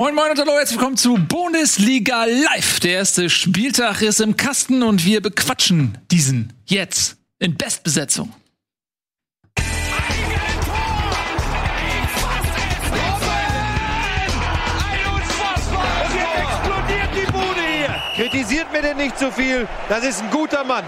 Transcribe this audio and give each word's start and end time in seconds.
Moin 0.00 0.14
Moin 0.14 0.30
und 0.30 0.38
hallo, 0.38 0.52
herzlich 0.52 0.78
willkommen 0.78 0.96
zu 0.96 1.16
Bundesliga 1.16 2.24
Live. 2.24 2.78
Der 2.78 2.92
erste 2.92 3.28
Spieltag 3.28 4.00
ist 4.00 4.20
im 4.20 4.36
Kasten 4.36 4.84
und 4.84 5.04
wir 5.04 5.20
bequatschen 5.20 5.98
diesen 6.08 6.52
jetzt 6.66 7.16
in 7.40 7.56
Bestbesetzung. 7.56 8.32
Und 9.56 9.64
jetzt 16.14 16.36
explodiert 16.44 17.08
die 17.16 17.32
Bude 17.32 17.60
hier. 17.60 17.96
Kritisiert 18.14 18.70
mir 18.70 18.82
denn 18.82 18.98
nicht 18.98 19.18
zu 19.18 19.32
viel. 19.32 19.66
Das 19.88 20.04
ist 20.04 20.22
ein 20.22 20.30
guter 20.30 20.62
Mann. 20.62 20.84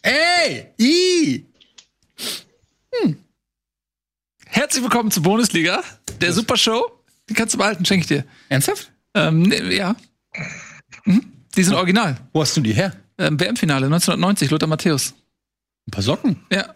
Ey! 0.00 0.72
I! 0.78 1.44
Hm. 2.94 3.24
Herzlich 4.52 4.82
willkommen 4.82 5.10
zur 5.10 5.22
Bundesliga, 5.22 5.82
der 6.20 6.32
Supershow. 6.32 6.90
Die 7.28 7.34
kannst 7.34 7.54
du 7.54 7.58
behalten, 7.58 7.84
schenke 7.84 8.02
ich 8.02 8.08
dir. 8.08 8.24
Ernsthaft? 8.48 8.90
Ähm, 9.14 9.42
ne, 9.42 9.72
ja. 9.74 9.94
Mhm. 11.04 11.32
Die 11.56 11.62
sind 11.62 11.74
original. 11.74 12.16
Wo 12.32 12.40
hast 12.42 12.56
du 12.56 12.60
die 12.60 12.72
her? 12.72 12.92
Ähm, 13.18 13.38
WM-Finale 13.38 13.86
1990, 13.86 14.50
Lothar 14.50 14.68
Matthäus. 14.68 15.14
Ein 15.86 15.92
paar 15.92 16.02
Socken. 16.02 16.44
Ja. 16.52 16.74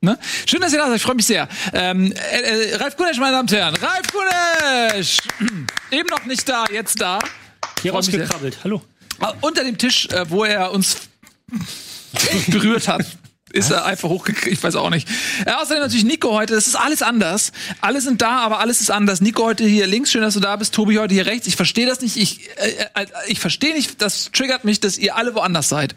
Ne? 0.00 0.18
Schön, 0.46 0.60
dass 0.60 0.72
ihr 0.72 0.78
da 0.78 0.86
seid, 0.88 0.96
ich 0.96 1.02
freue 1.02 1.14
mich 1.16 1.26
sehr. 1.26 1.48
Ähm, 1.74 2.12
äh, 2.12 2.70
äh, 2.70 2.76
Ralf 2.76 2.96
Kunesch, 2.96 3.18
meine 3.18 3.32
Damen 3.32 3.48
und 3.48 3.52
Herren. 3.52 3.74
Ralf 3.76 4.06
Kunesch! 4.10 5.18
Eben 5.90 6.08
noch 6.08 6.24
nicht 6.24 6.48
da, 6.48 6.64
jetzt 6.72 7.00
da. 7.00 7.18
Hier 7.82 7.92
rausgekrabbelt. 7.92 8.58
Hallo. 8.64 8.82
Ah, 9.20 9.34
Unter 9.42 9.64
dem 9.64 9.76
Tisch, 9.78 10.06
äh, 10.08 10.28
wo 10.28 10.44
er 10.44 10.72
uns 10.72 10.96
berührt 12.48 12.88
hat. 12.88 13.04
Ist 13.52 13.70
er 13.70 13.84
einfach 13.84 14.08
hochgekriegt, 14.08 14.52
ich 14.52 14.62
weiß 14.62 14.76
auch 14.76 14.90
nicht. 14.90 15.08
Äh, 15.44 15.52
außerdem 15.52 15.82
natürlich 15.82 16.04
Nico 16.04 16.32
heute, 16.32 16.54
das 16.54 16.66
ist 16.66 16.76
alles 16.76 17.02
anders. 17.02 17.52
Alle 17.80 18.00
sind 18.00 18.22
da, 18.22 18.38
aber 18.38 18.60
alles 18.60 18.80
ist 18.80 18.90
anders. 18.90 19.20
Nico 19.20 19.44
heute 19.44 19.64
hier 19.64 19.86
links, 19.86 20.10
schön, 20.10 20.22
dass 20.22 20.34
du 20.34 20.40
da 20.40 20.56
bist. 20.56 20.74
Tobi 20.74 20.98
heute 20.98 21.14
hier 21.14 21.26
rechts. 21.26 21.46
Ich 21.46 21.56
verstehe 21.56 21.86
das 21.86 22.00
nicht. 22.00 22.16
Ich, 22.16 22.48
äh, 22.56 22.70
äh, 22.94 23.06
ich 23.26 23.40
verstehe 23.40 23.74
nicht, 23.74 24.00
das 24.00 24.30
triggert 24.32 24.64
mich, 24.64 24.80
dass 24.80 24.96
ihr 24.96 25.16
alle 25.16 25.34
woanders 25.34 25.68
seid. 25.68 25.94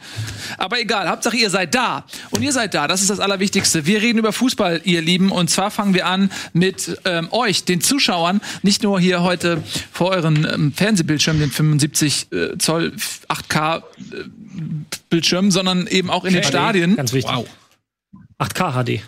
Aber 0.57 0.79
egal, 0.79 1.07
Hauptsache 1.09 1.37
ihr 1.37 1.49
seid 1.49 1.73
da. 1.75 2.05
Und 2.31 2.41
ihr 2.41 2.51
seid 2.51 2.73
da, 2.73 2.87
das 2.87 3.01
ist 3.01 3.09
das 3.09 3.19
Allerwichtigste. 3.19 3.85
Wir 3.85 4.01
reden 4.01 4.19
über 4.19 4.33
Fußball, 4.33 4.81
ihr 4.83 5.01
Lieben. 5.01 5.31
Und 5.31 5.49
zwar 5.49 5.71
fangen 5.71 5.93
wir 5.93 6.07
an 6.07 6.31
mit 6.53 6.99
ähm, 7.05 7.29
euch, 7.31 7.63
den 7.63 7.79
Zuschauern. 7.81 8.41
Nicht 8.63 8.83
nur 8.83 8.99
hier 8.99 9.23
heute 9.23 9.63
vor 9.91 10.11
euren 10.11 10.45
ähm, 10.51 10.73
Fernsehbildschirmen, 10.73 11.41
den 11.41 11.51
75 11.51 12.27
äh, 12.31 12.57
Zoll 12.57 12.93
8K 13.29 13.77
äh, 13.77 13.81
Bildschirmen, 15.09 15.51
sondern 15.51 15.87
eben 15.87 16.09
auch 16.09 16.25
in 16.25 16.33
den 16.33 16.43
Stadien. 16.43 16.95
Ganz 16.95 17.13
wichtig. 17.13 17.33
8K 18.39 18.83
HD. 18.83 19.01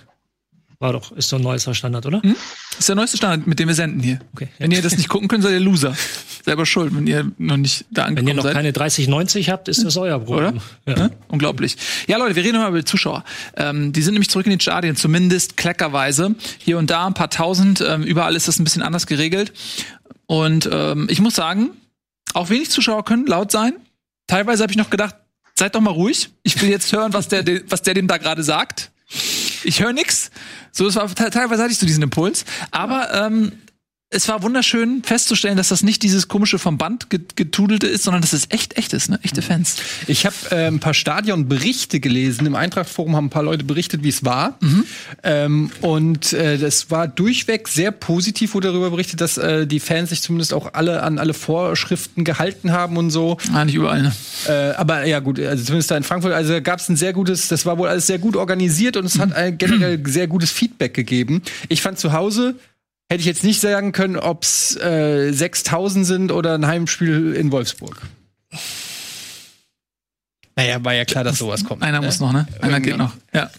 War 0.79 0.93
doch, 0.93 1.11
ist 1.13 1.33
doch 1.33 1.39
ein 1.39 1.43
neuester 1.43 1.73
Standard, 1.73 2.05
oder? 2.05 2.21
Das 2.21 2.79
ist 2.79 2.89
der 2.89 2.95
neueste 2.95 3.17
Standard, 3.17 3.47
mit 3.47 3.57
dem 3.57 3.67
wir 3.67 3.73
senden 3.73 3.99
hier. 3.99 4.19
Okay. 4.33 4.49
Wenn 4.59 4.69
ihr 4.69 4.83
das 4.83 4.95
nicht 4.95 5.09
gucken 5.09 5.27
könnt, 5.27 5.43
seid 5.43 5.53
ihr 5.53 5.59
Loser. 5.59 5.95
Selber 6.45 6.67
schuld, 6.67 6.95
wenn 6.95 7.07
ihr 7.07 7.31
noch 7.39 7.57
nicht 7.57 7.85
da 7.89 8.03
Wenn 8.03 8.09
angekommen 8.09 8.27
ihr 8.27 8.33
noch 8.35 8.43
seid. 8.43 8.53
keine 8.53 8.73
3090 8.73 9.49
habt, 9.49 9.69
ist 9.69 9.83
das 9.83 9.97
euer 9.97 10.17
oder? 10.27 10.51
Problem. 10.51 10.61
Ja. 10.85 10.95
Ne? 10.95 11.11
Unglaublich. 11.29 11.77
Ja, 12.05 12.17
Leute, 12.17 12.35
wir 12.35 12.43
reden 12.43 12.59
mal 12.59 12.69
über 12.69 12.77
die 12.77 12.85
Zuschauer. 12.85 13.23
Ähm, 13.55 13.91
die 13.91 14.03
sind 14.03 14.13
nämlich 14.13 14.29
zurück 14.29 14.45
in 14.45 14.51
den 14.51 14.59
Stadien, 14.59 14.95
zumindest 14.95 15.57
kleckerweise. 15.57 16.35
Hier 16.59 16.77
und 16.77 16.91
da 16.91 17.07
ein 17.07 17.15
paar 17.15 17.31
tausend. 17.31 17.81
Ähm, 17.81 18.03
überall 18.03 18.35
ist 18.35 18.47
das 18.47 18.59
ein 18.59 18.63
bisschen 18.63 18.83
anders 18.83 19.07
geregelt. 19.07 19.53
Und 20.27 20.69
ähm, 20.71 21.07
ich 21.09 21.19
muss 21.19 21.33
sagen, 21.33 21.71
auch 22.35 22.51
wenig 22.51 22.69
Zuschauer 22.69 23.03
können 23.03 23.25
laut 23.25 23.51
sein. 23.51 23.73
Teilweise 24.27 24.61
habe 24.61 24.71
ich 24.71 24.77
noch 24.77 24.91
gedacht, 24.91 25.15
seid 25.57 25.75
doch 25.75 25.81
mal 25.81 25.91
ruhig. 25.91 26.29
Ich 26.43 26.61
will 26.61 26.69
jetzt 26.69 26.91
hören, 26.91 27.13
was 27.13 27.27
der, 27.27 27.43
was 27.69 27.81
der 27.81 27.93
dem 27.93 28.07
da 28.07 28.17
gerade 28.17 28.43
sagt. 28.43 28.91
Ich 29.63 29.81
höre 29.81 29.93
nix. 29.93 30.31
So, 30.71 30.87
es 30.87 30.95
war 30.95 31.07
te- 31.13 31.29
teilweise 31.29 31.63
hatte 31.63 31.71
ich 31.71 31.77
so 31.79 31.85
diesen 31.85 32.03
Impuls. 32.03 32.45
Aber 32.71 33.13
ähm, 33.13 33.53
es 34.09 34.29
war 34.29 34.41
wunderschön 34.41 35.03
festzustellen, 35.03 35.57
dass 35.57 35.67
das 35.67 35.83
nicht 35.83 36.01
dieses 36.01 36.29
komische 36.29 36.59
vom 36.59 36.77
Band 36.77 37.09
get- 37.09 37.35
getudelte 37.35 37.87
ist, 37.87 38.03
sondern 38.03 38.21
dass 38.21 38.31
es 38.31 38.45
echt 38.49 38.77
echt 38.77 38.93
ist, 38.93 39.09
ne? 39.09 39.19
Echte 39.21 39.41
Fans. 39.41 39.75
Ich 40.07 40.25
habe 40.25 40.35
äh, 40.51 40.67
ein 40.67 40.79
paar 40.79 40.93
Stadionberichte 40.93 41.99
gelesen. 41.99 42.47
Im 42.47 42.55
Eintracht-Forum 42.55 43.17
haben 43.17 43.25
ein 43.25 43.29
paar 43.29 43.43
Leute 43.43 43.65
berichtet, 43.65 44.03
wie 44.03 44.09
es 44.09 44.23
war. 44.23 44.57
Ähm, 45.23 45.71
und 45.81 46.31
äh, 46.31 46.57
das 46.57 46.89
war 46.89 47.09
durchweg 47.09 47.67
sehr 47.67 47.91
positiv, 47.91 48.53
wurde 48.53 48.69
darüber 48.69 48.91
berichtet, 48.91 49.19
dass 49.19 49.37
äh, 49.37 49.67
die 49.67 49.81
Fans 49.81 50.09
sich 50.11 50.21
zumindest 50.21 50.53
auch 50.53 50.73
alle 50.73 51.03
an 51.03 51.19
alle 51.19 51.33
Vorschriften 51.33 52.23
gehalten 52.23 52.71
haben 52.71 52.95
und 52.95 53.11
so. 53.11 53.37
Ah, 53.53 53.65
nicht 53.65 53.75
überall, 53.75 54.03
ne? 54.03 54.13
Äh, 54.47 54.71
aber 54.77 55.05
ja 55.05 55.19
gut, 55.19 55.37
also 55.37 55.65
zumindest 55.65 55.91
da 55.91 55.97
in 55.97 56.03
Frankfurt, 56.03 56.31
also 56.31 56.61
gab 56.61 56.79
es 56.79 56.87
ein 56.87 56.95
sehr 56.95 57.11
gutes, 57.11 57.49
das 57.49 57.65
war 57.65 57.77
wohl 57.77 57.89
alles 57.89 58.07
sehr 58.07 58.19
gut 58.19 58.37
organisiert 58.37 58.95
und 58.95 59.03
es 59.05 59.19
hat 59.19 59.33
ein 59.33 59.57
generell 59.57 60.01
sehr 60.07 60.27
gutes 60.27 60.49
Feedback 60.51 60.93
gegeben. 60.93 61.41
Ich 61.67 61.81
fand 61.81 61.99
zu 61.99 62.13
Hause 62.13 62.55
hätte 63.09 63.21
ich 63.21 63.25
jetzt 63.25 63.43
nicht 63.43 63.61
sagen 63.61 63.91
können, 63.91 64.17
ob 64.17 64.43
es 64.43 64.75
äh, 64.77 65.31
6000 65.31 66.05
sind 66.05 66.31
oder 66.31 66.53
ein 66.55 66.67
Heimspiel 66.67 67.33
in 67.33 67.51
Wolfsburg. 67.51 68.01
Naja, 70.55 70.83
war 70.83 70.93
ja 70.93 71.05
klar, 71.05 71.23
dass 71.23 71.37
sowas 71.37 71.63
kommt. 71.63 71.83
Einer 71.83 72.01
muss 72.01 72.19
noch, 72.19 72.33
ne? 72.33 72.47
Einer 72.61 72.79
geht 72.79 72.97
noch. 72.97 73.13
Ja. 73.33 73.49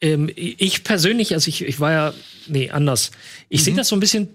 Ähm, 0.00 0.30
ich 0.34 0.84
persönlich, 0.84 1.34
also 1.34 1.48
ich, 1.48 1.62
ich 1.62 1.80
war 1.80 1.92
ja, 1.92 2.14
nee, 2.46 2.70
anders. 2.70 3.10
Ich 3.48 3.64
sehe 3.64 3.74
das 3.74 3.88
so 3.88 3.96
ein 3.96 4.00
bisschen 4.00 4.28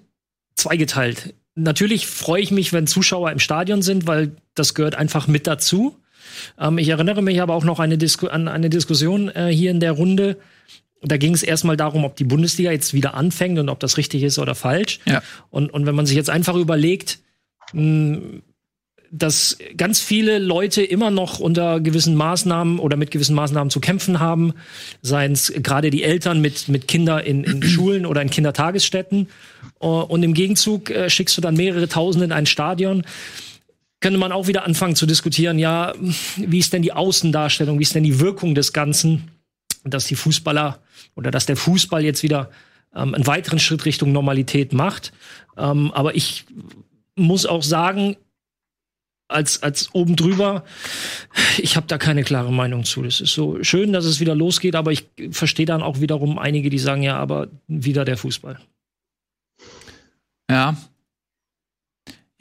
zweigeteilt. 0.55 1.33
Natürlich 1.55 2.07
freue 2.07 2.41
ich 2.41 2.51
mich, 2.51 2.73
wenn 2.73 2.87
Zuschauer 2.87 3.31
im 3.31 3.39
Stadion 3.39 3.81
sind, 3.81 4.07
weil 4.07 4.31
das 4.55 4.73
gehört 4.73 4.95
einfach 4.95 5.27
mit 5.27 5.47
dazu. 5.47 5.97
Ähm, 6.59 6.77
ich 6.77 6.89
erinnere 6.89 7.21
mich 7.21 7.41
aber 7.41 7.53
auch 7.53 7.63
noch 7.63 7.79
eine 7.79 7.97
an 8.29 8.47
eine 8.47 8.69
Diskussion 8.69 9.29
äh, 9.29 9.49
hier 9.53 9.71
in 9.71 9.79
der 9.79 9.93
Runde. 9.93 10.37
Da 11.03 11.17
ging 11.17 11.33
es 11.33 11.43
erstmal 11.43 11.77
darum, 11.77 12.05
ob 12.05 12.15
die 12.15 12.23
Bundesliga 12.23 12.71
jetzt 12.71 12.93
wieder 12.93 13.13
anfängt 13.13 13.59
und 13.59 13.69
ob 13.69 13.79
das 13.79 13.97
richtig 13.97 14.23
ist 14.23 14.39
oder 14.39 14.55
falsch. 14.55 14.99
Ja. 15.05 15.21
Und, 15.49 15.73
und 15.73 15.85
wenn 15.85 15.95
man 15.95 16.05
sich 16.05 16.15
jetzt 16.15 16.29
einfach 16.29 16.55
überlegt, 16.55 17.19
mh, 17.73 18.41
dass 19.15 19.59
ganz 19.77 19.99
viele 19.99 20.39
Leute 20.39 20.81
immer 20.81 21.11
noch 21.11 21.39
unter 21.39 21.79
gewissen 21.79 22.15
Maßnahmen 22.15 22.79
oder 22.79 22.97
mit 22.97 23.11
gewissen 23.11 23.35
Maßnahmen 23.35 23.69
zu 23.69 23.79
kämpfen 23.79 24.19
haben, 24.19 24.55
seien 25.03 25.33
es 25.33 25.53
gerade 25.55 25.91
die 25.91 26.01
Eltern 26.01 26.41
mit, 26.41 26.67
mit 26.67 26.87
Kindern 26.87 27.23
in, 27.23 27.43
in 27.43 27.61
Schulen 27.67 28.07
oder 28.07 28.23
in 28.23 28.31
Kindertagesstätten. 28.31 29.27
Äh, 29.79 29.85
Und 29.85 30.23
im 30.23 30.33
Gegenzug 30.33 30.89
äh, 30.89 31.11
schickst 31.11 31.37
du 31.37 31.41
dann 31.41 31.55
mehrere 31.55 31.87
Tausende 31.87 32.25
in 32.25 32.31
ein 32.31 32.47
Stadion. 32.47 33.03
Könnte 33.99 34.17
man 34.17 34.31
auch 34.31 34.47
wieder 34.47 34.65
anfangen 34.65 34.95
zu 34.95 35.05
diskutieren, 35.05 35.59
ja, 35.59 35.93
wie 36.37 36.59
ist 36.59 36.73
denn 36.73 36.81
die 36.81 36.91
Außendarstellung, 36.91 37.77
wie 37.77 37.83
ist 37.83 37.93
denn 37.93 38.03
die 38.03 38.19
Wirkung 38.19 38.55
des 38.55 38.73
Ganzen, 38.73 39.29
dass 39.83 40.05
die 40.05 40.15
Fußballer 40.15 40.79
oder 41.15 41.31
dass 41.31 41.45
der 41.45 41.57
Fußball 41.57 42.03
jetzt 42.03 42.23
wieder 42.23 42.49
ähm, 42.95 43.13
einen 43.13 43.27
weiteren 43.27 43.59
Schritt 43.59 43.85
Richtung 43.85 44.11
Normalität 44.11 44.73
macht. 44.73 45.13
Ähm, 45.57 45.91
aber 45.93 46.15
ich 46.15 46.45
muss 47.15 47.45
auch 47.45 47.63
sagen, 47.63 48.17
als, 49.27 49.63
als 49.63 49.93
oben 49.95 50.15
drüber, 50.15 50.63
ich 51.57 51.75
habe 51.75 51.87
da 51.87 51.97
keine 51.97 52.23
klare 52.23 52.51
Meinung 52.51 52.83
zu. 52.83 53.01
Das 53.01 53.19
ist 53.21 53.33
so 53.33 53.63
schön, 53.63 53.93
dass 53.93 54.05
es 54.05 54.19
wieder 54.19 54.35
losgeht, 54.35 54.75
aber 54.75 54.91
ich 54.91 55.07
verstehe 55.31 55.65
dann 55.65 55.81
auch 55.81 55.99
wiederum 56.01 56.37
einige, 56.37 56.69
die 56.69 56.77
sagen, 56.79 57.01
ja, 57.01 57.17
aber 57.17 57.47
wieder 57.67 58.05
der 58.05 58.17
Fußball. 58.17 58.59
Ja. 60.49 60.75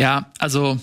Ja, 0.00 0.32
also, 0.38 0.78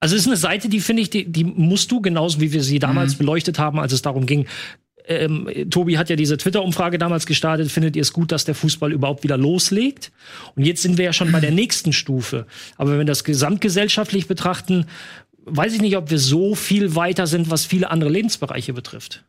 Also 0.00 0.14
es 0.14 0.22
ist 0.22 0.28
eine 0.28 0.36
Seite, 0.36 0.68
die 0.68 0.80
finde 0.80 1.02
ich, 1.02 1.10
die, 1.10 1.24
die 1.24 1.44
musst 1.44 1.90
du 1.90 2.00
genauso 2.00 2.40
wie 2.40 2.52
wir 2.52 2.62
sie 2.62 2.78
damals 2.78 3.14
Mhm. 3.14 3.18
beleuchtet 3.18 3.58
haben, 3.58 3.80
als 3.80 3.92
es 3.92 4.02
darum 4.02 4.26
ging. 4.26 4.46
Ähm, 5.08 5.48
Tobi 5.70 5.96
hat 5.96 6.10
ja 6.10 6.16
diese 6.16 6.36
Twitter-Umfrage 6.36 6.98
damals 6.98 7.26
gestartet. 7.26 7.72
Findet 7.72 7.96
ihr 7.96 8.02
es 8.02 8.12
gut, 8.12 8.30
dass 8.30 8.44
der 8.44 8.54
Fußball 8.54 8.92
überhaupt 8.92 9.24
wieder 9.24 9.38
loslegt? 9.38 10.12
Und 10.54 10.64
jetzt 10.64 10.82
sind 10.82 10.98
wir 10.98 11.06
ja 11.06 11.12
schon 11.14 11.32
bei 11.32 11.40
der 11.40 11.50
nächsten 11.50 11.94
Stufe. 11.94 12.46
Aber 12.76 12.90
wenn 12.90 12.98
wir 12.98 13.04
das 13.06 13.24
gesamtgesellschaftlich 13.24 14.26
betrachten, 14.26 14.86
weiß 15.46 15.72
ich 15.72 15.80
nicht, 15.80 15.96
ob 15.96 16.10
wir 16.10 16.18
so 16.18 16.54
viel 16.54 16.94
weiter 16.94 17.26
sind, 17.26 17.50
was 17.50 17.64
viele 17.64 17.90
andere 17.90 18.10
Lebensbereiche 18.10 18.74
betrifft. 18.74 19.24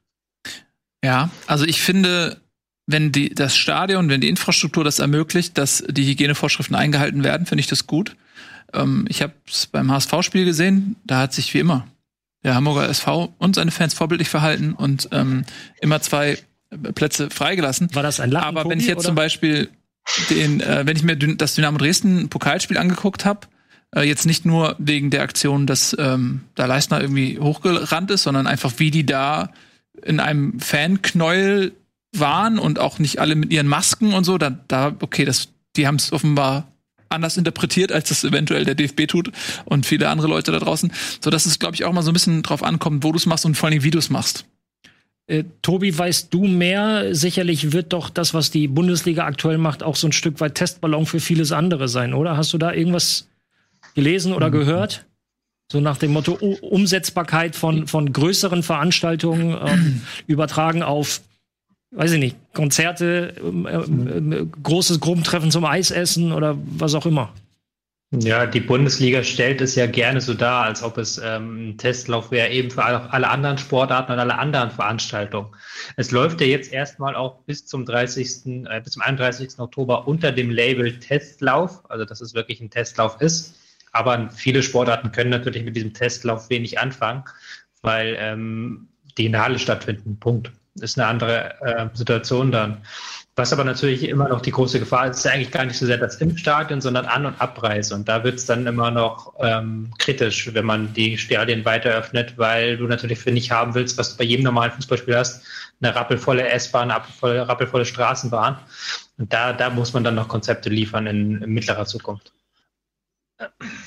ja, 1.03 1.29
also 1.47 1.63
ich 1.63 1.81
finde, 1.81 2.41
wenn 2.85 3.13
die, 3.13 3.29
das 3.29 3.55
Stadion, 3.55 4.09
wenn 4.09 4.19
die 4.19 4.27
Infrastruktur 4.27 4.83
das 4.83 4.99
ermöglicht, 4.99 5.57
dass 5.57 5.83
die 5.87 6.05
Hygienevorschriften 6.05 6.75
eingehalten 6.75 7.23
werden, 7.23 7.45
finde 7.45 7.61
ich 7.61 7.67
das 7.67 7.87
gut. 7.87 8.17
Ähm, 8.73 9.05
ich 9.07 9.21
habe 9.21 9.33
es 9.47 9.67
beim 9.67 9.89
HSV-Spiel 9.91 10.43
gesehen, 10.43 10.97
da 11.05 11.19
hat 11.19 11.33
sich 11.33 11.53
wie 11.53 11.59
immer 11.59 11.87
der 12.43 12.55
Hamburger 12.55 12.87
SV 12.87 13.33
und 13.37 13.55
seine 13.55 13.71
Fans 13.71 13.93
vorbildlich 13.93 14.29
verhalten 14.29 14.73
und 14.73 15.09
ähm, 15.11 15.43
immer 15.81 16.01
zwei 16.01 16.37
Plätze 16.95 17.29
freigelassen. 17.29 17.93
War 17.93 18.03
das 18.03 18.19
ein 18.19 18.31
Lappen, 18.31 18.57
Aber 18.57 18.69
wenn 18.69 18.79
ich 18.79 18.87
jetzt 18.87 18.99
oder? 18.99 19.07
zum 19.07 19.15
Beispiel 19.15 19.69
den, 20.29 20.61
äh, 20.61 20.85
wenn 20.85 20.95
ich 20.95 21.03
mir 21.03 21.17
das 21.17 21.55
Dynamo 21.55 21.77
Dresden 21.77 22.29
Pokalspiel 22.29 22.77
angeguckt 22.77 23.25
habe, 23.25 23.47
äh, 23.95 24.01
jetzt 24.01 24.25
nicht 24.25 24.45
nur 24.45 24.75
wegen 24.77 25.09
der 25.09 25.23
Aktion, 25.23 25.67
dass 25.67 25.95
ähm, 25.99 26.41
da 26.55 26.65
Leistner 26.65 27.01
irgendwie 27.01 27.39
hochgerannt 27.39 28.11
ist, 28.11 28.23
sondern 28.23 28.47
einfach 28.47 28.73
wie 28.77 28.91
die 28.91 29.05
da 29.05 29.51
in 30.03 30.19
einem 30.19 30.59
Fanknäuel 30.59 31.73
waren 32.15 32.59
und 32.59 32.79
auch 32.79 32.99
nicht 32.99 33.19
alle 33.19 33.35
mit 33.35 33.51
ihren 33.51 33.67
Masken 33.67 34.13
und 34.13 34.23
so, 34.23 34.37
da, 34.37 34.51
da 34.67 34.95
okay, 35.01 35.25
das, 35.25 35.49
die 35.75 35.87
haben 35.87 35.95
es 35.95 36.11
offenbar 36.11 36.67
anders 37.09 37.37
interpretiert, 37.37 37.91
als 37.91 38.09
das 38.09 38.23
eventuell 38.23 38.65
der 38.65 38.75
DFB 38.75 39.07
tut 39.07 39.31
und 39.65 39.85
viele 39.85 40.09
andere 40.09 40.27
Leute 40.27 40.51
da 40.51 40.59
draußen, 40.59 40.91
so 41.21 41.29
dass 41.29 41.45
es 41.45 41.59
glaube 41.59 41.75
ich 41.75 41.85
auch 41.85 41.93
mal 41.93 42.01
so 42.01 42.11
ein 42.11 42.13
bisschen 42.13 42.43
drauf 42.43 42.63
ankommt, 42.63 43.03
wo 43.03 43.11
du 43.11 43.17
es 43.17 43.25
machst 43.25 43.45
und 43.45 43.55
vor 43.55 43.69
allem 43.69 43.83
wie 43.83 43.91
du 43.91 43.99
es 43.99 44.09
machst. 44.09 44.45
Äh, 45.29 45.43
Tobi, 45.61 45.95
weißt 45.95 46.33
du 46.33 46.45
mehr? 46.45 47.13
Sicherlich 47.13 47.71
wird 47.71 47.93
doch 47.93 48.09
das, 48.09 48.33
was 48.33 48.49
die 48.49 48.67
Bundesliga 48.67 49.25
aktuell 49.25 49.59
macht, 49.59 49.83
auch 49.83 49.95
so 49.95 50.07
ein 50.07 50.11
Stück 50.11 50.39
weit 50.39 50.55
Testballon 50.55 51.05
für 51.05 51.19
vieles 51.19 51.51
andere 51.51 51.87
sein, 51.87 52.15
oder? 52.15 52.35
Hast 52.35 52.51
du 52.51 52.57
da 52.57 52.73
irgendwas 52.73 53.27
gelesen 53.93 54.33
oder 54.33 54.47
mhm. 54.47 54.53
gehört? 54.53 55.05
So 55.71 55.79
nach 55.81 55.97
dem 55.97 56.13
Motto 56.13 56.35
U 56.41 56.55
Umsetzbarkeit 56.61 57.55
von, 57.55 57.85
von 57.85 58.11
größeren 58.11 58.63
Veranstaltungen 58.63 59.55
ähm, 59.63 60.01
übertragen 60.27 60.81
auf, 60.81 61.21
weiß 61.91 62.13
ich 62.13 62.19
nicht, 62.19 62.37
Konzerte, 62.53 63.33
ähm, 63.41 64.31
äh, 64.31 64.45
großes 64.63 64.99
Gruppentreffen 64.99 65.51
zum 65.51 65.65
Eisessen 65.65 66.31
oder 66.31 66.57
was 66.77 66.93
auch 66.93 67.05
immer. 67.05 67.33
Ja, 68.11 68.47
die 68.47 68.59
Bundesliga 68.59 69.23
stellt 69.23 69.61
es 69.61 69.75
ja 69.75 69.85
gerne 69.85 70.19
so 70.19 70.33
dar, 70.33 70.63
als 70.63 70.81
ob 70.81 70.97
es 70.97 71.19
ähm, 71.23 71.69
ein 71.69 71.77
Testlauf 71.77 72.31
wäre, 72.31 72.49
eben 72.49 72.71
für 72.71 72.83
alle, 72.83 73.13
alle, 73.13 73.29
anderen 73.29 73.59
Sportarten 73.59 74.11
und 74.13 74.17
alle 74.17 74.39
anderen 74.39 74.71
Veranstaltungen. 74.71 75.49
Es 75.95 76.09
läuft 76.09 76.41
ja 76.41 76.47
jetzt 76.47 76.73
erstmal 76.73 77.15
auch 77.15 77.43
bis 77.43 77.67
zum 77.67 77.85
30., 77.85 78.65
äh, 78.67 78.81
bis 78.81 78.93
zum 78.93 79.03
31. 79.03 79.59
Oktober 79.59 80.07
unter 80.07 80.31
dem 80.31 80.49
Label 80.49 80.97
Testlauf, 80.97 81.87
also 81.87 82.03
dass 82.03 82.19
es 82.19 82.33
wirklich 82.33 82.59
ein 82.61 82.71
Testlauf 82.71 83.21
ist. 83.21 83.55
Aber 83.91 84.31
viele 84.31 84.63
Sportarten 84.63 85.11
können 85.11 85.29
natürlich 85.29 85.63
mit 85.63 85.75
diesem 85.75 85.93
Testlauf 85.93 86.49
wenig 86.49 86.79
anfangen, 86.79 87.25
weil 87.83 88.15
ähm, 88.17 88.87
die 89.19 89.27
in 89.27 89.33
der 89.33 89.43
Halle 89.43 89.59
stattfinden. 89.59 90.19
Punkt. 90.19 90.51
Ist 90.75 90.97
eine 90.97 91.07
andere 91.07 91.61
äh, 91.61 91.87
Situation 91.93 92.51
dann. 92.51 92.77
Was 93.35 93.53
aber 93.53 93.63
natürlich 93.63 94.03
immer 94.03 94.27
noch 94.27 94.41
die 94.41 94.51
große 94.51 94.79
Gefahr 94.79 95.07
ist, 95.07 95.19
ist 95.19 95.27
eigentlich 95.27 95.51
gar 95.51 95.63
nicht 95.63 95.77
so 95.77 95.85
sehr 95.85 95.97
das 95.97 96.15
im 96.15 96.35
Stadion, 96.35 96.81
sondern 96.81 97.05
An- 97.05 97.25
und 97.25 97.39
Abreise. 97.39 97.95
Und 97.95 98.09
da 98.09 98.23
wird 98.23 98.35
es 98.35 98.45
dann 98.45 98.67
immer 98.67 98.91
noch 98.91 99.33
ähm, 99.39 99.91
kritisch, 99.97 100.53
wenn 100.53 100.65
man 100.65 100.93
die 100.93 101.17
Stadien 101.17 101.63
weiter 101.63 101.91
öffnet, 101.91 102.37
weil 102.37 102.75
du 102.75 102.85
natürlich 102.85 103.19
für 103.19 103.31
nicht 103.31 103.49
haben 103.49 103.75
willst, 103.75 103.97
was 103.97 104.11
du 104.11 104.17
bei 104.17 104.25
jedem 104.25 104.43
normalen 104.43 104.71
Fußballspiel 104.71 105.15
hast, 105.15 105.45
eine 105.81 105.95
rappelvolle 105.95 106.49
S-Bahn, 106.49 106.91
eine 106.91 107.47
rappelvolle 107.47 107.85
Straßenbahn. 107.85 108.57
Und 109.17 109.31
da, 109.31 109.53
da 109.53 109.69
muss 109.69 109.93
man 109.93 110.03
dann 110.03 110.15
noch 110.15 110.27
Konzepte 110.27 110.69
liefern 110.69 111.07
in, 111.07 111.41
in 111.41 111.49
mittlerer 111.51 111.85
Zukunft. 111.85 112.33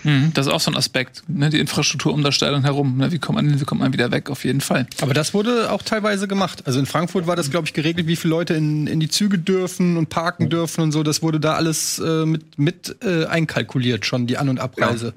Mhm, 0.03 0.33
das 0.35 0.47
ist 0.47 0.53
auch 0.53 0.61
so 0.61 0.71
ein 0.71 0.77
Aspekt, 0.77 1.23
ne? 1.29 1.51
die 1.51 1.61
Infrastruktur 1.61 2.13
um 2.13 2.23
das 2.23 2.35
Stadion 2.35 2.65
herum. 2.65 2.97
Ne? 2.97 3.13
Wie, 3.13 3.19
kommt 3.19 3.37
man, 3.37 3.61
wie 3.61 3.65
kommt 3.65 3.81
man 3.81 3.93
wieder 3.93 4.11
weg, 4.11 4.31
auf 4.31 4.45
jeden 4.45 4.61
Fall. 4.61 4.87
Aber 5.01 5.15
das 5.15 5.35
wurde 5.35 5.71
auch 5.71 5.83
teilweise 5.83 6.27
gemacht. 6.27 6.67
Also 6.67 6.79
in 6.79 6.87
Frankfurt 6.87 7.27
war 7.27 7.37
das, 7.37 7.51
glaube 7.51 7.67
ich, 7.67 7.75
geregelt, 7.75 8.07
wie 8.07 8.17
viele 8.17 8.31
Leute 8.31 8.55
in, 8.55 8.87
in 8.87 9.01
die 9.01 9.09
Züge 9.09 9.39
dürfen 9.39 9.97
und 9.97 10.09
parken 10.09 10.49
dürfen 10.49 10.83
und 10.83 10.93
so. 10.93 11.03
Das 11.03 11.23
wurde 11.23 11.39
da 11.39 11.55
alles 11.55 11.99
äh, 11.99 12.25
mit, 12.25 12.59
mit 12.59 12.97
äh, 13.03 13.27
einkalkuliert, 13.27 14.07
schon 14.07 14.27
die 14.27 14.39
An- 14.39 14.49
und 14.49 14.59
Abreise. 14.59 15.15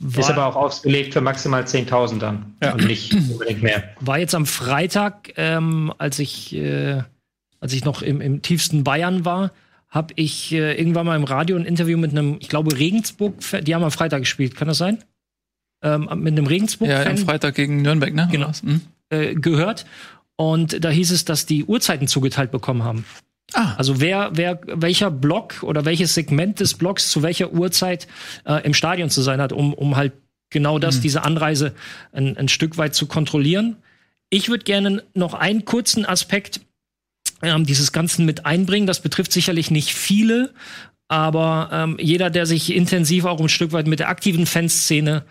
Ja. 0.00 0.20
Ist 0.20 0.28
aber 0.28 0.46
auch 0.46 0.56
ausgelegt 0.56 1.14
für 1.14 1.22
maximal 1.22 1.62
10.000 1.62 2.18
dann 2.18 2.54
ja. 2.62 2.74
und 2.74 2.86
nicht 2.86 3.14
unbedingt 3.14 3.62
mehr. 3.62 3.82
War 4.00 4.18
jetzt 4.18 4.34
am 4.34 4.44
Freitag, 4.44 5.32
ähm, 5.36 5.92
als 5.96 6.18
ich 6.18 6.54
äh, 6.54 7.02
als 7.60 7.72
ich 7.72 7.84
noch 7.84 8.02
im, 8.02 8.20
im 8.20 8.42
tiefsten 8.42 8.84
Bayern 8.84 9.24
war, 9.24 9.50
habe 9.88 10.14
ich 10.16 10.52
äh, 10.52 10.78
irgendwann 10.78 11.06
mal 11.06 11.16
im 11.16 11.24
Radio 11.24 11.56
ein 11.56 11.64
Interview 11.64 11.96
mit 11.96 12.10
einem, 12.10 12.36
ich 12.40 12.48
glaube, 12.48 12.76
Regensburg, 12.76 13.34
die 13.62 13.74
haben 13.74 13.84
am 13.84 13.90
Freitag 13.90 14.20
gespielt, 14.20 14.54
kann 14.54 14.68
das 14.68 14.78
sein? 14.78 15.04
Ähm, 15.82 16.08
mit 16.16 16.32
einem 16.32 16.46
Regensburg. 16.46 16.88
Ja, 16.88 17.04
am 17.04 17.18
Freitag 17.18 17.54
gegen 17.54 17.82
Nürnberg, 17.82 18.14
ne? 18.14 18.28
Genau. 18.30 18.50
Mhm. 18.62 18.80
Äh, 19.10 19.34
gehört. 19.34 19.86
Und 20.36 20.84
da 20.84 20.90
hieß 20.90 21.12
es, 21.12 21.24
dass 21.24 21.46
die 21.46 21.64
Uhrzeiten 21.64 22.08
zugeteilt 22.08 22.50
bekommen 22.50 22.82
haben. 22.82 23.04
Ah. 23.54 23.74
Also 23.76 24.00
wer, 24.00 24.30
wer, 24.34 24.60
welcher 24.66 25.10
Block 25.10 25.62
oder 25.62 25.84
welches 25.84 26.14
Segment 26.14 26.60
des 26.60 26.74
Blocks 26.74 27.10
zu 27.10 27.22
welcher 27.22 27.52
Uhrzeit 27.52 28.06
äh, 28.44 28.64
im 28.66 28.74
Stadion 28.74 29.08
zu 29.08 29.22
sein 29.22 29.40
hat, 29.40 29.52
um, 29.52 29.72
um 29.72 29.96
halt 29.96 30.12
genau 30.50 30.78
das, 30.78 30.96
mhm. 30.96 31.02
diese 31.02 31.24
Anreise 31.24 31.74
ein, 32.12 32.36
ein 32.36 32.48
Stück 32.48 32.76
weit 32.76 32.94
zu 32.94 33.06
kontrollieren. 33.06 33.76
Ich 34.28 34.48
würde 34.48 34.64
gerne 34.64 35.04
noch 35.14 35.34
einen 35.34 35.64
kurzen 35.64 36.04
Aspekt 36.04 36.60
ähm, 37.42 37.66
dieses 37.66 37.92
Ganzen 37.92 38.24
mit 38.24 38.46
einbringen. 38.46 38.86
Das 38.86 39.00
betrifft 39.00 39.32
sicherlich 39.32 39.70
nicht 39.70 39.94
viele, 39.94 40.52
aber 41.08 41.68
ähm, 41.72 41.96
jeder, 42.00 42.30
der 42.30 42.46
sich 42.46 42.74
intensiv 42.74 43.26
auch 43.26 43.40
ein 43.40 43.48
Stück 43.48 43.70
weit 43.72 43.86
mit 43.86 44.00
der 44.00 44.08
aktiven 44.08 44.44
Fanszene 44.44 45.24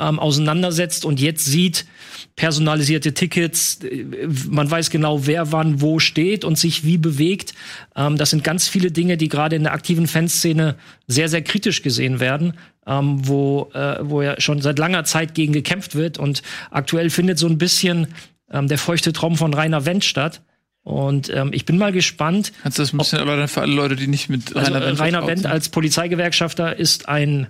ähm, 0.00 0.18
auseinandersetzt 0.18 1.04
und 1.04 1.20
jetzt 1.20 1.44
sieht, 1.44 1.86
personalisierte 2.34 3.14
Tickets, 3.14 3.78
äh, 3.84 4.06
man 4.48 4.68
weiß 4.68 4.90
genau, 4.90 5.26
wer 5.26 5.52
wann 5.52 5.80
wo 5.80 6.00
steht 6.00 6.44
und 6.44 6.58
sich 6.58 6.84
wie 6.84 6.98
bewegt. 6.98 7.54
Ähm, 7.94 8.16
das 8.16 8.30
sind 8.30 8.42
ganz 8.42 8.66
viele 8.66 8.90
Dinge, 8.90 9.16
die 9.16 9.28
gerade 9.28 9.54
in 9.54 9.62
der 9.62 9.72
aktiven 9.72 10.08
Fanszene 10.08 10.74
sehr, 11.06 11.28
sehr 11.28 11.42
kritisch 11.42 11.82
gesehen 11.82 12.18
werden, 12.18 12.54
ähm, 12.88 13.28
wo, 13.28 13.70
äh, 13.72 13.98
wo 14.02 14.22
ja 14.22 14.40
schon 14.40 14.60
seit 14.60 14.80
langer 14.80 15.04
Zeit 15.04 15.34
gegen 15.34 15.52
gekämpft 15.52 15.94
wird. 15.94 16.18
Und 16.18 16.42
aktuell 16.72 17.08
findet 17.08 17.38
so 17.38 17.46
ein 17.46 17.58
bisschen 17.58 18.08
ähm, 18.50 18.66
der 18.66 18.78
feuchte 18.78 19.12
Traum 19.12 19.36
von 19.36 19.54
Rainer 19.54 19.86
Wendt 19.86 20.04
statt 20.04 20.42
und 20.90 21.30
ähm, 21.32 21.50
ich 21.52 21.64
bin 21.64 21.78
mal 21.78 21.92
gespannt. 21.92 22.52
Kannst 22.62 22.78
du 22.78 22.82
das 22.82 22.92
ein 22.92 22.98
bisschen 22.98 23.20
erläutern 23.20 23.48
für 23.48 23.60
alle 23.60 23.72
Leute, 23.72 23.96
die 23.96 24.08
nicht 24.08 24.28
mit 24.28 24.56
also, 24.56 24.72
Rainer 24.72 24.86
Wendt 24.86 24.98
äh, 24.98 25.02
Rainer 25.02 25.26
Wendt 25.26 25.46
als 25.46 25.68
Polizeigewerkschafter 25.68 26.76
ist 26.76 27.08
ein, 27.08 27.46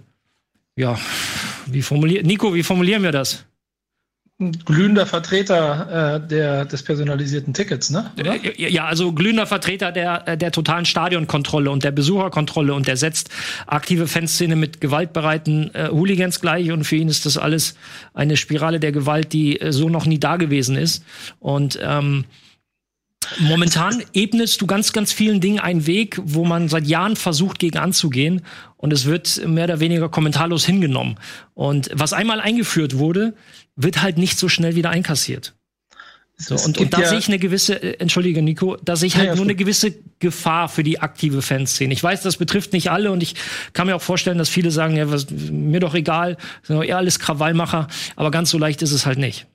ja, 0.76 0.98
wie 1.66 1.82
formulieren, 1.82 2.26
Nico, 2.26 2.54
wie 2.54 2.62
formulieren 2.62 3.02
wir 3.02 3.12
das? 3.12 3.46
Ein 4.38 4.52
glühender 4.52 5.06
Vertreter 5.06 6.22
äh, 6.22 6.28
der, 6.28 6.64
des 6.64 6.82
personalisierten 6.82 7.52
Tickets, 7.52 7.90
ne? 7.90 8.10
Oder? 8.18 8.36
Ja, 8.58 8.86
also 8.86 9.12
glühender 9.12 9.46
Vertreter 9.46 9.92
der, 9.92 10.28
äh, 10.28 10.36
der 10.36 10.50
totalen 10.50 10.84
Stadionkontrolle 10.84 11.70
und 11.70 11.84
der 11.84 11.90
Besucherkontrolle 11.90 12.72
und 12.74 12.88
der 12.88 12.96
setzt 12.96 13.30
aktive 13.66 14.06
Fanszene 14.06 14.56
mit 14.56 14.80
gewaltbereiten 14.80 15.74
äh, 15.74 15.88
Hooligans 15.90 16.40
gleich 16.40 16.72
und 16.72 16.84
für 16.84 16.96
ihn 16.96 17.08
ist 17.08 17.26
das 17.26 17.36
alles 17.36 17.74
eine 18.14 18.36
Spirale 18.36 18.80
der 18.80 18.92
Gewalt, 18.92 19.32
die 19.32 19.60
äh, 19.60 19.72
so 19.72 19.88
noch 19.88 20.06
nie 20.06 20.18
da 20.18 20.36
gewesen 20.36 20.76
ist. 20.76 21.04
Und 21.38 21.78
ähm, 21.82 22.24
Momentan 23.38 24.02
ebnest 24.12 24.60
du 24.60 24.66
ganz, 24.66 24.92
ganz 24.92 25.12
vielen 25.12 25.40
Dingen 25.40 25.60
einen 25.60 25.86
Weg, 25.86 26.18
wo 26.22 26.44
man 26.44 26.68
seit 26.68 26.86
Jahren 26.86 27.16
versucht, 27.16 27.58
gegen 27.58 27.78
anzugehen. 27.78 28.42
Und 28.76 28.92
es 28.92 29.04
wird 29.04 29.46
mehr 29.46 29.64
oder 29.64 29.80
weniger 29.80 30.08
kommentarlos 30.08 30.64
hingenommen. 30.64 31.16
Und 31.54 31.90
was 31.92 32.12
einmal 32.12 32.40
eingeführt 32.40 32.98
wurde, 32.98 33.34
wird 33.76 34.02
halt 34.02 34.18
nicht 34.18 34.38
so 34.38 34.48
schnell 34.48 34.74
wieder 34.74 34.90
einkassiert. 34.90 35.54
So, 36.36 36.56
und, 36.56 36.78
und 36.78 36.94
da 36.94 37.00
ja 37.00 37.06
sehe 37.06 37.18
ich 37.18 37.28
eine 37.28 37.38
gewisse, 37.38 37.74
äh, 37.82 37.98
entschuldige 37.98 38.40
Nico, 38.40 38.76
da 38.82 38.96
sehe 38.96 39.08
ich 39.08 39.16
halt 39.16 39.26
ja, 39.26 39.34
nur 39.34 39.44
eine 39.44 39.54
gewisse 39.54 39.94
Gefahr 40.20 40.70
für 40.70 40.82
die 40.82 40.98
aktive 40.98 41.42
Fanszene. 41.42 41.92
Ich 41.92 42.02
weiß, 42.02 42.22
das 42.22 42.38
betrifft 42.38 42.72
nicht 42.72 42.90
alle 42.90 43.12
und 43.12 43.22
ich 43.22 43.34
kann 43.74 43.86
mir 43.86 43.94
auch 43.94 44.02
vorstellen, 44.02 44.38
dass 44.38 44.48
viele 44.48 44.70
sagen, 44.70 44.96
ja, 44.96 45.10
was, 45.10 45.26
mir 45.30 45.80
doch 45.80 45.94
egal, 45.94 46.38
sind 46.62 46.76
doch 46.76 46.82
eher 46.82 46.96
alles 46.96 47.18
Krawallmacher, 47.18 47.88
aber 48.16 48.30
ganz 48.30 48.48
so 48.48 48.56
leicht 48.56 48.80
ist 48.80 48.92
es 48.92 49.04
halt 49.04 49.18
nicht. 49.18 49.46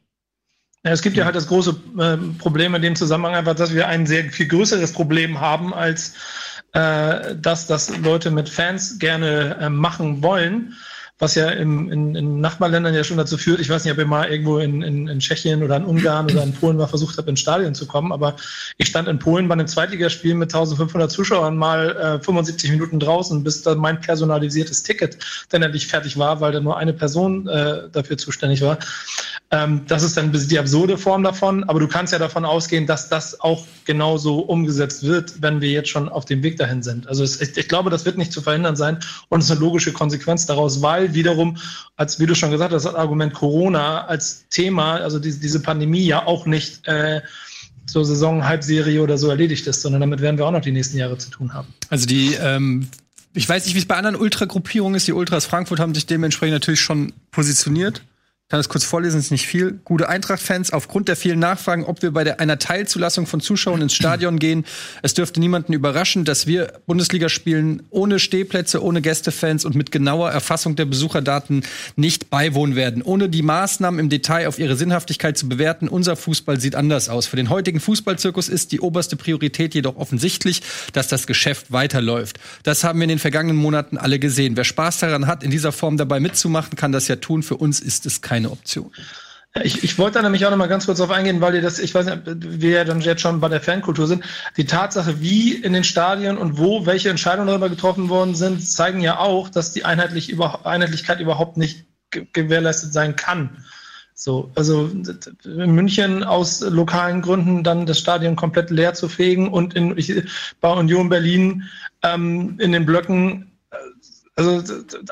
Es 0.91 1.01
gibt 1.01 1.17
ja 1.17 1.25
halt 1.25 1.35
das 1.35 1.47
große 1.47 1.75
äh, 1.97 2.17
Problem 2.37 2.75
in 2.75 2.81
dem 2.83 2.95
Zusammenhang 2.95 3.33
einfach, 3.33 3.55
dass 3.55 3.73
wir 3.73 3.87
ein 3.87 4.05
sehr 4.05 4.25
viel 4.25 4.47
größeres 4.47 4.93
Problem 4.93 5.41
haben 5.41 5.73
als 5.73 6.13
äh, 6.73 7.35
das, 7.41 7.65
dass 7.65 7.97
Leute 7.97 8.29
mit 8.29 8.49
Fans 8.49 8.99
gerne 8.99 9.57
äh, 9.59 9.69
machen 9.69 10.21
wollen 10.21 10.75
was 11.17 11.35
ja 11.35 11.49
im, 11.49 11.89
in, 11.89 12.13
in 12.15 12.41
Nachbarländern 12.41 12.93
ja 12.93 13.05
schon 13.05 13.15
dazu 13.15 13.37
führt, 13.37 13.61
ich 13.61 13.69
weiß 13.69 13.85
nicht, 13.85 13.93
ob 13.93 13.99
ihr 13.99 14.05
mal 14.05 14.29
irgendwo 14.29 14.57
in, 14.57 14.81
in, 14.81 15.07
in 15.07 15.19
Tschechien 15.19 15.63
oder 15.63 15.77
in 15.77 15.85
Ungarn 15.85 16.25
oder 16.25 16.43
in 16.43 16.51
Polen 16.51 16.75
mal 16.75 16.87
versucht 16.87 17.17
habt, 17.17 17.29
ins 17.29 17.39
Stadion 17.39 17.73
zu 17.73 17.87
kommen, 17.87 18.11
aber 18.11 18.35
ich 18.77 18.87
stand 18.87 19.07
in 19.07 19.17
Polen 19.17 19.47
bei 19.47 19.53
einem 19.53 19.67
Zweitligaspiel 19.67 20.35
mit 20.35 20.53
1500 20.53 21.09
Zuschauern 21.09 21.55
mal 21.55 22.19
äh, 22.19 22.23
75 22.23 22.71
Minuten 22.71 22.99
draußen, 22.99 23.43
bis 23.43 23.61
dann 23.61 23.77
mein 23.77 24.01
personalisiertes 24.01 24.83
Ticket 24.83 25.17
dann 25.49 25.61
endlich 25.61 25.87
fertig 25.87 26.17
war, 26.17 26.41
weil 26.41 26.51
da 26.51 26.59
nur 26.59 26.75
eine 26.75 26.91
Person 26.91 27.47
äh, 27.47 27.89
dafür 27.91 28.17
zuständig 28.17 28.61
war. 28.61 28.77
Ähm, 29.51 29.83
das 29.87 30.03
ist 30.03 30.17
dann 30.17 30.31
die 30.33 30.59
absurde 30.59 30.97
Form 30.97 31.23
davon, 31.23 31.63
aber 31.65 31.79
du 31.79 31.87
kannst 31.87 32.11
ja 32.11 32.19
davon 32.19 32.45
ausgehen, 32.45 32.87
dass 32.87 33.09
das 33.09 33.39
auch 33.39 33.63
genauso 33.85 34.39
umgesetzt 34.39 35.03
wird, 35.03 35.41
wenn 35.41 35.61
wir 35.61 35.69
jetzt 35.69 35.89
schon 35.89 36.09
auf 36.09 36.25
dem 36.25 36.41
Weg 36.41 36.57
dahin 36.57 36.81
sind. 36.81 37.07
Also 37.07 37.23
es, 37.23 37.39
ich, 37.39 37.55
ich 37.55 37.67
glaube, 37.67 37.89
das 37.89 38.05
wird 38.05 38.17
nicht 38.17 38.33
zu 38.33 38.41
verhindern 38.41 38.75
sein 38.75 38.97
und 39.29 39.39
es 39.39 39.45
ist 39.45 39.51
eine 39.51 39.59
logische 39.59 39.93
Konsequenz 39.93 40.47
daraus, 40.47 40.81
weil 40.81 41.04
weil 41.05 41.13
wiederum, 41.13 41.57
als 41.95 42.19
wie 42.19 42.25
du 42.25 42.35
schon 42.35 42.51
gesagt 42.51 42.73
hast, 42.73 42.85
das 42.85 42.95
Argument 42.95 43.33
Corona 43.33 44.05
als 44.05 44.47
Thema, 44.49 44.95
also 44.95 45.19
die, 45.19 45.37
diese 45.39 45.59
Pandemie 45.59 46.05
ja 46.05 46.25
auch 46.25 46.45
nicht 46.45 46.87
äh, 46.87 47.21
zur 47.85 48.05
Saison, 48.05 48.45
Halbserie 48.45 49.01
oder 49.01 49.17
so 49.17 49.29
erledigt 49.29 49.67
ist, 49.67 49.81
sondern 49.81 50.01
damit 50.01 50.21
werden 50.21 50.37
wir 50.37 50.45
auch 50.45 50.51
noch 50.51 50.61
die 50.61 50.71
nächsten 50.71 50.97
Jahre 50.97 51.17
zu 51.17 51.29
tun 51.29 51.53
haben. 51.53 51.67
Also 51.89 52.07
die, 52.07 52.33
ähm, 52.41 52.87
ich 53.33 53.47
weiß 53.47 53.65
nicht, 53.65 53.75
wie 53.75 53.79
es 53.79 53.85
bei 53.85 53.95
anderen 53.95 54.15
Ultragruppierungen 54.15 54.95
ist. 54.95 55.07
Die 55.07 55.13
Ultras 55.13 55.45
Frankfurt 55.45 55.79
haben 55.79 55.93
sich 55.93 56.05
dementsprechend 56.05 56.53
natürlich 56.53 56.81
schon 56.81 57.13
positioniert 57.31 58.01
kann 58.47 58.59
das 58.59 58.69
kurz 58.69 58.83
vorlesen, 58.83 59.19
ist 59.19 59.31
nicht 59.31 59.47
viel. 59.47 59.79
Gute 59.85 60.07
Eintracht-Fans, 60.07 60.71
aufgrund 60.71 61.07
der 61.07 61.15
vielen 61.15 61.39
Nachfragen, 61.39 61.83
ob 61.83 62.03
wir 62.03 62.11
bei 62.11 62.23
der, 62.23 62.39
einer 62.39 62.59
Teilzulassung 62.59 63.25
von 63.25 63.41
Zuschauern 63.41 63.81
ins 63.81 63.95
Stadion 63.95 64.37
gehen. 64.37 64.65
Es 65.01 65.15
dürfte 65.15 65.39
niemanden 65.39 65.73
überraschen, 65.73 66.25
dass 66.25 66.45
wir 66.45 66.73
Bundesliga 66.85 67.27
spielen 67.27 67.81
ohne 67.89 68.19
Stehplätze, 68.19 68.83
ohne 68.83 69.01
Gästefans 69.01 69.65
und 69.65 69.73
mit 69.73 69.91
genauer 69.91 70.29
Erfassung 70.29 70.75
der 70.75 70.85
Besucherdaten 70.85 71.63
nicht 71.95 72.29
beiwohnen 72.29 72.75
werden. 72.75 73.01
Ohne 73.01 73.29
die 73.29 73.41
Maßnahmen 73.41 73.99
im 73.99 74.09
Detail 74.09 74.47
auf 74.47 74.59
ihre 74.59 74.75
Sinnhaftigkeit 74.75 75.39
zu 75.39 75.49
bewerten, 75.49 75.87
unser 75.87 76.15
Fußball 76.15 76.59
sieht 76.59 76.75
anders 76.75 77.09
aus. 77.09 77.25
Für 77.25 77.37
den 77.37 77.49
heutigen 77.49 77.79
Fußballzirkus 77.79 78.47
ist 78.47 78.71
die 78.71 78.79
oberste 78.79 79.15
Priorität 79.15 79.73
jedoch 79.73 79.95
offensichtlich, 79.95 80.61
dass 80.93 81.07
das 81.07 81.25
Geschäft 81.25 81.71
weiterläuft. 81.71 82.39
Das 82.61 82.83
haben 82.83 82.99
wir 82.99 83.05
in 83.05 83.09
den 83.09 83.19
vergangenen 83.19 83.57
Monaten 83.57 83.97
alle 83.97 84.19
gesehen. 84.19 84.55
Wer 84.55 84.65
Spaß 84.65 84.99
daran 84.99 85.25
hat, 85.25 85.43
in 85.43 85.49
dieser 85.49 85.71
Form 85.71 85.97
dabei 85.97 86.19
mitzumachen, 86.19 86.75
kann 86.75 86.91
das 86.91 87.07
ja 87.07 87.15
tun. 87.15 87.41
Für 87.41 87.57
uns 87.57 87.79
ist 87.79 88.05
es 88.05 88.21
kein 88.21 88.34
keine 88.35 88.51
Option. 88.51 88.91
Ich, 89.63 89.85
ich 89.85 89.97
wollte 89.97 90.15
da 90.15 90.21
nämlich 90.21 90.45
auch 90.45 90.51
noch 90.51 90.57
mal 90.57 90.67
ganz 90.67 90.85
kurz 90.85 90.97
drauf 90.97 91.11
eingehen, 91.11 91.39
weil 91.39 91.55
ihr 91.55 91.61
das, 91.61 91.79
ich 91.79 91.95
weiß 91.95 92.05
nicht, 92.07 92.21
wir 92.25 92.71
ja 92.71 92.83
dann 92.83 92.99
jetzt 92.99 93.21
schon 93.21 93.39
bei 93.39 93.47
der 93.47 93.61
Fankultur 93.61 94.05
sind. 94.05 94.25
Die 94.57 94.65
Tatsache, 94.65 95.21
wie 95.21 95.53
in 95.53 95.71
den 95.71 95.85
Stadien 95.85 96.37
und 96.37 96.57
wo 96.57 96.85
welche 96.85 97.09
Entscheidungen 97.09 97.47
darüber 97.47 97.69
getroffen 97.69 98.09
worden 98.09 98.35
sind, 98.35 98.61
zeigen 98.61 98.99
ja 98.99 99.19
auch, 99.19 99.47
dass 99.47 99.71
die 99.71 99.85
Einheitlich 99.85 100.29
über, 100.29 100.65
Einheitlichkeit 100.65 101.21
überhaupt 101.21 101.55
nicht 101.55 101.85
ge- 102.11 102.27
gewährleistet 102.33 102.91
sein 102.91 103.15
kann. 103.15 103.63
So, 104.13 104.51
also 104.55 104.89
in 105.45 105.71
München 105.71 106.25
aus 106.25 106.59
lokalen 106.59 107.21
Gründen 107.21 107.63
dann 107.63 107.85
das 107.85 107.99
Stadion 107.99 108.35
komplett 108.35 108.69
leer 108.71 108.93
zu 108.93 109.07
fegen 109.07 109.47
und 109.47 109.73
in, 109.73 109.97
ich, 109.97 110.11
bei 110.59 110.73
Union 110.73 111.07
Berlin 111.07 111.63
ähm, 112.03 112.57
in 112.59 112.73
den 112.73 112.85
Blöcken 112.85 113.51
also 114.35 114.61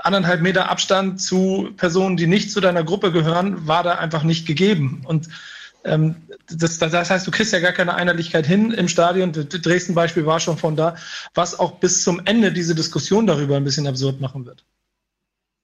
anderthalb 0.03 0.41
Meter 0.41 0.69
Abstand 0.69 1.21
zu 1.21 1.69
Personen, 1.77 2.17
die 2.17 2.27
nicht 2.27 2.51
zu 2.51 2.59
deiner 2.59 2.83
Gruppe 2.83 3.11
gehören, 3.11 3.67
war 3.67 3.83
da 3.83 3.95
einfach 3.95 4.23
nicht 4.23 4.45
gegeben. 4.45 5.01
Und 5.05 5.29
ähm, 5.85 6.15
das, 6.49 6.77
das 6.77 7.09
heißt, 7.09 7.25
du 7.25 7.31
kriegst 7.31 7.53
ja 7.53 7.59
gar 7.59 7.71
keine 7.71 7.95
Einheitlichkeit 7.95 8.45
hin 8.45 8.71
im 8.71 8.87
Stadion. 8.87 9.31
Dresden-Beispiel 9.31 10.25
war 10.25 10.39
schon 10.39 10.57
von 10.57 10.75
da, 10.75 10.95
was 11.33 11.57
auch 11.57 11.79
bis 11.79 12.03
zum 12.03 12.21
Ende 12.25 12.51
diese 12.51 12.75
Diskussion 12.75 13.27
darüber 13.27 13.55
ein 13.55 13.63
bisschen 13.63 13.87
absurd 13.87 14.19
machen 14.19 14.45
wird. 14.45 14.65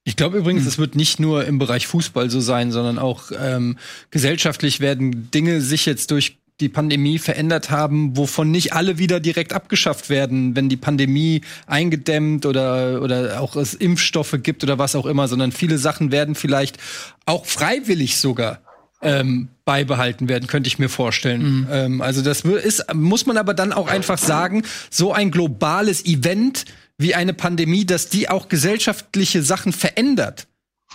Ich 0.04 0.16
glaube 0.16 0.38
übrigens, 0.38 0.66
es 0.66 0.78
wird 0.78 0.96
nicht 0.96 1.20
nur 1.20 1.44
im 1.44 1.58
Bereich 1.58 1.86
Fußball 1.86 2.30
so 2.30 2.40
sein, 2.40 2.72
sondern 2.72 2.98
auch 2.98 3.30
ähm, 3.38 3.76
gesellschaftlich 4.10 4.80
werden 4.80 5.30
Dinge 5.30 5.60
sich 5.60 5.84
jetzt 5.84 6.10
durch 6.10 6.39
die 6.60 6.68
Pandemie 6.68 7.18
verändert 7.18 7.70
haben, 7.70 8.16
wovon 8.16 8.50
nicht 8.50 8.72
alle 8.72 8.98
wieder 8.98 9.20
direkt 9.20 9.52
abgeschafft 9.52 10.10
werden, 10.10 10.54
wenn 10.56 10.68
die 10.68 10.76
Pandemie 10.76 11.40
eingedämmt 11.66 12.46
oder, 12.46 13.02
oder 13.02 13.40
auch 13.40 13.56
es 13.56 13.74
Impfstoffe 13.74 14.36
gibt 14.42 14.62
oder 14.62 14.78
was 14.78 14.94
auch 14.94 15.06
immer, 15.06 15.28
sondern 15.28 15.52
viele 15.52 15.78
Sachen 15.78 16.12
werden 16.12 16.34
vielleicht 16.34 16.78
auch 17.26 17.46
freiwillig 17.46 18.18
sogar 18.18 18.60
ähm, 19.02 19.48
beibehalten 19.64 20.28
werden, 20.28 20.46
könnte 20.46 20.68
ich 20.68 20.78
mir 20.78 20.88
vorstellen. 20.88 21.66
Ähm, 21.70 22.00
also 22.02 22.22
das 22.22 22.42
ist, 22.42 22.84
muss 22.94 23.26
man 23.26 23.38
aber 23.38 23.54
dann 23.54 23.72
auch 23.72 23.88
einfach 23.88 24.18
sagen, 24.18 24.62
so 24.90 25.12
ein 25.12 25.30
globales 25.30 26.04
Event 26.04 26.66
wie 26.98 27.14
eine 27.14 27.32
Pandemie, 27.32 27.86
dass 27.86 28.10
die 28.10 28.28
auch 28.28 28.48
gesellschaftliche 28.48 29.42
Sachen 29.42 29.72
verändert 29.72 30.46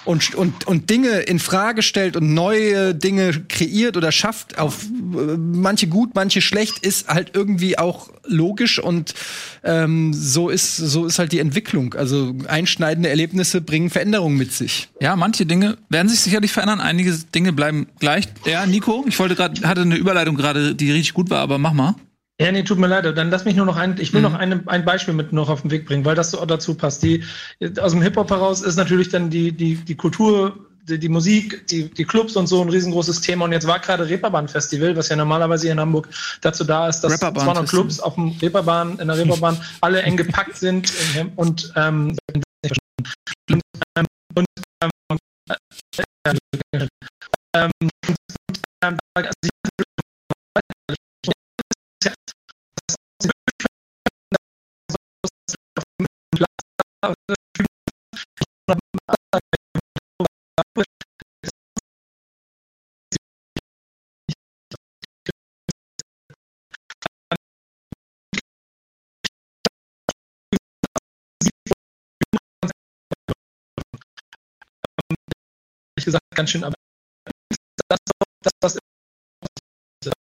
und, 0.06 0.36
und, 0.36 0.68
und 0.68 0.90
Dinge 0.90 1.20
in 1.22 1.40
Frage 1.40 1.82
stellt 1.82 2.16
und 2.16 2.34
neue 2.34 2.96
Dinge 2.96 3.44
kreiert 3.50 3.98
oder 3.98 4.12
schafft, 4.12 4.58
auf 4.58 4.84
äh, 4.84 5.38
manche 5.38 5.88
gut, 5.88 6.12
manche 6.14 6.42
schlecht, 6.42 6.80
ist 6.80 7.08
halt 7.08 7.32
irgendwie 7.34 7.78
auch 7.78 8.10
logisch 8.28 8.80
und 8.80 9.14
ähm, 9.64 10.14
so 10.14 10.50
ist 10.50 10.78
so 10.78 11.06
ist 11.06 11.20
halt 11.20 11.32
die 11.32 11.40
Entwicklung. 11.40 11.96
Also 11.96 12.36
einschneidende 12.48 13.10
Erlebnisse 13.10 13.62
bringen 13.62 13.90
Veränderungen 13.90 14.38
mit 14.38 14.54
sich. 14.54 14.90
Ja, 15.02 15.16
manche 15.16 15.46
Dinge 15.46 15.78
werden 15.90 16.08
sich 16.08 16.20
sicherlich 16.20 16.52
verändern, 16.52 16.80
einige 16.80 17.12
Dinge 17.34 17.54
bleiben 17.54 17.88
gleich. 18.00 18.28
Ja, 18.46 18.66
Nico, 18.66 19.06
ich 19.08 19.18
wollte 19.20 19.36
gerade, 19.36 19.68
hatte 19.68 19.82
eine 19.82 19.96
Überleitung 19.96 20.36
gerade, 20.36 20.76
die 20.76 20.92
richtig 20.92 21.14
gut 21.14 21.30
war, 21.30 21.40
aber 21.40 21.58
mach 21.58 21.74
mal. 21.74 21.96
Ja, 22.40 22.52
nee, 22.52 22.64
tut 22.64 22.78
mir 22.78 22.88
leid. 22.88 23.06
Dann 23.18 23.30
lass 23.30 23.46
mich 23.46 23.56
nur 23.56 23.66
noch 23.66 23.78
ein, 23.78 23.96
ich 23.98 24.14
will 24.14 24.22
noch 24.22 24.34
eine, 24.34 24.62
ein 24.66 24.84
Beispiel 24.84 25.14
mit 25.14 25.32
noch 25.32 25.50
auf 25.50 25.62
den 25.62 25.72
Weg 25.72 25.86
bringen, 25.86 26.04
weil 26.04 26.16
das 26.16 26.32
so 26.32 26.46
dazu 26.46 26.76
passt. 26.76 27.02
Die, 27.02 27.24
aus 27.80 27.94
dem 27.94 28.02
Hip-Hop 28.02 28.30
heraus 28.30 28.62
ist 28.62 28.76
natürlich 28.76 29.08
dann 29.10 29.30
die, 29.30 29.54
die, 29.54 29.76
die 29.76 29.96
Kultur, 29.96 30.54
die, 30.84 31.00
die 31.00 31.08
Musik, 31.08 31.66
die, 31.68 31.90
die 31.90 32.04
Clubs 32.04 32.36
und 32.36 32.48
so 32.48 32.62
ein 32.62 32.68
riesengroßes 32.68 33.22
Thema. 33.22 33.46
Und 33.46 33.54
jetzt 33.54 33.68
war 33.68 33.80
gerade 33.80 34.10
Reeperbahn 34.10 34.50
Festival, 34.50 34.98
was 34.98 35.08
ja 35.08 35.16
normalerweise 35.16 35.64
hier 35.64 35.72
in 35.72 35.80
Hamburg 35.80 36.10
dazu 36.42 36.66
da 36.66 36.90
ist, 36.90 37.00
dass 37.02 37.14
Reeperbahn 37.14 37.44
200 37.44 37.64
Festival. 37.64 37.84
Clubs 37.84 38.00
auf 38.02 38.16
dem 38.16 38.36
Reeperbahn, 38.42 39.00
in 39.00 39.08
der 39.08 39.18
Reeperbahn 39.18 39.58
alle 39.82 40.02
eng 40.02 40.18
gepackt 40.18 40.58
sind 40.58 40.92
und, 41.38 41.72
ähm, 41.78 42.18
und, 42.34 42.44
ähm, 43.98 44.06
und 44.36 44.48
ähm, 44.84 46.38
äh, 46.74 46.88
ähm, 47.56 47.72
gesagt 76.06 76.24
ganz 76.36 76.50
schön, 76.52 76.64
aber 76.64 76.76
das, 77.90 78.00
das, 78.42 78.52
das, 78.62 78.80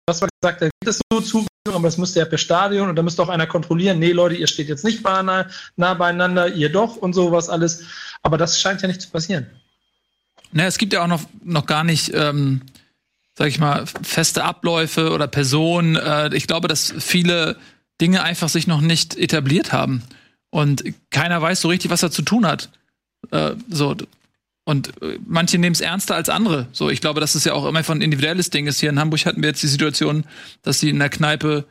was 0.06 0.22
war 0.22 0.30
gesagt, 0.42 0.62
da 0.62 0.65
gibt 0.65 0.88
es 0.88 1.01
so 1.12 1.22
Zuwendung, 1.22 1.48
aber 1.68 1.84
das 1.84 1.98
müsste 1.98 2.20
ja 2.20 2.25
per 2.25 2.38
Stadion 2.38 2.89
und 2.89 2.96
da 2.96 3.04
müsste 3.04 3.22
auch 3.22 3.30
einer 3.30 3.48
kontrollieren, 3.48 4.00
nee 4.00 4.12
Leute, 4.12 4.36
ihr 4.36 4.48
steht 4.48 4.68
jetzt 4.68 4.84
nicht 4.84 5.04
nah, 5.04 5.48
nah 5.75 5.94
beieinander, 5.94 6.48
ihr 6.48 6.72
doch 6.72 6.98
und 6.98 7.13
sowas 7.13 7.50
alles. 7.50 7.84
Aber 8.22 8.38
das 8.38 8.60
scheint 8.60 8.82
ja 8.82 8.88
nicht 8.88 9.01
zu 9.01 9.10
passieren. 9.10 9.48
Ne, 10.51 10.65
es 10.65 10.77
gibt 10.77 10.94
ja 10.94 11.04
auch 11.04 11.08
noch, 11.08 11.24
noch 11.44 11.65
gar 11.65 11.84
nicht, 11.84 12.13
ähm, 12.13 12.62
sag 13.38 13.48
ich 13.48 13.60
mal, 13.60 13.86
feste 13.86 14.44
Abläufe 14.44 15.12
oder 15.12 15.27
Personen. 15.27 15.96
Äh, 15.96 16.36
ich 16.36 16.48
glaube, 16.48 16.68
dass 16.68 16.94
viele 16.98 17.58
Dinge 18.00 18.24
einfach 18.24 18.50
sich 18.50 18.68
noch 18.68 18.82
nicht 18.82 19.18
etabliert 19.18 19.72
haben. 19.72 20.04
Und 20.50 20.84
keiner 21.10 21.42
weiß 21.42 21.62
so 21.62 21.68
richtig, 21.68 21.92
was 21.92 22.04
er 22.04 22.12
zu 22.12 22.22
tun 22.22 22.46
hat. 22.46 22.70
Äh, 23.32 23.56
so. 23.70 23.96
Und 24.66 25.00
äh, 25.02 25.20
manche 25.26 25.60
nehmen 25.60 25.74
es 25.74 25.82
ernster 25.82 26.16
als 26.16 26.28
andere. 26.28 26.68
So, 26.72 26.90
ich 26.90 27.00
glaube, 27.00 27.20
dass 27.20 27.36
es 27.36 27.46
ja 27.46 27.54
auch 27.54 27.66
immer 27.66 27.84
von 27.84 28.02
individuelles 28.02 28.50
Ding 28.50 28.66
ist. 28.68 28.80
Hier 28.80 28.90
in 28.90 29.00
Hamburg 29.00 29.26
hatten 29.26 29.42
wir 29.42 29.50
jetzt 29.50 29.62
die 29.64 29.68
Situation, 29.68 30.26
dass 30.64 30.80
sie 30.80 30.90
in 30.90 31.00
der 31.00 31.10
Kneipe 31.10 31.66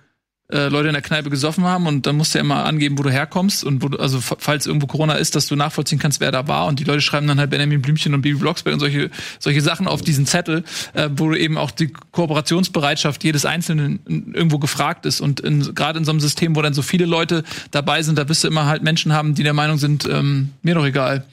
äh, 0.52 0.68
Leute 0.68 0.88
in 0.88 0.94
der 0.94 1.02
Kneipe 1.02 1.30
gesoffen 1.30 1.64
haben 1.64 1.86
und 1.86 2.06
dann 2.06 2.16
musst 2.16 2.34
du 2.34 2.38
ja 2.38 2.44
immer 2.44 2.64
angeben, 2.66 2.98
wo 2.98 3.02
du 3.02 3.10
herkommst 3.10 3.64
und 3.64 3.82
wo 3.82 3.88
du, 3.88 3.98
also 3.98 4.20
falls 4.20 4.66
irgendwo 4.66 4.86
Corona 4.86 5.14
ist, 5.14 5.34
dass 5.34 5.46
du 5.46 5.56
nachvollziehen 5.56 5.98
kannst, 5.98 6.20
wer 6.20 6.32
da 6.32 6.46
war 6.48 6.66
und 6.66 6.80
die 6.80 6.84
Leute 6.84 7.00
schreiben 7.00 7.26
dann 7.26 7.38
halt 7.38 7.50
Benjamin 7.50 7.80
Blümchen 7.80 8.12
und 8.12 8.20
Bibi 8.20 8.38
Blocksberg 8.38 8.74
und 8.74 8.80
solche 8.80 9.10
solche 9.38 9.62
Sachen 9.62 9.88
auf 9.88 10.02
diesen 10.02 10.26
Zettel, 10.26 10.64
äh, 10.92 11.08
wo 11.16 11.32
eben 11.32 11.56
auch 11.56 11.70
die 11.70 11.88
Kooperationsbereitschaft 11.88 13.24
jedes 13.24 13.46
Einzelnen 13.46 14.00
irgendwo 14.34 14.58
gefragt 14.58 15.06
ist 15.06 15.20
und 15.22 15.42
gerade 15.74 15.98
in 15.98 16.04
so 16.04 16.10
einem 16.10 16.20
System, 16.20 16.54
wo 16.56 16.62
dann 16.62 16.74
so 16.74 16.82
viele 16.82 17.06
Leute 17.06 17.42
dabei 17.70 18.02
sind, 18.02 18.18
da 18.18 18.28
wirst 18.28 18.44
du 18.44 18.48
immer 18.48 18.66
halt 18.66 18.82
Menschen 18.82 19.14
haben, 19.14 19.34
die 19.34 19.44
der 19.44 19.54
Meinung 19.54 19.78
sind, 19.78 20.06
ähm, 20.06 20.50
mir 20.62 20.74
doch 20.74 20.84
egal. 20.84 21.24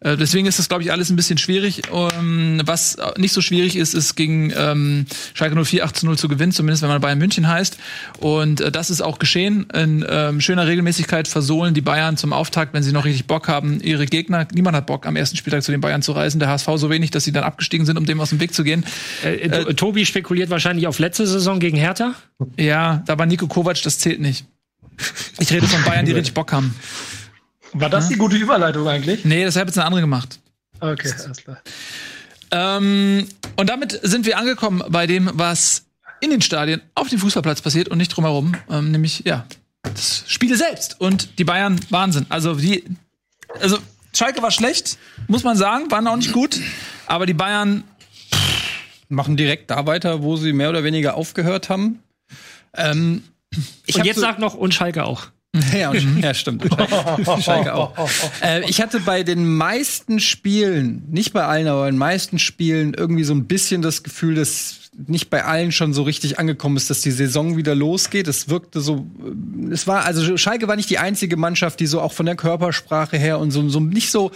Äh, 0.00 0.16
deswegen 0.16 0.46
ist 0.46 0.58
das, 0.58 0.68
glaube 0.68 0.84
ich, 0.84 0.92
alles 0.92 1.10
ein 1.10 1.16
bisschen 1.16 1.38
schwierig. 1.38 1.82
Ähm, 1.92 2.60
was 2.64 2.96
nicht 3.16 3.32
so 3.32 3.40
schwierig 3.40 3.76
ist, 3.76 3.94
ist 3.94 4.14
gegen 4.14 4.52
ähm, 4.56 5.06
Schalke 5.34 5.62
04 5.62 5.84
8 5.84 5.96
zu 5.96 6.06
0 6.06 6.18
zu 6.18 6.28
gewinnen, 6.28 6.52
zumindest 6.52 6.82
wenn 6.82 6.88
man 6.88 7.00
Bayern 7.00 7.18
München 7.18 7.48
heißt. 7.48 7.78
Und 8.18 8.59
äh, 8.60 8.70
das 8.70 8.90
ist 8.90 9.00
auch 9.00 9.18
geschehen. 9.18 9.66
In 9.74 10.04
ähm, 10.08 10.40
schöner 10.40 10.66
Regelmäßigkeit 10.66 11.28
versohlen 11.28 11.74
die 11.74 11.80
Bayern 11.80 12.16
zum 12.16 12.32
Auftakt, 12.32 12.72
wenn 12.74 12.82
sie 12.82 12.92
noch 12.92 13.04
richtig 13.04 13.26
Bock 13.26 13.48
haben, 13.48 13.80
ihre 13.80 14.06
Gegner. 14.06 14.46
Niemand 14.52 14.76
hat 14.76 14.86
Bock, 14.86 15.06
am 15.06 15.16
ersten 15.16 15.36
Spieltag 15.36 15.62
zu 15.62 15.72
den 15.72 15.80
Bayern 15.80 16.02
zu 16.02 16.12
reisen. 16.12 16.38
Der 16.38 16.48
HSV 16.48 16.68
so 16.76 16.90
wenig, 16.90 17.10
dass 17.10 17.24
sie 17.24 17.32
dann 17.32 17.44
abgestiegen 17.44 17.86
sind, 17.86 17.96
um 17.96 18.06
dem 18.06 18.20
aus 18.20 18.30
dem 18.30 18.40
Weg 18.40 18.54
zu 18.54 18.64
gehen. 18.64 18.84
Äh, 19.24 19.34
äh, 19.34 19.74
Tobi 19.74 20.06
spekuliert 20.06 20.50
wahrscheinlich 20.50 20.86
auf 20.86 20.98
letzte 20.98 21.26
Saison 21.26 21.58
gegen 21.58 21.76
Hertha. 21.76 22.14
Ja, 22.56 23.02
da 23.06 23.18
war 23.18 23.26
Nico 23.26 23.46
Kovac, 23.46 23.82
das 23.82 23.98
zählt 23.98 24.20
nicht. 24.20 24.46
Ich 25.38 25.52
rede 25.52 25.66
von 25.66 25.82
Bayern, 25.84 26.06
die 26.06 26.12
richtig 26.16 26.34
Bock 26.34 26.52
haben. 26.52 26.74
War 27.72 27.88
das 27.88 28.08
die 28.08 28.16
gute 28.16 28.36
Überleitung 28.36 28.86
eigentlich? 28.88 29.24
Nee, 29.24 29.44
das 29.44 29.56
hat 29.56 29.66
jetzt 29.66 29.78
eine 29.78 29.86
andere 29.86 30.00
gemacht. 30.00 30.40
Okay, 30.80 31.12
alles 31.24 31.44
klar. 31.44 31.58
Ähm, 32.50 33.26
und 33.56 33.70
damit 33.70 33.98
sind 34.02 34.26
wir 34.26 34.38
angekommen 34.38 34.82
bei 34.88 35.06
dem, 35.06 35.30
was 35.34 35.84
in 36.20 36.30
den 36.30 36.42
Stadien 36.42 36.80
auf 36.94 37.08
dem 37.08 37.18
Fußballplatz 37.18 37.60
passiert 37.62 37.88
und 37.88 37.98
nicht 37.98 38.08
drumherum. 38.08 38.54
Ähm, 38.70 38.90
nämlich, 38.90 39.22
ja, 39.24 39.46
das 39.82 40.24
Spiel 40.26 40.56
selbst. 40.56 41.00
Und 41.00 41.38
die 41.38 41.44
Bayern, 41.44 41.80
Wahnsinn. 41.90 42.26
Also, 42.28 42.54
die, 42.54 42.84
also, 43.60 43.78
Schalke 44.14 44.42
war 44.42 44.50
schlecht, 44.50 44.98
muss 45.28 45.44
man 45.44 45.56
sagen, 45.56 45.90
waren 45.90 46.06
auch 46.06 46.16
nicht 46.16 46.32
gut. 46.32 46.58
Aber 47.06 47.26
die 47.26 47.34
Bayern, 47.34 47.84
Machen 49.12 49.36
direkt 49.36 49.72
da 49.72 49.86
weiter, 49.86 50.22
wo 50.22 50.36
sie 50.36 50.52
mehr 50.52 50.70
oder 50.70 50.84
weniger 50.84 51.16
aufgehört 51.16 51.68
haben. 51.68 51.98
Ähm, 52.76 53.24
ich 53.84 53.96
Und 53.96 54.00
hab 54.02 54.06
jetzt 54.06 54.16
so- 54.16 54.22
sagt 54.22 54.38
noch 54.38 54.54
und 54.54 54.72
Schalke 54.72 55.04
auch. 55.04 55.26
Ja, 55.76 55.90
und, 55.90 56.20
ja 56.22 56.32
stimmt. 56.32 56.62
Schalke, 56.72 57.42
Schalke 57.42 57.74
auch. 57.74 57.92
Äh, 58.40 58.70
ich 58.70 58.80
hatte 58.80 59.00
bei 59.00 59.24
den 59.24 59.52
meisten 59.56 60.20
Spielen, 60.20 61.02
nicht 61.10 61.32
bei 61.32 61.44
allen, 61.44 61.66
aber 61.66 61.80
bei 61.80 61.90
den 61.90 61.98
meisten 61.98 62.38
Spielen 62.38 62.94
irgendwie 62.94 63.24
so 63.24 63.34
ein 63.34 63.46
bisschen 63.46 63.82
das 63.82 64.04
Gefühl, 64.04 64.36
dass 64.36 64.79
nicht 65.06 65.30
bei 65.30 65.44
allen 65.44 65.72
schon 65.72 65.92
so 65.92 66.02
richtig 66.02 66.38
angekommen 66.38 66.76
ist, 66.76 66.90
dass 66.90 67.00
die 67.00 67.10
Saison 67.10 67.56
wieder 67.56 67.74
losgeht. 67.74 68.28
Es 68.28 68.48
wirkte 68.48 68.80
so, 68.80 69.06
äh, 69.24 69.72
es 69.72 69.86
war, 69.86 70.04
also 70.04 70.36
Schalke 70.36 70.68
war 70.68 70.76
nicht 70.76 70.90
die 70.90 70.98
einzige 70.98 71.36
Mannschaft, 71.36 71.80
die 71.80 71.86
so 71.86 72.00
auch 72.00 72.12
von 72.12 72.26
der 72.26 72.36
Körpersprache 72.36 73.16
her 73.16 73.38
und 73.38 73.50
so, 73.50 73.68
so 73.68 73.80
nicht 73.80 74.10
so, 74.10 74.30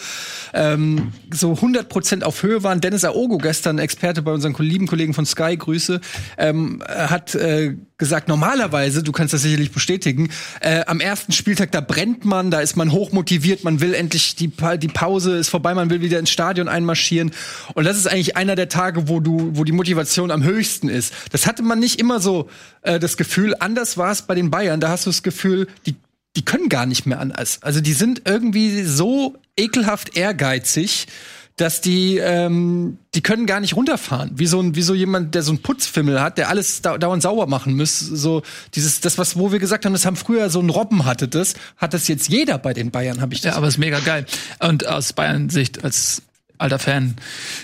ähm, 0.53 1.13
so 1.33 1.53
100 1.53 1.89
Prozent 1.89 2.25
auf 2.25 2.43
Höhe 2.43 2.63
waren. 2.63 2.81
Dennis 2.81 3.05
Aogo, 3.05 3.39
gestern 3.39 3.79
Experte 3.79 4.23
bei 4.23 4.33
unseren 4.33 4.55
lieben 4.59 4.87
Kollegen 4.87 5.15
von 5.15 5.27
Sky, 5.27 5.57
Grüße, 5.57 6.01
ähm, 6.39 6.83
hat 6.89 7.35
äh, 7.35 7.77
gesagt, 7.97 8.29
normalerweise, 8.29 9.03
du 9.03 9.13
kannst 9.13 9.33
das 9.35 9.43
sicherlich 9.43 9.71
bestätigen, 9.71 10.31
äh, 10.61 10.85
am 10.87 11.01
ersten 11.01 11.33
Spieltag, 11.33 11.71
da 11.73 11.81
brennt 11.81 12.25
man, 12.25 12.51
da 12.51 12.61
ist 12.61 12.77
man 12.77 12.91
hochmotiviert, 12.91 13.63
man 13.63 13.81
will 13.81 13.95
endlich, 13.95 14.35
die, 14.35 14.49
Pa- 14.49 14.77
die 14.77 14.89
Pause 14.89 15.37
ist 15.37 15.49
vorbei, 15.49 15.75
man 15.75 15.91
will 15.91 16.01
wieder 16.01 16.19
ins 16.19 16.31
Stadion 16.31 16.69
einmarschieren. 16.69 17.31
Und 17.75 17.85
das 17.85 17.97
ist 17.97 18.07
eigentlich 18.09 18.37
einer 18.37 18.57
der 18.57 18.69
Tage, 18.69 19.09
wo 19.09 19.21
du, 19.21 19.51
wo 19.55 19.65
die 19.65 19.73
Motivation 19.73 20.31
am 20.31 20.43
höchsten 20.43 20.89
ist. 20.89 21.15
Das 21.31 21.47
hatte 21.47 21.63
man 21.63 21.79
nicht 21.79 22.01
immer 22.01 22.19
so 22.21 22.49
äh, 22.83 22.99
das 22.99 23.17
Gefühl. 23.17 23.55
Anders 23.61 23.97
war 23.97 24.11
es 24.11 24.23
bei 24.23 24.35
den 24.35 24.51
Bayern, 24.51 24.81
da 24.81 24.89
hast 24.89 25.07
du 25.07 25.11
das 25.11 25.23
Gefühl, 25.23 25.69
die 25.87 25.95
die 26.37 26.45
können 26.45 26.69
gar 26.69 26.85
nicht 26.85 27.07
mehr 27.07 27.21
anders. 27.21 27.59
Also 27.63 27.81
die 27.81 27.93
sind 27.93 28.23
irgendwie 28.25 28.83
so 28.83 29.37
ekelhaft 29.57 30.17
ehrgeizig, 30.17 31.07
dass 31.57 31.81
die 31.81 32.19
ähm, 32.19 32.99
die 33.15 33.23
können 33.23 33.47
gar 33.47 33.61
nicht 33.61 33.77
runterfahren. 33.77 34.33
Wie 34.35 34.47
so 34.47 34.61
ein 34.61 34.75
wie 34.75 34.83
so 34.83 34.95
jemand, 34.95 35.35
der 35.35 35.43
so 35.43 35.53
einen 35.53 35.63
Putzfimmel 35.63 36.21
hat, 36.21 36.37
der 36.37 36.49
alles 36.49 36.83
dau 36.83 36.99
dauernd 36.99 37.23
sauber 37.23 37.47
machen 37.47 37.77
muss. 37.77 37.99
So 37.99 38.43
dieses 38.75 39.01
das 39.01 39.19
was 39.19 39.39
wo 39.39 39.53
wir 39.53 39.61
gesagt 39.61 39.85
haben, 39.85 39.93
das 39.93 40.05
haben 40.05 40.17
früher 40.17 40.51
so 40.51 40.61
ein 40.61 40.71
Robben 40.71 41.05
hatte 41.05 41.29
das, 41.29 41.55
hat 41.77 41.95
das 41.95 42.09
jetzt 42.09 42.29
jeder 42.29 42.59
bei 42.59 42.73
den 42.75 42.91
Bayern, 42.91 43.21
habe 43.21 43.35
ich 43.35 43.41
das. 43.41 43.53
Ja, 43.53 43.57
aber 43.57 43.69
ist 43.69 43.79
mega 43.79 44.01
geil. 44.01 44.27
Und 44.59 44.87
aus 44.87 45.13
Bayern-Sicht 45.13 45.85
als 45.85 46.23
alter 46.59 46.79
Fan, 46.81 47.17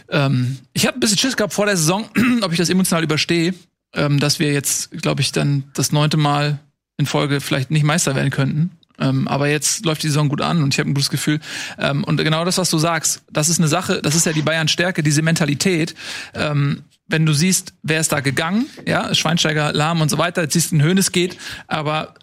ähm, 0.08 0.58
ich 0.72 0.86
habe 0.86 0.96
ein 0.96 1.00
bisschen 1.00 1.18
Schiss 1.18 1.36
gehabt 1.36 1.52
vor 1.52 1.66
der 1.66 1.76
Saison, 1.76 2.08
ob 2.42 2.52
ich 2.52 2.58
das 2.58 2.70
emotional 2.70 3.02
überstehe, 3.02 3.54
ähm, 3.94 4.20
dass 4.20 4.38
wir 4.38 4.52
jetzt, 4.52 4.90
glaube 5.02 5.20
ich, 5.20 5.32
dann 5.32 5.64
das 5.74 5.90
neunte 5.90 6.16
Mal 6.16 6.60
in 6.96 7.06
Folge 7.06 7.40
vielleicht 7.40 7.70
nicht 7.70 7.82
Meister 7.82 8.14
werden 8.14 8.30
könnten. 8.30 8.70
Ähm, 9.00 9.26
aber 9.28 9.48
jetzt 9.48 9.84
läuft 9.84 10.02
die 10.02 10.08
Saison 10.08 10.28
gut 10.28 10.40
an 10.40 10.62
und 10.62 10.74
ich 10.74 10.78
habe 10.78 10.90
ein 10.90 10.94
gutes 10.94 11.10
Gefühl. 11.10 11.40
Ähm, 11.78 12.04
und 12.04 12.18
genau 12.18 12.44
das, 12.44 12.58
was 12.58 12.70
du 12.70 12.78
sagst, 12.78 13.22
das 13.30 13.48
ist 13.48 13.58
eine 13.58 13.68
Sache, 13.68 14.02
das 14.02 14.14
ist 14.14 14.26
ja 14.26 14.32
die 14.32 14.42
Bayern-Stärke, 14.42 15.02
diese 15.02 15.22
Mentalität. 15.22 15.94
Ähm, 16.34 16.82
wenn 17.08 17.26
du 17.26 17.32
siehst, 17.32 17.72
wer 17.82 18.00
ist 18.00 18.12
da 18.12 18.20
gegangen, 18.20 18.66
ja, 18.86 19.14
Schweinsteiger, 19.14 19.72
Lahm 19.72 20.00
und 20.00 20.10
so 20.10 20.18
weiter, 20.18 20.42
jetzt 20.42 20.52
siehst 20.52 20.72
du, 20.72 20.80
Hönes 20.80 21.12
geht, 21.12 21.36
aber 21.66 22.14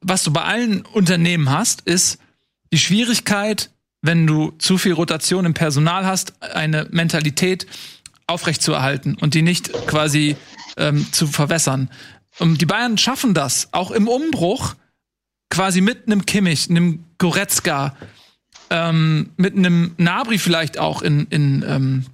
was 0.00 0.22
du 0.22 0.32
bei 0.32 0.42
allen 0.42 0.82
Unternehmen 0.82 1.50
hast, 1.50 1.80
ist 1.82 2.18
die 2.72 2.78
Schwierigkeit, 2.78 3.70
wenn 4.02 4.26
du 4.26 4.52
zu 4.58 4.76
viel 4.76 4.92
Rotation 4.92 5.46
im 5.46 5.54
Personal 5.54 6.04
hast, 6.04 6.34
eine 6.42 6.86
Mentalität 6.90 7.66
aufrechtzuerhalten 8.26 9.16
und 9.18 9.34
die 9.34 9.42
nicht 9.42 9.72
quasi 9.86 10.36
ähm, 10.76 11.10
zu 11.10 11.26
verwässern. 11.26 11.88
Und 12.38 12.60
die 12.60 12.66
Bayern 12.66 12.98
schaffen 12.98 13.32
das, 13.32 13.68
auch 13.72 13.90
im 13.90 14.08
Umbruch, 14.08 14.74
quasi 15.54 15.80
mit 15.80 16.06
einem 16.06 16.26
Kimmich, 16.26 16.68
einem 16.68 17.04
Goretzka, 17.18 17.94
ähm, 18.70 19.30
mit 19.36 19.56
einem 19.56 19.94
Nabri 19.98 20.38
vielleicht 20.38 20.78
auch 20.78 21.00
in, 21.00 21.28
in 21.30 21.64
ähm, 21.66 22.06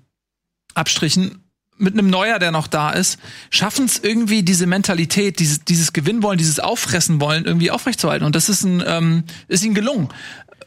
Abstrichen, 0.74 1.42
mit 1.78 1.94
einem 1.94 2.10
Neuer, 2.10 2.38
der 2.38 2.50
noch 2.50 2.66
da 2.66 2.90
ist, 2.90 3.18
schaffen 3.48 3.86
es 3.86 3.98
irgendwie 3.98 4.42
diese 4.42 4.66
Mentalität, 4.66 5.38
dieses, 5.38 5.64
dieses 5.64 5.94
Gewinnwollen, 5.94 6.36
dieses 6.36 6.60
Auffressen 6.60 7.18
wollen 7.22 7.46
irgendwie 7.46 7.70
aufrechtzuerhalten. 7.70 8.26
Und 8.26 8.36
das 8.36 8.50
ist 8.50 8.62
ein, 8.64 8.84
ähm, 8.86 9.24
ist 9.48 9.64
ihnen 9.64 9.74
gelungen. 9.74 10.10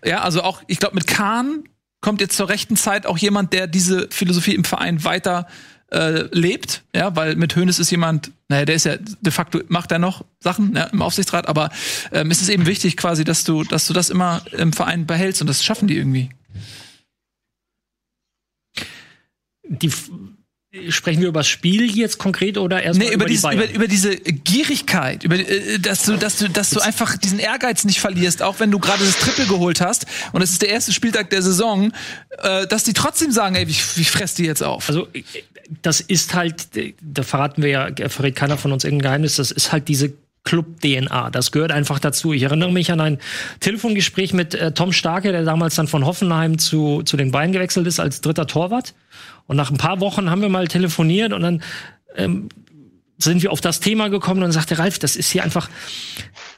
Ja, 0.03 0.21
also 0.21 0.41
auch, 0.41 0.63
ich 0.65 0.79
glaube, 0.79 0.95
mit 0.95 1.05
Kahn 1.05 1.65
kommt 2.01 2.21
jetzt 2.21 2.35
zur 2.35 2.49
rechten 2.49 2.75
Zeit 2.75 3.05
auch 3.05 3.19
jemand, 3.19 3.53
der 3.53 3.67
diese 3.67 4.07
Philosophie 4.09 4.55
im 4.55 4.63
Verein 4.63 5.03
weiter 5.03 5.45
äh, 5.47 5.72
lebt, 6.31 6.83
ja, 6.95 7.15
weil 7.15 7.35
mit 7.35 7.55
Hönes 7.55 7.79
ist 7.79 7.91
jemand, 7.91 8.31
naja, 8.47 8.65
der 8.65 8.75
ist 8.75 8.85
ja 8.85 8.97
de 8.97 9.31
facto 9.31 9.61
macht 9.67 9.91
er 9.91 9.99
noch 9.99 10.25
Sachen 10.39 10.75
ja, 10.75 10.85
im 10.85 11.01
Aufsichtsrat, 11.01 11.47
aber 11.47 11.69
ähm, 12.11 12.31
es 12.31 12.41
ist 12.41 12.49
eben 12.49 12.65
wichtig 12.65 12.97
quasi, 12.97 13.23
dass 13.23 13.43
du, 13.43 13.63
dass 13.63 13.87
du 13.87 13.93
das 13.93 14.09
immer 14.09 14.43
im 14.51 14.73
Verein 14.73 15.05
behältst 15.05 15.41
und 15.41 15.47
das 15.47 15.63
schaffen 15.63 15.87
die 15.87 15.97
irgendwie. 15.97 16.29
Die 19.67 19.91
sprechen 20.89 21.21
wir 21.21 21.27
über 21.27 21.41
das 21.41 21.47
Spiel 21.47 21.95
jetzt 21.95 22.17
konkret 22.17 22.57
oder 22.57 22.81
erstmal 22.81 23.07
Nee, 23.07 23.13
über, 23.13 23.25
über 23.25 23.25
die 23.25 23.33
dies, 23.33 23.41
Bayern? 23.43 23.63
über, 23.63 23.73
über 23.73 23.87
diese 23.87 24.15
Gierigkeit, 24.15 25.23
über, 25.23 25.35
äh, 25.35 25.77
dass 25.79 26.03
du, 26.03 26.17
dass 26.17 26.37
du, 26.37 26.49
dass 26.49 26.71
du 26.71 26.79
einfach 26.79 27.15
diesen 27.17 27.39
Ehrgeiz 27.39 27.83
nicht 27.85 27.99
verlierst, 27.99 28.41
auch 28.41 28.59
wenn 28.59 28.71
du 28.71 28.79
gerade 28.79 29.03
das 29.03 29.17
Triple 29.19 29.45
geholt 29.45 29.81
hast 29.81 30.05
und 30.31 30.41
es 30.41 30.51
ist 30.51 30.61
der 30.61 30.69
erste 30.69 30.91
Spieltag 30.91 31.29
der 31.29 31.41
Saison, 31.41 31.91
äh, 32.39 32.65
dass 32.67 32.83
die 32.83 32.93
trotzdem 32.93 33.31
sagen, 33.31 33.55
ey, 33.55 33.65
ich, 33.67 33.83
ich 33.97 34.09
fress 34.09 34.33
die 34.33 34.45
jetzt 34.45 34.63
auf. 34.63 34.89
Also 34.89 35.07
äh, 35.13 35.23
das 35.81 36.01
ist 36.01 36.33
halt, 36.33 36.75
äh, 36.75 36.93
da 37.01 37.23
verraten 37.23 37.61
wir 37.61 37.69
ja, 37.69 37.87
äh, 37.87 38.09
verrät 38.09 38.35
keiner 38.35 38.57
von 38.57 38.71
uns 38.71 38.83
irgendein 38.83 39.03
Geheimnis, 39.09 39.35
das 39.35 39.51
ist 39.51 39.71
halt 39.71 39.87
diese 39.87 40.13
Club-DNA. 40.43 41.29
Das 41.29 41.51
gehört 41.51 41.71
einfach 41.71 41.99
dazu. 41.99 42.33
Ich 42.33 42.43
erinnere 42.43 42.71
mich 42.71 42.91
an 42.91 42.99
ein 42.99 43.17
Telefongespräch 43.59 44.33
mit 44.33 44.55
äh, 44.55 44.73
Tom 44.73 44.91
Starke, 44.91 45.31
der 45.31 45.43
damals 45.43 45.75
dann 45.75 45.87
von 45.87 46.05
Hoffenheim 46.05 46.57
zu, 46.57 47.03
zu 47.03 47.17
den 47.17 47.31
Bayern 47.31 47.51
gewechselt 47.51 47.87
ist 47.87 47.99
als 47.99 48.21
dritter 48.21 48.47
Torwart. 48.47 48.93
Und 49.47 49.57
nach 49.57 49.71
ein 49.71 49.77
paar 49.77 49.99
Wochen 49.99 50.29
haben 50.29 50.41
wir 50.41 50.49
mal 50.49 50.67
telefoniert 50.67 51.33
und 51.33 51.41
dann 51.41 51.63
ähm, 52.15 52.49
sind 53.17 53.41
wir 53.41 53.51
auf 53.51 53.61
das 53.61 53.79
Thema 53.79 54.09
gekommen 54.09 54.37
und 54.37 54.43
dann 54.43 54.51
sagte 54.51 54.79
Ralf, 54.79 54.99
das 54.99 55.15
ist 55.15 55.31
hier 55.31 55.43
einfach, 55.43 55.69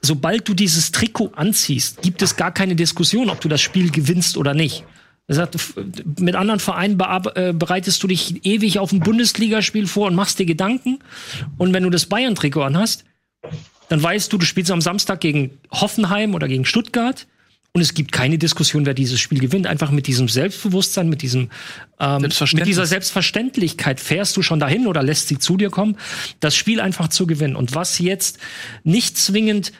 sobald 0.02 0.48
du 0.48 0.54
dieses 0.54 0.92
Trikot 0.92 1.32
anziehst, 1.36 2.02
gibt 2.02 2.22
es 2.22 2.36
gar 2.36 2.52
keine 2.52 2.76
Diskussion, 2.76 3.30
ob 3.30 3.42
du 3.42 3.50
das 3.50 3.62
Spiel 3.62 3.92
gewinnst 3.92 4.38
oder 4.38 4.54
nicht. 4.54 4.84
Er 5.28 5.36
sagt, 5.36 5.58
mit 6.20 6.36
anderen 6.36 6.60
Vereinen 6.60 7.00
äh, 7.00 7.52
bereitest 7.54 8.02
du 8.04 8.08
dich 8.08 8.46
ewig 8.46 8.78
auf 8.78 8.92
ein 8.92 9.00
Bundesligaspiel 9.00 9.88
vor 9.88 10.08
und 10.08 10.16
machst 10.16 10.38
dir 10.38 10.46
Gedanken. 10.46 11.00
Und 11.58 11.74
wenn 11.74 11.82
du 11.82 11.90
das 11.90 12.06
Bayern-Trikot 12.06 12.62
anhast, 12.62 13.06
dann 13.90 14.02
weißt 14.02 14.32
du, 14.32 14.38
du 14.38 14.46
spielst 14.46 14.72
am 14.72 14.82
Samstag 14.82 15.22
gegen 15.22 15.58
Hoffenheim 15.72 16.36
oder 16.36 16.48
gegen 16.48 16.66
Stuttgart. 16.66 17.28
Und 17.74 17.82
es 17.82 17.94
gibt 17.94 18.14
keine 18.14 18.38
Diskussion, 18.38 18.86
wer 18.86 18.94
dieses 18.94 19.20
Spiel 19.20 19.40
gewinnt. 19.40 19.68
Einfach 19.68 19.92
mit 19.92 20.08
diesem 20.08 20.30
Selbstbewusstsein, 20.30 21.10
mit 21.10 21.22
diesem 21.22 21.50
ähm, 22.00 22.22
mit 22.22 22.68
dieser 22.68 22.86
Selbstverständlichkeit 22.86 24.00
fährst 24.00 24.38
du 24.38 24.42
schon 24.42 24.62
dahin 24.62 24.88
oder 24.88 25.04
lässt 25.04 25.28
sie 25.28 25.40
zu 25.40 25.58
dir 25.58 25.70
kommen, 25.70 25.98
das 26.40 26.56
Spiel 26.56 26.80
einfach 26.80 27.10
zu 27.10 27.28
gewinnen. 27.28 27.58
Und 27.58 27.76
was 27.76 28.00
jetzt 28.00 28.40
nicht 28.86 29.18
zwingend 29.18 29.74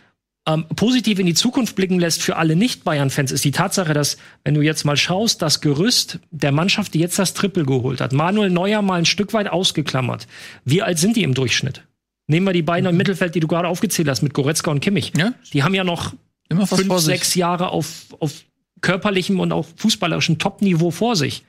ähm, 0.46 0.66
positiv 0.76 1.20
in 1.20 1.26
die 1.26 1.36
Zukunft 1.36 1.78
blicken 1.78 1.98
lässt 1.98 2.22
für 2.22 2.36
alle 2.36 2.58
Nicht-Bayern-Fans, 2.58 3.32
ist 3.32 3.46
die 3.46 3.52
Tatsache, 3.52 3.94
dass, 3.94 4.18
wenn 4.44 4.56
du 4.56 4.62
jetzt 4.62 4.84
mal 4.84 4.98
schaust, 4.98 5.42
das 5.42 5.62
Gerüst 5.62 6.20
der 6.32 6.52
Mannschaft, 6.52 6.96
die 6.96 7.00
jetzt 7.00 7.18
das 7.18 7.34
Triple 7.34 7.64
geholt 7.64 8.02
hat, 8.02 8.12
Manuel 8.12 8.50
Neuer 8.50 8.82
mal 8.82 9.00
ein 9.00 9.06
Stück 9.06 9.32
weit 9.32 9.48
ausgeklammert. 9.48 10.28
Wie 10.66 10.82
alt 10.82 11.00
sind 11.00 11.16
die 11.16 11.24
im 11.24 11.34
Durchschnitt? 11.34 11.85
Nehmen 12.28 12.46
wir 12.48 12.54
die 12.54 12.62
beiden 12.64 12.90
im 12.90 12.98
Mittelfeld, 12.98 13.36
die 13.36 13.40
du 13.40 13.48
gerade 13.48 13.68
aufgezählt 13.68 14.08
hast, 14.08 14.22
mit 14.24 14.34
Goretzka 14.34 14.72
und 14.72 14.80
Kimmich. 14.80 15.14
Ja. 15.18 15.34
Die 15.54 15.64
haben 15.64 15.74
ja 15.76 15.84
noch 15.84 16.14
Immer 16.50 16.66
fünf, 16.68 16.98
sechs 17.00 17.36
Jahre 17.36 17.70
auf, 17.70 18.16
auf 18.20 18.34
körperlichem 18.82 19.40
und 19.40 19.52
auch 19.52 19.66
fußballerischem 19.78 20.38
Top-Niveau 20.38 20.92
vor 20.92 21.16
sich. 21.16 21.44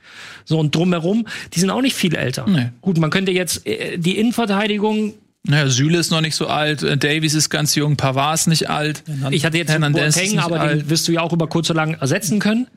So, 0.45 0.59
und 0.59 0.73
drumherum, 0.75 1.27
die 1.53 1.59
sind 1.59 1.69
auch 1.69 1.81
nicht 1.81 1.95
viel 1.95 2.15
älter. 2.15 2.45
Nee. 2.47 2.69
Gut, 2.81 2.97
man 2.97 3.09
könnte 3.11 3.31
jetzt 3.31 3.65
äh, 3.67 3.97
die 3.97 4.17
Innenverteidigung, 4.17 5.13
Naja, 5.43 5.69
Süle 5.69 5.99
ist 5.99 6.09
noch 6.11 6.21
nicht 6.21 6.35
so 6.35 6.47
alt, 6.47 6.81
äh, 6.83 6.97
Davies 6.97 7.33
ist 7.35 7.49
ganz 7.51 7.75
jung, 7.75 7.95
Pavard 7.95 8.39
ist 8.39 8.47
nicht 8.47 8.69
alt. 8.69 9.03
ich 9.31 9.45
hatte 9.45 9.57
jetzt 9.57 9.69
Hernandez 9.69 10.15
ist 10.15 10.21
Boateng, 10.23 10.39
aber 10.39 10.59
alt. 10.61 10.81
den 10.81 10.89
wirst 10.89 11.07
du 11.07 11.11
ja 11.11 11.21
auch 11.21 11.31
über 11.33 11.47
kurz 11.47 11.69
oder 11.69 11.77
lang 11.81 11.93
ersetzen 11.95 12.39
können. 12.39 12.67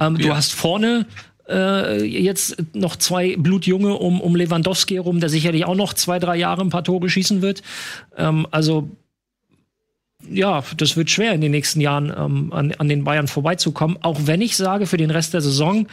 Ähm, 0.00 0.16
Du 0.16 0.28
Ja. 0.28 0.36
hast 0.36 0.52
vorne 0.54 1.04
äh, 1.48 2.04
jetzt 2.04 2.56
noch 2.74 2.96
zwei 2.96 3.36
Blutjunge 3.36 3.94
um, 3.94 4.20
um 4.20 4.36
Lewandowski 4.36 4.94
herum, 4.94 5.20
der 5.20 5.28
sicherlich 5.28 5.64
auch 5.64 5.74
noch 5.74 5.94
zwei, 5.94 6.18
drei 6.18 6.36
Jahre 6.36 6.62
ein 6.62 6.70
paar 6.70 6.84
Tore 6.84 7.08
schießen 7.08 7.42
wird. 7.42 7.62
Ähm, 8.16 8.46
also 8.50 8.88
ja, 10.30 10.62
das 10.76 10.96
wird 10.96 11.10
schwer 11.10 11.32
in 11.32 11.40
den 11.40 11.50
nächsten 11.50 11.80
Jahren 11.80 12.12
ähm, 12.16 12.52
an, 12.52 12.72
an 12.72 12.88
den 12.88 13.04
Bayern 13.04 13.28
vorbeizukommen. 13.28 13.98
Auch 14.02 14.20
wenn 14.24 14.40
ich 14.40 14.56
sage, 14.56 14.86
für 14.86 14.96
den 14.96 15.10
Rest 15.10 15.34
der 15.34 15.40
Saison, 15.40 15.86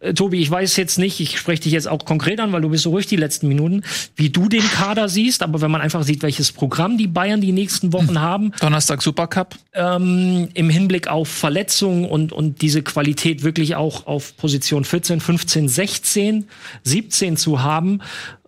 äh, 0.00 0.14
Tobi, 0.14 0.40
ich 0.40 0.50
weiß 0.50 0.76
jetzt 0.76 0.98
nicht, 0.98 1.20
ich 1.20 1.38
spreche 1.38 1.62
dich 1.62 1.72
jetzt 1.72 1.88
auch 1.88 2.04
konkret 2.04 2.40
an, 2.40 2.52
weil 2.52 2.62
du 2.62 2.68
bist 2.70 2.84
so 2.84 2.90
ruhig 2.90 3.06
die 3.06 3.16
letzten 3.16 3.48
Minuten, 3.48 3.82
wie 4.16 4.30
du 4.30 4.48
den 4.48 4.62
Kader 4.62 5.08
siehst, 5.08 5.42
aber 5.42 5.60
wenn 5.60 5.70
man 5.70 5.80
einfach 5.80 6.02
sieht, 6.02 6.22
welches 6.22 6.52
Programm 6.52 6.98
die 6.98 7.06
Bayern 7.06 7.40
die 7.40 7.52
nächsten 7.52 7.92
Wochen 7.92 8.20
haben, 8.20 8.52
Donnerstag 8.60 9.02
Supercup. 9.02 9.54
ähm, 9.74 10.48
im 10.54 10.70
Hinblick 10.70 11.08
auf 11.08 11.28
Verletzungen 11.28 12.04
und, 12.04 12.32
und 12.32 12.62
diese 12.62 12.82
Qualität 12.82 13.42
wirklich 13.42 13.76
auch 13.76 14.06
auf 14.06 14.36
Position 14.36 14.84
14, 14.84 15.20
15, 15.20 15.68
16, 15.68 16.48
17 16.84 17.36
zu 17.36 17.62
haben. 17.62 18.00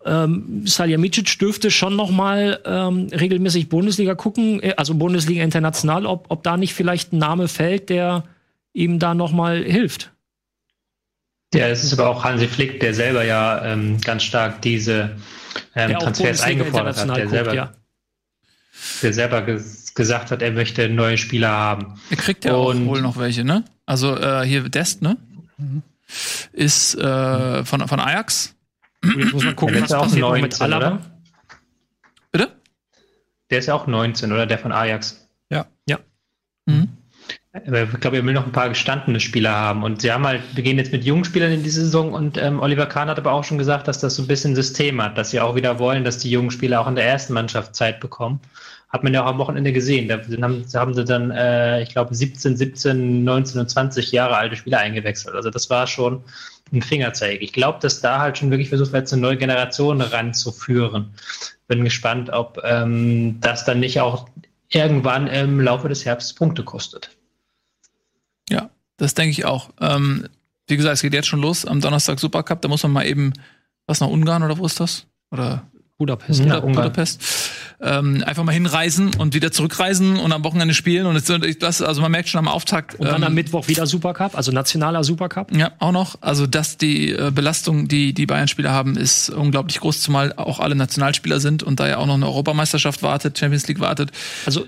Ähm, 0.05 0.63
Salihamidzic 0.67 1.39
dürfte 1.39 1.71
schon 1.71 1.95
noch 1.95 2.11
mal 2.11 2.61
ähm, 2.65 3.09
regelmäßig 3.13 3.69
Bundesliga 3.69 4.15
gucken, 4.15 4.63
äh, 4.63 4.75
also 4.77 4.95
Bundesliga 4.95 5.43
international, 5.43 6.07
ob, 6.07 6.27
ob 6.31 6.43
da 6.43 6.57
nicht 6.57 6.75
vielleicht 6.75 7.13
ein 7.13 7.19
Name 7.19 7.49
fällt, 7.49 7.91
der 7.91 8.25
ihm 8.73 8.99
da 8.99 9.15
noch 9.15 9.33
mal 9.33 9.63
hilft. 9.63 10.11
Ja, 11.53 11.67
es 11.67 11.83
ist 11.85 11.93
aber 11.93 12.09
auch 12.09 12.25
Hansi 12.25 12.47
Flick, 12.47 12.81
der 12.81 12.95
selber 12.95 13.25
ja 13.25 13.65
ähm, 13.65 14.01
ganz 14.01 14.23
stark 14.23 14.63
diese 14.63 15.17
ähm, 15.75 15.97
auch 15.97 16.05
Transfers 16.05 16.43
eingefordert 16.43 16.97
hat, 16.97 17.09
der 17.09 17.25
guckt, 17.25 17.31
selber, 17.31 17.55
ja. 17.55 17.73
der 19.03 19.13
selber 19.13 19.43
ges 19.43 19.93
gesagt 19.95 20.31
hat, 20.31 20.41
er 20.41 20.53
möchte 20.53 20.89
neue 20.89 21.19
Spieler 21.19 21.51
haben. 21.51 22.01
Er 22.11 22.17
kriegt 22.17 22.45
ja 22.45 22.55
auch 22.55 22.69
Und- 22.69 22.87
wohl 22.87 23.03
noch 23.03 23.19
welche, 23.19 23.45
ne? 23.45 23.65
Also 23.85 24.17
äh, 24.17 24.47
hier 24.47 24.69
Dest, 24.69 25.03
ne? 25.03 25.17
Ist 26.53 26.95
äh, 26.95 27.65
von, 27.65 27.87
von 27.89 28.01
Ajax. 28.01 28.55
Jetzt 29.05 29.33
muss 29.33 29.45
man 29.45 29.57
gucken, 29.57 29.75
Der 29.75 29.83
was 29.83 29.91
ist 29.91 29.93
ja 29.93 29.99
auch 29.99 30.03
passiert 30.05 30.21
noch 30.21 30.33
mit 30.33 30.43
19, 30.43 30.63
Alaba. 30.63 30.87
oder? 30.87 31.01
Bitte? 32.33 32.53
Der 33.51 33.59
ist 33.59 33.67
ja 33.67 33.75
auch 33.75 33.87
19, 33.87 34.33
oder? 34.33 34.47
Der 34.47 34.59
von 34.59 34.73
Ajax. 34.73 35.29
Ja. 35.51 35.67
Ja. 35.87 35.99
Mhm. 36.67 36.89
Ich 37.53 37.65
glaube, 38.01 38.17
er 38.19 38.25
will 38.25 38.33
noch 38.33 38.47
ein 38.47 38.53
paar 38.53 38.69
gestandene 38.69 39.19
Spieler 39.19 39.51
haben. 39.53 39.83
Und 39.83 40.03
sie 40.03 40.13
haben 40.13 40.25
halt, 40.25 40.43
wir 40.55 40.63
gehen 40.63 40.79
jetzt 40.79 40.93
mit 40.93 41.05
jungen 41.05 41.25
Spielern 41.25 41.51
in 41.51 41.65
die 41.65 41.71
Saison 41.71 42.13
und 42.13 42.39
ähm, 42.39 42.61
Oliver 42.61 42.87
Kahn 42.87 43.09
hat 43.09 43.19
aber 43.19 43.33
auch 43.33 43.43
schon 43.43 43.59
gesagt, 43.59 43.89
dass 43.89 43.99
das 43.99 44.15
so 44.15 44.23
ein 44.23 44.29
bisschen 44.29 44.55
System 44.55 45.03
hat, 45.03 45.19
dass 45.19 45.31
sie 45.31 45.41
auch 45.41 45.57
wieder 45.57 45.81
wollen, 45.81 46.05
dass 46.05 46.19
die 46.19 46.31
jungen 46.31 46.53
Spieler 46.53 46.81
auch 46.81 46.87
in 46.87 46.95
der 46.95 47.07
ersten 47.07 47.33
Mannschaft 47.33 47.75
Zeit 47.75 47.99
bekommen. 47.99 48.41
Hat 48.89 49.03
man 49.03 49.13
ja 49.15 49.25
auch 49.25 49.29
am 49.29 49.39
Wochenende 49.39 49.73
gesehen. 49.73 50.07
Da 50.09 50.19
haben, 50.43 50.65
haben 50.73 50.95
sie 50.95 51.05
dann, 51.05 51.33
äh, 51.33 51.83
ich 51.83 51.89
glaube, 51.91 52.15
17, 52.15 52.57
17, 52.57 53.25
19 53.25 53.61
und 53.61 53.69
20 53.69 54.13
Jahre 54.13 54.37
alte 54.37 54.55
Spieler 54.55 54.79
eingewechselt. 54.79 55.35
Also 55.35 55.51
das 55.51 55.69
war 55.71 55.89
schon 55.89 56.23
ein 56.73 56.83
Fingerzeig. 56.83 57.43
Ich 57.43 57.53
glaube, 57.53 57.79
dass 57.81 58.01
da 58.01 58.21
halt 58.21 58.39
schon 58.39 58.51
wirklich 58.51 58.69
versucht 58.69 58.93
wird, 58.93 59.13
eine 59.13 59.23
neue 59.23 59.37
Generation 59.37 60.01
ranzuführen. 60.01 61.15
Bin 61.67 61.85
gespannt, 61.85 62.31
ob 62.31 62.61
ähm, 62.65 63.41
das 63.41 63.65
dann 63.65 63.81
nicht 63.81 64.01
auch 64.01 64.29
irgendwann 64.69 65.27
im 65.27 65.61
Laufe 65.61 65.89
des 65.89 66.05
Herbstes 66.05 66.35
Punkte 66.35 66.65
kostet. 66.65 67.11
Ja, 68.49 68.71
das 68.97 69.15
denke 69.15 69.31
ich 69.31 69.45
auch. 69.45 69.71
Ähm, 69.81 70.29
wie 70.67 70.77
gesagt, 70.77 70.95
es 70.95 71.03
geht 71.03 71.15
jetzt 71.15 71.29
schon 71.29 71.41
los 71.41 71.65
am 71.65 71.81
Donnerstag 71.81 72.19
Supercup. 72.19 72.61
Da 72.63 72.69
muss 72.69 72.83
man 72.83 72.93
mal 72.93 73.07
eben, 73.07 73.33
was 73.87 74.01
nach 74.01 74.09
Ungarn 74.09 74.43
oder 74.43 74.59
wo 74.59 74.67
ist 74.67 74.81
das? 74.81 75.07
Oder 75.31 75.69
Budapest. 75.99 76.45
ja, 76.45 76.61
Budapest. 76.61 77.21
Ähm, 77.83 78.23
einfach 78.27 78.45
mal 78.45 78.53
hinreisen 78.53 79.15
und 79.17 79.35
wieder 79.35 79.53
zurückreisen 79.53 80.19
und 80.19 80.33
am 80.33 80.45
Wochenende 80.45 80.75
spielen. 80.75 81.07
Und 81.07 81.23
das, 81.63 81.81
also 81.81 82.03
man 82.03 82.11
merkt 82.11 82.29
schon 82.29 82.39
am 82.39 82.49
Auftakt. 82.49 82.95
Und 82.97 83.07
dann 83.07 83.23
ähm, 83.23 83.29
am 83.29 83.35
Mittwoch 83.35 83.69
wieder 83.69 83.87
Supercup, 83.87 84.37
also 84.37 84.53
nationaler 84.53 85.03
Supercup. 85.03 85.57
Ja, 85.57 85.73
auch 85.79 85.93
noch. 85.93 86.17
Also, 86.21 86.47
dass 86.47 86.77
die 86.77 87.11
äh, 87.11 87.31
Belastung, 87.35 87.89
die 87.89 88.13
die 88.13 88.27
Bayern-Spieler 88.27 88.71
haben, 88.71 88.97
ist 88.97 89.31
unglaublich 89.31 89.81
groß, 89.81 90.03
zumal 90.03 90.35
auch 90.35 90.61
alle 90.61 90.75
Nationalspieler 90.75 91.41
sind 91.41 91.63
und 91.63 91.81
da 91.81 91.89
ja 91.89 91.97
auch 91.97 92.07
noch 92.07 92.15
eine 92.15 92.27
Europameisterschaft 92.27 93.03
wartet, 93.03 93.39
Champions 93.39 93.67
League 93.67 93.81
wartet. 93.81 94.11
Also 94.45 94.67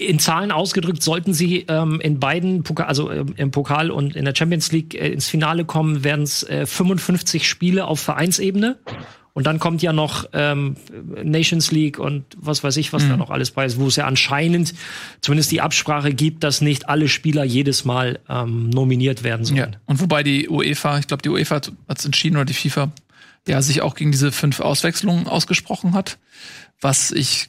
in 0.00 0.18
Zahlen 0.18 0.50
ausgedrückt, 0.50 1.02
sollten 1.02 1.34
sie 1.34 1.66
ähm, 1.68 2.00
in 2.00 2.20
beiden, 2.20 2.62
Pokal, 2.62 2.86
also 2.86 3.10
ähm, 3.10 3.34
im 3.36 3.50
Pokal 3.50 3.90
und 3.90 4.16
in 4.16 4.24
der 4.24 4.34
Champions 4.34 4.72
League 4.72 4.94
äh, 4.94 5.08
ins 5.08 5.28
Finale 5.28 5.64
kommen, 5.64 6.04
werden 6.04 6.22
es 6.22 6.42
äh, 6.44 6.64
55 6.64 7.48
Spiele 7.48 7.86
auf 7.86 8.00
Vereinsebene. 8.00 8.78
Und 9.32 9.46
dann 9.46 9.58
kommt 9.58 9.80
ja 9.82 9.92
noch 9.92 10.26
ähm, 10.32 10.76
Nations 11.22 11.70
League 11.70 11.98
und 11.98 12.24
was 12.36 12.64
weiß 12.64 12.76
ich, 12.76 12.92
was 12.92 13.04
mhm. 13.04 13.10
da 13.10 13.16
noch 13.16 13.30
alles 13.30 13.52
bei 13.52 13.64
ist, 13.64 13.78
wo 13.78 13.86
es 13.86 13.96
ja 13.96 14.06
anscheinend 14.06 14.74
zumindest 15.20 15.50
die 15.52 15.60
Absprache 15.60 16.12
gibt, 16.12 16.42
dass 16.42 16.60
nicht 16.60 16.88
alle 16.88 17.08
Spieler 17.08 17.44
jedes 17.44 17.84
Mal 17.84 18.18
ähm, 18.28 18.70
nominiert 18.70 19.22
werden 19.22 19.44
sollen. 19.44 19.58
Ja. 19.58 19.70
Und 19.86 20.00
wobei 20.00 20.22
die 20.22 20.48
UEFA, 20.48 20.98
ich 20.98 21.06
glaube, 21.06 21.22
die 21.22 21.28
UEFA 21.28 21.56
hat 21.56 21.72
es 21.98 22.04
entschieden 22.04 22.36
oder 22.36 22.44
die 22.44 22.54
FIFA, 22.54 22.90
ja, 23.46 23.62
sich 23.62 23.82
auch 23.82 23.94
gegen 23.94 24.12
diese 24.12 24.32
fünf 24.32 24.60
Auswechslungen 24.60 25.26
ausgesprochen 25.26 25.94
hat, 25.94 26.18
was 26.80 27.10
ich 27.12 27.48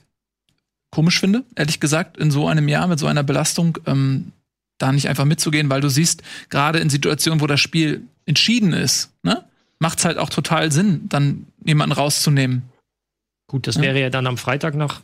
komisch 0.92 1.20
finde, 1.20 1.44
ehrlich 1.56 1.80
gesagt, 1.80 2.18
in 2.18 2.32
so 2.32 2.48
einem 2.48 2.68
Jahr 2.68 2.88
mit 2.88 3.00
so 3.00 3.08
einer 3.08 3.24
Belastung 3.24 3.78
ähm, 3.86 4.32
da 4.78 4.92
nicht 4.92 5.10
einfach 5.10 5.26
mitzugehen, 5.26 5.70
weil 5.70 5.82
du 5.82 5.90
siehst, 5.90 6.22
gerade 6.50 6.80
in 6.80 6.90
Situationen, 6.90 7.42
wo 7.42 7.48
das 7.48 7.60
Spiel 7.60 8.04
entschieden 8.26 8.74
ist, 8.74 9.12
ne, 9.24 9.44
macht 9.80 10.00
es 10.00 10.06
halt 10.06 10.18
auch 10.18 10.30
total 10.30 10.72
Sinn, 10.72 11.08
dann 11.10 11.48
jemanden 11.64 11.94
rauszunehmen. 11.94 12.64
Gut, 13.48 13.68
das 13.68 13.76
ja. 13.76 13.82
wäre 13.82 14.00
ja 14.00 14.10
dann 14.10 14.28
am 14.28 14.38
Freitag 14.38 14.76
nach 14.76 15.02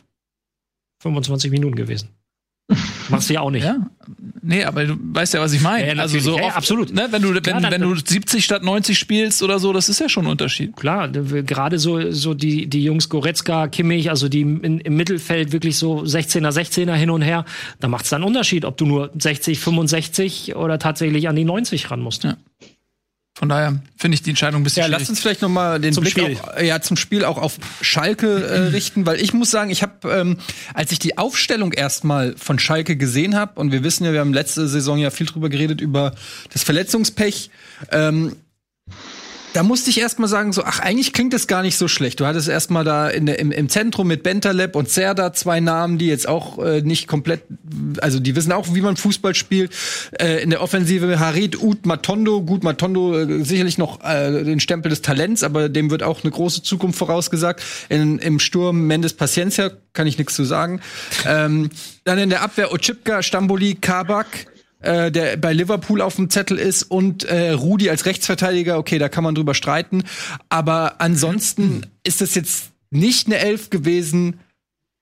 25 1.02 1.50
Minuten 1.50 1.76
gewesen. 1.76 2.10
Machst 3.08 3.30
du 3.30 3.34
ja 3.34 3.40
auch 3.40 3.50
nicht. 3.50 3.64
Ja. 3.64 3.76
Nee, 4.42 4.64
aber 4.64 4.84
du 4.84 4.96
weißt 4.98 5.34
ja, 5.34 5.40
was 5.40 5.52
ich 5.52 5.60
meine. 5.60 5.86
Ja, 5.86 5.94
ja, 5.94 6.02
also 6.02 6.18
so 6.18 6.38
ja, 6.38 6.44
oft, 6.44 6.56
absolut. 6.56 6.92
Ne, 6.92 7.08
wenn 7.10 7.22
du 7.22 7.38
Klar, 7.40 7.62
wenn, 7.62 7.70
wenn 7.70 7.80
du 7.80 7.94
70 7.94 8.44
statt 8.44 8.62
90 8.62 8.98
spielst 8.98 9.42
oder 9.42 9.58
so, 9.58 9.72
das 9.72 9.88
ist 9.88 10.00
ja 10.00 10.08
schon 10.08 10.26
ein 10.26 10.30
Unterschied. 10.30 10.76
Klar, 10.76 11.08
gerade 11.08 11.78
so 11.78 12.10
so 12.10 12.34
die 12.34 12.66
die 12.66 12.84
Jungs 12.84 13.08
Goretzka, 13.08 13.68
Kimmich, 13.68 14.10
also 14.10 14.28
die 14.28 14.42
in, 14.42 14.80
im 14.80 14.96
Mittelfeld 14.96 15.52
wirklich 15.52 15.76
so 15.76 16.02
16er 16.02 16.50
16er 16.50 16.94
hin 16.94 17.10
und 17.10 17.22
her, 17.22 17.44
da 17.80 17.88
macht 17.88 18.04
es 18.04 18.10
dann 18.10 18.22
einen 18.22 18.28
Unterschied, 18.28 18.64
ob 18.64 18.76
du 18.76 18.86
nur 18.86 19.10
60, 19.18 19.58
65 19.58 20.56
oder 20.56 20.78
tatsächlich 20.78 21.28
an 21.28 21.36
die 21.36 21.44
90 21.44 21.90
ran 21.90 22.00
musst. 22.00 22.24
Ja. 22.24 22.36
Von 23.38 23.48
daher 23.48 23.80
finde 23.96 24.16
ich 24.16 24.22
die 24.22 24.30
Entscheidung 24.30 24.62
ein 24.62 24.64
bisschen 24.64 24.82
Ja, 24.82 24.88
lass 24.88 25.08
uns 25.08 25.20
vielleicht 25.20 25.42
noch 25.42 25.48
mal 25.48 25.78
den 25.78 25.92
zum 25.92 26.02
Blick 26.02 26.18
Spiel. 26.18 26.36
Auch, 26.42 26.60
ja, 26.60 26.80
zum 26.80 26.96
Spiel 26.96 27.24
auch 27.24 27.38
auf 27.38 27.58
Schalke 27.80 28.44
äh, 28.44 28.58
richten, 28.74 29.06
weil 29.06 29.20
ich 29.20 29.32
muss 29.32 29.52
sagen, 29.52 29.70
ich 29.70 29.80
habe, 29.82 30.10
ähm, 30.10 30.38
als 30.74 30.90
ich 30.90 30.98
die 30.98 31.18
Aufstellung 31.18 31.72
erstmal 31.72 32.34
von 32.36 32.58
Schalke 32.58 32.96
gesehen 32.96 33.36
habe, 33.36 33.60
und 33.60 33.70
wir 33.70 33.84
wissen 33.84 34.04
ja, 34.04 34.12
wir 34.12 34.18
haben 34.18 34.32
letzte 34.32 34.66
Saison 34.66 34.98
ja 34.98 35.10
viel 35.10 35.26
drüber 35.26 35.50
geredet, 35.50 35.80
über 35.80 36.16
das 36.52 36.64
Verletzungspech, 36.64 37.50
ähm, 37.92 38.34
da 39.52 39.62
musste 39.62 39.90
ich 39.90 40.00
erstmal 40.00 40.28
sagen, 40.28 40.52
so, 40.52 40.64
ach, 40.64 40.80
eigentlich 40.80 41.12
klingt 41.12 41.32
das 41.32 41.46
gar 41.46 41.62
nicht 41.62 41.76
so 41.76 41.88
schlecht. 41.88 42.20
Du 42.20 42.26
hattest 42.26 42.48
erstmal 42.48 42.84
da 42.84 43.08
in 43.08 43.26
im, 43.26 43.50
im 43.50 43.68
Zentrum 43.68 44.06
mit 44.06 44.22
Bentaleb 44.22 44.76
und 44.76 44.88
Serda 44.88 45.32
zwei 45.32 45.60
Namen, 45.60 45.98
die 45.98 46.06
jetzt 46.06 46.28
auch 46.28 46.58
äh, 46.58 46.82
nicht 46.82 47.08
komplett, 47.08 47.42
also 48.00 48.20
die 48.20 48.36
wissen 48.36 48.52
auch, 48.52 48.74
wie 48.74 48.80
man 48.80 48.96
Fußball 48.96 49.34
spielt. 49.34 49.72
Äh, 50.18 50.42
in 50.42 50.50
der 50.50 50.62
Offensive 50.62 51.18
Harit, 51.18 51.60
Ut, 51.62 51.86
Matondo. 51.86 52.42
Gut, 52.42 52.62
Matondo 52.62 53.18
äh, 53.18 53.44
sicherlich 53.44 53.78
noch 53.78 54.04
äh, 54.04 54.44
den 54.44 54.60
Stempel 54.60 54.90
des 54.90 55.02
Talents, 55.02 55.42
aber 55.42 55.68
dem 55.68 55.90
wird 55.90 56.02
auch 56.02 56.22
eine 56.22 56.30
große 56.30 56.62
Zukunft 56.62 56.98
vorausgesagt. 56.98 57.62
In, 57.88 58.18
Im 58.18 58.38
Sturm 58.40 58.86
Mendes 58.86 59.14
Paciencia, 59.14 59.70
kann 59.92 60.06
ich 60.06 60.18
nichts 60.18 60.34
zu 60.34 60.44
sagen. 60.44 60.80
Ähm, 61.26 61.70
dann 62.04 62.18
in 62.18 62.30
der 62.30 62.42
Abwehr 62.42 62.72
Ochipka, 62.72 63.22
Stamboli, 63.22 63.74
Kabak 63.74 64.26
äh, 64.80 65.10
der 65.10 65.36
bei 65.36 65.52
Liverpool 65.52 66.00
auf 66.00 66.16
dem 66.16 66.30
Zettel 66.30 66.58
ist 66.58 66.84
und 66.84 67.24
äh, 67.24 67.50
Rudi 67.50 67.90
als 67.90 68.06
Rechtsverteidiger, 68.06 68.78
okay, 68.78 68.98
da 68.98 69.08
kann 69.08 69.24
man 69.24 69.34
drüber 69.34 69.54
streiten. 69.54 70.04
Aber 70.48 71.00
ansonsten 71.00 71.86
ist 72.04 72.22
es 72.22 72.34
jetzt 72.34 72.70
nicht 72.90 73.26
eine 73.26 73.38
Elf 73.38 73.70
gewesen, 73.70 74.40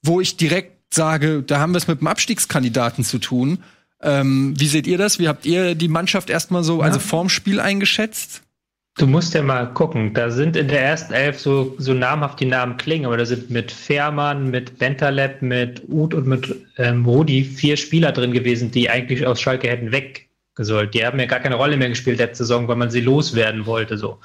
wo 0.02 0.20
ich 0.20 0.36
direkt 0.36 0.94
sage, 0.94 1.42
da 1.42 1.58
haben 1.58 1.72
wir 1.72 1.78
es 1.78 1.88
mit 1.88 1.98
einem 1.98 2.06
Abstiegskandidaten 2.06 3.04
zu 3.04 3.18
tun. 3.18 3.58
Ähm, 4.02 4.54
wie 4.58 4.66
seht 4.66 4.86
ihr 4.86 4.98
das? 4.98 5.18
Wie 5.18 5.28
habt 5.28 5.46
ihr 5.46 5.74
die 5.74 5.88
Mannschaft 5.88 6.30
erstmal 6.30 6.64
so, 6.64 6.80
also 6.80 6.98
vorm 6.98 7.28
Spiel 7.28 7.60
eingeschätzt? 7.60 8.42
Du 8.98 9.06
musst 9.06 9.34
ja 9.34 9.42
mal 9.42 9.66
gucken, 9.74 10.14
da 10.14 10.30
sind 10.30 10.56
in 10.56 10.68
der 10.68 10.80
ersten 10.80 11.12
Elf 11.12 11.38
so, 11.38 11.74
so 11.76 11.92
namhaft 11.92 12.40
die 12.40 12.46
Namen 12.46 12.78
klingen, 12.78 13.04
aber 13.04 13.18
da 13.18 13.26
sind 13.26 13.50
mit 13.50 13.70
Fährmann, 13.70 14.50
mit 14.50 14.78
Bentaleb, 14.78 15.42
mit 15.42 15.82
Uth 15.88 16.14
und 16.14 16.26
mit 16.26 16.56
ähm, 16.78 17.04
Rudi 17.04 17.44
vier 17.44 17.76
Spieler 17.76 18.12
drin 18.12 18.32
gewesen, 18.32 18.70
die 18.70 18.88
eigentlich 18.88 19.26
aus 19.26 19.38
Schalke 19.38 19.68
hätten 19.68 19.92
weggesollt. 19.92 20.94
Die 20.94 21.04
haben 21.04 21.20
ja 21.20 21.26
gar 21.26 21.40
keine 21.40 21.56
Rolle 21.56 21.76
mehr 21.76 21.90
gespielt 21.90 22.16
letzte 22.16 22.44
Saison, 22.44 22.68
weil 22.68 22.76
man 22.76 22.90
sie 22.90 23.02
loswerden 23.02 23.66
wollte 23.66 23.98
so. 23.98 24.18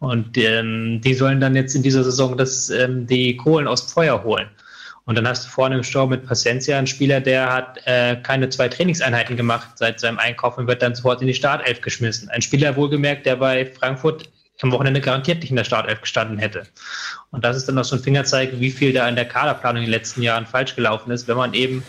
Und 0.00 0.36
ähm, 0.38 1.00
die 1.04 1.14
sollen 1.14 1.38
dann 1.40 1.54
jetzt 1.54 1.76
in 1.76 1.84
dieser 1.84 2.02
Saison 2.02 2.36
das, 2.36 2.68
ähm, 2.70 3.06
die 3.06 3.36
Kohlen 3.36 3.68
aus 3.68 3.92
Feuer 3.92 4.24
holen. 4.24 4.48
Und 5.06 5.16
dann 5.16 5.26
hast 5.26 5.46
du 5.46 5.48
vorne 5.48 5.76
im 5.76 5.84
Sturm 5.84 6.10
mit 6.10 6.26
Paciencia 6.26 6.76
einen 6.76 6.88
Spieler, 6.88 7.20
der 7.20 7.52
hat 7.52 7.80
äh, 7.84 8.16
keine 8.16 8.48
zwei 8.48 8.68
Trainingseinheiten 8.68 9.36
gemacht 9.36 9.68
seit 9.76 10.00
seinem 10.00 10.18
Einkauf 10.18 10.58
und 10.58 10.66
wird 10.66 10.82
dann 10.82 10.96
sofort 10.96 11.20
in 11.22 11.28
die 11.28 11.34
Startelf 11.34 11.80
geschmissen. 11.80 12.28
Ein 12.28 12.42
Spieler 12.42 12.74
wohlgemerkt, 12.74 13.24
der 13.24 13.36
bei 13.36 13.66
Frankfurt 13.66 14.28
am 14.62 14.72
Wochenende 14.72 15.00
garantiert 15.00 15.40
nicht 15.40 15.50
in 15.50 15.56
der 15.56 15.64
Startelf 15.64 16.00
gestanden 16.00 16.38
hätte. 16.38 16.66
Und 17.30 17.44
das 17.44 17.56
ist 17.56 17.68
dann 17.68 17.76
noch 17.76 17.84
so 17.84 17.94
ein 17.94 18.02
Fingerzeig, 18.02 18.58
wie 18.58 18.70
viel 18.70 18.92
da 18.92 19.08
in 19.08 19.14
der 19.14 19.26
Kaderplanung 19.26 19.82
in 19.82 19.86
den 19.86 19.92
letzten 19.92 20.22
Jahren 20.22 20.46
falsch 20.46 20.74
gelaufen 20.74 21.10
ist, 21.12 21.28
wenn 21.28 21.36
man 21.36 21.54
eben 21.54 21.84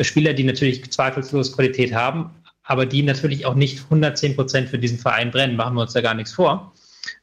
Spieler, 0.00 0.32
die 0.32 0.44
natürlich 0.44 0.90
zweifellos 0.90 1.52
Qualität 1.52 1.94
haben, 1.94 2.30
aber 2.64 2.84
die 2.84 3.02
natürlich 3.02 3.46
auch 3.46 3.54
nicht 3.54 3.84
110 3.84 4.34
Prozent 4.34 4.68
für 4.70 4.78
diesen 4.78 4.98
Verein 4.98 5.30
brennen, 5.30 5.56
machen 5.56 5.74
wir 5.74 5.82
uns 5.82 5.92
da 5.92 6.00
gar 6.00 6.14
nichts 6.14 6.32
vor. 6.32 6.72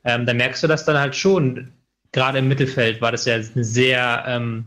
Ähm, 0.06 0.26
dann 0.26 0.38
merkst 0.38 0.64
du 0.64 0.68
das 0.68 0.86
dann 0.86 0.98
halt 0.98 1.16
schon. 1.16 1.74
Gerade 2.14 2.38
im 2.38 2.48
Mittelfeld 2.48 3.02
war 3.02 3.12
das 3.12 3.26
ja 3.26 3.36
eine 3.36 3.64
sehr 3.64 4.24
ähm, 4.28 4.66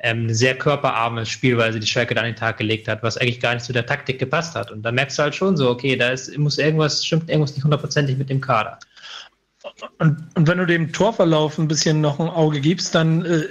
ähm, 0.00 0.32
sehr 0.32 0.56
körperarmes 0.56 1.28
Spielweise 1.28 1.80
die 1.80 1.86
Schalke 1.86 2.14
da 2.14 2.20
an 2.20 2.26
den 2.26 2.36
Tag 2.36 2.58
gelegt 2.58 2.88
hat, 2.88 3.02
was 3.02 3.16
eigentlich 3.16 3.40
gar 3.40 3.54
nicht 3.54 3.64
zu 3.64 3.72
der 3.72 3.86
Taktik 3.86 4.18
gepasst 4.18 4.54
hat. 4.54 4.70
Und 4.70 4.82
da 4.82 4.92
merkst 4.92 5.18
du 5.18 5.22
halt 5.22 5.34
schon 5.34 5.56
so, 5.56 5.70
okay, 5.70 5.96
da 5.96 6.10
ist, 6.10 6.36
muss 6.38 6.58
irgendwas, 6.58 7.04
stimmt 7.04 7.28
irgendwas 7.28 7.54
nicht 7.54 7.64
hundertprozentig 7.64 8.16
mit 8.16 8.30
dem 8.30 8.40
Kader. 8.40 8.78
Und, 9.98 10.16
und 10.34 10.46
wenn 10.46 10.58
du 10.58 10.66
dem 10.66 10.92
Torverlauf 10.92 11.58
ein 11.58 11.68
bisschen 11.68 12.00
noch 12.00 12.20
ein 12.20 12.28
Auge 12.28 12.60
gibst, 12.60 12.94
dann 12.94 13.24
äh, 13.24 13.44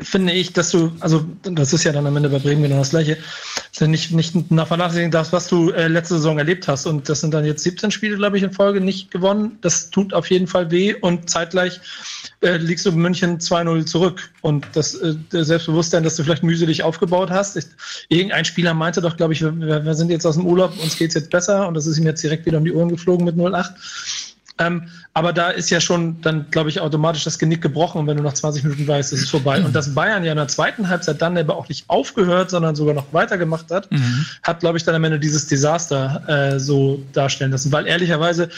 finde 0.00 0.32
ich, 0.32 0.52
dass 0.52 0.70
du, 0.70 0.92
also 1.00 1.26
das 1.42 1.72
ist 1.72 1.84
ja 1.84 1.92
dann 1.92 2.06
am 2.06 2.16
Ende 2.16 2.28
bei 2.28 2.38
Bremen 2.38 2.62
genau 2.62 2.78
das 2.78 2.90
Gleiche, 2.90 3.16
dass 3.78 3.88
nicht, 3.88 4.12
nicht 4.12 4.50
nach 4.50 4.66
vernachlässigen 4.66 5.10
darfst, 5.10 5.32
was 5.32 5.48
du 5.48 5.70
äh, 5.70 5.88
letzte 5.88 6.14
Saison 6.14 6.38
erlebt 6.38 6.68
hast. 6.68 6.86
Und 6.86 7.08
das 7.08 7.20
sind 7.20 7.32
dann 7.32 7.44
jetzt 7.44 7.62
17 7.62 7.90
Spiele, 7.90 8.16
glaube 8.16 8.36
ich, 8.36 8.42
in 8.42 8.52
Folge 8.52 8.80
nicht 8.80 9.10
gewonnen. 9.10 9.58
Das 9.62 9.90
tut 9.90 10.12
auf 10.12 10.30
jeden 10.30 10.46
Fall 10.46 10.70
weh 10.70 10.94
und 10.94 11.30
zeitgleich 11.30 11.80
äh, 12.40 12.56
liegst 12.56 12.84
du 12.86 12.90
in 12.90 12.96
München 12.96 13.38
2-0 13.38 13.86
zurück. 13.86 14.30
Und 14.42 14.66
das 14.74 14.94
äh, 14.94 15.14
Selbstbewusstsein, 15.30 16.02
dass 16.02 16.16
du 16.16 16.24
vielleicht 16.24 16.42
mühselig 16.42 16.82
aufgebaut 16.82 17.30
hast. 17.30 17.56
Ich, 17.56 17.64
irgendein 18.08 18.44
Spieler 18.44 18.74
meinte 18.74 19.00
doch, 19.00 19.16
glaube 19.16 19.32
ich, 19.32 19.42
wir, 19.42 19.84
wir, 19.84 19.94
sind 19.94 20.10
jetzt 20.10 20.26
aus 20.26 20.36
dem 20.36 20.46
Urlaub, 20.46 20.72
uns 20.82 20.96
geht's 20.96 21.14
jetzt 21.14 21.30
besser 21.30 21.66
und 21.66 21.74
das 21.74 21.86
ist 21.86 21.98
ihm 21.98 22.04
jetzt 22.04 22.22
direkt 22.22 22.46
wieder 22.46 22.58
um 22.58 22.64
die 22.64 22.72
Ohren 22.72 22.88
geflogen 22.88 23.24
mit 23.24 23.36
0-8. 23.36 23.72
Ähm, 24.58 24.88
aber 25.12 25.32
da 25.32 25.50
ist 25.50 25.70
ja 25.70 25.80
schon 25.80 26.20
dann, 26.22 26.46
glaube 26.50 26.70
ich, 26.70 26.80
automatisch 26.80 27.24
das 27.24 27.38
Genick 27.38 27.60
gebrochen. 27.60 28.00
Und 28.00 28.06
wenn 28.06 28.16
du 28.16 28.22
nach 28.22 28.32
20 28.32 28.64
Minuten 28.64 28.88
weißt, 28.88 29.12
es 29.12 29.22
ist 29.22 29.30
vorbei. 29.30 29.62
Und 29.62 29.74
dass 29.74 29.94
Bayern 29.94 30.24
ja 30.24 30.32
in 30.32 30.38
der 30.38 30.48
zweiten 30.48 30.88
Halbzeit 30.88 31.20
dann 31.20 31.36
aber 31.36 31.56
auch 31.56 31.68
nicht 31.68 31.88
aufgehört, 31.88 32.50
sondern 32.50 32.74
sogar 32.74 32.94
noch 32.94 33.12
weitergemacht 33.12 33.70
hat, 33.70 33.90
mhm. 33.90 34.26
hat, 34.42 34.60
glaube 34.60 34.78
ich, 34.78 34.84
dann 34.84 34.94
am 34.94 35.04
Ende 35.04 35.18
dieses 35.18 35.46
Desaster 35.46 36.54
äh, 36.54 36.58
so 36.58 37.02
darstellen 37.12 37.50
lassen. 37.50 37.70
Weil 37.72 37.86
ehrlicherweise 37.86 38.48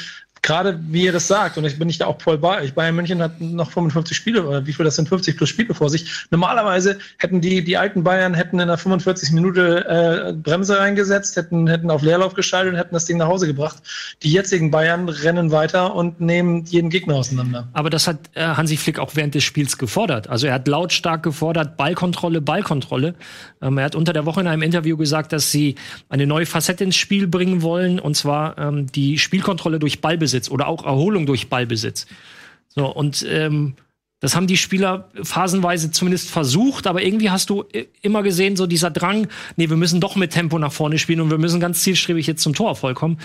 gerade 0.49 0.81
wie 0.89 1.05
ihr 1.05 1.13
das 1.13 1.29
sagt, 1.29 1.59
und 1.59 1.67
ich 1.67 1.79
bin 1.79 1.89
nicht 1.89 2.01
da 2.01 2.07
auch 2.07 2.21
voll 2.23 2.39
bei 2.39 2.63
euch, 2.63 2.73
Bayern 2.73 2.97
München 2.97 3.21
hat 3.21 3.39
noch 3.39 3.71
55 3.71 4.17
Spiele, 4.17 4.47
oder 4.47 4.67
wie 4.67 4.73
viel 4.73 4.85
das 4.85 4.97
sind, 4.97 5.07
50 5.07 5.37
plus 5.37 5.51
Spiele 5.51 5.75
vor 5.75 5.91
sich. 5.91 6.27
Normalerweise 6.31 6.99
hätten 7.19 7.43
die, 7.43 7.63
die 7.63 7.77
alten 7.77 8.03
Bayern 8.03 8.33
hätten 8.33 8.59
in 8.59 8.67
der 8.67 8.79
45 8.79 9.33
Minute 9.33 9.85
äh, 9.87 10.33
Bremse 10.33 10.79
reingesetzt, 10.79 11.37
hätten, 11.37 11.67
hätten 11.67 11.91
auf 11.91 12.01
Leerlauf 12.01 12.33
geschaltet 12.33 12.73
und 12.73 12.79
hätten 12.79 12.95
das 12.95 13.05
Ding 13.05 13.19
nach 13.19 13.29
Hause 13.29 13.47
gebracht. 13.47 13.77
Die 14.23 14.33
jetzigen 14.33 14.71
Bayern 14.71 15.11
rennen 15.11 15.51
weiter 15.51 15.95
und 15.95 16.19
nehmen 16.19 16.65
jeden 16.65 16.89
Gegner 16.89 17.17
auseinander. 17.17 17.69
Aber 17.75 17.91
das 17.91 18.09
hat 18.09 18.19
äh, 18.33 18.41
Hansi 18.41 18.79
Flick 18.79 18.99
auch 18.99 19.17
während 19.17 19.35
des 19.35 19.45
Spiels 19.45 19.77
gefordert. 19.77 20.31
Also 20.31 20.47
er 20.47 20.55
hat 20.55 20.67
lautstark 20.67 21.23
gefordert, 21.23 21.77
Ballkontrolle, 21.77 22.41
Ballkontrolle. 22.41 23.15
Ähm, 23.61 23.77
er 23.77 23.85
hat 23.85 23.95
unter 23.95 24.15
der 24.15 24.25
Woche 24.25 24.41
in 24.41 24.47
einem 24.47 24.63
Interview 24.63 24.97
gesagt, 24.97 25.35
dass 25.35 25.53
sie 25.53 25.75
eine 26.09 26.27
neue 26.27 26.47
Facette 26.47 26.85
ins 26.85 26.97
Spiel 26.97 27.27
bringen 27.27 27.61
wollen, 27.61 28.01
und 28.01 28.17
zwar 28.17 28.57
ähm, 28.57 28.87
die 28.87 29.19
Spielkontrolle 29.19 29.79
durch 29.79 30.01
Ballbesitz 30.01 30.38
oder 30.51 30.69
auch 30.69 30.85
Erholung 30.85 31.27
durch 31.27 31.49
Ballbesitz. 31.49 32.07
So, 32.69 32.87
und 32.87 33.27
ähm, 33.29 33.75
das 34.21 34.35
haben 34.35 34.49
die 34.49 34.57
Spieler 34.57 35.09
phasenweise 35.23 35.93
zumindest 35.93 36.29
versucht, 36.31 36.89
aber 36.89 37.03
irgendwie 37.03 37.31
hast 37.31 37.51
du 37.51 37.65
immer 38.03 38.25
gesehen, 38.25 38.57
so 38.57 38.67
dieser 38.67 38.91
Drang, 38.91 39.29
nee, 39.57 39.71
wir 39.71 39.77
müssen 39.77 40.01
doch 40.01 40.17
mit 40.17 40.33
Tempo 40.33 40.59
nach 40.59 40.73
vorne 40.73 40.99
spielen 40.99 41.21
und 41.21 41.31
wir 41.31 41.39
müssen 41.39 41.61
ganz 41.61 41.83
zielstrebig 41.83 42.27
jetzt 42.27 42.43
zum 42.43 42.53
Torerfolg 42.53 42.97
kommen. 42.97 43.19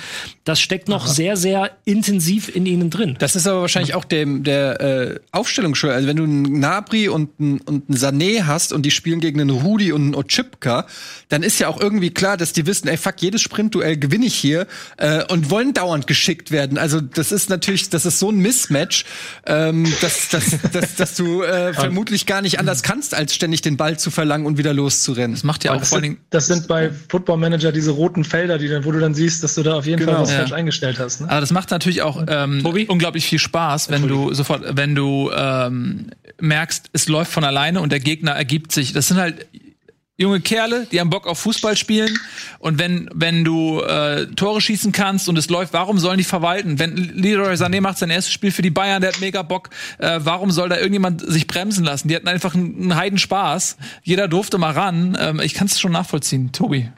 Das 0.44 0.62
steckt 0.62 0.90
noch 0.90 1.06
Aha. 1.06 1.14
sehr, 1.14 1.36
sehr 1.36 1.72
intensiv 1.84 2.56
in 2.56 2.68
ihnen 2.68 2.92
drin. 2.92 3.16
Das 3.18 3.36
ist 3.36 3.48
aber 3.48 3.62
wahrscheinlich 3.62 3.96
auch 3.96 4.06
dem, 4.06 4.44
der 4.44 4.82
äh, 4.82 5.20
Aufstellung 5.32 5.74
schon. 5.74 5.90
Also 5.90 6.08
wenn 6.08 6.18
du 6.18 6.24
einen 6.24 6.60
Nabri 6.60 7.10
und 7.10 7.32
einen, 7.40 7.60
und 7.62 7.90
einen 7.90 7.98
Sané 7.98 8.46
hast 8.46 8.72
und 8.72 8.84
die 8.84 8.92
spielen 8.92 9.20
gegen 9.20 9.42
einen 9.42 9.50
Rudi 9.50 9.92
und 9.92 10.02
einen 10.02 10.16
Ochipka, 10.16 10.86
dann 11.30 11.42
ist 11.42 11.58
ja 11.58 11.70
auch 11.70 11.82
irgendwie 11.82 12.12
klar, 12.12 12.38
dass 12.38 12.54
die 12.54 12.68
wissen, 12.68 12.88
ey, 12.88 12.98
fuck, 12.98 13.16
jedes 13.20 13.42
Sprintduell 13.42 13.98
gewinne 13.98 14.28
ich 14.28 14.36
hier 14.36 14.68
äh, 14.98 15.24
und 15.26 15.50
wollen 15.50 15.74
dauernd 15.74 16.06
geschickt 16.06 16.52
werden. 16.52 16.78
Also 16.78 17.02
das 17.02 17.32
ist 17.32 17.50
natürlich, 17.50 17.90
das 17.90 18.06
ist 18.06 18.20
so 18.20 18.30
ein 18.30 18.38
Mismatch, 18.38 19.06
ähm, 19.48 19.92
dass, 20.02 20.30
dass, 20.30 20.58
dass 20.72 20.83
dass, 20.84 20.96
dass 20.96 21.16
du 21.16 21.44
äh, 21.44 21.74
vermutlich 21.74 22.26
gar 22.26 22.42
nicht 22.42 22.60
anders 22.60 22.84
kannst, 22.84 23.16
als 23.16 23.34
ständig 23.34 23.62
den 23.62 23.78
Ball 23.78 23.98
zu 23.98 24.12
verlangen 24.12 24.46
und 24.46 24.58
wieder 24.58 24.74
loszurennen. 24.74 25.32
Das 25.32 25.44
macht 25.44 25.64
ja 25.64 25.74
auch 25.74 25.84
vor 25.84 25.98
allen 25.98 26.04
Dingen. 26.04 26.18
Das 26.30 26.48
sind 26.48 26.68
bei 26.68 26.92
Football 27.10 27.38
Manager 27.38 27.72
diese 27.72 27.92
roten 27.92 28.24
Felder, 28.24 28.58
die 28.58 28.68
dann, 28.68 28.86
wo 28.86 28.92
du 28.92 29.00
dann 29.00 29.14
siehst, 29.14 29.44
dass 29.44 29.56
du 29.56 29.64
da 29.64 29.76
auf 29.76 29.86
jeden 29.86 30.00
genau. 30.00 30.14
Fall 30.14 30.22
was 30.22 30.32
ja. 30.32 30.38
falsch 30.38 30.52
eingestellt 30.52 31.00
hast. 31.00 31.22
Ne? 31.22 31.30
Aber 31.30 31.42
das 31.42 31.52
macht 31.52 31.72
natürlich 31.72 32.02
auch 32.02 32.24
ähm, 32.28 32.66
unglaublich 32.66 33.26
viel 33.26 33.40
Spaß, 33.40 33.90
wenn 33.90 34.08
du 34.08 34.34
sofort, 34.34 34.64
wenn 34.76 34.96
du 34.96 35.32
ähm, 35.36 36.08
merkst, 36.40 36.90
es 36.94 37.08
läuft 37.08 37.32
von 37.32 37.44
alleine 37.44 37.82
und 37.82 37.92
der 37.92 38.00
Gegner 38.00 38.32
ergibt 38.32 38.72
sich. 38.72 38.94
Das 38.94 39.08
sind 39.08 39.18
halt 39.18 39.48
junge 40.18 40.42
Kerle, 40.42 40.88
die 40.92 41.00
haben 41.00 41.10
Bock 41.10 41.28
auf 41.28 41.40
Fußball 41.40 41.76
spielen. 41.76 42.18
Und 42.60 42.80
wenn, 42.80 43.10
wenn 43.14 43.44
du 43.44 43.82
äh, 43.82 44.28
Tore 44.28 44.62
schießen 44.62 44.92
kannst 44.92 45.28
und 45.28 45.38
es 45.38 45.50
läuft, 45.50 45.74
warum 45.74 45.98
sollen 46.00 46.18
die 46.18 46.24
verwalten? 46.24 46.80
Wenn 46.80 46.96
Leroy 46.96 47.54
Sané 47.54 47.82
macht 47.82 47.98
sein 47.98 48.10
erstes 48.10 48.34
Spiel 48.34 48.52
für 48.52 48.62
die 48.62 48.70
Bayern, 48.70 49.02
der 49.02 49.14
hat 49.14 49.22
mega 49.22 49.42
Bock, 49.42 49.70
äh, 49.98 50.20
warum 50.24 50.52
soll 50.52 50.70
da 50.70 50.78
irgendjemand 50.78 51.22
sich 51.26 51.48
bremsen 51.48 51.84
lassen? 51.84 52.08
Die 52.08 52.16
hatten 52.16 52.28
einfach 52.28 52.54
einen, 52.54 52.76
einen 52.76 52.96
Heidenspaß. 52.96 53.78
Jeder 54.04 54.28
durfte 54.28 54.58
mal 54.58 54.72
ran. 54.72 55.18
Ähm, 55.20 55.40
ich 55.40 55.54
kann 55.54 55.68
es 55.68 55.80
schon 55.80 55.92
nachvollziehen. 55.92 56.52
Tobi. 56.52 56.90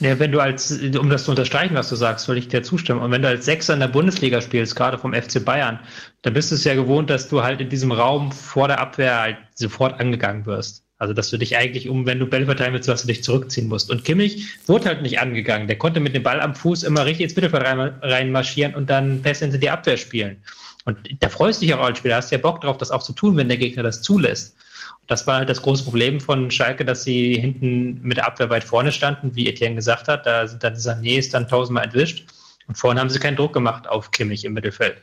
Ja, 0.00 0.18
wenn 0.18 0.32
du 0.32 0.40
als, 0.40 0.72
um 0.72 1.10
das 1.10 1.24
zu 1.24 1.30
unterstreichen, 1.30 1.74
was 1.74 1.90
du 1.90 1.94
sagst, 1.94 2.26
würde 2.26 2.38
ich 2.38 2.48
dir 2.48 2.62
zustimmen. 2.62 3.02
Und 3.02 3.10
wenn 3.10 3.20
du 3.20 3.28
als 3.28 3.44
Sechser 3.44 3.74
in 3.74 3.80
der 3.80 3.88
Bundesliga 3.88 4.40
spielst, 4.40 4.74
gerade 4.74 4.96
vom 4.96 5.12
FC 5.12 5.44
Bayern, 5.44 5.78
dann 6.22 6.32
bist 6.32 6.50
du 6.50 6.54
es 6.54 6.64
ja 6.64 6.74
gewohnt, 6.74 7.10
dass 7.10 7.28
du 7.28 7.42
halt 7.42 7.60
in 7.60 7.68
diesem 7.68 7.92
Raum 7.92 8.32
vor 8.32 8.66
der 8.66 8.80
Abwehr 8.80 9.20
halt 9.20 9.36
sofort 9.54 10.00
angegangen 10.00 10.46
wirst. 10.46 10.84
Also, 11.00 11.14
dass 11.14 11.30
du 11.30 11.38
dich 11.38 11.56
eigentlich 11.56 11.88
um, 11.88 12.04
wenn 12.04 12.18
du 12.18 12.26
Bälle 12.26 12.44
verteilen 12.44 12.74
willst, 12.74 12.86
dass 12.86 13.00
du 13.00 13.06
dich 13.06 13.24
zurückziehen 13.24 13.68
musst. 13.68 13.90
Und 13.90 14.04
Kimmich 14.04 14.46
wurde 14.66 14.84
halt 14.84 15.00
nicht 15.00 15.18
angegangen. 15.18 15.66
Der 15.66 15.78
konnte 15.78 15.98
mit 15.98 16.14
dem 16.14 16.22
Ball 16.22 16.42
am 16.42 16.54
Fuß 16.54 16.82
immer 16.82 17.06
richtig 17.06 17.24
ins 17.24 17.36
Mittelfeld 17.36 17.64
reinmarschieren 18.02 18.74
und 18.74 18.90
dann 18.90 19.22
Pässe 19.22 19.46
hinter 19.46 19.56
die 19.56 19.70
Abwehr 19.70 19.96
spielen. 19.96 20.42
Und 20.84 20.98
da 21.20 21.30
freust 21.30 21.62
du 21.62 21.66
dich 21.66 21.74
auch 21.74 21.80
als 21.80 21.96
Spieler, 21.96 22.16
hast 22.16 22.30
ja 22.32 22.36
Bock 22.36 22.60
drauf, 22.60 22.76
das 22.76 22.90
auch 22.90 23.02
zu 23.02 23.14
tun, 23.14 23.34
wenn 23.38 23.48
der 23.48 23.56
Gegner 23.56 23.82
das 23.82 24.02
zulässt. 24.02 24.54
Und 25.00 25.10
das 25.10 25.26
war 25.26 25.38
halt 25.38 25.48
das 25.48 25.62
große 25.62 25.84
Problem 25.84 26.20
von 26.20 26.50
Schalke, 26.50 26.84
dass 26.84 27.02
sie 27.02 27.34
hinten 27.34 28.02
mit 28.02 28.18
der 28.18 28.26
Abwehr 28.26 28.50
weit 28.50 28.64
vorne 28.64 28.92
standen, 28.92 29.34
wie 29.34 29.48
Etienne 29.48 29.76
gesagt 29.76 30.06
hat. 30.06 30.26
Da 30.26 30.46
sind 30.46 30.62
dann 30.62 30.74
Sané 30.74 31.18
ist 31.18 31.32
dann 31.32 31.48
tausendmal 31.48 31.84
entwischt. 31.84 32.26
Und 32.66 32.76
vorne 32.76 33.00
haben 33.00 33.08
sie 33.08 33.18
keinen 33.18 33.36
Druck 33.36 33.54
gemacht 33.54 33.88
auf 33.88 34.10
Kimmich 34.10 34.44
im 34.44 34.52
Mittelfeld 34.52 34.98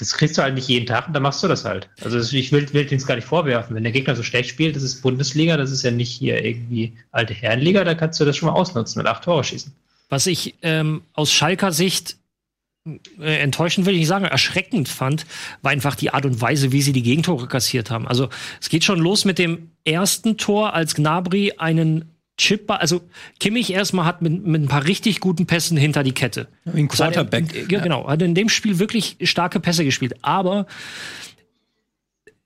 das 0.00 0.14
kriegst 0.14 0.38
du 0.38 0.42
halt 0.42 0.54
nicht 0.54 0.66
jeden 0.66 0.86
Tag 0.86 1.06
und 1.06 1.12
dann 1.12 1.22
machst 1.22 1.42
du 1.42 1.48
das 1.48 1.66
halt. 1.66 1.90
Also 2.02 2.18
ich 2.18 2.52
will, 2.52 2.72
will 2.72 2.88
es 2.90 3.06
gar 3.06 3.16
nicht 3.16 3.26
vorwerfen. 3.26 3.76
Wenn 3.76 3.82
der 3.82 3.92
Gegner 3.92 4.16
so 4.16 4.22
schlecht 4.22 4.48
spielt, 4.48 4.74
das 4.74 4.82
ist 4.82 5.02
Bundesliga, 5.02 5.58
das 5.58 5.70
ist 5.70 5.82
ja 5.82 5.90
nicht 5.90 6.10
hier 6.10 6.42
irgendwie 6.42 6.94
alte 7.12 7.34
Herrenliga, 7.34 7.84
da 7.84 7.94
kannst 7.94 8.18
du 8.18 8.24
das 8.24 8.36
schon 8.36 8.48
mal 8.48 8.54
ausnutzen 8.54 8.98
mit 8.98 9.06
acht 9.06 9.24
Tore 9.24 9.44
schießen. 9.44 9.72
Was 10.08 10.26
ich 10.26 10.54
ähm, 10.62 11.02
aus 11.12 11.30
Schalker 11.30 11.70
Sicht 11.70 12.16
äh, 13.20 13.36
enttäuschend 13.40 13.86
will 13.86 13.92
ich 13.92 14.00
nicht 14.00 14.08
sagen, 14.08 14.24
erschreckend 14.24 14.88
fand, 14.88 15.26
war 15.60 15.70
einfach 15.70 15.94
die 15.94 16.14
Art 16.14 16.24
und 16.24 16.40
Weise, 16.40 16.72
wie 16.72 16.80
sie 16.80 16.94
die 16.94 17.02
Gegentore 17.02 17.46
kassiert 17.46 17.90
haben. 17.90 18.08
Also 18.08 18.30
es 18.58 18.70
geht 18.70 18.84
schon 18.84 19.00
los 19.00 19.26
mit 19.26 19.38
dem 19.38 19.70
ersten 19.84 20.38
Tor, 20.38 20.72
als 20.72 20.94
Gnabry 20.94 21.52
einen 21.58 22.09
Chip, 22.40 22.70
also 22.70 23.02
Kimmich 23.38 23.70
erstmal 23.70 24.06
hat 24.06 24.22
mit, 24.22 24.46
mit 24.46 24.62
ein 24.62 24.68
paar 24.68 24.86
richtig 24.86 25.20
guten 25.20 25.44
Pässen 25.44 25.76
hinter 25.76 26.02
die 26.02 26.12
Kette. 26.12 26.48
Ein 26.64 26.88
Quarterback. 26.88 27.54
Er, 27.54 27.70
ja, 27.70 27.80
genau. 27.80 28.08
Hat 28.08 28.22
in 28.22 28.34
dem 28.34 28.48
Spiel 28.48 28.78
wirklich 28.78 29.18
starke 29.22 29.60
Pässe 29.60 29.84
gespielt. 29.84 30.14
Aber 30.22 30.66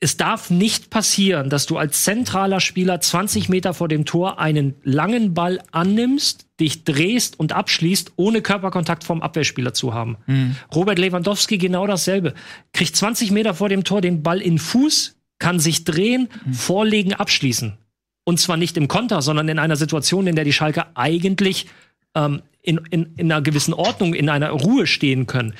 es 0.01 0.17
darf 0.17 0.51
nicht 0.51 0.91
passieren, 0.91 1.49
dass 1.49 1.67
du 1.67 1.79
als 1.79 2.03
zentraler 2.03 2.59
Spieler 2.59 3.01
20 3.01 3.49
Meter 3.49 3.73
vor 3.73 3.87
dem 3.87 4.05
Tor 4.05 4.41
einen 4.41 4.75
langen 4.83 5.33
Ball 5.33 5.61
annimmst, 5.71 6.47
dich 6.59 6.83
drehst 6.83 7.39
und 7.39 7.53
abschließt, 7.53 8.15
ohne 8.17 8.43
Körperkontakt 8.43 9.05
vom 9.05 9.23
Abwehrspieler 9.23 9.75
zu 9.75 9.95
haben. 9.95 10.17
Mhm. 10.27 10.57
Robert 10.75 10.99
Lewandowski 10.99 11.57
genau 11.57 11.87
dasselbe. 11.87 12.35
Kriegt 12.73 12.97
20 12.97 13.31
Meter 13.31 13.55
vor 13.55 13.69
dem 13.69 13.85
Tor 13.85 14.01
den 14.01 14.25
Ball 14.25 14.43
in 14.43 14.59
Fuß, 14.59 15.15
kann 15.39 15.61
sich 15.61 15.85
drehen, 15.85 16.29
mhm. 16.45 16.53
vorlegen, 16.53 17.15
abschließen. 17.15 17.79
Und 18.25 18.41
zwar 18.41 18.57
nicht 18.57 18.77
im 18.77 18.89
Konter, 18.89 19.23
sondern 19.23 19.49
in 19.49 19.59
einer 19.59 19.77
Situation, 19.77 20.27
in 20.27 20.35
der 20.35 20.45
die 20.45 20.53
Schalker 20.53 20.89
eigentlich 20.95 21.67
ähm, 22.15 22.43
in, 22.63 22.81
in, 22.91 23.15
in 23.17 23.31
einer 23.31 23.43
gewissen 23.43 23.75
Ordnung, 23.75 24.15
in 24.15 24.29
einer 24.29 24.51
Ruhe 24.51 24.87
stehen 24.87 25.27
können. 25.27 25.55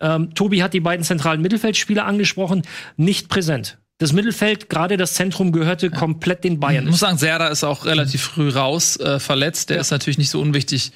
Ähm, 0.00 0.34
Tobi 0.34 0.62
hat 0.62 0.74
die 0.74 0.80
beiden 0.80 1.04
zentralen 1.04 1.40
Mittelfeldspieler 1.40 2.04
angesprochen, 2.04 2.62
nicht 2.96 3.28
präsent. 3.28 3.78
Das 3.98 4.12
Mittelfeld, 4.12 4.70
gerade 4.70 4.96
das 4.96 5.14
Zentrum, 5.14 5.52
gehörte 5.52 5.86
ja. 5.88 5.92
komplett 5.92 6.44
den 6.44 6.60
Bayern. 6.60 6.84
Ich 6.84 6.90
muss 6.90 7.00
sagen, 7.00 7.18
Serda 7.18 7.48
ist 7.48 7.64
auch 7.64 7.84
relativ 7.84 8.22
früh 8.22 8.48
raus, 8.48 8.98
äh, 8.98 9.18
verletzt. 9.18 9.70
Der 9.70 9.76
ja. 9.76 9.80
ist 9.80 9.90
natürlich 9.90 10.18
nicht 10.18 10.30
so 10.30 10.40
unwichtig. 10.40 10.92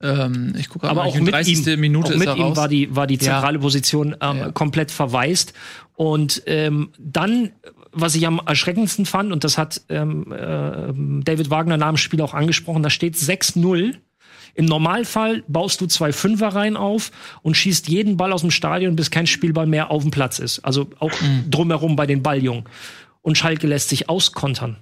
Ähm, 0.00 0.54
ich 0.56 0.68
gucke 0.68 0.88
aber 0.88 1.04
auch 1.04 1.14
mit 1.16 1.32
30. 1.32 1.66
ihm, 1.66 1.80
Minute 1.80 2.14
auch 2.14 2.16
mit 2.16 2.36
ihm 2.36 2.56
war 2.56 2.68
die 2.68 2.94
war 2.94 3.08
die 3.08 3.18
zentrale 3.18 3.56
ja. 3.56 3.60
Position 3.60 4.16
ähm, 4.20 4.54
komplett 4.54 4.92
verwaist 4.92 5.54
und 5.96 6.42
ähm, 6.46 6.90
dann 6.98 7.50
was 8.00 8.14
ich 8.14 8.26
am 8.26 8.40
erschreckendsten 8.44 9.06
fand, 9.06 9.32
und 9.32 9.44
das 9.44 9.58
hat 9.58 9.82
ähm, 9.88 10.32
äh, 10.32 11.22
David 11.24 11.50
Wagner 11.50 11.76
nach 11.76 11.88
dem 11.88 11.96
Spiel 11.96 12.20
auch 12.22 12.34
angesprochen, 12.34 12.82
da 12.82 12.90
steht 12.90 13.14
6-0. 13.14 13.94
Im 14.54 14.64
Normalfall 14.64 15.44
baust 15.46 15.80
du 15.80 15.86
zwei 15.86 16.12
Fünferreihen 16.12 16.76
auf 16.76 17.12
und 17.42 17.56
schießt 17.56 17.88
jeden 17.88 18.16
Ball 18.16 18.32
aus 18.32 18.40
dem 18.40 18.50
Stadion, 18.50 18.96
bis 18.96 19.10
kein 19.10 19.26
Spielball 19.26 19.66
mehr 19.66 19.90
auf 19.90 20.02
dem 20.02 20.10
Platz 20.10 20.38
ist. 20.38 20.60
Also 20.60 20.90
auch 20.98 21.12
mhm. 21.20 21.50
drumherum 21.50 21.94
bei 21.94 22.06
den 22.06 22.22
Balljungen. 22.22 22.64
Und 23.22 23.38
Schalke 23.38 23.66
lässt 23.66 23.88
sich 23.88 24.08
auskontern. 24.08 24.76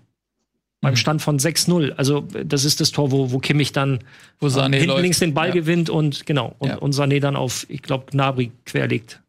Beim 0.80 0.92
mhm. 0.92 0.96
Stand 0.96 1.22
von 1.22 1.38
6-0. 1.38 1.92
Also, 1.92 2.26
das 2.44 2.64
ist 2.64 2.80
das 2.80 2.90
Tor, 2.92 3.10
wo, 3.10 3.32
wo 3.32 3.38
Kimmich 3.38 3.72
dann 3.72 4.00
wo 4.38 4.46
Sané 4.46 4.76
hinten 4.76 4.88
läuft. 4.88 5.02
links 5.02 5.18
den 5.18 5.34
Ball 5.34 5.48
ja. 5.48 5.54
gewinnt 5.54 5.90
und 5.90 6.26
genau. 6.26 6.54
Und, 6.58 6.68
ja. 6.68 6.76
und 6.76 6.94
Sané 6.94 7.20
dann 7.20 7.34
auf, 7.36 7.66
ich 7.68 7.82
glaube, 7.82 8.06
Gnabry 8.10 8.52
querlegt. 8.64 9.20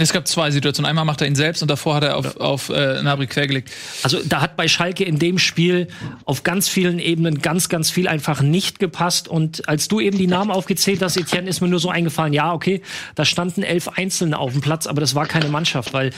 Es 0.00 0.12
gab 0.12 0.28
zwei 0.28 0.52
Situationen. 0.52 0.88
Einmal 0.88 1.04
macht 1.04 1.22
er 1.22 1.26
ihn 1.26 1.34
selbst 1.34 1.60
und 1.60 1.68
davor 1.68 1.96
hat 1.96 2.04
er 2.04 2.16
auf, 2.16 2.36
auf 2.36 2.68
äh, 2.68 3.02
Nabri 3.02 3.26
quergelegt. 3.26 3.72
Also 4.04 4.20
da 4.24 4.40
hat 4.40 4.56
bei 4.56 4.68
Schalke 4.68 5.02
in 5.02 5.18
dem 5.18 5.38
Spiel 5.38 5.88
auf 6.24 6.44
ganz 6.44 6.68
vielen 6.68 7.00
Ebenen 7.00 7.42
ganz, 7.42 7.68
ganz 7.68 7.90
viel 7.90 8.06
einfach 8.06 8.40
nicht 8.40 8.78
gepasst. 8.78 9.26
Und 9.26 9.68
als 9.68 9.88
du 9.88 9.98
eben 9.98 10.16
die 10.16 10.28
Namen 10.28 10.52
aufgezählt 10.52 11.02
hast, 11.02 11.16
Etienne, 11.16 11.48
ist 11.48 11.60
mir 11.60 11.66
nur 11.66 11.80
so 11.80 11.90
eingefallen, 11.90 12.32
ja, 12.32 12.52
okay, 12.52 12.80
da 13.16 13.24
standen 13.24 13.64
elf 13.64 13.88
Einzelne 13.88 14.38
auf 14.38 14.52
dem 14.52 14.60
Platz, 14.60 14.86
aber 14.86 15.00
das 15.00 15.16
war 15.16 15.26
keine 15.26 15.48
Mannschaft, 15.48 15.92
weil 15.92 16.12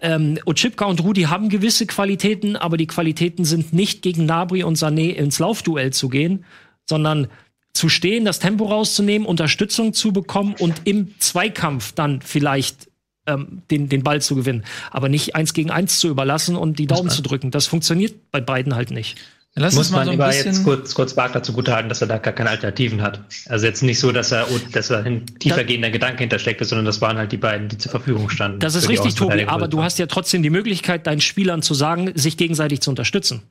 ähm, 0.00 0.38
Ochipka 0.46 0.86
und 0.86 1.04
Rudi 1.04 1.24
haben 1.24 1.50
gewisse 1.50 1.84
Qualitäten, 1.84 2.56
aber 2.56 2.78
die 2.78 2.86
Qualitäten 2.86 3.44
sind 3.44 3.74
nicht 3.74 4.00
gegen 4.00 4.24
Nabri 4.24 4.62
und 4.62 4.78
Sané 4.78 5.10
ins 5.10 5.38
Laufduell 5.40 5.92
zu 5.92 6.08
gehen, 6.08 6.46
sondern 6.88 7.28
zu 7.74 7.90
stehen, 7.90 8.24
das 8.24 8.38
Tempo 8.38 8.64
rauszunehmen, 8.64 9.28
Unterstützung 9.28 9.92
zu 9.92 10.14
bekommen 10.14 10.54
und 10.58 10.80
im 10.84 11.12
Zweikampf 11.18 11.92
dann 11.92 12.22
vielleicht 12.22 12.85
ähm, 13.26 13.62
den, 13.70 13.88
den 13.88 14.02
Ball 14.02 14.20
zu 14.20 14.34
gewinnen. 14.34 14.64
Aber 14.90 15.08
nicht 15.08 15.34
eins 15.34 15.54
gegen 15.54 15.70
eins 15.70 15.98
zu 15.98 16.08
überlassen 16.08 16.56
und 16.56 16.78
die 16.78 16.86
Daumen 16.86 17.10
zu 17.10 17.22
drücken. 17.22 17.50
Das 17.50 17.66
funktioniert 17.66 18.14
bei 18.30 18.40
beiden 18.40 18.74
halt 18.74 18.90
nicht. 18.90 19.18
Lass 19.58 19.74
Muss 19.74 19.90
man 19.90 20.04
so 20.04 20.10
lieber 20.10 20.30
jetzt 20.34 20.64
kurz, 20.64 20.94
kurz 20.94 21.16
Wagner 21.16 21.42
zugutehalten, 21.42 21.88
dass 21.88 22.02
er 22.02 22.08
da 22.08 22.18
gar 22.18 22.34
keine 22.34 22.50
Alternativen 22.50 23.00
hat. 23.00 23.20
Also 23.48 23.64
jetzt 23.64 23.82
nicht 23.82 23.98
so, 23.98 24.12
dass 24.12 24.30
er, 24.30 24.46
dass 24.72 24.90
er 24.90 25.02
ein 25.02 25.24
tiefergehender 25.38 25.90
Gedanke 25.90 26.18
hintersteckt 26.18 26.60
ist, 26.60 26.68
sondern 26.68 26.84
das 26.84 27.00
waren 27.00 27.16
halt 27.16 27.32
die 27.32 27.38
beiden, 27.38 27.68
die 27.68 27.78
zur 27.78 27.90
Verfügung 27.90 28.28
standen. 28.28 28.60
Das 28.60 28.74
ist 28.74 28.90
richtig, 28.90 29.14
Tobi, 29.14 29.46
aber 29.46 29.66
du 29.66 29.82
hast 29.82 29.98
ja 29.98 30.06
trotzdem 30.06 30.42
die 30.42 30.50
Möglichkeit, 30.50 31.06
deinen 31.06 31.22
Spielern 31.22 31.62
zu 31.62 31.72
sagen, 31.72 32.12
sich 32.14 32.36
gegenseitig 32.36 32.82
zu 32.82 32.90
unterstützen. 32.90 33.44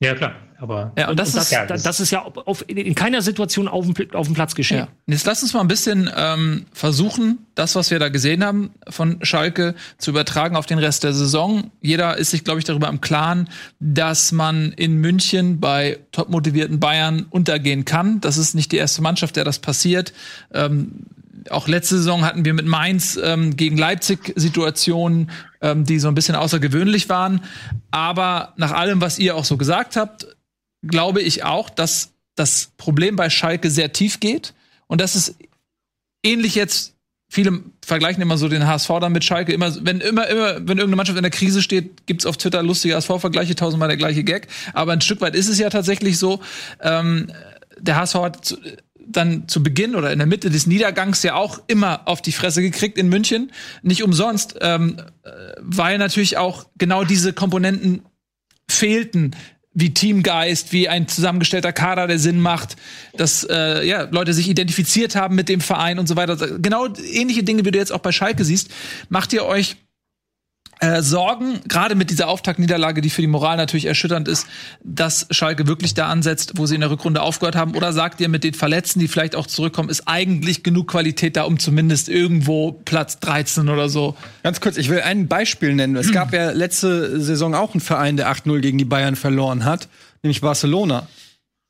Ja, 0.00 0.14
klar. 0.14 0.34
Aber 0.60 0.92
Ja, 0.98 1.08
und 1.08 1.18
das 1.18 1.34
ist 1.34 1.52
das, 1.52 1.66
das, 1.68 1.82
das 1.82 2.00
ist 2.00 2.10
ja 2.10 2.22
auf, 2.22 2.64
in 2.68 2.94
keiner 2.94 3.22
Situation 3.22 3.66
auf 3.66 3.86
dem, 3.86 4.14
auf 4.14 4.26
dem 4.26 4.34
Platz 4.34 4.54
geschehen. 4.54 4.78
Ja. 4.78 4.84
Und 4.84 5.12
Jetzt 5.12 5.26
lass 5.26 5.42
uns 5.42 5.54
mal 5.54 5.60
ein 5.60 5.68
bisschen 5.68 6.10
ähm, 6.14 6.66
versuchen, 6.72 7.46
das, 7.54 7.74
was 7.74 7.90
wir 7.90 7.98
da 7.98 8.08
gesehen 8.10 8.44
haben 8.44 8.70
von 8.88 9.18
Schalke, 9.22 9.74
zu 9.98 10.10
übertragen 10.10 10.56
auf 10.56 10.66
den 10.66 10.78
Rest 10.78 11.04
der 11.04 11.14
Saison. 11.14 11.70
Jeder 11.80 12.16
ist 12.18 12.30
sich, 12.30 12.44
glaube 12.44 12.58
ich, 12.58 12.64
darüber 12.64 12.88
im 12.88 13.00
Klaren, 13.00 13.48
dass 13.78 14.32
man 14.32 14.72
in 14.72 14.96
München 14.96 15.60
bei 15.60 15.98
top 16.12 16.28
motivierten 16.28 16.78
Bayern 16.78 17.26
untergehen 17.30 17.86
kann. 17.86 18.20
Das 18.20 18.36
ist 18.36 18.54
nicht 18.54 18.72
die 18.72 18.76
erste 18.76 19.02
Mannschaft, 19.02 19.36
der 19.36 19.44
das 19.44 19.58
passiert. 19.58 20.12
Ähm, 20.52 21.06
auch 21.48 21.68
letzte 21.68 21.96
Saison 21.96 22.24
hatten 22.24 22.44
wir 22.44 22.52
mit 22.52 22.66
Mainz 22.66 23.18
ähm, 23.22 23.56
gegen 23.56 23.78
Leipzig 23.78 24.32
Situationen, 24.36 25.30
ähm, 25.60 25.84
die 25.84 25.98
so 25.98 26.08
ein 26.08 26.14
bisschen 26.14 26.34
außergewöhnlich 26.34 27.08
waren. 27.08 27.44
Aber 27.90 28.54
nach 28.56 28.72
allem, 28.72 29.00
was 29.00 29.18
ihr 29.18 29.36
auch 29.36 29.44
so 29.44 29.56
gesagt 29.56 29.96
habt, 29.96 30.26
glaube 30.82 31.20
ich 31.20 31.44
auch, 31.44 31.70
dass 31.70 32.12
das 32.34 32.70
Problem 32.76 33.16
bei 33.16 33.30
Schalke 33.30 33.70
sehr 33.70 33.92
tief 33.92 34.20
geht. 34.20 34.54
Und 34.86 35.00
dass 35.00 35.14
es 35.14 35.36
ähnlich 36.22 36.54
jetzt 36.54 36.94
viele 37.28 37.62
vergleichen 37.84 38.22
immer 38.22 38.36
so 38.36 38.48
den 38.48 38.66
HSV 38.66 38.88
dann 39.00 39.12
mit 39.12 39.24
Schalke. 39.24 39.52
Immer 39.52 39.72
wenn 39.84 40.00
immer 40.00 40.26
immer 40.28 40.54
wenn 40.56 40.78
irgendeine 40.78 40.96
Mannschaft 40.96 41.16
in 41.16 41.22
der 41.22 41.30
Krise 41.30 41.62
steht 41.62 42.06
gibt's 42.06 42.26
auf 42.26 42.36
Twitter 42.36 42.62
lustige 42.62 42.96
HSV 42.96 43.20
Vergleiche 43.20 43.54
tausendmal 43.54 43.88
der 43.88 43.96
gleiche 43.96 44.24
Gag. 44.24 44.48
Aber 44.72 44.92
ein 44.92 45.00
Stück 45.00 45.20
weit 45.20 45.36
ist 45.36 45.48
es 45.48 45.58
ja 45.58 45.70
tatsächlich 45.70 46.18
so. 46.18 46.40
Ähm, 46.80 47.30
der 47.78 47.96
HSV 47.96 48.14
hat 48.16 48.58
dann 49.12 49.48
zu 49.48 49.62
Beginn 49.62 49.94
oder 49.94 50.12
in 50.12 50.18
der 50.18 50.26
Mitte 50.26 50.50
des 50.50 50.66
Niedergangs 50.66 51.22
ja 51.22 51.34
auch 51.34 51.60
immer 51.66 52.02
auf 52.06 52.22
die 52.22 52.32
Fresse 52.32 52.62
gekriegt 52.62 52.98
in 52.98 53.08
München 53.08 53.52
nicht 53.82 54.02
umsonst 54.02 54.56
ähm, 54.60 54.96
äh, 55.22 55.30
weil 55.58 55.98
natürlich 55.98 56.36
auch 56.36 56.66
genau 56.78 57.04
diese 57.04 57.32
Komponenten 57.32 58.02
fehlten 58.70 59.32
wie 59.72 59.94
Teamgeist, 59.94 60.72
wie 60.72 60.88
ein 60.88 61.06
zusammengestellter 61.06 61.72
Kader, 61.72 62.06
der 62.08 62.18
Sinn 62.18 62.40
macht, 62.40 62.76
dass 63.16 63.44
äh, 63.44 63.86
ja, 63.86 64.08
Leute 64.10 64.32
sich 64.32 64.48
identifiziert 64.48 65.14
haben 65.14 65.36
mit 65.36 65.48
dem 65.48 65.60
Verein 65.60 65.98
und 65.98 66.08
so 66.08 66.16
weiter. 66.16 66.58
Genau 66.58 66.88
ähnliche 67.12 67.44
Dinge, 67.44 67.64
wie 67.64 67.70
du 67.70 67.78
jetzt 67.78 67.92
auch 67.92 68.00
bei 68.00 68.10
Schalke 68.10 68.44
siehst. 68.44 68.70
Macht 69.08 69.32
ihr 69.32 69.44
euch 69.44 69.76
äh, 70.80 71.02
Sorgen, 71.02 71.60
gerade 71.68 71.94
mit 71.94 72.10
dieser 72.10 72.28
Auftaktniederlage, 72.28 73.00
die 73.00 73.10
für 73.10 73.20
die 73.20 73.26
Moral 73.26 73.56
natürlich 73.56 73.84
erschütternd 73.84 74.28
ist, 74.28 74.46
dass 74.82 75.26
Schalke 75.30 75.66
wirklich 75.66 75.94
da 75.94 76.08
ansetzt, 76.08 76.52
wo 76.56 76.66
sie 76.66 76.74
in 76.74 76.80
der 76.80 76.90
Rückrunde 76.90 77.22
aufgehört 77.22 77.54
haben? 77.54 77.76
Oder 77.76 77.92
sagt 77.92 78.20
ihr, 78.20 78.28
mit 78.28 78.44
den 78.44 78.54
Verletzten, 78.54 78.98
die 78.98 79.08
vielleicht 79.08 79.36
auch 79.36 79.46
zurückkommen, 79.46 79.90
ist 79.90 80.08
eigentlich 80.08 80.62
genug 80.62 80.88
Qualität 80.88 81.36
da, 81.36 81.44
um 81.44 81.58
zumindest 81.58 82.08
irgendwo 82.08 82.72
Platz 82.72 83.18
13 83.20 83.68
oder 83.68 83.88
so? 83.88 84.16
Ganz 84.42 84.60
kurz, 84.60 84.76
ich 84.78 84.88
will 84.88 85.02
ein 85.02 85.28
Beispiel 85.28 85.74
nennen. 85.74 85.96
Es 85.96 86.12
gab 86.12 86.32
ja 86.32 86.50
letzte 86.50 87.20
Saison 87.20 87.54
auch 87.54 87.74
einen 87.74 87.80
Verein, 87.80 88.16
der 88.16 88.32
8-0 88.32 88.60
gegen 88.60 88.78
die 88.78 88.84
Bayern 88.84 89.16
verloren 89.16 89.64
hat, 89.64 89.88
nämlich 90.22 90.40
Barcelona. 90.40 91.06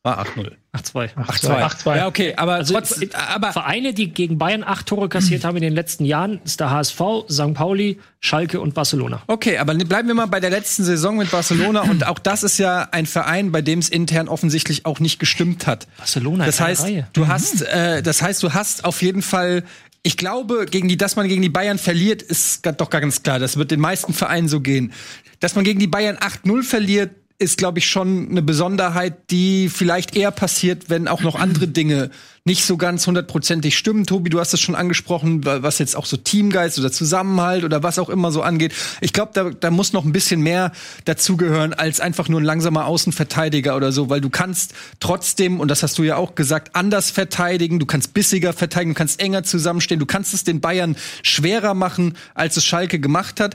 War 0.03 0.25
8-0. 0.25 0.53
8-2. 0.72 1.14
8-2. 1.16 1.83
8-2. 1.85 1.96
Ja, 1.96 2.06
okay, 2.06 2.35
aber 2.37 2.54
Also 2.54 2.74
trotz, 2.74 3.00
aber 3.12 3.52
Vereine, 3.52 3.92
die 3.92 4.12
gegen 4.12 4.38
Bayern 4.38 4.62
acht 4.62 4.87
Tore 4.87 5.09
kassiert 5.09 5.42
haben 5.44 5.56
in 5.56 5.62
den 5.64 5.72
letzten 5.74 6.04
Jahren, 6.04 6.40
ist 6.44 6.61
der 6.61 6.70
HSV, 6.70 7.00
St. 7.28 7.54
Pauli, 7.54 7.98
Schalke 8.20 8.61
und 8.61 8.72
Barcelona. 8.74 9.20
Okay, 9.26 9.59
aber 9.59 9.74
ne- 9.74 9.85
bleiben 9.85 10.06
wir 10.06 10.14
mal 10.14 10.26
bei 10.26 10.38
der 10.38 10.50
letzten 10.50 10.85
Saison 10.85 11.16
mit 11.16 11.28
Barcelona 11.33 11.80
und 11.83 12.06
auch 12.06 12.20
das 12.20 12.44
ist 12.44 12.59
ja 12.59 12.88
ein 12.92 13.06
Verein, 13.06 13.50
bei 13.50 13.62
dem 13.62 13.80
es 13.80 13.88
intern 13.88 14.28
offensichtlich 14.28 14.87
auch 14.87 15.00
nicht 15.00 15.18
gestimmt 15.18 15.66
hat. 15.66 15.88
Barcelona 15.98 16.46
Das 16.46 16.61
heißt, 16.61 16.85
Reihe. 16.85 17.09
du 17.14 17.26
hast, 17.26 17.62
äh, 17.62 18.00
das 18.02 18.22
heißt, 18.22 18.40
du 18.42 18.52
hast 18.54 18.85
auf 18.85 19.02
jeden 19.02 19.22
Fall. 19.22 19.64
Ich 20.02 20.16
glaube, 20.16 20.66
gegen 20.70 20.87
die, 20.88 20.96
dass 20.96 21.16
man 21.16 21.26
gegen 21.28 21.42
die 21.42 21.48
Bayern 21.50 21.78
verliert, 21.78 22.22
ist 22.22 22.64
doch 22.78 22.88
ganz 22.90 23.22
klar. 23.22 23.38
Das 23.38 23.56
wird 23.56 23.70
den 23.72 23.80
meisten 23.80 24.14
Vereinen 24.14 24.48
so 24.48 24.61
gehen. 24.61 24.92
Dass 25.40 25.56
man 25.56 25.64
gegen 25.64 25.78
die 25.80 25.88
Bayern 25.88 26.16
8-0 26.16 26.62
verliert, 26.62 27.11
ist, 27.40 27.57
glaube 27.57 27.79
ich, 27.79 27.88
schon 27.88 28.29
eine 28.31 28.42
Besonderheit, 28.42 29.31
die 29.31 29.68
vielleicht 29.70 30.14
eher 30.14 30.31
passiert, 30.31 30.90
wenn 30.90 31.09
auch 31.09 31.22
noch 31.22 31.35
andere 31.37 31.66
Dinge 31.68 32.11
nicht 32.44 32.64
so 32.64 32.76
ganz 32.79 33.07
hundertprozentig 33.07 33.76
stimmen. 33.76 34.07
Tobi, 34.07 34.31
du 34.31 34.40
hast 34.40 34.55
es 34.55 34.61
schon 34.61 34.74
angesprochen, 34.74 35.44
wa- 35.44 35.62
was 35.62 35.79
jetzt 35.79 35.94
auch 35.94 36.07
so 36.07 36.16
Teamgeist 36.16 36.79
oder 36.79 36.90
Zusammenhalt 36.90 37.64
oder 37.64 37.83
was 37.83 37.98
auch 37.98 38.09
immer 38.09 38.33
so 38.33 38.42
angeht. 38.42 38.72
Ich 39.03 39.12
glaube, 39.12 39.33
da, 39.35 39.50
da 39.50 39.70
muss 39.70 39.92
noch 39.92 40.05
ein 40.07 40.12
bisschen 40.12 40.40
mehr 40.40 40.72
dazugehören 41.05 41.74
als 41.74 42.00
einfach 42.00 42.29
nur 42.29 42.40
ein 42.40 42.44
langsamer 42.44 42.87
Außenverteidiger 42.87 43.76
oder 43.76 43.92
so, 43.92 44.09
weil 44.09 44.20
du 44.22 44.31
kannst 44.31 44.74
trotzdem, 45.00 45.61
und 45.61 45.68
das 45.70 45.83
hast 45.83 45.98
du 45.98 46.03
ja 46.03 46.16
auch 46.16 46.35
gesagt, 46.35 46.74
anders 46.74 47.11
verteidigen, 47.11 47.79
du 47.79 47.87
kannst 47.87 48.14
bissiger 48.14 48.53
verteidigen, 48.55 48.92
du 48.94 48.98
kannst 48.98 49.20
enger 49.20 49.44
zusammenstehen, 49.44 50.00
du 50.00 50.07
kannst 50.07 50.33
es 50.35 50.42
den 50.44 50.61
Bayern 50.61 50.96
schwerer 51.22 51.74
machen, 51.74 52.16
als 52.35 52.57
es 52.57 52.64
Schalke 52.64 53.00
gemacht 53.00 53.38
hat 53.40 53.55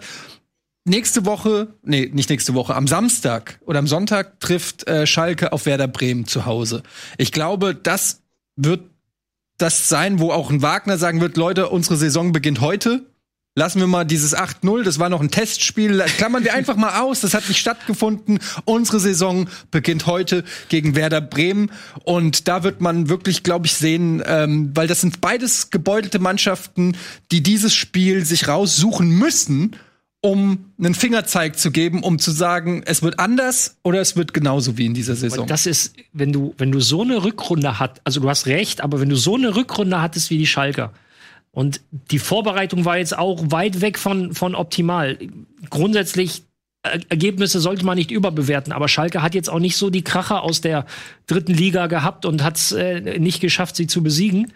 nächste 0.86 1.26
Woche, 1.26 1.68
nee, 1.84 2.10
nicht 2.14 2.30
nächste 2.30 2.54
Woche, 2.54 2.76
am 2.76 2.88
Samstag 2.88 3.60
oder 3.66 3.80
am 3.80 3.88
Sonntag 3.88 4.40
trifft 4.40 4.88
äh, 4.88 5.06
Schalke 5.06 5.52
auf 5.52 5.66
Werder 5.66 5.88
Bremen 5.88 6.26
zu 6.26 6.46
Hause. 6.46 6.84
Ich 7.18 7.32
glaube, 7.32 7.76
das 7.76 8.22
wird 8.56 8.82
das 9.58 9.90
sein, 9.90 10.20
wo 10.20 10.32
auch 10.32 10.50
ein 10.50 10.62
Wagner 10.62 10.98
sagen 10.98 11.22
wird, 11.22 11.38
Leute, 11.38 11.70
unsere 11.70 11.98
Saison 11.98 12.32
beginnt 12.32 12.62
heute. 12.62 13.06
Lassen 13.58 13.80
wir 13.80 13.88
mal 13.88 14.04
dieses 14.04 14.36
8-0, 14.36 14.84
das 14.84 15.00
war 15.00 15.08
noch 15.08 15.22
ein 15.22 15.32
Testspiel, 15.32 16.00
klammern 16.18 16.44
wir 16.44 16.54
einfach 16.54 16.76
mal 16.76 17.00
aus, 17.00 17.22
das 17.22 17.34
hat 17.34 17.48
nicht 17.48 17.60
stattgefunden. 17.60 18.40
Unsere 18.66 19.00
Saison 19.00 19.48
beginnt 19.72 20.08
heute 20.08 20.44
gegen 20.68 20.94
Werder 20.96 21.22
Bremen 21.22 21.72
und 22.04 22.50
da 22.50 22.64
wird 22.64 22.82
man 22.82 23.08
wirklich, 23.08 23.44
glaube 23.44 23.66
ich, 23.68 23.76
sehen, 23.76 24.22
ähm, 24.26 24.72
weil 24.74 24.88
das 24.88 25.00
sind 25.00 25.22
beides 25.22 25.70
gebeutelte 25.70 26.20
Mannschaften, 26.20 26.98
die 27.32 27.42
dieses 27.42 27.74
Spiel 27.74 28.26
sich 28.26 28.50
raussuchen 28.50 29.08
müssen, 29.08 29.78
um 30.26 30.72
einen 30.80 30.96
Fingerzeig 30.96 31.60
zu 31.60 31.70
geben, 31.70 32.02
um 32.02 32.18
zu 32.18 32.32
sagen, 32.32 32.82
es 32.88 33.04
wird 33.04 33.20
anders 33.20 33.78
oder 33.84 34.02
es 34.02 34.16
wird 34.16 34.34
genauso 34.34 34.76
wie 34.76 34.88
in 34.88 34.96
dieser 34.96 35.16
Saison. 35.16 35.42
Und 35.42 35.52
das 35.52 35.68
ist, 35.68 35.94
wenn 36.14 36.34
du, 36.34 36.56
wenn 36.58 36.72
du 36.72 36.80
so 36.80 37.04
eine 37.04 37.24
Rückrunde 37.24 37.78
hat, 37.78 38.02
also 38.06 38.22
du 38.22 38.28
hast 38.28 38.48
recht, 38.48 38.82
aber 38.82 39.00
wenn 39.00 39.10
du 39.10 39.18
so 39.18 39.36
eine 39.36 39.56
Rückrunde 39.56 40.02
hattest 40.02 40.32
wie 40.32 40.40
die 40.40 40.48
Schalker 40.48 40.94
und 41.52 41.80
die 41.92 42.18
Vorbereitung 42.18 42.86
war 42.86 42.98
jetzt 42.98 43.16
auch 43.16 43.52
weit 43.52 43.82
weg 43.82 44.00
von, 44.00 44.34
von 44.34 44.56
optimal. 44.56 45.20
Grundsätzlich 45.70 46.42
äh, 46.82 47.02
Ergebnisse 47.10 47.60
sollte 47.60 47.86
man 47.86 47.96
nicht 47.96 48.10
überbewerten, 48.10 48.74
aber 48.74 48.88
Schalke 48.88 49.22
hat 49.22 49.36
jetzt 49.36 49.52
auch 49.52 49.60
nicht 49.60 49.78
so 49.78 49.92
die 49.92 50.04
Kracher 50.04 50.42
aus 50.42 50.60
der 50.60 50.88
dritten 51.28 51.54
Liga 51.54 51.86
gehabt 51.86 52.26
und 52.26 52.44
hat 52.44 52.58
es 52.58 52.72
äh, 52.72 53.20
nicht 53.20 53.42
geschafft, 53.42 53.76
sie 53.76 53.86
zu 53.86 54.02
besiegen. 54.02 54.54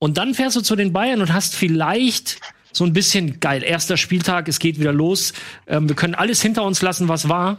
Und 0.00 0.18
dann 0.18 0.34
fährst 0.34 0.56
du 0.56 0.62
zu 0.62 0.74
den 0.74 0.92
Bayern 0.92 1.20
und 1.20 1.32
hast 1.32 1.54
vielleicht 1.54 2.40
so 2.72 2.84
ein 2.84 2.92
bisschen 2.92 3.40
geil. 3.40 3.62
Erster 3.62 3.96
Spieltag, 3.96 4.48
es 4.48 4.58
geht 4.58 4.78
wieder 4.78 4.92
los. 4.92 5.32
Ähm, 5.66 5.88
wir 5.88 5.96
können 5.96 6.14
alles 6.14 6.40
hinter 6.42 6.64
uns 6.64 6.82
lassen, 6.82 7.08
was 7.08 7.28
war. 7.28 7.58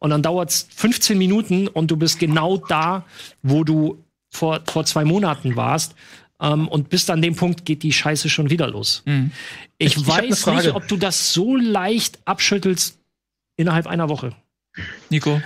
Und 0.00 0.10
dann 0.10 0.22
dauert's 0.22 0.68
15 0.76 1.18
Minuten 1.18 1.66
und 1.66 1.90
du 1.90 1.96
bist 1.96 2.18
genau 2.20 2.56
da, 2.56 3.04
wo 3.42 3.64
du 3.64 4.02
vor, 4.30 4.60
vor 4.66 4.84
zwei 4.84 5.04
Monaten 5.04 5.56
warst. 5.56 5.94
Ähm, 6.40 6.68
und 6.68 6.88
bis 6.88 7.10
an 7.10 7.20
dem 7.20 7.34
Punkt 7.34 7.64
geht 7.64 7.82
die 7.82 7.92
Scheiße 7.92 8.28
schon 8.28 8.48
wieder 8.48 8.68
los. 8.68 9.02
Ich, 9.06 9.22
Ich- 9.78 9.96
ich 9.96 10.06
weiß 10.06 10.46
nicht, 10.64 10.74
ob 10.76 10.86
du 10.86 10.96
das 10.96 11.32
so 11.32 11.56
leicht 11.56 12.18
abschüttelst 12.26 12.96
innerhalb 13.56 13.88
einer 13.88 14.08
Woche. 14.08 14.36
Nico? 15.10 15.42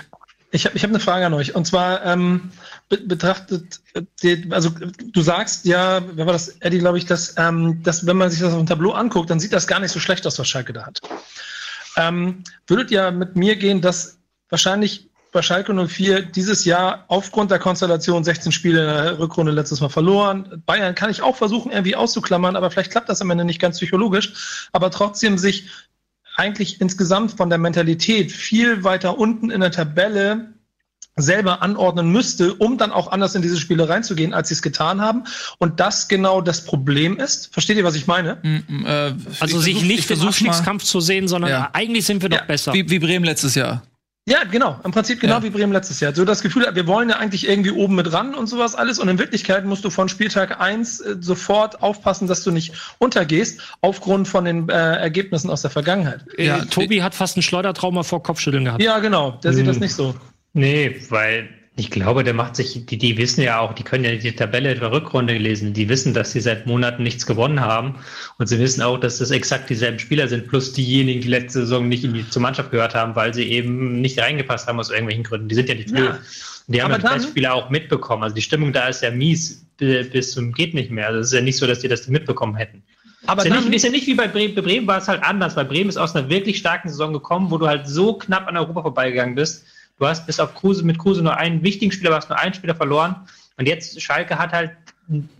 Ich 0.54 0.66
habe 0.66 0.76
ich 0.76 0.84
hab 0.84 0.90
eine 0.90 1.00
Frage 1.00 1.26
an 1.26 1.34
euch. 1.34 1.54
Und 1.54 1.66
zwar 1.66 2.04
ähm, 2.04 2.50
be 2.88 2.98
betrachtet, 2.98 3.80
äh, 4.22 4.36
also 4.50 4.70
du 4.70 5.22
sagst 5.22 5.64
ja, 5.64 6.02
wer 6.14 6.26
war 6.26 6.34
das, 6.34 6.48
Eddie, 6.60 6.78
glaube 6.78 6.98
ich, 6.98 7.06
dass, 7.06 7.34
ähm, 7.38 7.82
dass 7.82 8.06
wenn 8.06 8.18
man 8.18 8.30
sich 8.30 8.40
das 8.40 8.52
auf 8.52 8.58
dem 8.58 8.66
Tableau 8.66 8.92
anguckt, 8.92 9.30
dann 9.30 9.40
sieht 9.40 9.52
das 9.52 9.66
gar 9.66 9.80
nicht 9.80 9.92
so 9.92 9.98
schlecht 9.98 10.26
aus, 10.26 10.38
was 10.38 10.46
Schalke 10.46 10.74
da 10.74 10.84
hat. 10.84 11.00
Ähm, 11.96 12.44
würdet 12.66 12.90
ihr 12.90 13.10
mit 13.10 13.34
mir 13.34 13.56
gehen, 13.56 13.80
dass 13.80 14.18
wahrscheinlich 14.50 15.08
bei 15.32 15.40
Schalke 15.40 15.72
04 15.72 16.22
dieses 16.22 16.66
Jahr 16.66 17.06
aufgrund 17.08 17.50
der 17.50 17.58
Konstellation 17.58 18.22
16 18.22 18.52
Spiele 18.52 18.80
in 18.80 18.86
der 18.86 19.18
Rückrunde 19.18 19.50
letztes 19.50 19.80
Mal 19.80 19.88
verloren. 19.88 20.62
Bayern 20.66 20.94
kann 20.94 21.10
ich 21.10 21.22
auch 21.22 21.36
versuchen, 21.36 21.72
irgendwie 21.72 21.96
auszuklammern, 21.96 22.54
aber 22.54 22.70
vielleicht 22.70 22.90
klappt 22.90 23.08
das 23.08 23.22
am 23.22 23.30
Ende 23.30 23.46
nicht 23.46 23.58
ganz 23.58 23.78
psychologisch. 23.78 24.68
Aber 24.72 24.90
trotzdem 24.90 25.38
sich 25.38 25.70
eigentlich 26.36 26.80
insgesamt 26.80 27.32
von 27.32 27.48
der 27.50 27.58
Mentalität 27.58 28.32
viel 28.32 28.84
weiter 28.84 29.18
unten 29.18 29.50
in 29.50 29.60
der 29.60 29.70
Tabelle 29.70 30.54
selber 31.16 31.60
anordnen 31.60 32.10
müsste, 32.10 32.54
um 32.54 32.78
dann 32.78 32.90
auch 32.90 33.12
anders 33.12 33.34
in 33.34 33.42
diese 33.42 33.58
Spiele 33.58 33.86
reinzugehen, 33.86 34.32
als 34.32 34.48
sie 34.48 34.54
es 34.54 34.62
getan 34.62 35.02
haben. 35.02 35.24
Und 35.58 35.78
das 35.78 36.08
genau 36.08 36.40
das 36.40 36.64
Problem 36.64 37.18
ist. 37.18 37.52
Versteht 37.52 37.76
ihr, 37.76 37.84
was 37.84 37.96
ich 37.96 38.06
meine? 38.06 38.38
Mm, 38.42 38.86
äh, 38.86 38.88
Also 39.38 39.58
ich 39.58 39.64
sich 39.64 39.74
versuch- 39.76 39.86
nicht 39.86 40.04
versuch's 40.06 40.40
mal. 40.40 40.48
Abstiegskampf 40.48 40.84
zu 40.84 41.00
sehen, 41.00 41.28
sondern 41.28 41.50
Ja. 41.50 41.70
eigentlich 41.74 42.06
sind 42.06 42.22
wir 42.22 42.30
doch 42.30 42.38
Ja, 42.38 42.44
besser. 42.44 42.72
Wie, 42.72 42.88
wie 42.88 42.98
Bremen 42.98 43.26
letztes 43.26 43.54
Jahr. 43.54 43.82
Ja, 44.28 44.44
genau. 44.44 44.78
Im 44.84 44.92
Prinzip 44.92 45.18
genau 45.20 45.38
Ja. 45.38 45.42
wie 45.42 45.50
Bremen 45.50 45.72
letztes 45.72 45.98
Jahr. 45.98 46.14
So 46.14 46.24
das 46.24 46.42
Gefühl, 46.42 46.64
wir 46.72 46.86
wollen 46.86 47.08
ja 47.08 47.16
eigentlich 47.16 47.48
irgendwie 47.48 47.72
oben 47.72 47.96
mit 47.96 48.12
ran 48.12 48.34
und 48.36 48.46
sowas 48.46 48.76
alles. 48.76 49.00
Und 49.00 49.08
in 49.08 49.18
Wirklichkeit 49.18 49.64
musst 49.64 49.84
du 49.84 49.90
von 49.90 50.08
Spieltag 50.08 50.60
eins 50.60 51.00
äh, 51.00 51.16
sofort 51.18 51.82
aufpassen, 51.82 52.28
dass 52.28 52.44
du 52.44 52.52
nicht 52.52 52.72
untergehst, 52.98 53.60
aufgrund 53.80 54.28
von 54.28 54.44
den 54.44 54.68
äh, 54.68 54.72
Ergebnissen 54.74 55.50
aus 55.50 55.62
der 55.62 55.72
Vergangenheit. 55.72 56.20
Ja, 56.38 56.64
Tobi 56.66 57.02
hat 57.02 57.16
fast 57.16 57.36
ein 57.36 57.42
Schleudertrauma 57.42 58.04
vor 58.04 58.22
Kopfschütteln 58.22 58.64
gehabt. 58.66 58.80
Ja, 58.82 59.00
genau. 59.00 59.32
Der 59.42 59.52
sieht 59.54 59.62
Hm. 59.66 59.72
das 59.72 59.80
nicht 59.80 59.94
so. 59.94 60.14
Nee, 60.52 61.00
weil 61.08 61.48
Ich 61.74 61.90
glaube, 61.90 62.22
der 62.22 62.34
macht 62.34 62.54
sich, 62.54 62.84
die, 62.84 62.98
die 62.98 63.16
wissen 63.16 63.40
ja 63.40 63.58
auch, 63.58 63.72
die 63.72 63.82
können 63.82 64.04
ja 64.04 64.14
die 64.14 64.32
Tabelle 64.32 64.74
der 64.74 64.92
Rückrunde 64.92 65.38
lesen, 65.38 65.72
die 65.72 65.88
wissen, 65.88 66.12
dass 66.12 66.32
sie 66.32 66.40
seit 66.40 66.66
Monaten 66.66 67.02
nichts 67.02 67.24
gewonnen 67.24 67.60
haben 67.60 67.94
und 68.36 68.46
sie 68.46 68.58
wissen 68.58 68.82
auch, 68.82 68.98
dass 68.98 69.18
das 69.18 69.30
exakt 69.30 69.70
dieselben 69.70 69.98
Spieler 69.98 70.28
sind, 70.28 70.48
plus 70.48 70.74
diejenigen, 70.74 71.22
die 71.22 71.28
letzte 71.28 71.60
Saison 71.60 71.88
nicht 71.88 72.04
in 72.04 72.12
die, 72.12 72.28
zur 72.28 72.42
Mannschaft 72.42 72.72
gehört 72.72 72.94
haben, 72.94 73.16
weil 73.16 73.32
sie 73.32 73.44
eben 73.44 74.02
nicht 74.02 74.18
reingepasst 74.18 74.68
haben 74.68 74.78
aus 74.80 74.90
irgendwelchen 74.90 75.24
Gründen. 75.24 75.48
Die 75.48 75.54
sind 75.54 75.68
ja 75.70 75.74
nicht 75.74 75.90
blöd. 75.90 76.10
Ja. 76.10 76.18
Die 76.66 76.82
haben 76.82 76.92
Aber 76.92 77.02
ja 77.02 77.18
die 77.18 77.24
Spieler 77.24 77.54
auch 77.54 77.70
mitbekommen. 77.70 78.22
Also 78.22 78.34
die 78.34 78.42
Stimmung 78.42 78.72
da 78.74 78.88
ist 78.88 79.02
ja 79.02 79.10
mies 79.10 79.64
bi- 79.78 80.04
bis 80.04 80.32
zum 80.32 80.52
geht 80.52 80.74
nicht 80.74 80.90
mehr. 80.90 81.06
Also 81.08 81.20
es 81.20 81.26
ist 81.28 81.32
ja 81.32 81.40
nicht 81.40 81.56
so, 81.56 81.66
dass 81.66 81.80
die 81.80 81.88
das 81.88 82.06
mitbekommen 82.06 82.54
hätten. 82.54 82.82
Aber 83.26 83.42
ist, 83.42 83.48
ja 83.48 83.54
dann, 83.54 83.64
nicht, 83.64 83.76
ist 83.76 83.84
ja 83.84 83.90
nicht 83.90 84.06
wie 84.06 84.14
bei 84.14 84.28
Bremen. 84.28 84.54
Bei 84.54 84.62
Bremen 84.62 84.86
war 84.86 84.98
es 84.98 85.08
halt 85.08 85.22
anders. 85.22 85.54
Bei 85.54 85.64
Bremen 85.64 85.88
ist 85.88 85.96
aus 85.96 86.14
einer 86.14 86.28
wirklich 86.28 86.58
starken 86.58 86.88
Saison 86.88 87.12
gekommen, 87.12 87.50
wo 87.50 87.58
du 87.58 87.66
halt 87.66 87.88
so 87.88 88.14
knapp 88.14 88.46
an 88.46 88.56
Europa 88.56 88.82
vorbeigegangen 88.82 89.34
bist. 89.34 89.64
Du 89.98 90.06
hast 90.06 90.26
bis 90.26 90.40
auf 90.40 90.54
Kruse 90.54 90.84
mit 90.84 90.98
Kruse 90.98 91.22
nur 91.22 91.36
einen 91.36 91.62
wichtigen 91.62 91.92
Spieler, 91.92 92.10
du 92.10 92.16
hast 92.16 92.28
nur 92.28 92.38
einen 92.38 92.54
Spieler 92.54 92.74
verloren. 92.74 93.26
Und 93.56 93.66
jetzt 93.68 94.00
Schalke 94.00 94.38
hat 94.38 94.52
halt, 94.52 94.72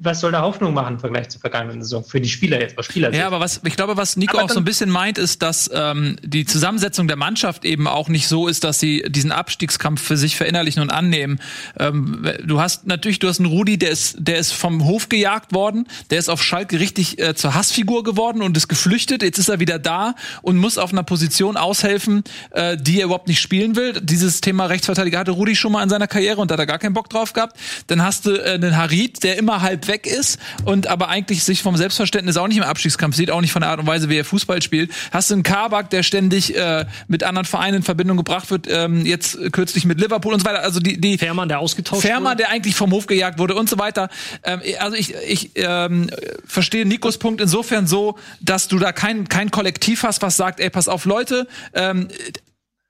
was 0.01 0.21
soll 0.21 0.33
da 0.33 0.43
Hoffnung 0.43 0.75
machen 0.75 0.95
im 0.95 1.01
Vergleich 1.01 1.29
zur 1.29 1.41
vergangenen 1.41 1.83
Saison? 1.83 2.05
Für 2.05 2.21
die 2.21 2.29
Spieler 2.29 2.61
jetzt, 2.61 2.77
aus 2.79 2.87
Spieler. 2.87 3.15
Ja, 3.15 3.29
aber 3.29 3.41
was 3.41 3.61
ich 3.65 3.77
glaube, 3.77 3.97
was 3.97 4.17
Nico 4.17 4.39
auch 4.39 4.51
so 4.51 4.59
ein 4.59 4.65
bisschen 4.65 4.91
meint, 4.91 5.19
ist, 5.19 5.41
dass 5.41 5.71
ähm, 5.73 6.17
die 6.23 6.45
Zusammensetzung 6.45 7.07
der 7.07 7.17
Mannschaft 7.17 7.65
eben 7.65 7.87
auch 7.87 8.09
nicht 8.09 8.27
so 8.27 8.49
ist, 8.49 8.65
dass 8.65 8.81
sie 8.81 9.05
diesen 9.09 9.31
Abstiegskampf 9.31 10.03
für 10.03 10.17
sich 10.17 10.37
verinnerlichen 10.37 10.83
und 10.83 10.91
annehmen. 10.91 11.41
Ähm, 11.79 12.29
du 12.45 12.61
hast 12.61 12.87
natürlich, 12.87 13.21
du 13.21 13.29
hast 13.29 13.39
einen 13.39 13.49
Rudi, 13.49 13.79
der 13.79 13.91
ist, 13.91 14.17
der 14.19 14.39
ist 14.39 14.53
vom 14.53 14.85
Hof 14.85 15.09
gejagt 15.09 15.55
worden, 15.55 15.87
der 16.11 16.19
ist 16.19 16.29
auf 16.29 16.43
Schalke 16.43 16.81
richtig 16.81 17.21
äh, 17.21 17.35
zur 17.35 17.55
Hassfigur 17.55 18.03
geworden 18.03 18.43
und 18.43 18.57
ist 18.57 18.69
geflüchtet. 18.69 19.23
Jetzt 19.23 19.39
ist 19.39 19.49
er 19.49 19.61
wieder 19.61 19.79
da 19.79 20.15
und 20.43 20.57
muss 20.57 20.77
auf 20.77 20.93
einer 20.93 21.05
Position 21.05 21.57
aushelfen, 21.57 22.25
äh, 22.51 22.77
die 22.77 22.99
er 22.99 23.07
überhaupt 23.07 23.29
nicht 23.29 23.41
spielen 23.41 23.77
will. 23.77 23.93
Dieses 24.03 24.41
Thema 24.41 24.67
Rechtsverteidiger 24.67 25.21
hatte 25.21 25.31
Rudi 25.31 25.55
schon 25.55 25.73
mal 25.73 25.83
in 25.85 25.89
seiner 25.89 26.09
Karriere 26.09 26.41
und 26.41 26.51
da 26.51 26.55
hat 26.55 26.61
er 26.61 26.67
gar 26.67 26.79
keinen 26.79 26.95
Bock 26.95 27.09
drauf 27.09 27.33
gehabt. 27.33 27.57
Dann 27.87 28.03
hast 28.03 28.27
du 28.27 28.33
äh, 28.33 28.55
einen 28.55 28.77
Harid, 28.77 29.23
der 29.23 29.39
immer 29.39 29.52
halb 29.61 29.89
weg 29.89 30.07
ist 30.07 30.39
und 30.65 30.87
aber 30.87 31.09
eigentlich 31.09 31.45
sich 31.45 31.63
vom 31.63 31.77
Selbstverständnis 31.77 32.37
auch 32.37 32.49
nicht 32.49 32.57
im 32.57 32.63
Abstiegskampf 32.63 33.17
sieht, 33.17 33.31
auch 33.31 33.41
nicht 33.41 33.53
von 33.53 33.63
der 33.63 33.71
Art 33.71 33.81
und 33.81 33.87
Weise, 33.87 34.09
wie 34.09 34.17
er 34.17 34.25
Fußball 34.25 34.63
spielt. 34.63 34.91
Hast 35.11 35.31
du 35.31 35.35
einen 35.35 35.43
Kabak, 35.43 35.91
der 35.91 36.03
ständig 36.03 36.57
äh, 36.57 36.87
mit 37.09 37.25
anderen 37.25 37.45
Vereinen 37.45 37.79
in 37.79 37.83
Verbindung 37.83 38.17
gebracht 38.17 38.51
wird, 38.51 38.67
ähm, 38.71 39.05
jetzt 39.05 39.39
kürzlich 39.53 39.85
mit 39.85 40.01
Liverpool 40.01 40.33
und 40.33 40.41
so 40.41 40.47
weiter. 40.47 40.63
Also 40.63 40.81
die, 40.81 41.01
die 41.01 41.19
Fährmann, 41.19 41.49
der 41.49 41.59
ausgetauscht 41.59 42.03
Fährmann, 42.03 42.39
der 42.39 42.51
eigentlich 42.51 42.75
vom 42.75 42.91
Hof 42.93 43.07
gejagt 43.07 43.39
wurde 43.39 43.55
und 43.55 43.69
so 43.69 43.79
weiter. 43.79 44.09
Ähm, 44.45 44.61
also 44.79 44.97
ich, 44.97 45.15
ich 45.27 45.51
ähm, 45.57 46.09
verstehe 46.47 46.87
Nikos 46.87 47.19
Punkt 47.19 47.41
insofern 47.41 47.87
so, 47.87 48.19
dass 48.41 48.69
du 48.69 48.79
da 48.79 48.93
kein, 48.93 49.29
kein 49.29 49.51
Kollektiv 49.51 50.03
hast, 50.03 50.23
was 50.23 50.37
sagt, 50.37 50.61
ey, 50.61 50.71
pass 50.71 50.89
auf, 50.89 51.05
Leute, 51.05 51.47
ähm, 51.75 52.09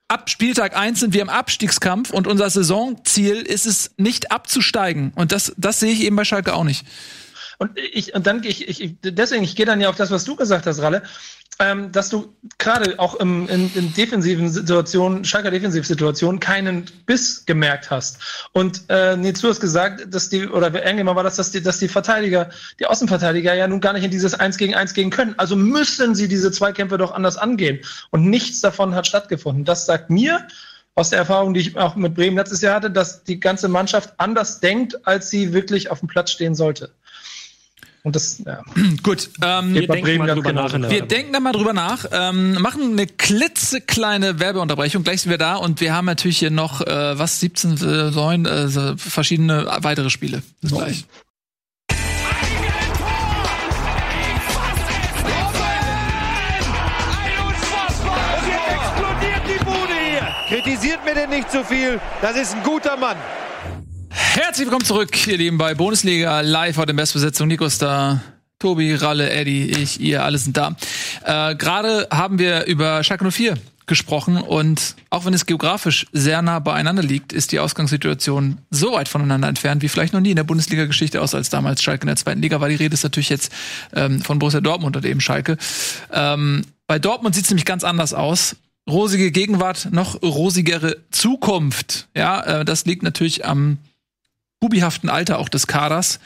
ab 0.07 0.29
Spieltag 0.29 0.75
1 0.75 0.99
sind 0.99 1.13
wir 1.13 1.21
im 1.21 1.29
Abstiegskampf 1.29 2.11
und 2.11 2.27
unser 2.27 2.49
Saisonziel 2.49 3.37
ist 3.37 3.65
es, 3.65 3.91
nicht 3.97 4.31
abzusteigen. 4.31 5.11
Und 5.15 5.31
das, 5.31 5.53
das 5.57 5.79
sehe 5.79 5.91
ich 5.91 6.01
eben 6.01 6.15
bei 6.15 6.23
Schalke 6.25 6.53
auch 6.53 6.63
nicht. 6.63 6.85
Und 7.57 7.77
ich, 7.77 8.13
und 8.13 8.27
dann 8.27 8.43
ich, 8.43 8.67
ich, 8.67 8.95
deswegen, 9.01 9.43
ich 9.43 9.55
gehe 9.55 9.65
dann 9.65 9.79
ja 9.79 9.89
auf 9.89 9.95
das, 9.95 10.11
was 10.11 10.25
du 10.25 10.35
gesagt 10.35 10.65
hast, 10.65 10.79
Ralle, 10.79 11.03
ähm, 11.59 11.91
dass 11.91 12.09
du 12.09 12.33
gerade 12.57 12.99
auch 12.99 13.15
im, 13.15 13.47
in, 13.47 13.73
in 13.75 13.93
defensiven 13.93 14.49
Situationen, 14.49 15.23
Schalker 15.25 15.51
Defensivsituationen, 15.51 16.39
keinen 16.39 16.85
Biss 17.05 17.45
gemerkt 17.45 17.91
hast. 17.91 18.47
Und 18.53 18.89
äh, 18.89 19.15
du 19.15 19.49
hast 19.49 19.59
gesagt, 19.59 20.13
dass 20.13 20.29
die, 20.29 20.47
oder 20.47 20.73
irgendjemand 20.73 21.15
war 21.15 21.23
das, 21.23 21.35
dass 21.35 21.51
die, 21.51 21.61
dass 21.61 21.79
die 21.79 21.87
Verteidiger, 21.87 22.49
die 22.79 22.85
Außenverteidiger 22.85 23.53
ja 23.53 23.67
nun 23.67 23.81
gar 23.81 23.93
nicht 23.93 24.03
in 24.03 24.11
dieses 24.11 24.33
Eins 24.33 24.57
gegen 24.57 24.75
Eins 24.75 24.93
gehen 24.93 25.09
können. 25.09 25.35
Also 25.37 25.55
müssen 25.55 26.15
sie 26.15 26.27
diese 26.27 26.51
Zweikämpfe 26.51 26.97
doch 26.97 27.13
anders 27.13 27.37
angehen. 27.37 27.79
Und 28.09 28.29
nichts 28.29 28.61
davon 28.61 28.95
hat 28.95 29.07
stattgefunden. 29.07 29.65
Das 29.65 29.85
sagt 29.85 30.09
mir, 30.09 30.47
aus 30.95 31.09
der 31.09 31.19
Erfahrung, 31.19 31.53
die 31.53 31.61
ich 31.61 31.77
auch 31.77 31.95
mit 31.95 32.13
Bremen 32.13 32.37
letztes 32.37 32.61
Jahr 32.61 32.75
hatte, 32.75 32.91
dass 32.91 33.23
die 33.23 33.39
ganze 33.39 33.67
Mannschaft 33.67 34.13
anders 34.17 34.59
denkt, 34.59 35.07
als 35.07 35.29
sie 35.29 35.53
wirklich 35.53 35.89
auf 35.89 35.99
dem 35.99 36.07
Platz 36.07 36.31
stehen 36.31 36.55
sollte. 36.55 36.91
Und 38.05 38.17
das, 38.17 38.39
ja. 38.45 38.61
Gut, 39.03 39.29
ähm, 39.41 39.73
bei 39.87 40.01
denken 40.01 40.17
mal 40.17 40.27
drüber 40.27 40.49
genauso. 40.49 40.77
nach 40.77 40.89
Wir 40.89 41.03
denken 41.03 41.31
da 41.31 41.39
mal 41.39 41.53
drüber 41.53 41.71
nach, 41.71 42.05
ähm, 42.11 42.61
machen 42.61 42.91
eine 42.91 43.07
klitzekleine 43.07 44.41
Werbeunterbrechung. 44.41 45.03
Gleich 45.03 45.21
sind 45.21 45.31
wir 45.31 45.37
da 45.37 45.55
und 45.55 45.79
wir 45.79 45.93
haben 45.93 46.05
natürlich 46.05 46.37
hier 46.37 46.51
noch, 46.51 46.81
äh, 46.81 47.17
was, 47.17 47.39
17, 47.39 47.77
äh, 47.77 48.11
9, 48.11 48.45
äh, 48.45 48.67
so 48.67 48.97
verschiedene 48.97 49.67
weitere 49.79 50.09
Spiele. 50.09 50.43
Bis 50.59 50.73
gleich. 50.73 51.05
Und 58.09 58.47
jetzt 58.49 58.67
explodiert 58.69 59.43
die 59.47 59.63
Bude 59.63 59.93
hier. 60.09 60.27
Kritisiert 60.49 61.05
mir 61.05 61.13
denn 61.13 61.29
nicht 61.29 61.49
zu 61.49 61.63
viel. 61.63 62.01
Das 62.21 62.35
ist 62.35 62.53
ein 62.53 62.63
guter 62.63 62.97
Mann. 62.97 63.15
Herzlich 64.15 64.67
willkommen 64.67 64.85
zurück, 64.85 65.25
ihr 65.27 65.37
Lieben, 65.37 65.57
bei 65.57 65.73
Bundesliga 65.73 66.41
live 66.41 66.77
heute 66.77 66.91
in 66.91 66.97
Bestbesetzung. 66.97 67.47
Nico 67.47 67.65
ist 67.65 67.81
da, 67.81 68.21
Tobi, 68.59 68.93
Ralle, 68.93 69.31
Eddie, 69.31 69.71
ich, 69.71 69.99
ihr, 69.99 70.23
alle 70.23 70.37
sind 70.37 70.55
da. 70.55 70.75
Äh, 71.23 71.55
Gerade 71.55 72.07
haben 72.11 72.37
wir 72.37 72.65
über 72.65 73.03
Schalke 73.03 73.29
04 73.29 73.55
gesprochen 73.87 74.37
und 74.37 74.95
auch 75.09 75.25
wenn 75.25 75.33
es 75.33 75.47
geografisch 75.47 76.05
sehr 76.11 76.43
nah 76.43 76.59
beieinander 76.59 77.01
liegt, 77.01 77.33
ist 77.33 77.51
die 77.51 77.59
Ausgangssituation 77.59 78.59
so 78.69 78.93
weit 78.93 79.09
voneinander 79.09 79.47
entfernt 79.47 79.81
wie 79.81 79.89
vielleicht 79.89 80.13
noch 80.13 80.21
nie 80.21 80.29
in 80.29 80.35
der 80.35 80.43
Bundesliga-Geschichte, 80.43 81.19
außer 81.19 81.37
als 81.37 81.49
damals 81.49 81.81
Schalke 81.81 82.03
in 82.03 82.07
der 82.07 82.15
zweiten 82.15 82.41
Liga 82.41 82.61
war. 82.61 82.69
Die 82.69 82.75
Rede 82.75 82.93
ist 82.93 83.03
natürlich 83.03 83.29
jetzt 83.29 83.51
ähm, 83.95 84.21
von 84.21 84.37
Borussia 84.37 84.61
Dortmund 84.61 84.95
oder 84.95 85.09
eben 85.09 85.21
Schalke. 85.21 85.57
Ähm, 86.11 86.61
bei 86.85 86.99
Dortmund 86.99 87.33
sieht 87.33 87.45
es 87.45 87.49
nämlich 87.49 87.65
ganz 87.65 87.83
anders 87.83 88.13
aus. 88.13 88.55
Rosige 88.87 89.31
Gegenwart, 89.31 89.89
noch 89.91 90.21
rosigere 90.21 90.97
Zukunft. 91.09 92.09
Ja, 92.15 92.41
äh, 92.61 92.65
das 92.65 92.85
liegt 92.85 93.01
natürlich 93.01 93.45
am 93.45 93.79
bubihaften 94.63 95.09
Alter 95.09 95.39
auch 95.39 95.49
des 95.49 95.67
Kaders. 95.67 96.21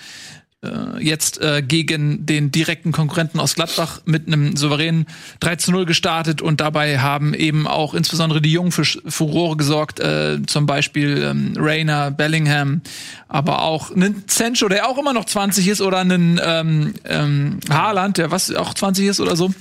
Äh, 0.61 1.03
jetzt 1.03 1.41
äh, 1.41 1.63
gegen 1.63 2.27
den 2.27 2.51
direkten 2.51 2.91
Konkurrenten 2.91 3.39
aus 3.39 3.55
Gladbach 3.55 4.01
mit 4.05 4.27
einem 4.27 4.55
souveränen 4.55 5.07
3 5.39 5.55
zu 5.55 5.71
0 5.71 5.87
gestartet 5.87 6.43
und 6.43 6.61
dabei 6.61 6.99
haben 6.99 7.33
eben 7.33 7.65
auch 7.65 7.95
insbesondere 7.95 8.39
die 8.39 8.51
Jungen 8.51 8.71
für 8.71 8.85
Furore 8.85 9.57
gesorgt, 9.57 9.99
äh, 9.99 10.37
zum 10.45 10.67
Beispiel 10.67 11.23
ähm, 11.23 11.53
Rainer, 11.57 12.11
Bellingham, 12.11 12.81
aber 13.27 13.63
auch 13.63 13.89
einen 13.89 14.23
Sancho, 14.27 14.67
der 14.67 14.87
auch 14.87 14.99
immer 14.99 15.13
noch 15.13 15.25
20 15.25 15.67
ist 15.67 15.81
oder 15.81 15.97
einen 15.97 16.39
ähm, 16.43 16.93
ähm, 17.05 17.59
Haaland, 17.71 18.19
der 18.19 18.29
was 18.29 18.53
auch 18.53 18.75
20 18.75 19.07
ist 19.07 19.19
oder 19.19 19.35
so. 19.35 19.51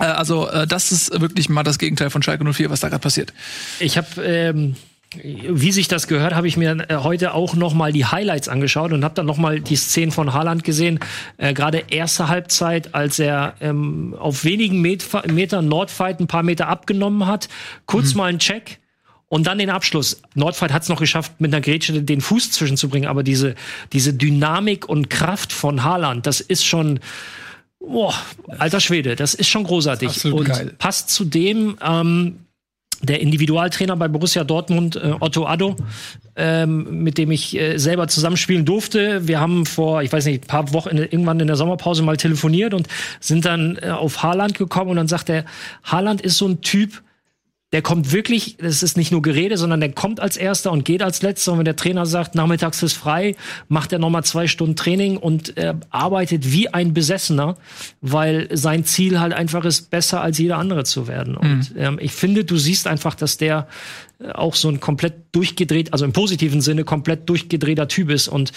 Äh, 0.00 0.04
also 0.06 0.48
äh, 0.48 0.66
das 0.66 0.90
ist 0.90 1.20
wirklich 1.20 1.48
mal 1.48 1.62
das 1.62 1.78
Gegenteil 1.78 2.10
von 2.10 2.24
Schalke 2.24 2.44
04, 2.44 2.70
was 2.70 2.80
da 2.80 2.88
gerade 2.88 3.02
passiert. 3.02 3.32
Ich 3.78 3.96
habe, 3.96 4.20
ähm, 4.20 4.74
wie 5.22 5.72
sich 5.72 5.88
das 5.88 6.08
gehört, 6.08 6.34
habe 6.34 6.48
ich 6.48 6.56
mir 6.56 6.86
äh, 6.88 6.96
heute 6.96 7.34
auch 7.34 7.54
noch 7.54 7.74
mal 7.74 7.92
die 7.92 8.04
Highlights 8.04 8.48
angeschaut 8.48 8.92
und 8.92 9.04
habe 9.04 9.14
dann 9.14 9.26
noch 9.26 9.36
mal 9.36 9.60
die 9.60 9.76
Szenen 9.76 10.12
von 10.12 10.32
Haaland 10.32 10.64
gesehen. 10.64 11.00
Äh, 11.36 11.54
Gerade 11.54 11.84
erste 11.90 12.28
Halbzeit, 12.28 12.94
als 12.94 13.18
er 13.18 13.54
ähm, 13.60 14.14
auf 14.18 14.44
wenigen 14.44 14.80
Met 14.80 15.04
Metern 15.30 15.68
Nordfight 15.68 16.20
ein 16.20 16.26
paar 16.26 16.42
Meter 16.42 16.68
abgenommen 16.68 17.26
hat, 17.26 17.48
kurz 17.86 18.14
mal 18.14 18.26
einen 18.26 18.38
Check. 18.38 18.80
Und 19.28 19.48
dann 19.48 19.58
den 19.58 19.70
Abschluss. 19.70 20.22
Nordfight 20.34 20.72
hat 20.72 20.82
es 20.82 20.88
noch 20.88 21.00
geschafft, 21.00 21.40
mit 21.40 21.52
einer 21.52 21.60
Grätsche 21.60 22.00
den 22.00 22.20
Fuß 22.20 22.52
zwischenzubringen, 22.52 23.08
aber 23.08 23.24
diese, 23.24 23.56
diese 23.92 24.14
Dynamik 24.14 24.88
und 24.88 25.10
Kraft 25.10 25.52
von 25.52 25.82
Haaland, 25.82 26.26
das 26.26 26.40
ist 26.40 26.64
schon, 26.64 27.00
boah, 27.80 28.14
alter 28.58 28.78
Schwede, 28.78 29.16
das 29.16 29.34
ist 29.34 29.48
schon 29.48 29.64
großartig. 29.64 30.08
Absolut 30.08 30.40
und 30.40 30.48
geil. 30.48 30.74
passt 30.78 31.10
zu 31.10 31.24
dem, 31.24 31.76
ähm, 31.82 32.43
der 33.02 33.20
Individualtrainer 33.20 33.96
bei 33.96 34.08
Borussia 34.08 34.44
Dortmund, 34.44 34.96
äh, 34.96 35.12
Otto 35.20 35.46
Addo, 35.46 35.76
ähm, 36.36 37.02
mit 37.02 37.18
dem 37.18 37.30
ich 37.30 37.58
äh, 37.58 37.78
selber 37.78 38.08
zusammenspielen 38.08 38.64
durfte. 38.64 39.26
Wir 39.26 39.40
haben 39.40 39.66
vor, 39.66 40.02
ich 40.02 40.12
weiß 40.12 40.26
nicht, 40.26 40.44
ein 40.44 40.46
paar 40.46 40.72
Wochen 40.72 40.96
irgendwann 40.96 41.40
in 41.40 41.46
der 41.46 41.56
Sommerpause 41.56 42.02
mal 42.02 42.16
telefoniert 42.16 42.74
und 42.74 42.88
sind 43.20 43.44
dann 43.44 43.78
äh, 43.80 43.90
auf 43.90 44.22
Haaland 44.22 44.56
gekommen 44.56 44.90
und 44.90 44.96
dann 44.96 45.08
sagt 45.08 45.28
er, 45.28 45.44
Haaland 45.84 46.20
ist 46.20 46.38
so 46.38 46.46
ein 46.46 46.60
Typ, 46.60 47.02
der 47.74 47.82
kommt 47.82 48.12
wirklich, 48.12 48.56
das 48.58 48.84
ist 48.84 48.96
nicht 48.96 49.10
nur 49.10 49.20
Gerede, 49.20 49.56
sondern 49.58 49.80
der 49.80 49.90
kommt 49.90 50.20
als 50.20 50.36
Erster 50.36 50.70
und 50.70 50.84
geht 50.84 51.02
als 51.02 51.22
Letzter. 51.22 51.50
Und 51.50 51.58
wenn 51.58 51.64
der 51.64 51.74
Trainer 51.74 52.06
sagt, 52.06 52.36
nachmittags 52.36 52.80
ist 52.84 52.92
frei, 52.92 53.34
macht 53.66 53.92
er 53.92 53.98
nochmal 53.98 54.22
zwei 54.22 54.46
Stunden 54.46 54.76
Training 54.76 55.16
und 55.16 55.56
äh, 55.56 55.74
arbeitet 55.90 56.52
wie 56.52 56.68
ein 56.68 56.94
Besessener, 56.94 57.56
weil 58.00 58.46
sein 58.52 58.84
Ziel 58.84 59.18
halt 59.18 59.32
einfach 59.32 59.64
ist, 59.64 59.90
besser 59.90 60.20
als 60.20 60.38
jeder 60.38 60.58
andere 60.58 60.84
zu 60.84 61.08
werden. 61.08 61.36
Und 61.36 61.74
ähm, 61.76 61.98
ich 62.00 62.12
finde, 62.12 62.44
du 62.44 62.56
siehst 62.58 62.86
einfach, 62.86 63.16
dass 63.16 63.38
der 63.38 63.66
äh, 64.20 64.30
auch 64.30 64.54
so 64.54 64.68
ein 64.68 64.78
komplett 64.78 65.14
durchgedreht, 65.32 65.92
also 65.92 66.04
im 66.04 66.12
positiven 66.12 66.60
Sinne 66.60 66.84
komplett 66.84 67.28
durchgedrehter 67.28 67.88
Typ 67.88 68.08
ist. 68.10 68.28
Und 68.28 68.52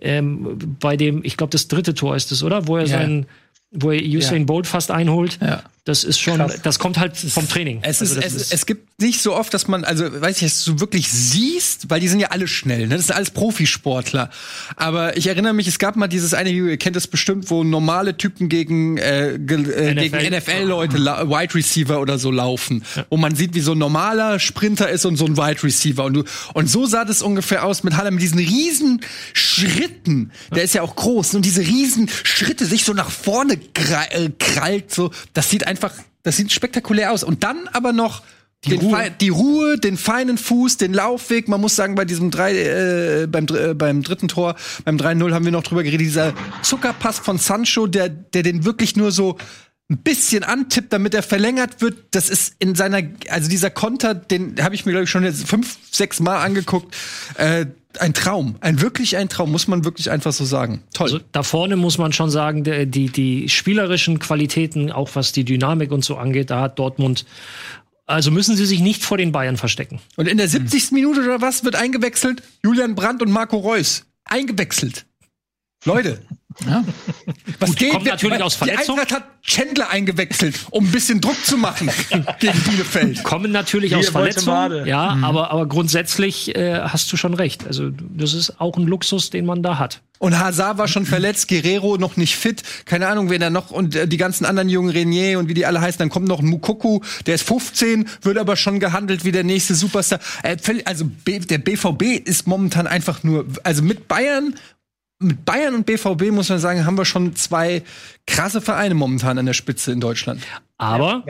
ähm, 0.00 0.76
bei 0.80 0.96
dem, 0.96 1.22
ich 1.24 1.36
glaube, 1.36 1.50
das 1.50 1.68
dritte 1.68 1.92
Tor 1.92 2.16
ist 2.16 2.32
es, 2.32 2.42
oder? 2.42 2.66
Wo 2.68 2.78
er 2.78 2.84
Ja. 2.84 2.88
seinen, 2.88 3.26
wo 3.70 3.90
er 3.90 4.00
Usain 4.02 4.46
Bolt 4.46 4.66
fast 4.66 4.90
einholt. 4.90 5.38
Ja. 5.42 5.62
Das 5.84 6.04
ist 6.04 6.20
schon, 6.20 6.36
Krass. 6.36 6.60
das 6.62 6.78
kommt 6.78 6.96
halt 6.98 7.16
vom 7.16 7.48
Training. 7.48 7.80
Es, 7.82 8.00
Also 8.00 8.14
ist, 8.14 8.24
das 8.24 8.34
es, 8.34 8.52
es 8.52 8.66
gibt 8.66 9.00
nicht 9.02 9.20
so 9.20 9.34
oft, 9.34 9.52
dass 9.52 9.66
man, 9.66 9.82
also 9.84 10.04
weiß 10.20 10.36
ich, 10.36 10.42
dass 10.44 10.64
du 10.64 10.78
wirklich 10.78 11.10
siehst, 11.10 11.90
weil 11.90 11.98
die 11.98 12.06
sind 12.06 12.20
ja 12.20 12.28
alle 12.28 12.46
schnell, 12.46 12.86
ne? 12.86 12.96
Das 12.96 13.08
sind 13.08 13.16
alles 13.16 13.30
Profisportler. 13.30 14.30
Aber 14.76 15.16
ich 15.16 15.26
erinnere 15.26 15.54
mich, 15.54 15.66
es 15.66 15.80
gab 15.80 15.96
mal 15.96 16.06
dieses 16.06 16.34
eine 16.34 16.50
Video, 16.50 16.66
ihr 16.66 16.76
kennt 16.76 16.94
es 16.94 17.08
bestimmt, 17.08 17.50
wo 17.50 17.64
normale 17.64 18.16
Typen 18.16 18.48
gegen, 18.48 18.96
äh, 18.98 19.30
äh, 19.32 19.36
NFL. 19.38 19.94
gegen 19.94 20.34
NFL-Leute, 20.36 20.98
la- 20.98 21.28
Wide 21.28 21.52
Receiver 21.56 22.00
oder 22.00 22.16
so 22.16 22.30
laufen. 22.30 22.84
Wo 23.10 23.16
man 23.16 23.34
sieht, 23.34 23.54
wie 23.54 23.60
so 23.60 23.72
ein 23.72 23.78
normaler 23.78 24.38
Sprinter 24.38 24.88
ist 24.88 25.04
und 25.04 25.16
so 25.16 25.24
ein 25.26 25.36
Wide 25.36 25.64
Receiver. 25.64 26.04
Und, 26.04 26.14
du, 26.14 26.24
und 26.54 26.70
so 26.70 26.86
sah 26.86 27.04
das 27.04 27.22
ungefähr 27.22 27.64
aus 27.64 27.82
mit 27.82 27.96
Haller, 27.96 28.12
mit 28.12 28.22
diesen 28.22 28.38
riesen 28.38 29.00
Schritten. 29.32 30.30
Der 30.54 30.62
ist 30.62 30.74
ja 30.74 30.82
auch 30.82 30.94
groß. 30.94 31.34
Und 31.34 31.44
diese 31.44 31.62
riesen 31.62 32.08
Schritte 32.22 32.66
sich 32.66 32.84
so 32.84 32.92
nach 32.92 33.10
vorne 33.10 33.54
äh, 33.54 34.30
krallt, 34.38 34.94
so. 34.94 35.10
Das 35.34 35.50
sieht 35.50 35.66
einfach, 35.66 35.71
das 36.22 36.36
sieht 36.36 36.52
spektakulär 36.52 37.12
aus. 37.12 37.24
Und 37.24 37.44
dann 37.44 37.68
aber 37.72 37.92
noch 37.92 38.22
die, 38.64 38.74
Ruhe. 38.74 39.10
Die 39.20 39.28
Ruhe, 39.28 39.78
den 39.78 39.96
feinen 39.96 40.38
Fuß, 40.38 40.76
den 40.76 40.94
Laufweg. 40.94 41.48
Man 41.48 41.60
muss 41.60 41.74
sagen, 41.74 41.96
bei 41.96 42.04
diesem 42.04 42.30
drei, 42.30 42.56
äh, 42.56 43.26
beim, 43.26 43.46
äh, 43.48 43.74
beim 43.74 44.02
dritten 44.02 44.28
Tor, 44.28 44.54
beim 44.84 44.96
3-0 44.96 45.34
haben 45.34 45.44
wir 45.44 45.52
noch 45.52 45.64
drüber 45.64 45.82
geredet, 45.82 46.06
dieser 46.06 46.32
Zuckerpass 46.62 47.18
von 47.18 47.38
Sancho, 47.38 47.88
der, 47.88 48.08
der 48.08 48.44
den 48.44 48.64
wirklich 48.64 48.94
nur 48.94 49.10
so 49.10 49.36
ein 49.90 49.98
bisschen 49.98 50.44
antippt, 50.44 50.92
damit 50.92 51.12
er 51.12 51.24
verlängert 51.24 51.80
wird. 51.80 51.96
Das 52.12 52.30
ist 52.30 52.54
in 52.60 52.76
seiner, 52.76 53.02
also 53.28 53.50
dieser 53.50 53.70
Konter, 53.70 54.14
den 54.14 54.62
habe 54.62 54.74
ich 54.76 54.86
mir, 54.86 54.92
glaube 54.92 55.04
ich, 55.04 55.10
schon 55.10 55.24
jetzt 55.24 55.46
fünf, 55.46 55.78
sechs 55.90 56.20
Mal 56.20 56.38
angeguckt. 56.38 56.94
Äh, 57.34 57.66
ein 58.00 58.14
Traum. 58.14 58.56
Ein 58.60 58.80
wirklich 58.80 59.16
ein 59.16 59.28
Traum, 59.28 59.52
muss 59.52 59.68
man 59.68 59.84
wirklich 59.84 60.10
einfach 60.10 60.32
so 60.32 60.44
sagen. 60.44 60.82
Toll. 60.94 61.06
Also 61.06 61.20
da 61.32 61.42
vorne 61.42 61.76
muss 61.76 61.98
man 61.98 62.12
schon 62.12 62.30
sagen, 62.30 62.64
die, 62.64 63.10
die 63.10 63.48
spielerischen 63.48 64.18
Qualitäten, 64.18 64.90
auch 64.90 65.10
was 65.14 65.32
die 65.32 65.44
Dynamik 65.44 65.92
und 65.92 66.04
so 66.04 66.16
angeht, 66.16 66.50
da 66.50 66.60
hat 66.60 66.78
Dortmund, 66.78 67.24
also 68.06 68.30
müssen 68.30 68.56
sie 68.56 68.66
sich 68.66 68.80
nicht 68.80 69.04
vor 69.04 69.16
den 69.16 69.32
Bayern 69.32 69.56
verstecken. 69.56 70.00
Und 70.16 70.28
in 70.28 70.36
der 70.36 70.48
70. 70.48 70.92
Minute 70.92 71.20
oder 71.20 71.40
was 71.40 71.64
wird 71.64 71.76
eingewechselt? 71.76 72.42
Julian 72.64 72.94
Brandt 72.94 73.22
und 73.22 73.30
Marco 73.30 73.56
Reus. 73.56 74.04
Eingewechselt. 74.24 75.06
Leute. 75.84 76.20
Was 77.58 77.76
geht? 77.76 77.92
kommt 77.92 78.06
natürlich 78.06 78.42
aus 78.42 78.54
Verletzung. 78.54 78.96
Die 78.96 79.00
Eintracht 79.00 79.22
hat 79.22 79.42
Chandler 79.42 79.90
eingewechselt, 79.90 80.54
um 80.70 80.84
ein 80.84 80.92
bisschen 80.92 81.20
Druck 81.20 81.44
zu 81.44 81.56
machen 81.56 81.90
gegen 82.38 82.60
Bielefeld. 82.62 83.22
Kommen 83.24 83.50
natürlich 83.52 83.94
aus 83.94 84.14
wollte 84.14 84.40
Verletzungen, 84.40 84.56
Made. 84.56 84.88
ja, 84.88 85.18
aber, 85.22 85.50
aber 85.50 85.66
grundsätzlich 85.66 86.54
äh, 86.54 86.80
hast 86.80 87.12
du 87.12 87.16
schon 87.16 87.34
recht. 87.34 87.66
Also 87.66 87.90
das 87.90 88.34
ist 88.34 88.60
auch 88.60 88.76
ein 88.76 88.86
Luxus, 88.86 89.30
den 89.30 89.46
man 89.46 89.62
da 89.62 89.78
hat. 89.78 90.00
Und 90.22 90.38
Hazard 90.38 90.78
war 90.78 90.86
schon 90.86 91.04
verletzt, 91.04 91.48
Guerrero 91.48 91.96
noch 91.96 92.16
nicht 92.16 92.36
fit. 92.36 92.62
Keine 92.84 93.08
Ahnung, 93.08 93.28
wer 93.28 93.40
da 93.40 93.50
noch 93.50 93.72
und 93.72 93.96
äh, 93.96 94.06
die 94.06 94.18
ganzen 94.18 94.44
anderen 94.44 94.68
jungen 94.68 94.90
Renier 94.90 95.40
und 95.40 95.48
wie 95.48 95.54
die 95.54 95.66
alle 95.66 95.80
heißen. 95.80 95.98
Dann 95.98 96.10
kommt 96.10 96.28
noch 96.28 96.38
ein 96.38 96.46
Mukoku, 96.46 97.00
der 97.26 97.34
ist 97.34 97.42
15, 97.42 98.08
wird 98.20 98.38
aber 98.38 98.54
schon 98.54 98.78
gehandelt 98.78 99.24
wie 99.24 99.32
der 99.32 99.42
nächste 99.42 99.74
Superstar. 99.74 100.20
Äh, 100.44 100.56
also 100.84 101.06
B, 101.24 101.40
der 101.40 101.58
BVB 101.58 102.24
ist 102.24 102.46
momentan 102.46 102.86
einfach 102.86 103.24
nur, 103.24 103.46
also 103.64 103.82
mit 103.82 104.06
Bayern, 104.06 104.54
mit 105.22 105.44
Bayern 105.44 105.74
und 105.74 105.86
BVB 105.86 106.30
muss 106.30 106.48
man 106.48 106.58
sagen, 106.58 106.84
haben 106.84 106.98
wir 106.98 107.04
schon 107.04 107.34
zwei 107.36 107.82
krasse 108.26 108.60
Vereine 108.60 108.94
momentan 108.94 109.38
an 109.38 109.46
der 109.46 109.52
Spitze 109.52 109.92
in 109.92 110.00
Deutschland. 110.00 110.42
Aber 110.78 111.24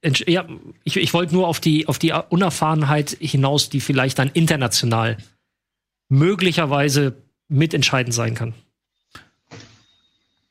äh, 0.00 0.12
ja, 0.26 0.46
ich, 0.84 0.96
ich 0.96 1.14
wollte 1.14 1.34
nur 1.34 1.48
auf 1.48 1.60
die, 1.60 1.88
auf 1.88 1.98
die 1.98 2.12
Unerfahrenheit 2.12 3.16
hinaus, 3.20 3.68
die 3.68 3.80
vielleicht 3.80 4.18
dann 4.18 4.30
international 4.32 5.16
möglicherweise 6.08 7.16
mitentscheidend 7.48 8.14
sein 8.14 8.34
kann. 8.34 8.54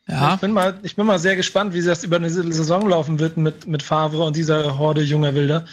Ja. 0.08 0.36
Ich, 0.36 0.40
bin 0.42 0.52
mal, 0.52 0.78
ich 0.84 0.96
bin 0.96 1.08
mal 1.08 1.18
sehr 1.18 1.36
gespannt, 1.36 1.74
wie 1.74 1.82
das 1.82 2.04
über 2.04 2.18
eine 2.18 2.30
Saison 2.30 2.88
laufen 2.88 3.18
wird 3.18 3.38
mit, 3.38 3.66
mit 3.66 3.82
Favre 3.82 4.24
und 4.24 4.36
dieser 4.36 4.78
Horde 4.78 5.02
junger 5.02 5.34
Wilder. 5.34 5.66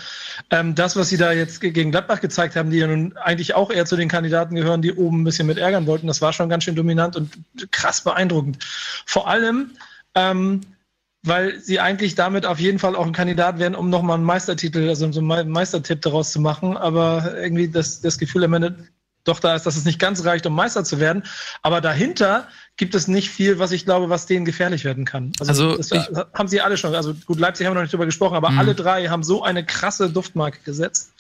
Ähm, 0.51 0.75
das, 0.75 0.97
was 0.97 1.11
sie 1.11 1.19
da 1.19 1.33
jetzt 1.33 1.61
ge- 1.61 1.71
gegen 1.71 1.91
Gladbach 1.91 2.21
gezeigt 2.23 2.57
haben, 2.57 2.71
die 2.71 2.79
ja 2.79 2.87
nun 2.87 3.15
eigentlich 3.19 3.55
auch 3.55 3.71
eher 3.71 3.85
zu 3.85 3.95
den 3.95 4.09
Kandidaten 4.09 4.55
gehören, 4.55 4.81
die 4.81 4.95
oben 4.95 5.21
ein 5.21 5.25
bisschen 5.25 5.47
mit 5.47 5.59
ärgern 5.59 5.87
wollten, 5.87 6.07
das 6.07 6.23
war 6.23 6.33
schon 6.33 6.49
ganz 6.49 6.65
schön 6.65 6.77
dominant 6.77 7.15
und 7.15 7.31
krass 7.73 8.01
beeindruckend. 8.01 8.65
Vor 9.05 9.29
allem, 9.29 9.73
ähm, 10.15 10.63
weil 11.25 11.61
sie 11.61 11.79
eigentlich 11.79 12.15
damit 12.15 12.47
auf 12.47 12.59
jeden 12.59 12.79
Fall 12.79 12.97
auch 12.97 13.07
ein 13.07 13.13
Kandidat 13.13 13.59
wären, 13.59 13.75
um 13.75 13.91
nochmal 13.91 14.17
einen 14.17 14.25
Meistertitel, 14.25 14.89
also 14.89 15.13
so 15.13 15.21
einen 15.21 15.29
Me- 15.29 15.45
Meistertipp 15.45 16.01
daraus 16.01 16.33
zu 16.33 16.41
machen. 16.41 16.77
Aber 16.79 17.37
irgendwie 17.39 17.69
das, 17.69 18.01
das 18.01 18.19
Gefühl 18.19 18.45
am 18.45 18.55
Ende 18.55 18.89
doch 19.25 19.39
da 19.41 19.55
ist, 19.55 19.65
dass 19.67 19.77
es 19.77 19.85
nicht 19.85 19.99
ganz 19.99 20.25
reicht, 20.25 20.47
um 20.47 20.55
Meister 20.55 20.85
zu 20.85 20.99
werden. 20.99 21.23
Aber 21.63 21.81
dahinter 21.81 22.49
gibt 22.77 22.95
es 22.95 23.09
nicht 23.09 23.29
viel, 23.31 23.59
was 23.59 23.73
ich 23.73 23.85
glaube, 23.85 24.09
was 24.09 24.27
denen 24.27 24.45
gefährlich 24.45 24.85
werden 24.85 25.05
kann. 25.05 25.33
Also 25.41 25.77
das 25.77 25.91
ich- 25.93 26.09
haben 26.35 26.49
sie 26.49 26.61
alle 26.61 26.77
schon. 26.77 26.95
Also 26.95 27.15
gut, 27.27 27.39
Leipzig 27.39 27.67
haben 27.67 27.73
wir 27.73 27.77
noch 27.77 27.83
nicht 27.83 27.93
drüber 27.93 28.07
gesprochen, 28.07 28.35
aber 28.35 28.51
alle 28.51 28.75
drei 28.75 29.09
haben 29.09 29.23
so 29.23 29.43
eine 29.43 29.65
krasse 29.65 30.11
Duftmarke 30.11 30.59
gesetzt, 30.65 31.13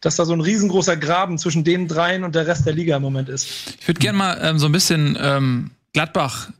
dass 0.00 0.16
da 0.16 0.24
so 0.24 0.32
ein 0.32 0.40
riesengroßer 0.40 0.96
Graben 0.96 1.38
zwischen 1.38 1.64
den 1.64 1.88
dreien 1.88 2.22
und 2.24 2.34
der 2.34 2.46
Rest 2.46 2.66
der 2.66 2.72
Liga 2.74 2.96
im 2.96 3.02
Moment 3.02 3.28
ist. 3.28 3.48
Ich 3.80 3.88
würde 3.88 3.98
gerne 4.00 4.18
mal 4.18 4.38
ähm, 4.42 4.58
so 4.58 4.66
ein 4.66 4.72
bisschen 4.72 5.18
ähm, 5.20 5.70
Gladbach 5.92 6.50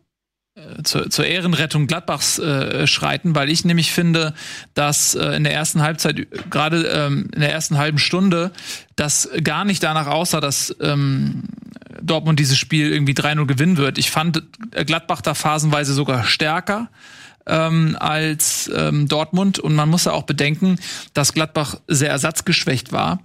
zur, 0.82 1.10
zur 1.10 1.26
Ehrenrettung 1.26 1.86
Gladbachs 1.86 2.38
äh, 2.38 2.86
schreiten, 2.86 3.34
weil 3.34 3.50
ich 3.50 3.64
nämlich 3.64 3.92
finde, 3.92 4.34
dass 4.74 5.14
äh, 5.14 5.36
in 5.36 5.44
der 5.44 5.54
ersten 5.54 5.82
Halbzeit, 5.82 6.26
gerade 6.50 6.86
ähm, 6.86 7.30
in 7.34 7.40
der 7.40 7.52
ersten 7.52 7.78
halben 7.78 7.98
Stunde, 7.98 8.52
das 8.96 9.28
gar 9.42 9.64
nicht 9.64 9.82
danach 9.82 10.06
aussah, 10.06 10.40
dass 10.40 10.74
ähm, 10.80 11.44
Dortmund 12.00 12.38
dieses 12.38 12.58
Spiel 12.58 12.92
irgendwie 12.92 13.12
3-0 13.12 13.46
gewinnen 13.46 13.76
wird. 13.76 13.98
Ich 13.98 14.10
fand 14.10 14.42
äh, 14.72 14.84
Gladbach 14.84 15.20
da 15.20 15.34
phasenweise 15.34 15.92
sogar 15.92 16.24
stärker 16.24 16.88
ähm, 17.46 17.96
als 17.98 18.70
ähm, 18.74 19.08
Dortmund. 19.08 19.58
Und 19.58 19.74
man 19.74 19.88
muss 19.88 20.04
ja 20.04 20.12
auch 20.12 20.24
bedenken, 20.24 20.78
dass 21.14 21.32
Gladbach 21.32 21.76
sehr 21.86 22.10
ersatzgeschwächt 22.10 22.92
war. 22.92 23.20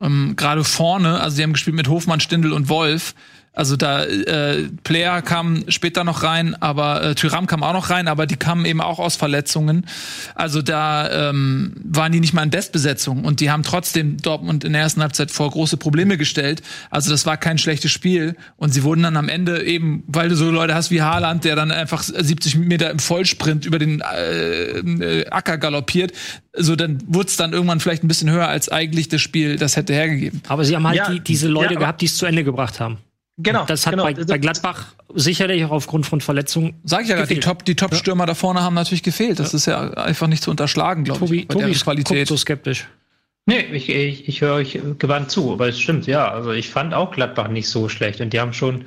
Ähm, 0.00 0.34
Gerade 0.36 0.64
vorne, 0.64 1.20
also 1.20 1.36
sie 1.36 1.42
haben 1.42 1.52
gespielt 1.52 1.76
mit 1.76 1.88
Hofmann, 1.88 2.20
Stindl 2.20 2.52
und 2.52 2.68
Wolf. 2.68 3.14
Also 3.56 3.76
da 3.76 4.04
äh, 4.04 4.68
Player 4.84 5.22
kam 5.22 5.64
später 5.68 6.04
noch 6.04 6.22
rein, 6.22 6.54
aber 6.60 7.02
äh, 7.02 7.14
Tyram 7.14 7.46
kam 7.46 7.62
auch 7.62 7.72
noch 7.72 7.88
rein, 7.88 8.06
aber 8.06 8.26
die 8.26 8.36
kamen 8.36 8.66
eben 8.66 8.82
auch 8.82 8.98
aus 8.98 9.16
Verletzungen. 9.16 9.86
Also 10.34 10.60
da 10.60 11.30
ähm, 11.30 11.72
waren 11.82 12.12
die 12.12 12.20
nicht 12.20 12.34
mal 12.34 12.42
in 12.42 12.50
Bestbesetzung 12.50 13.24
und 13.24 13.40
die 13.40 13.50
haben 13.50 13.62
trotzdem 13.62 14.18
Dortmund 14.18 14.62
in 14.64 14.74
der 14.74 14.82
ersten 14.82 15.00
Halbzeit 15.00 15.30
vor 15.30 15.50
große 15.50 15.78
Probleme 15.78 16.18
gestellt. 16.18 16.62
Also 16.90 17.10
das 17.10 17.24
war 17.24 17.38
kein 17.38 17.56
schlechtes 17.56 17.90
Spiel 17.90 18.36
und 18.58 18.74
sie 18.74 18.82
wurden 18.82 19.02
dann 19.02 19.16
am 19.16 19.30
Ende 19.30 19.64
eben, 19.64 20.04
weil 20.06 20.28
du 20.28 20.36
so 20.36 20.50
Leute 20.50 20.74
hast 20.74 20.90
wie 20.90 21.00
Haaland, 21.00 21.44
der 21.44 21.56
dann 21.56 21.70
einfach 21.70 22.02
70 22.02 22.56
Meter 22.56 22.90
im 22.90 22.98
Vollsprint 22.98 23.64
über 23.64 23.78
den 23.78 24.02
äh, 24.02 24.80
äh, 24.80 25.30
Acker 25.30 25.56
galoppiert, 25.56 26.12
so 26.52 26.76
dann 26.76 26.98
wurde 27.06 27.28
es 27.28 27.36
dann 27.36 27.54
irgendwann 27.54 27.80
vielleicht 27.80 28.04
ein 28.04 28.08
bisschen 28.08 28.30
höher 28.30 28.48
als 28.48 28.68
eigentlich 28.68 29.08
das 29.08 29.22
Spiel 29.22 29.56
das 29.56 29.76
hätte 29.76 29.94
hergegeben. 29.94 30.42
Aber 30.48 30.62
sie 30.66 30.76
haben 30.76 30.86
halt 30.86 30.98
Ja, 30.98 31.10
die, 31.10 31.20
diese 31.20 31.48
Leute 31.48 31.72
ja, 31.74 31.80
gehabt, 31.80 32.02
die 32.02 32.06
es 32.06 32.18
zu 32.18 32.26
Ende 32.26 32.44
gebracht 32.44 32.80
haben. 32.80 32.98
Genau. 33.38 33.66
Das 33.66 33.86
hat 33.86 33.92
genau. 33.92 34.04
bei, 34.04 34.14
bei 34.14 34.38
Gladbach 34.38 34.86
sicherlich 35.14 35.64
auch 35.64 35.70
aufgrund 35.70 36.06
von 36.06 36.20
Verletzungen. 36.20 36.74
Sag 36.84 37.02
ich 37.02 37.08
ja 37.08 37.16
gerade, 37.16 37.28
die 37.28 37.34
gefehlt. 37.34 37.44
Top, 37.44 37.64
die 37.64 37.74
Top-Stürmer 37.74 38.24
da 38.24 38.34
vorne 38.34 38.62
haben 38.62 38.74
natürlich 38.74 39.02
gefehlt. 39.02 39.38
Das 39.38 39.52
ist 39.52 39.66
ja 39.66 39.90
einfach 39.90 40.26
nicht 40.26 40.42
zu 40.42 40.50
unterschlagen, 40.50 41.04
glaube 41.04 41.24
ich, 41.24 41.46
bei 41.46 41.54
Tobi 41.54 41.66
guckt 41.72 41.82
Qualität. 41.82 42.28
so 42.28 42.36
skeptisch. 42.36 42.86
Nee, 43.48 43.60
ich, 43.72 43.88
ich, 43.88 44.26
ich 44.26 44.40
höre 44.40 44.54
euch 44.54 44.80
gewandt 44.98 45.30
zu, 45.30 45.52
aber 45.52 45.68
es 45.68 45.78
stimmt, 45.78 46.08
ja. 46.08 46.28
Also 46.28 46.50
ich 46.50 46.68
fand 46.68 46.94
auch 46.94 47.12
Gladbach 47.12 47.46
nicht 47.46 47.68
so 47.68 47.88
schlecht 47.88 48.20
und 48.20 48.32
die 48.32 48.40
haben 48.40 48.52
schon, 48.52 48.86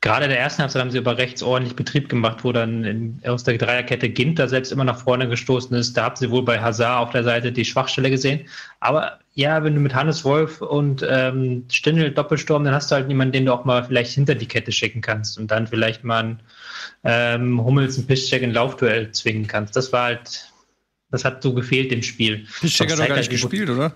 gerade 0.00 0.26
in 0.26 0.30
der 0.30 0.38
ersten 0.38 0.62
Halbzeit 0.62 0.82
haben 0.82 0.92
sie 0.92 0.98
über 0.98 1.18
rechts 1.18 1.42
ordentlich 1.42 1.74
Betrieb 1.74 2.08
gemacht, 2.08 2.44
wo 2.44 2.52
dann 2.52 2.84
in, 2.84 3.20
aus 3.26 3.42
der 3.42 3.58
Dreierkette 3.58 4.08
Ginter 4.08 4.48
selbst 4.48 4.70
immer 4.70 4.84
nach 4.84 5.00
vorne 5.00 5.28
gestoßen 5.28 5.74
ist. 5.76 5.96
Da 5.96 6.04
haben 6.04 6.16
sie 6.16 6.30
wohl 6.30 6.44
bei 6.44 6.60
Hazard 6.60 7.02
auf 7.02 7.10
der 7.10 7.24
Seite 7.24 7.50
die 7.50 7.64
Schwachstelle 7.64 8.10
gesehen. 8.10 8.46
Aber 8.78 9.18
ja, 9.36 9.62
wenn 9.62 9.74
du 9.74 9.80
mit 9.80 9.94
Hannes 9.94 10.24
Wolf 10.24 10.62
und 10.62 11.06
ähm, 11.08 11.66
Stindl 11.70 12.10
Doppelsturm, 12.10 12.64
dann 12.64 12.72
hast 12.72 12.90
du 12.90 12.94
halt 12.94 13.06
niemanden, 13.06 13.32
den 13.32 13.44
du 13.44 13.52
auch 13.52 13.66
mal 13.66 13.84
vielleicht 13.84 14.12
hinter 14.12 14.34
die 14.34 14.46
Kette 14.46 14.72
schicken 14.72 15.02
kannst 15.02 15.38
und 15.38 15.50
dann 15.50 15.66
vielleicht 15.66 16.04
mal 16.04 16.20
einen 16.20 16.40
ähm, 17.04 17.62
Hummels 17.62 17.98
einen 17.98 18.06
Piszczek 18.06 18.40
in 18.40 18.52
Laufduell 18.52 19.12
zwingen 19.12 19.46
kannst. 19.46 19.76
Das 19.76 19.92
war 19.92 20.04
halt, 20.04 20.50
das 21.10 21.26
hat 21.26 21.42
so 21.42 21.52
gefehlt 21.52 21.92
im 21.92 22.02
Spiel. 22.02 22.46
Piszczek 22.60 22.90
hat 22.90 22.98
doch 22.98 23.08
gar 23.08 23.18
nicht 23.18 23.28
gespielt, 23.28 23.68
oder? 23.68 23.94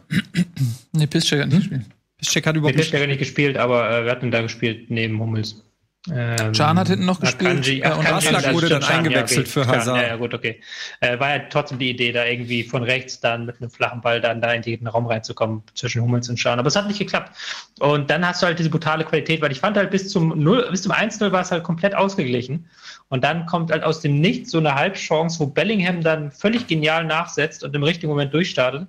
Nee, 0.93 1.07
Piszczek 1.07 1.41
hat 1.41 1.49
nicht 1.49 1.71
gespielt. 1.71 1.87
Piszczek 2.19 2.47
hat 2.47 2.55
Nee, 2.55 2.59
überhaupt 2.59 2.77
Piszczek 2.77 3.01
hat 3.01 3.09
nicht 3.09 3.19
gespielt, 3.19 3.57
aber 3.57 3.91
äh, 3.91 4.05
wer 4.05 4.13
hat 4.13 4.23
denn 4.23 4.31
da 4.31 4.43
gespielt 4.43 4.91
neben 4.91 5.19
Hummels? 5.19 5.65
Ähm, 6.09 6.53
Can 6.53 6.79
hat 6.79 6.89
hinten 6.89 7.05
noch 7.05 7.21
gespielt, 7.21 7.51
Akanji, 7.51 7.81
äh, 7.81 7.93
und 7.93 8.07
Akanji, 8.07 8.29
Aslak 8.29 8.55
wurde 8.55 8.69
dann 8.71 8.81
Can, 8.81 8.99
eingewechselt 8.99 9.49
für 9.49 9.63
klar, 9.63 9.77
Hazard. 9.77 9.97
Ja, 9.99 10.09
ja, 10.09 10.17
gut, 10.17 10.33
okay. 10.33 10.63
Äh, 11.01 11.21
war 11.21 11.37
ja 11.37 11.41
trotzdem 11.51 11.79
die 11.79 11.91
Idee, 11.91 12.11
da 12.13 12.25
irgendwie 12.25 12.65
von 12.65 12.83
rechts 12.83 13.21
dann 13.21 13.45
mit 13.45 13.61
einem 13.61 13.71
flachen 13.71 14.01
Ball 14.01 14.19
dann 14.23 14.41
da 14.41 14.51
in 14.55 14.63
den 14.63 14.87
Raum 14.87 15.05
reinzukommen 15.05 15.63
zwischen 15.75 16.01
Hummels 16.01 16.31
und 16.31 16.41
Can. 16.41 16.59
Aber 16.59 16.69
es 16.69 16.77
hat 16.77 16.87
nicht 16.87 16.99
geklappt. 16.99 17.37
Und 17.81 18.09
dann 18.09 18.27
hast 18.27 18.41
du 18.41 18.47
halt 18.47 18.59
diese 18.59 18.71
brutale 18.71 19.05
Qualität, 19.05 19.43
weil 19.43 19.53
ich 19.53 19.61
fand 19.61 19.77
halt 19.77 19.91
bis 19.91 20.09
zum 20.09 20.43
0, 20.43 20.69
bis 20.71 20.83
zum 20.83 20.93
1-0 20.93 21.33
war 21.33 21.43
es 21.43 21.51
halt 21.51 21.65
komplett 21.65 21.95
ausgeglichen. 21.95 22.67
Und 23.09 23.23
dann 23.23 23.45
kommt 23.45 23.71
halt 23.71 23.83
aus 23.83 24.01
dem 24.01 24.21
Nichts 24.21 24.53
so 24.53 24.59
eine 24.59 24.75
Halbchance, 24.75 25.39
wo 25.39 25.49
Bellingham 25.49 26.01
dann 26.01 26.31
völlig 26.31 26.67
genial 26.67 27.05
nachsetzt 27.05 27.63
und 27.63 27.77
im 27.77 27.83
richtigen 27.83 28.09
Moment 28.09 28.33
durchstartet. 28.33 28.87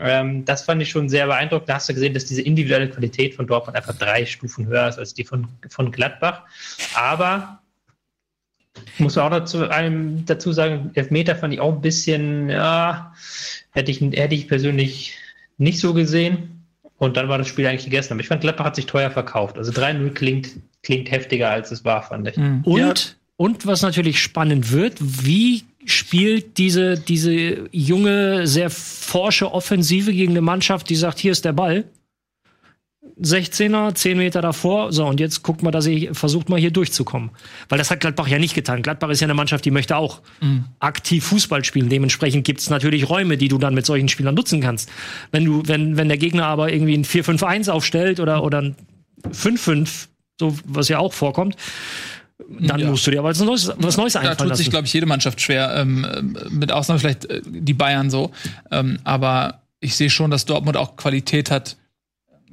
Ähm, 0.00 0.44
das 0.44 0.62
fand 0.64 0.80
ich 0.82 0.90
schon 0.90 1.08
sehr 1.08 1.26
beeindruckend. 1.26 1.68
Da 1.68 1.74
hast 1.74 1.88
du 1.88 1.94
gesehen, 1.94 2.14
dass 2.14 2.24
diese 2.24 2.42
individuelle 2.42 2.88
Qualität 2.88 3.34
von 3.34 3.46
Dortmund 3.46 3.76
einfach 3.76 3.96
drei 3.96 4.24
Stufen 4.24 4.66
höher 4.66 4.88
ist 4.88 4.98
als 4.98 5.12
die 5.14 5.24
von, 5.24 5.46
von 5.68 5.92
Gladbach. 5.92 6.42
Aber 6.94 7.60
Muss 8.98 9.16
man 9.16 9.26
auch 9.26 9.30
dazu, 9.30 9.68
einem, 9.68 10.24
dazu 10.24 10.52
sagen, 10.52 10.90
Elfmeter 10.94 11.36
fand 11.36 11.52
ich 11.52 11.60
auch 11.60 11.74
ein 11.74 11.82
bisschen, 11.82 12.48
ja, 12.48 13.12
hätte 13.70 13.90
ich, 13.90 14.00
hätte 14.00 14.34
ich 14.34 14.48
persönlich 14.48 15.14
nicht 15.58 15.78
so 15.78 15.92
gesehen. 15.92 16.64
Und 16.96 17.16
dann 17.16 17.28
war 17.28 17.36
das 17.36 17.48
Spiel 17.48 17.66
eigentlich 17.66 17.84
gegessen. 17.84 18.12
Aber 18.12 18.20
ich 18.22 18.28
fand, 18.28 18.40
Gladbach 18.40 18.64
hat 18.64 18.76
sich 18.76 18.86
teuer 18.86 19.10
verkauft. 19.10 19.58
Also 19.58 19.72
3-0 19.72 20.10
klingt, 20.14 20.50
klingt 20.82 21.10
heftiger, 21.10 21.50
als 21.50 21.70
es 21.70 21.84
war, 21.84 22.02
fand 22.02 22.28
ich. 22.28 22.36
Und, 22.38 22.64
Ja. 22.78 22.94
und 23.36 23.66
was 23.66 23.82
natürlich 23.82 24.22
spannend 24.22 24.70
wird, 24.72 24.94
wie 25.00 25.64
spielt 25.84 26.58
diese, 26.58 26.98
diese 26.98 27.68
junge, 27.72 28.46
sehr 28.46 28.70
forsche 28.70 29.52
Offensive 29.52 30.12
gegen 30.12 30.32
eine 30.32 30.40
Mannschaft, 30.40 30.88
die 30.90 30.96
sagt, 30.96 31.18
hier 31.18 31.32
ist 31.32 31.44
der 31.44 31.52
Ball. 31.52 31.84
16er, 33.20 33.94
10 33.94 34.16
Meter 34.16 34.40
davor. 34.40 34.92
So, 34.92 35.06
und 35.06 35.20
jetzt 35.20 35.42
guckt 35.42 35.62
mal, 35.62 35.70
dass 35.70 35.86
ihr 35.86 36.14
versucht 36.14 36.48
mal 36.48 36.58
hier 36.58 36.70
durchzukommen. 36.70 37.30
Weil 37.68 37.78
das 37.78 37.90
hat 37.90 38.00
Gladbach 38.00 38.26
ja 38.26 38.38
nicht 38.38 38.54
getan. 38.54 38.82
Gladbach 38.82 39.10
ist 39.10 39.20
ja 39.20 39.26
eine 39.26 39.34
Mannschaft, 39.34 39.64
die 39.64 39.70
möchte 39.70 39.96
auch 39.96 40.22
aktiv 40.78 41.24
Fußball 41.24 41.64
spielen. 41.64 41.88
Dementsprechend 41.88 42.44
gibt 42.44 42.60
es 42.60 42.70
natürlich 42.70 43.08
Räume, 43.08 43.36
die 43.36 43.48
du 43.48 43.58
dann 43.58 43.74
mit 43.74 43.86
solchen 43.86 44.08
Spielern 44.08 44.34
nutzen 44.34 44.60
kannst. 44.60 44.90
Wenn 45.30 45.44
du, 45.44 45.62
wenn, 45.66 45.96
wenn 45.96 46.08
der 46.08 46.18
Gegner 46.18 46.46
aber 46.46 46.72
irgendwie 46.72 46.94
ein 46.94 47.04
4-5-1 47.04 47.70
aufstellt 47.70 48.18
oder, 48.20 48.42
oder 48.42 48.62
ein 48.62 48.76
5-5, 49.30 50.08
so 50.38 50.56
was 50.64 50.88
ja 50.88 50.98
auch 50.98 51.12
vorkommt, 51.12 51.56
dann 52.60 52.80
Ja. 52.80 52.90
musst 52.90 53.06
du 53.06 53.10
dir 53.10 53.20
aber 53.20 53.30
was 53.30 53.40
Neues, 53.40 53.72
was 53.78 53.96
Neues 53.96 54.14
Da 54.14 54.20
einfallen 54.20 54.50
tut 54.50 54.56
sich, 54.56 54.70
glaube 54.70 54.86
ich, 54.86 54.92
jede 54.92 55.06
Mannschaft 55.06 55.40
schwer, 55.40 55.74
ähm, 55.76 56.06
ähm, 56.16 56.36
mit 56.50 56.72
Ausnahme 56.72 57.00
vielleicht 57.00 57.24
äh, 57.26 57.40
die 57.44 57.74
Bayern 57.74 58.10
so. 58.10 58.32
Ähm, 58.70 58.98
aber 59.04 59.62
ich 59.80 59.96
sehe 59.96 60.10
schon, 60.10 60.30
dass 60.30 60.44
Dortmund 60.44 60.76
auch 60.76 60.96
Qualität 60.96 61.50
hat, 61.50 61.76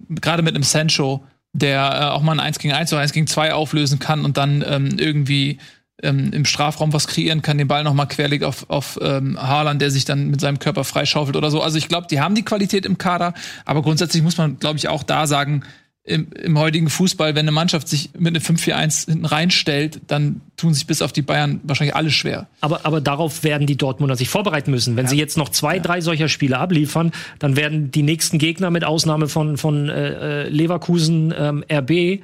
gerade 0.09 0.41
mit 0.43 0.55
einem 0.55 0.63
Sancho, 0.63 1.23
der 1.53 1.81
äh, 1.93 2.05
auch 2.13 2.21
mal 2.21 2.33
ein 2.33 2.39
1 2.39 2.59
gegen 2.59 2.73
1 2.73 2.91
oder 2.93 3.01
1 3.01 3.11
gegen 3.13 3.27
2 3.27 3.53
auflösen 3.53 3.99
kann 3.99 4.25
und 4.25 4.37
dann 4.37 4.63
ähm, 4.67 4.97
irgendwie 4.97 5.59
ähm, 6.01 6.31
im 6.31 6.45
Strafraum 6.45 6.93
was 6.93 7.07
kreieren 7.07 7.41
kann, 7.41 7.57
den 7.57 7.67
Ball 7.67 7.83
noch 7.83 7.93
mal 7.93 8.05
querlegt 8.05 8.43
auf, 8.43 8.69
auf 8.69 8.97
ähm, 9.01 9.37
Haaland, 9.41 9.81
der 9.81 9.91
sich 9.91 10.05
dann 10.05 10.29
mit 10.29 10.39
seinem 10.39 10.59
Körper 10.59 10.83
freischaufelt 10.83 11.35
oder 11.35 11.51
so. 11.51 11.61
Also 11.61 11.77
ich 11.77 11.87
glaube, 11.89 12.07
die 12.09 12.21
haben 12.21 12.35
die 12.35 12.45
Qualität 12.45 12.85
im 12.85 12.97
Kader, 12.97 13.33
aber 13.65 13.81
grundsätzlich 13.81 14.23
muss 14.23 14.37
man, 14.37 14.59
glaube 14.59 14.77
ich, 14.77 14.87
auch 14.87 15.03
da 15.03 15.27
sagen, 15.27 15.63
im, 16.05 16.31
im 16.31 16.57
heutigen 16.57 16.89
Fußball, 16.89 17.35
wenn 17.35 17.41
eine 17.41 17.51
Mannschaft 17.51 17.87
sich 17.87 18.09
mit 18.17 18.35
einem 18.35 18.43
5-4-1 18.43 19.05
hinten 19.09 19.25
reinstellt, 19.25 20.01
dann 20.07 20.41
tun 20.57 20.73
sich 20.73 20.87
bis 20.87 21.01
auf 21.01 21.11
die 21.13 21.21
Bayern 21.21 21.59
wahrscheinlich 21.63 21.95
alle 21.95 22.09
schwer. 22.09 22.47
Aber, 22.61 22.85
aber 22.85 22.99
darauf 23.01 23.43
werden 23.43 23.67
die 23.67 23.77
Dortmunder 23.77 24.15
sich 24.15 24.29
vorbereiten 24.29 24.71
müssen. 24.71 24.95
Wenn 24.95 25.07
sie 25.07 25.17
jetzt 25.17 25.37
noch 25.37 25.49
zwei, 25.49 25.77
drei 25.79 26.01
solcher 26.01 26.27
Spiele 26.29 26.57
abliefern, 26.57 27.11
dann 27.37 27.55
werden 27.55 27.91
die 27.91 28.01
nächsten 28.03 28.39
Gegner 28.39 28.71
mit 28.71 28.83
Ausnahme 28.85 29.27
von, 29.27 29.57
von 29.57 29.89
äh, 29.89 30.45
äh, 30.45 30.49
Leverkusen, 30.49 31.33
ähm, 31.37 31.63
RB, 31.71 32.21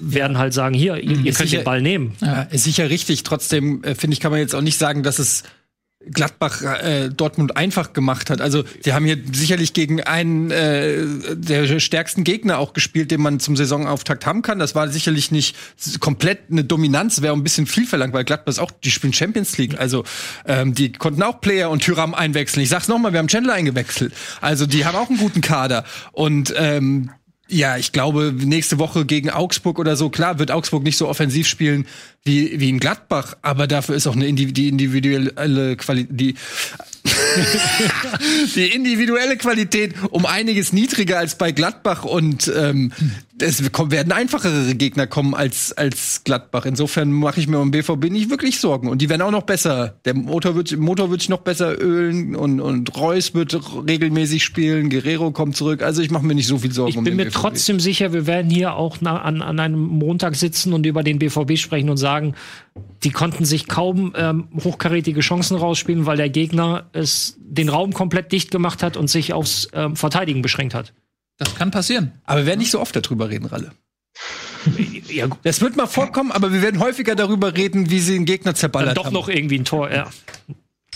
werden 0.00 0.36
halt 0.36 0.52
sagen, 0.52 0.74
hier, 0.74 0.96
ihr, 0.96 1.18
ihr 1.18 1.26
Ist 1.26 1.38
könnt 1.38 1.48
sicher- 1.50 1.62
den 1.62 1.64
Ball 1.64 1.80
nehmen. 1.80 2.14
Ja, 2.20 2.42
ist 2.42 2.64
sicher 2.64 2.90
richtig. 2.90 3.22
Trotzdem 3.22 3.84
äh, 3.84 3.94
finde 3.94 4.14
ich, 4.14 4.20
kann 4.20 4.30
man 4.32 4.40
jetzt 4.40 4.54
auch 4.54 4.60
nicht 4.60 4.78
sagen, 4.78 5.02
dass 5.04 5.18
es 5.18 5.44
Gladbach 6.08 6.62
äh, 6.62 7.10
Dortmund 7.10 7.58
einfach 7.58 7.92
gemacht 7.92 8.30
hat. 8.30 8.40
Also 8.40 8.64
sie 8.82 8.94
haben 8.94 9.04
hier 9.04 9.18
sicherlich 9.32 9.74
gegen 9.74 10.02
einen 10.02 10.50
äh, 10.50 11.04
der 11.34 11.78
stärksten 11.78 12.24
Gegner 12.24 12.58
auch 12.58 12.72
gespielt, 12.72 13.10
den 13.10 13.20
man 13.20 13.38
zum 13.38 13.54
Saisonauftakt 13.54 14.24
haben 14.24 14.40
kann. 14.40 14.58
Das 14.58 14.74
war 14.74 14.88
sicherlich 14.88 15.30
nicht 15.30 15.56
komplett 16.00 16.50
eine 16.50 16.64
Dominanz, 16.64 17.20
wäre 17.20 17.34
ein 17.34 17.42
bisschen 17.42 17.66
viel 17.66 17.86
verlangt, 17.86 18.14
weil 18.14 18.24
Gladbach 18.24 18.50
ist 18.50 18.58
auch, 18.58 18.70
die 18.70 18.90
spielen 18.90 19.12
Champions 19.12 19.58
League. 19.58 19.78
Also 19.78 20.04
ähm, 20.46 20.74
die 20.74 20.90
konnten 20.92 21.22
auch 21.22 21.40
Player 21.42 21.68
und 21.68 21.82
Tyram 21.82 22.14
einwechseln. 22.14 22.62
Ich 22.62 22.70
sag's 22.70 22.88
nochmal, 22.88 23.12
wir 23.12 23.18
haben 23.18 23.28
Chandler 23.28 23.52
eingewechselt. 23.52 24.14
Also 24.40 24.64
die 24.66 24.86
haben 24.86 24.96
auch 24.96 25.10
einen 25.10 25.18
guten 25.18 25.42
Kader. 25.42 25.84
Und 26.12 26.54
ähm, 26.56 27.10
ja, 27.50 27.76
ich 27.76 27.92
glaube, 27.92 28.32
nächste 28.36 28.78
Woche 28.78 29.04
gegen 29.04 29.30
Augsburg 29.30 29.78
oder 29.78 29.96
so, 29.96 30.08
klar, 30.08 30.38
wird 30.38 30.50
Augsburg 30.50 30.82
nicht 30.82 30.96
so 30.96 31.08
offensiv 31.08 31.46
spielen 31.46 31.86
wie, 32.24 32.60
wie 32.60 32.68
in 32.68 32.80
Gladbach, 32.80 33.36
aber 33.42 33.66
dafür 33.66 33.94
ist 33.94 34.06
auch 34.06 34.14
eine 34.14 34.26
Indiv 34.26 34.52
die 34.52 34.68
individuelle 34.68 35.76
Qualität, 35.76 36.08
die, 36.18 36.34
die 38.54 38.66
individuelle 38.66 39.36
Qualität 39.36 39.94
um 40.10 40.26
einiges 40.26 40.72
niedriger 40.72 41.18
als 41.18 41.36
bei 41.36 41.52
Gladbach 41.52 42.04
und 42.04 42.50
ähm, 42.54 42.92
es 43.42 43.62
werden 43.62 44.12
einfachere 44.12 44.74
Gegner 44.74 45.06
kommen 45.06 45.34
als, 45.34 45.72
als 45.72 46.22
Gladbach. 46.24 46.64
Insofern 46.66 47.12
mache 47.12 47.40
ich 47.40 47.48
mir 47.48 47.58
um 47.58 47.70
BVB 47.70 48.10
nicht 48.10 48.30
wirklich 48.30 48.60
Sorgen. 48.60 48.88
Und 48.88 49.02
die 49.02 49.08
werden 49.08 49.22
auch 49.22 49.30
noch 49.30 49.42
besser. 49.42 49.94
Der 50.04 50.14
Motor 50.14 50.54
wird, 50.54 50.76
Motor 50.76 51.10
wird 51.10 51.20
sich 51.20 51.28
noch 51.28 51.40
besser 51.40 51.80
ölen 51.80 52.34
und, 52.36 52.60
und 52.60 52.96
Reus 52.96 53.34
wird 53.34 53.58
regelmäßig 53.86 54.44
spielen. 54.44 54.90
Guerrero 54.90 55.30
kommt 55.30 55.56
zurück. 55.56 55.82
Also 55.82 56.02
ich 56.02 56.10
mache 56.10 56.24
mir 56.24 56.34
nicht 56.34 56.46
so 56.46 56.58
viel 56.58 56.72
Sorgen 56.72 56.90
Ich 56.90 56.96
um 56.96 57.04
bin 57.04 57.12
den 57.12 57.16
mir 57.18 57.24
BVB. 57.26 57.40
trotzdem 57.40 57.80
sicher, 57.80 58.12
wir 58.12 58.26
werden 58.26 58.50
hier 58.50 58.74
auch 58.74 58.98
na, 59.00 59.20
an, 59.20 59.42
an 59.42 59.58
einem 59.58 59.80
Montag 59.80 60.36
sitzen 60.36 60.72
und 60.72 60.86
über 60.86 61.02
den 61.02 61.18
BVB 61.18 61.56
sprechen 61.56 61.90
und 61.90 61.96
sagen, 61.96 62.34
die 63.02 63.10
konnten 63.10 63.44
sich 63.44 63.66
kaum 63.66 64.12
ähm, 64.16 64.48
hochkarätige 64.62 65.20
Chancen 65.20 65.56
rausspielen, 65.56 66.06
weil 66.06 66.16
der 66.16 66.28
Gegner 66.28 66.84
es 66.92 67.36
den 67.38 67.68
Raum 67.68 67.92
komplett 67.92 68.32
dicht 68.32 68.50
gemacht 68.50 68.82
hat 68.82 68.96
und 68.96 69.08
sich 69.08 69.32
aufs 69.32 69.68
ähm, 69.72 69.96
Verteidigen 69.96 70.42
beschränkt 70.42 70.74
hat. 70.74 70.92
Das 71.40 71.54
kann 71.54 71.70
passieren. 71.70 72.12
Aber 72.24 72.40
wir 72.40 72.46
werden 72.46 72.60
nicht 72.60 72.70
so 72.70 72.78
oft 72.80 72.94
darüber 72.94 73.30
reden, 73.30 73.46
Ralle. 73.46 73.72
Ja, 75.08 75.26
gut. 75.26 75.38
Das 75.42 75.62
wird 75.62 75.74
mal 75.74 75.86
vorkommen, 75.86 76.32
aber 76.32 76.52
wir 76.52 76.60
werden 76.60 76.80
häufiger 76.80 77.16
darüber 77.16 77.56
reden, 77.56 77.88
wie 77.88 78.00
sie 78.00 78.12
den 78.12 78.26
Gegner 78.26 78.52
Dann 78.52 78.56
zerballert 78.56 78.98
doch 78.98 79.06
haben. 79.06 79.14
noch 79.14 79.30
irgendwie 79.30 79.58
ein 79.58 79.64
Tor, 79.64 79.90
ja. 79.90 80.10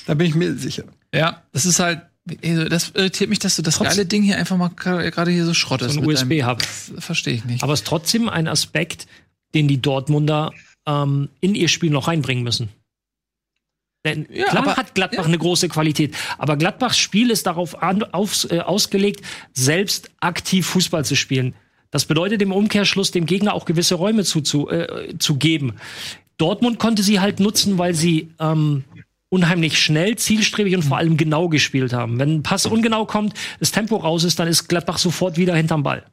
Da 0.04 0.12
bin 0.12 0.26
ich 0.26 0.34
mir 0.34 0.54
sicher. 0.54 0.84
Ja, 1.14 1.42
das 1.52 1.64
ist 1.64 1.78
halt, 1.80 2.02
also 2.44 2.68
das 2.68 2.90
irritiert 2.90 3.30
mich, 3.30 3.38
dass 3.38 3.56
du 3.56 3.62
das 3.62 3.78
geile 3.78 4.04
Ding 4.04 4.22
hier 4.22 4.36
einfach 4.36 4.58
mal 4.58 4.68
gerade 4.68 5.30
hier 5.30 5.46
so 5.46 5.54
schrottest. 5.54 5.94
So 5.94 6.02
ein 6.02 6.06
USB-Hub. 6.06 6.62
Verstehe 6.62 7.32
ich 7.32 7.46
nicht. 7.46 7.62
Aber 7.62 7.72
es 7.72 7.80
ist 7.80 7.86
trotzdem 7.86 8.28
ein 8.28 8.46
Aspekt, 8.46 9.06
den 9.54 9.66
die 9.66 9.80
Dortmunder 9.80 10.52
ähm, 10.84 11.30
in 11.40 11.54
ihr 11.54 11.68
Spiel 11.68 11.90
noch 11.90 12.06
reinbringen 12.06 12.44
müssen. 12.44 12.68
Denn 14.04 14.26
Ja, 14.30 14.46
klar 14.46 14.62
aber- 14.64 14.76
hat 14.76 14.94
Gladbach 14.94 15.18
ja. 15.20 15.24
eine 15.24 15.38
große 15.38 15.68
Qualität, 15.68 16.14
aber 16.38 16.56
Gladbachs 16.56 16.98
Spiel 16.98 17.30
ist 17.30 17.46
darauf 17.46 17.82
an, 17.82 18.02
aufs, 18.12 18.44
äh, 18.44 18.60
ausgelegt, 18.60 19.22
selbst 19.52 20.10
aktiv 20.20 20.66
Fußball 20.66 21.04
zu 21.04 21.16
spielen. 21.16 21.54
Das 21.90 22.04
bedeutet 22.04 22.42
im 22.42 22.52
Umkehrschluss, 22.52 23.12
dem 23.12 23.24
Gegner 23.24 23.54
auch 23.54 23.64
gewisse 23.64 23.94
Räume 23.94 24.24
zu, 24.24 24.40
zu, 24.40 24.68
äh, 24.68 25.14
zu 25.18 25.36
geben. 25.36 25.74
Dortmund 26.36 26.78
konnte 26.78 27.02
sie 27.02 27.20
halt 27.20 27.38
nutzen, 27.40 27.78
weil 27.78 27.94
sie 27.94 28.30
ähm, 28.40 28.84
unheimlich 29.28 29.78
schnell, 29.80 30.16
zielstrebig 30.16 30.74
und 30.74 30.82
vor 30.82 30.98
allem 30.98 31.16
genau 31.16 31.48
gespielt 31.48 31.92
haben. 31.92 32.18
Wenn 32.18 32.36
ein 32.36 32.42
Pass 32.42 32.66
ungenau 32.66 33.06
kommt, 33.06 33.34
das 33.60 33.70
Tempo 33.72 33.96
raus 33.96 34.24
ist, 34.24 34.38
dann 34.38 34.48
ist 34.48 34.68
Gladbach 34.68 34.98
sofort 34.98 35.36
wieder 35.38 35.54
hinterm 35.54 35.82
Ball. 35.82 36.04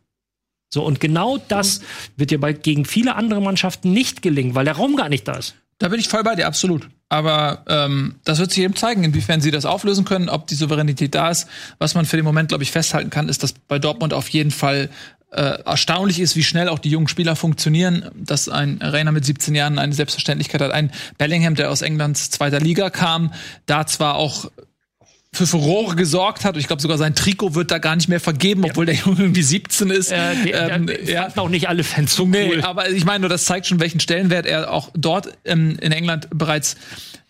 So, 0.73 0.83
und 0.85 0.99
genau 0.99 1.37
das 1.49 1.81
wird 2.15 2.31
dir 2.31 2.39
bei, 2.39 2.53
gegen 2.53 2.85
viele 2.85 3.15
andere 3.15 3.41
Mannschaften 3.41 3.91
nicht 3.91 4.21
gelingen, 4.21 4.55
weil 4.55 4.65
der 4.65 4.75
Raum 4.75 4.95
gar 4.95 5.09
nicht 5.09 5.27
da 5.27 5.33
ist. 5.33 5.55
Da 5.81 5.87
bin 5.87 5.99
ich 5.99 6.09
voll 6.09 6.21
bei 6.21 6.35
dir, 6.35 6.45
absolut. 6.45 6.87
Aber 7.09 7.63
ähm, 7.67 8.13
das 8.23 8.37
wird 8.37 8.51
sich 8.51 8.63
eben 8.63 8.75
zeigen, 8.75 9.03
inwiefern 9.03 9.41
sie 9.41 9.49
das 9.49 9.65
auflösen 9.65 10.05
können, 10.05 10.29
ob 10.29 10.45
die 10.45 10.53
Souveränität 10.53 11.15
da 11.15 11.31
ist. 11.31 11.47
Was 11.79 11.95
man 11.95 12.05
für 12.05 12.17
den 12.17 12.23
Moment, 12.23 12.49
glaube 12.49 12.63
ich, 12.63 12.69
festhalten 12.69 13.09
kann, 13.09 13.29
ist, 13.29 13.41
dass 13.41 13.53
bei 13.53 13.79
Dortmund 13.79 14.13
auf 14.13 14.29
jeden 14.29 14.51
Fall 14.51 14.89
äh, 15.31 15.41
erstaunlich 15.65 16.19
ist, 16.19 16.35
wie 16.35 16.43
schnell 16.43 16.69
auch 16.69 16.77
die 16.77 16.91
jungen 16.91 17.07
Spieler 17.07 17.35
funktionieren. 17.35 18.11
Dass 18.13 18.47
ein 18.47 18.77
Rainer 18.79 19.11
mit 19.11 19.25
17 19.25 19.55
Jahren 19.55 19.79
eine 19.79 19.93
Selbstverständlichkeit 19.93 20.61
hat. 20.61 20.71
Ein 20.71 20.91
Bellingham, 21.17 21.55
der 21.55 21.71
aus 21.71 21.81
Englands 21.81 22.29
zweiter 22.29 22.59
Liga 22.59 22.91
kam, 22.91 23.33
da 23.65 23.87
zwar 23.87 24.17
auch 24.17 24.51
für 25.33 25.47
Furore 25.47 25.95
gesorgt 25.95 26.43
hat. 26.43 26.57
Ich 26.57 26.67
glaube, 26.67 26.81
sogar 26.81 26.97
sein 26.97 27.15
Trikot 27.15 27.55
wird 27.55 27.71
da 27.71 27.77
gar 27.77 27.95
nicht 27.95 28.09
mehr 28.09 28.19
vergeben, 28.19 28.65
obwohl 28.65 28.85
der 28.85 28.95
Junge 28.95 29.21
irgendwie 29.21 29.43
17 29.43 29.89
ist. 29.89 30.11
Äh, 30.11 30.35
die, 30.43 30.51
Ähm, 30.51 30.89
äh, 30.89 31.09
ja. 31.11 31.29
auch 31.37 31.47
nicht 31.47 31.69
alle 31.69 31.83
Fans 31.85 32.13
so 32.15 32.25
Nee, 32.25 32.49
cool. 32.55 32.61
aber 32.63 32.89
ich 32.89 33.05
meine, 33.05 33.21
nur 33.21 33.29
das 33.29 33.45
zeigt 33.45 33.67
schon, 33.67 33.79
welchen 33.79 34.01
Stellenwert 34.01 34.45
er 34.45 34.71
auch 34.71 34.89
dort 34.93 35.29
ähm, 35.45 35.77
in 35.79 35.93
England 35.93 36.27
bereits 36.33 36.75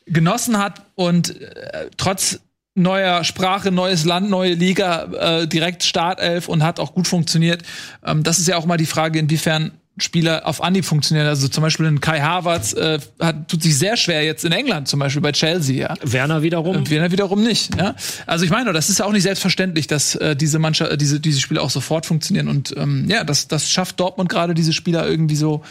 genossen 0.07 0.57
hat 0.57 0.81
und 0.95 1.39
äh, 1.41 1.89
trotz 1.97 2.39
neuer 2.73 3.23
Sprache, 3.23 3.69
neues 3.71 4.03
Land, 4.05 4.29
neue 4.29 4.53
Liga, 4.55 5.41
äh, 5.41 5.47
direkt 5.47 5.83
Startelf 5.83 6.47
und 6.47 6.63
hat 6.63 6.79
auch 6.79 6.95
gut 6.95 7.07
funktioniert. 7.07 7.61
Ähm, 8.03 8.23
das 8.23 8.39
ist 8.39 8.47
ja 8.47 8.57
auch 8.57 8.65
mal 8.65 8.77
die 8.77 8.85
Frage, 8.87 9.19
inwiefern 9.19 9.71
Spieler 10.01 10.47
auf 10.47 10.63
Anhieb 10.63 10.85
funktionieren. 10.85 11.27
Also 11.27 11.47
zum 11.47 11.61
Beispiel 11.61 11.85
ein 11.85 12.01
Kai 12.01 12.21
Havertz 12.21 12.73
äh, 12.73 12.99
hat, 13.19 13.47
tut 13.47 13.61
sich 13.61 13.77
sehr 13.77 13.97
schwer 13.97 14.23
jetzt 14.23 14.43
in 14.45 14.51
England, 14.51 14.87
zum 14.87 14.99
Beispiel 14.99 15.21
bei 15.21 15.31
Chelsea, 15.31 15.75
ja. 15.87 15.95
Werner 16.03 16.41
wiederum. 16.41 16.75
Und 16.75 16.89
Werner 16.89 17.11
wiederum 17.11 17.43
nicht. 17.43 17.75
Ja? 17.75 17.95
Also 18.25 18.45
ich 18.45 18.51
meine, 18.51 18.73
das 18.73 18.89
ist 18.89 18.99
ja 18.99 19.05
auch 19.05 19.11
nicht 19.11 19.23
selbstverständlich, 19.23 19.87
dass 19.87 20.15
äh, 20.15 20.35
diese 20.35 20.59
Mannschaft, 20.59 20.91
äh, 20.91 20.97
diese 20.97 21.19
diese 21.19 21.39
Spiele 21.39 21.61
auch 21.61 21.69
sofort 21.69 22.05
funktionieren. 22.05 22.47
Und 22.47 22.73
ähm, 22.77 23.05
ja, 23.09 23.23
das 23.23 23.47
das 23.47 23.69
schafft 23.69 23.99
Dortmund 23.99 24.29
gerade, 24.29 24.53
diese 24.53 24.73
Spieler 24.73 25.07
irgendwie 25.07 25.35
so 25.35 25.63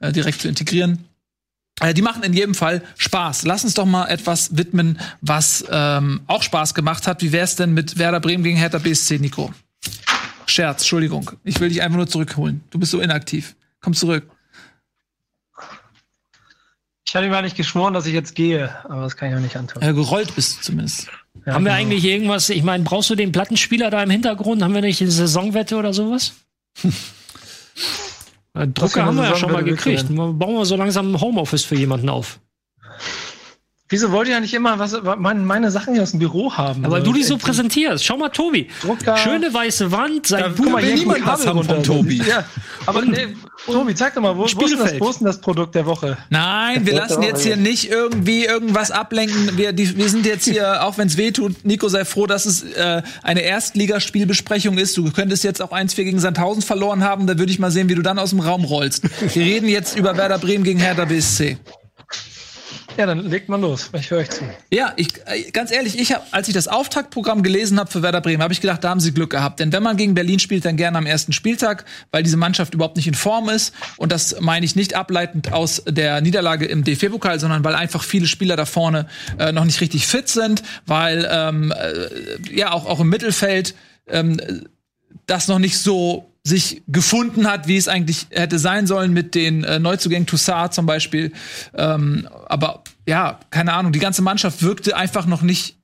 äh, 0.00 0.12
direkt 0.12 0.40
zu 0.40 0.48
integrieren. 0.48 1.04
Äh, 1.80 1.94
die 1.94 2.02
machen 2.02 2.22
in 2.22 2.32
jedem 2.32 2.54
Fall 2.54 2.82
Spaß. 2.96 3.44
Lass 3.44 3.64
uns 3.64 3.74
doch 3.74 3.86
mal 3.86 4.06
etwas 4.08 4.56
widmen, 4.56 4.98
was 5.20 5.64
ähm, 5.70 6.22
auch 6.26 6.42
Spaß 6.42 6.74
gemacht 6.74 7.06
hat. 7.06 7.22
Wie 7.22 7.32
wär's 7.32 7.56
denn 7.56 7.74
mit 7.74 7.98
Werder 7.98 8.20
Bremen 8.20 8.44
gegen 8.44 8.56
Hertha 8.56 8.78
BSC, 8.78 9.18
Nico? 9.18 9.52
Scherz, 10.46 10.82
Entschuldigung. 10.82 11.32
Ich 11.44 11.60
will 11.60 11.68
dich 11.68 11.82
einfach 11.82 11.96
nur 11.96 12.06
zurückholen. 12.06 12.62
Du 12.70 12.78
bist 12.78 12.92
so 12.92 13.00
inaktiv. 13.00 13.55
Komm 13.80 13.94
zurück. 13.94 14.30
Ich 17.08 17.14
hatte 17.14 17.28
mir 17.28 17.36
eigentlich 17.36 17.54
geschworen, 17.54 17.94
dass 17.94 18.06
ich 18.06 18.14
jetzt 18.14 18.34
gehe, 18.34 18.68
aber 18.84 19.02
das 19.02 19.16
kann 19.16 19.30
ich 19.30 19.36
auch 19.36 19.40
nicht 19.40 19.56
antun. 19.56 19.80
Äh, 19.80 19.94
gerollt 19.94 20.34
bist 20.34 20.58
du 20.58 20.62
zumindest. 20.62 21.08
Ja, 21.46 21.54
haben 21.54 21.64
wir 21.64 21.70
genau. 21.70 21.80
eigentlich 21.80 22.04
irgendwas, 22.04 22.48
ich 22.48 22.64
meine, 22.64 22.82
brauchst 22.82 23.10
du 23.10 23.14
den 23.14 23.30
Plattenspieler 23.30 23.90
da 23.90 24.02
im 24.02 24.10
Hintergrund? 24.10 24.62
Haben 24.62 24.74
wir 24.74 24.80
nicht 24.80 25.00
eine 25.00 25.10
Saisonwette 25.10 25.76
oder 25.76 25.92
sowas? 25.92 26.32
Drucker 28.54 29.04
haben 29.04 29.16
wir 29.16 29.24
ja 29.24 29.36
schon 29.36 29.52
mal 29.52 29.62
gekriegt. 29.62 30.06
Bauen 30.08 30.38
wir 30.38 30.64
so 30.64 30.76
langsam 30.76 31.12
ein 31.12 31.20
Homeoffice 31.20 31.64
für 31.64 31.76
jemanden 31.76 32.08
auf. 32.08 32.40
Wieso 33.88 34.10
wollt 34.10 34.26
ihr 34.26 34.40
nicht 34.40 34.52
immer 34.52 34.80
was, 34.80 34.96
meine, 35.16 35.38
meine 35.40 35.70
Sachen 35.70 35.94
hier 35.94 36.02
aus 36.02 36.10
dem 36.10 36.18
Büro 36.18 36.52
haben? 36.52 36.84
Aber 36.84 36.96
weil 36.96 37.02
du 37.04 37.12
die 37.12 37.22
so 37.22 37.38
präsentierst. 37.38 38.04
Schau 38.04 38.16
mal, 38.16 38.30
Tobi. 38.30 38.68
Drucker. 38.82 39.16
Schöne 39.16 39.54
weiße 39.54 39.92
Wand, 39.92 40.26
sein 40.26 40.56
Buch. 40.56 40.64
guck 40.64 40.72
mal, 40.72 40.82
hier 40.82 40.94
niemand 40.96 41.24
was 41.24 41.46
haben 41.46 41.62
vom 41.62 41.82
Tobi. 41.84 42.16
Ja, 42.16 42.44
aber 42.84 43.02
nee, 43.02 43.28
Tobi, 43.64 43.94
zeig 43.94 44.14
doch 44.14 44.22
mal, 44.22 44.36
wo, 44.36 44.40
wo, 44.40 44.44
ist 44.44 44.58
denn 44.58 44.78
das, 44.80 44.98
wo 44.98 45.08
ist 45.08 45.20
denn 45.20 45.26
das 45.28 45.40
Produkt 45.40 45.76
der 45.76 45.86
Woche? 45.86 46.18
Nein, 46.30 46.84
wir 46.84 46.94
lassen 46.94 47.22
jetzt 47.22 47.44
hier 47.44 47.56
nicht 47.56 47.88
irgendwie 47.88 48.44
irgendwas 48.44 48.90
ablenken. 48.90 49.56
Wir, 49.56 49.72
die, 49.72 49.96
wir 49.96 50.08
sind 50.08 50.26
jetzt 50.26 50.46
hier, 50.46 50.82
auch 50.84 50.98
wenn 50.98 51.06
es 51.06 51.16
weh 51.16 51.30
tut, 51.30 51.64
Nico, 51.64 51.88
sei 51.88 52.04
froh, 52.04 52.26
dass 52.26 52.44
es 52.44 52.64
äh, 52.64 53.02
eine 53.22 53.42
Erstligaspielbesprechung 53.42 54.78
ist. 54.78 54.96
Du 54.96 55.08
könntest 55.12 55.44
jetzt 55.44 55.62
auch 55.62 55.70
1-4 55.70 56.02
gegen 56.02 56.18
Sandhausen 56.18 56.62
verloren 56.62 57.04
haben. 57.04 57.28
Da 57.28 57.38
würde 57.38 57.52
ich 57.52 57.60
mal 57.60 57.70
sehen, 57.70 57.88
wie 57.88 57.94
du 57.94 58.02
dann 58.02 58.18
aus 58.18 58.30
dem 58.30 58.40
Raum 58.40 58.64
rollst. 58.64 59.04
Wir 59.32 59.44
reden 59.44 59.68
jetzt 59.68 59.96
über 59.96 60.16
Werder 60.16 60.38
Bremen 60.38 60.64
gegen 60.64 60.80
Hertha 60.80 61.04
BSC. 61.04 61.56
Ja, 62.96 63.06
dann 63.06 63.28
legt 63.28 63.48
mal 63.48 63.60
los. 63.60 63.90
Ich 63.92 64.10
höre 64.10 64.20
euch 64.20 64.30
zu. 64.30 64.44
Ja, 64.70 64.92
ich 64.96 65.08
äh, 65.26 65.50
ganz 65.50 65.70
ehrlich, 65.70 65.98
ich 65.98 66.12
hab, 66.12 66.26
als 66.30 66.48
ich 66.48 66.54
das 66.54 66.66
Auftaktprogramm 66.66 67.42
gelesen 67.42 67.78
habe 67.78 67.90
für 67.90 68.02
Werder 68.02 68.20
Bremen, 68.20 68.42
habe 68.42 68.52
ich 68.52 68.60
gedacht, 68.60 68.82
da 68.84 68.90
haben 68.90 69.00
sie 69.00 69.12
Glück 69.12 69.30
gehabt. 69.30 69.60
Denn 69.60 69.72
wenn 69.72 69.82
man 69.82 69.96
gegen 69.96 70.14
Berlin 70.14 70.38
spielt, 70.38 70.64
dann 70.64 70.76
gerne 70.76 70.96
am 70.96 71.06
ersten 71.06 71.32
Spieltag, 71.32 71.84
weil 72.10 72.22
diese 72.22 72.36
Mannschaft 72.36 72.74
überhaupt 72.74 72.96
nicht 72.96 73.06
in 73.06 73.14
Form 73.14 73.48
ist. 73.48 73.74
Und 73.98 74.12
das 74.12 74.40
meine 74.40 74.64
ich 74.64 74.76
nicht 74.76 74.94
ableitend 74.94 75.52
aus 75.52 75.82
der 75.86 76.20
Niederlage 76.20 76.64
im 76.66 76.84
DFB-Pokal, 76.84 77.38
sondern 77.38 77.64
weil 77.64 77.74
einfach 77.74 78.02
viele 78.02 78.26
Spieler 78.26 78.56
da 78.56 78.64
vorne 78.64 79.06
äh, 79.38 79.52
noch 79.52 79.64
nicht 79.64 79.80
richtig 79.80 80.06
fit 80.06 80.28
sind, 80.28 80.62
weil 80.86 81.28
ähm, 81.30 81.72
äh, 81.72 82.54
ja 82.54 82.72
auch 82.72 82.86
auch 82.86 83.00
im 83.00 83.08
Mittelfeld 83.08 83.74
ähm, 84.08 84.40
das 85.26 85.48
noch 85.48 85.58
nicht 85.58 85.78
so 85.78 86.32
sich 86.46 86.82
gefunden 86.86 87.50
hat, 87.50 87.66
wie 87.66 87.76
es 87.76 87.88
eigentlich 87.88 88.28
hätte 88.30 88.60
sein 88.60 88.86
sollen 88.86 89.12
mit 89.12 89.34
den 89.34 89.64
äh, 89.64 89.80
Neuzugängen 89.80 90.28
Toussaint 90.28 90.72
zum 90.72 90.86
Beispiel. 90.86 91.32
Ähm, 91.74 92.28
aber 92.48 92.84
ja, 93.04 93.40
keine 93.50 93.72
Ahnung, 93.72 93.90
die 93.90 93.98
ganze 93.98 94.22
Mannschaft 94.22 94.62
wirkte 94.62 94.96
einfach 94.96 95.26
noch 95.26 95.42
nicht 95.42 95.76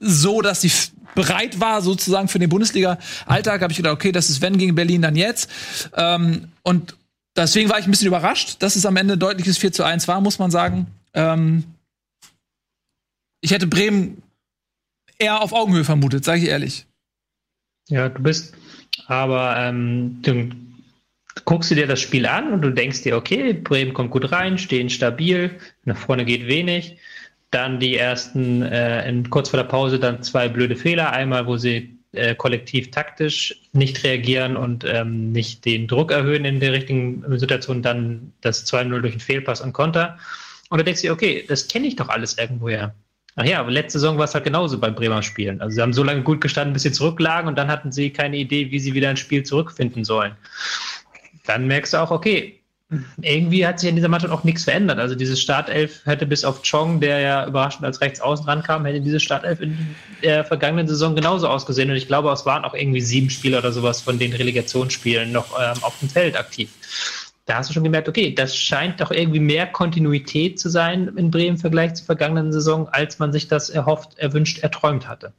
so, 0.00 0.42
dass 0.42 0.60
sie 0.60 0.70
bereit 1.14 1.60
war, 1.60 1.80
sozusagen 1.80 2.28
für 2.28 2.38
den 2.38 2.50
Bundesliga-Alltag. 2.50 3.62
Habe 3.62 3.72
ich 3.72 3.78
gedacht, 3.78 3.94
okay, 3.94 4.12
das 4.12 4.28
ist 4.28 4.42
wenn 4.42 4.58
gegen 4.58 4.74
Berlin, 4.74 5.00
dann 5.00 5.16
jetzt. 5.16 5.48
Ähm, 5.96 6.48
und 6.62 6.94
deswegen 7.34 7.70
war 7.70 7.78
ich 7.78 7.86
ein 7.86 7.90
bisschen 7.90 8.08
überrascht, 8.08 8.56
dass 8.58 8.76
es 8.76 8.84
am 8.84 8.96
Ende 8.96 9.16
deutliches 9.16 9.56
4 9.56 9.72
zu 9.72 9.82
1 9.82 10.08
war, 10.08 10.20
muss 10.20 10.38
man 10.38 10.50
sagen. 10.50 10.88
Ähm, 11.14 11.64
ich 13.40 13.50
hätte 13.50 13.66
Bremen 13.66 14.22
eher 15.18 15.40
auf 15.40 15.54
Augenhöhe 15.54 15.84
vermutet, 15.84 16.22
sage 16.22 16.42
ich 16.42 16.48
ehrlich. 16.48 16.86
Ja, 17.88 18.10
du 18.10 18.22
bist, 18.22 18.52
aber 19.06 19.56
ähm, 19.58 20.20
du 20.22 20.50
guckst 21.44 21.70
du 21.70 21.74
dir 21.74 21.86
das 21.86 22.00
Spiel 22.00 22.26
an 22.26 22.52
und 22.52 22.62
du 22.62 22.70
denkst 22.70 23.02
dir, 23.02 23.16
okay, 23.16 23.52
Bremen 23.52 23.94
kommt 23.94 24.10
gut 24.10 24.30
rein, 24.32 24.58
stehen 24.58 24.90
stabil, 24.90 25.50
nach 25.84 25.96
vorne 25.96 26.24
geht 26.24 26.46
wenig. 26.46 26.98
Dann 27.50 27.80
die 27.80 27.96
ersten, 27.96 28.62
äh, 28.62 29.08
in, 29.08 29.28
kurz 29.28 29.50
vor 29.50 29.58
der 29.58 29.68
Pause, 29.68 29.98
dann 29.98 30.22
zwei 30.22 30.48
blöde 30.48 30.76
Fehler. 30.76 31.12
Einmal, 31.12 31.46
wo 31.46 31.56
sie 31.56 31.98
äh, 32.12 32.34
kollektiv 32.34 32.90
taktisch 32.90 33.54
nicht 33.72 34.04
reagieren 34.04 34.56
und 34.56 34.84
ähm, 34.84 35.32
nicht 35.32 35.64
den 35.64 35.86
Druck 35.86 36.12
erhöhen 36.12 36.44
in 36.44 36.60
der 36.60 36.72
richtigen 36.72 37.24
Situation, 37.38 37.82
dann 37.82 38.32
das 38.40 38.66
2-0 38.66 39.00
durch 39.00 39.12
einen 39.12 39.20
Fehlpass 39.20 39.60
und 39.60 39.72
Konter. 39.72 40.18
Und 40.70 40.78
du 40.78 40.84
denkst 40.84 41.02
dir, 41.02 41.12
okay, 41.12 41.44
das 41.46 41.68
kenne 41.68 41.86
ich 41.86 41.96
doch 41.96 42.08
alles 42.08 42.38
irgendwoher. 42.38 42.94
Ach 43.36 43.44
ja, 43.44 43.60
aber 43.60 43.70
letzte 43.70 43.98
Saison 43.98 44.18
war 44.18 44.24
es 44.24 44.34
halt 44.34 44.44
genauso 44.44 44.78
beim 44.78 44.94
Bremer 44.94 45.22
Spielen. 45.22 45.60
Also 45.60 45.76
sie 45.76 45.82
haben 45.82 45.92
so 45.92 46.02
lange 46.02 46.22
gut 46.22 46.40
gestanden, 46.40 46.74
bis 46.74 46.82
sie 46.82 46.92
zurücklagen 46.92 47.48
und 47.48 47.56
dann 47.56 47.68
hatten 47.68 47.90
sie 47.90 48.10
keine 48.10 48.36
Idee, 48.36 48.70
wie 48.70 48.78
sie 48.78 48.92
wieder 48.92 49.10
ins 49.10 49.20
Spiel 49.20 49.42
zurückfinden 49.42 50.04
sollen. 50.04 50.32
Dann 51.46 51.66
merkst 51.66 51.94
du 51.94 51.98
auch, 51.98 52.10
okay, 52.10 52.62
irgendwie 53.22 53.66
hat 53.66 53.80
sich 53.80 53.88
in 53.88 53.96
dieser 53.96 54.08
Mannschaft 54.08 54.32
auch 54.32 54.44
nichts 54.44 54.64
verändert. 54.64 54.98
Also 54.98 55.14
dieses 55.14 55.40
Startelf 55.40 56.04
hätte 56.04 56.26
bis 56.26 56.44
auf 56.44 56.62
Chong, 56.62 57.00
der 57.00 57.20
ja 57.20 57.46
überraschend 57.46 57.84
als 57.84 58.00
Rechtsaußen 58.00 58.44
rankam, 58.44 58.84
hätte 58.84 59.00
diese 59.00 59.20
Startelf 59.20 59.60
in 59.60 59.94
der 60.22 60.44
vergangenen 60.44 60.86
Saison 60.86 61.16
genauso 61.16 61.48
ausgesehen. 61.48 61.90
Und 61.90 61.96
ich 61.96 62.06
glaube, 62.06 62.30
es 62.30 62.44
waren 62.44 62.64
auch 62.64 62.74
irgendwie 62.74 63.00
sieben 63.00 63.30
Spieler 63.30 63.58
oder 63.58 63.72
sowas 63.72 64.02
von 64.02 64.18
den 64.18 64.32
Relegationsspielen 64.32 65.32
noch 65.32 65.58
ähm, 65.58 65.82
auf 65.82 65.98
dem 66.00 66.10
Feld 66.10 66.36
aktiv. 66.36 66.70
Da 67.44 67.56
hast 67.56 67.70
du 67.70 67.74
schon 67.74 67.84
gemerkt, 67.84 68.08
okay, 68.08 68.34
das 68.34 68.56
scheint 68.56 69.00
doch 69.00 69.10
irgendwie 69.10 69.40
mehr 69.40 69.66
Kontinuität 69.66 70.60
zu 70.60 70.68
sein 70.68 71.08
in 71.16 71.30
Bremen 71.30 71.56
im 71.56 71.58
Vergleich 71.58 71.94
zur 71.94 72.06
vergangenen 72.06 72.52
Saison, 72.52 72.88
als 72.88 73.18
man 73.18 73.32
sich 73.32 73.48
das 73.48 73.68
erhofft, 73.68 74.16
erwünscht, 74.18 74.60
erträumt 74.60 75.08
hatte. 75.08 75.32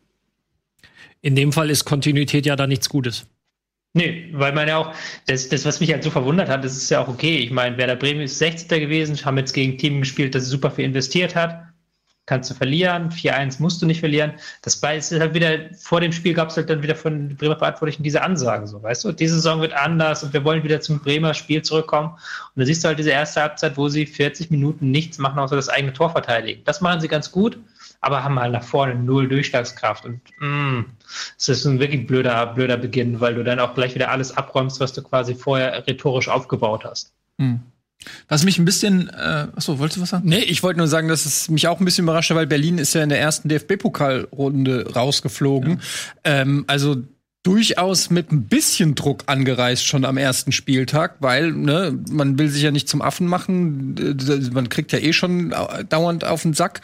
In 1.22 1.36
dem 1.36 1.54
Fall 1.54 1.70
ist 1.70 1.86
Kontinuität 1.86 2.46
ja 2.46 2.58
da 2.58 2.68
nichts 2.68 2.90
Gutes. 2.90 3.26
Nee, 3.94 4.30
weil 4.34 4.54
man 4.54 4.68
ja 4.68 4.78
auch, 4.78 4.94
das, 5.28 5.50
das, 5.50 5.66
was 5.66 5.80
mich 5.80 5.92
halt 5.92 6.04
so 6.04 6.10
verwundert 6.10 6.50
hat, 6.50 6.66
das 6.66 6.76
ist 6.76 6.90
ja 6.90 7.02
auch 7.02 7.08
okay. 7.08 7.38
Ich 7.38 7.52
meine, 7.52 7.78
Werder 7.78 7.96
Bremen 7.96 8.22
ist 8.22 8.40
60. 8.40 8.68
gewesen, 8.68 9.24
haben 9.24 9.38
jetzt 9.38 9.54
gegen 9.54 9.78
Team 9.78 10.00
gespielt, 10.00 10.34
das 10.34 10.48
super 10.48 10.72
viel 10.72 10.86
investiert 10.86 11.36
hat. 11.36 11.73
Kannst 12.26 12.50
du 12.50 12.54
verlieren, 12.54 13.10
4-1 13.10 13.62
musst 13.62 13.82
du 13.82 13.86
nicht 13.86 14.00
verlieren. 14.00 14.34
Das 14.62 14.76
ist 14.76 15.20
halt 15.20 15.34
wieder, 15.34 15.74
vor 15.78 16.00
dem 16.00 16.14
Spiel 16.14 16.34
gab 16.34 16.50
es 16.50 16.56
halt 16.56 16.70
dann 16.70 16.82
wieder 16.82 16.96
von 16.96 17.28
den 17.28 17.38
Bremer 17.38 17.58
Verantwortlichen 17.58 18.02
diese 18.02 18.22
Ansage, 18.22 18.66
so, 18.66 18.82
weißt 18.82 19.04
du, 19.04 19.12
diese 19.12 19.36
Saison 19.36 19.60
wird 19.60 19.74
anders 19.74 20.24
und 20.24 20.32
wir 20.32 20.46
wollen 20.46 20.64
wieder 20.64 20.80
zum 20.80 21.00
Bremer 21.00 21.34
Spiel 21.34 21.62
zurückkommen. 21.64 22.12
Und 22.12 22.60
da 22.62 22.66
siehst 22.66 22.84
du 22.84 22.88
halt 22.88 23.00
diese 23.00 23.10
erste 23.10 23.42
Halbzeit, 23.42 23.76
wo 23.76 23.90
sie 23.90 24.06
40 24.06 24.52
Minuten 24.52 24.90
nichts 24.90 25.18
machen, 25.18 25.38
außer 25.38 25.58
das 25.58 25.68
eigene 25.68 25.92
Tor 25.92 26.12
verteidigen. 26.12 26.62
Das 26.64 26.80
machen 26.80 27.02
sie 27.02 27.10
ganz 27.10 27.30
gut, 27.30 27.60
aber 28.00 28.24
haben 28.24 28.40
halt 28.40 28.54
nach 28.54 28.64
vorne 28.64 28.96
null 28.96 29.28
Durchschlagskraft 29.28 30.06
und, 30.06 30.22
mm, 30.40 30.86
es 31.38 31.50
ist 31.50 31.66
ein 31.66 31.80
wirklich 31.80 32.08
blöder, 32.08 32.46
blöder 32.48 32.78
Beginn, 32.78 33.20
weil 33.20 33.36
du 33.36 33.44
dann 33.44 33.60
auch 33.60 33.76
gleich 33.76 33.96
wieder 33.96 34.12
alles 34.12 34.36
abräumst, 34.36 34.80
was 34.80 34.94
du 34.94 35.04
quasi 35.04 35.36
vorher 35.36 35.86
rhetorisch 35.88 36.30
aufgebaut 36.30 36.86
hast. 36.86 37.12
Was 38.28 38.44
mich 38.44 38.58
ein 38.60 38.66
bisschen, 38.66 39.10
äh, 39.10 39.48
achso, 39.56 39.80
wolltest 39.80 39.98
du 39.98 40.02
was 40.02 40.10
sagen? 40.10 40.28
Nee, 40.28 40.40
ich 40.40 40.62
wollte 40.64 40.78
nur 40.80 40.88
sagen, 40.88 41.08
dass 41.08 41.26
es 41.26 41.50
mich 41.50 41.68
auch 41.68 41.80
ein 41.80 41.86
bisschen 41.86 42.04
überraschte, 42.04 42.36
weil 42.36 42.48
Berlin 42.48 42.78
ist 42.78 42.94
ja 42.94 43.02
in 43.04 43.10
der 43.10 43.20
ersten 43.20 43.48
DFB-Pokalrunde 43.50 44.94
rausgeflogen. 44.94 45.80
Ähm, 46.24 46.66
also 46.68 46.98
durchaus 47.44 48.10
mit 48.10 48.32
ein 48.32 48.44
bisschen 48.46 48.96
Druck 48.96 49.24
angereist 49.28 49.86
schon 49.86 50.06
am 50.06 50.18
ersten 50.18 50.52
Spieltag, 50.54 51.16
weil 51.20 51.52
ne, 51.52 51.98
man 52.10 52.40
will 52.40 52.48
sich 52.50 52.64
ja 52.64 52.72
nicht 52.72 52.88
zum 52.88 53.02
Affen 53.02 53.28
machen. 53.28 53.96
Man 54.54 54.70
kriegt 54.70 54.94
ja 54.94 55.00
eh 55.00 55.12
schon 55.12 55.54
au- 55.54 55.84
dauernd 55.84 56.24
auf 56.24 56.44
den 56.44 56.54
Sack 56.54 56.80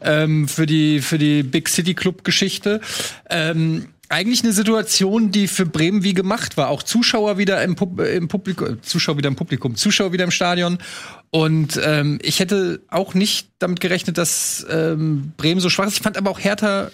ähm, 0.00 0.48
für 0.48 0.64
die 0.64 1.00
für 1.00 1.18
die 1.18 1.42
Big 1.42 1.68
City 1.68 1.92
Club 1.94 2.24
Geschichte. 2.24 2.80
Ähm, 3.28 3.88
eigentlich 4.08 4.42
eine 4.42 4.52
Situation, 4.52 5.30
die 5.30 5.48
für 5.48 5.66
Bremen 5.66 6.02
wie 6.02 6.14
gemacht 6.14 6.56
war. 6.56 6.68
Auch 6.68 6.82
Zuschauer 6.82 7.38
wieder 7.38 7.62
im, 7.62 7.76
Pub 7.76 8.00
im 8.00 8.28
Publikum, 8.28 8.82
Zuschauer 8.82 9.18
wieder 9.18 9.28
im 9.28 9.36
Publikum, 9.36 9.74
Zuschauer 9.74 10.12
wieder 10.12 10.24
im 10.24 10.30
Stadion. 10.30 10.78
Und 11.30 11.78
ähm, 11.82 12.18
ich 12.22 12.40
hätte 12.40 12.80
auch 12.88 13.14
nicht 13.14 13.50
damit 13.58 13.80
gerechnet, 13.80 14.18
dass 14.18 14.66
ähm, 14.70 15.32
Bremen 15.36 15.60
so 15.60 15.68
schwach 15.68 15.86
ist. 15.86 15.96
Ich 15.96 16.02
fand 16.02 16.16
aber 16.16 16.30
auch 16.30 16.40
Hertha 16.40 16.90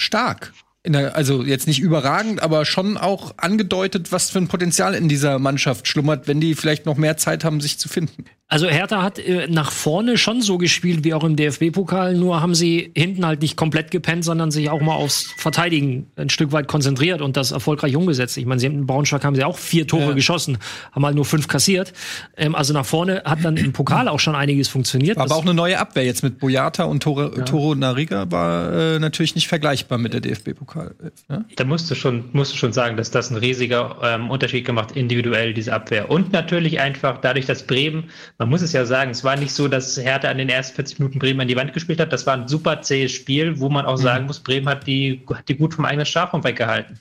stark. 0.00 0.52
Der, 0.86 1.14
also 1.14 1.42
jetzt 1.42 1.66
nicht 1.66 1.80
überragend, 1.80 2.42
aber 2.42 2.64
schon 2.64 2.96
auch 2.96 3.34
angedeutet, 3.36 4.12
was 4.12 4.30
für 4.30 4.38
ein 4.38 4.48
Potenzial 4.48 4.94
in 4.94 5.08
dieser 5.08 5.38
Mannschaft 5.38 5.88
schlummert, 5.88 6.26
wenn 6.26 6.40
die 6.40 6.54
vielleicht 6.54 6.86
noch 6.86 6.96
mehr 6.96 7.18
Zeit 7.18 7.44
haben, 7.44 7.60
sich 7.60 7.78
zu 7.78 7.88
finden. 7.90 8.24
Also 8.52 8.66
Hertha 8.68 9.00
hat 9.02 9.20
äh, 9.20 9.46
nach 9.48 9.70
vorne 9.70 10.18
schon 10.18 10.42
so 10.42 10.58
gespielt 10.58 11.04
wie 11.04 11.14
auch 11.14 11.22
im 11.22 11.36
DFB-Pokal, 11.36 12.14
nur 12.16 12.40
haben 12.40 12.56
sie 12.56 12.90
hinten 12.96 13.24
halt 13.24 13.42
nicht 13.42 13.56
komplett 13.56 13.92
gepennt, 13.92 14.24
sondern 14.24 14.50
sich 14.50 14.68
auch 14.70 14.80
mal 14.80 14.94
aufs 14.94 15.32
Verteidigen 15.36 16.08
ein 16.16 16.30
Stück 16.30 16.50
weit 16.50 16.66
konzentriert 16.66 17.22
und 17.22 17.36
das 17.36 17.52
erfolgreich 17.52 17.94
umgesetzt. 17.94 18.36
Ich 18.36 18.46
meine, 18.46 18.60
sie 18.60 18.66
haben 18.66 18.74
in 18.74 18.86
Braunschweig 18.86 19.24
haben 19.24 19.36
sie 19.36 19.44
auch 19.44 19.56
vier 19.56 19.86
Tore 19.86 20.08
Ja. 20.08 20.12
geschossen, 20.14 20.58
haben 20.90 21.06
halt 21.06 21.14
nur 21.14 21.24
fünf 21.24 21.46
kassiert. 21.46 21.92
Ähm, 22.36 22.56
also 22.56 22.74
nach 22.74 22.84
vorne 22.84 23.22
hat 23.24 23.38
dann 23.44 23.56
im 23.56 23.72
Pokal 23.72 24.08
auch 24.08 24.18
schon 24.18 24.34
einiges 24.34 24.66
funktioniert. 24.66 25.16
War 25.16 25.26
aber 25.26 25.36
auch 25.36 25.42
eine 25.42 25.54
neue 25.54 25.78
Abwehr 25.78 26.04
jetzt 26.04 26.24
mit 26.24 26.40
Boyata 26.40 26.84
und 26.84 27.04
Tore, 27.04 27.44
Toro 27.44 27.76
Nariga 27.76 28.32
war 28.32 28.72
äh, 28.72 28.98
natürlich 28.98 29.36
nicht 29.36 29.46
vergleichbar 29.46 29.98
mit 29.98 30.12
der 30.12 30.20
DFB-Pokal. 30.22 30.96
Ne? 31.28 31.44
Da 31.54 31.64
musst 31.64 31.88
du 31.88 31.94
schon, 31.94 32.24
musst 32.32 32.54
du 32.54 32.56
schon 32.56 32.72
sagen, 32.72 32.96
dass 32.96 33.12
das 33.12 33.30
ein 33.30 33.36
riesiger 33.36 33.96
ähm, 34.02 34.28
Unterschied 34.28 34.64
gemacht, 34.64 34.90
individuell, 34.96 35.54
diese 35.54 35.72
Abwehr. 35.72 36.10
Und 36.10 36.32
natürlich 36.32 36.80
einfach 36.80 37.18
dadurch, 37.20 37.46
dass 37.46 37.62
Bremen, 37.62 38.10
man 38.40 38.48
muss 38.48 38.62
es 38.62 38.72
ja 38.72 38.86
sagen, 38.86 39.10
es 39.10 39.22
war 39.22 39.36
nicht 39.36 39.52
so, 39.52 39.68
dass 39.68 39.98
Hertha 39.98 40.30
an 40.30 40.38
den 40.38 40.48
ersten 40.48 40.74
40 40.76 40.98
Minuten 40.98 41.18
Bremen 41.18 41.42
an 41.42 41.48
die 41.48 41.56
Wand 41.56 41.74
gespielt 41.74 42.00
hat. 42.00 42.10
Das 42.10 42.26
war 42.26 42.32
ein 42.32 42.48
super 42.48 42.80
zähes 42.80 43.12
Spiel, 43.12 43.60
wo 43.60 43.68
man 43.68 43.84
auch 43.84 43.98
sagen 43.98 44.24
muss, 44.24 44.40
Bremen 44.40 44.66
hat 44.66 44.86
die, 44.86 45.22
hat 45.28 45.46
die 45.50 45.56
gut 45.56 45.74
vom 45.74 45.84
eigenen 45.84 46.06
Strafraum 46.06 46.42
weggehalten. 46.42 46.98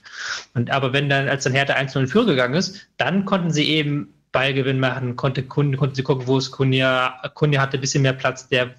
Und 0.54 0.70
aber 0.70 0.92
wenn 0.92 1.08
dann, 1.08 1.30
als 1.30 1.46
dann 1.46 1.54
Hertha 1.54 1.76
1-0 1.76 1.98
in 2.02 2.08
Führung 2.10 2.28
gegangen 2.28 2.56
ist, 2.56 2.90
dann 2.98 3.24
konnten 3.24 3.52
sie 3.52 3.70
eben 3.70 4.14
Ballgewinn 4.34 4.82
machen, 4.82 5.16
konnte, 5.16 5.42
konnten, 5.44 5.78
konnten 5.78 5.96
sie 5.96 6.04
gucken, 6.04 6.28
wo 6.28 6.38
es 6.38 6.52
Kunja, 6.52 7.22
Kunja 7.36 7.62
hatte 7.62 7.78
ein 7.78 7.82
bisschen 7.82 8.02
mehr 8.02 8.12
Platz, 8.12 8.50
der 8.50 8.76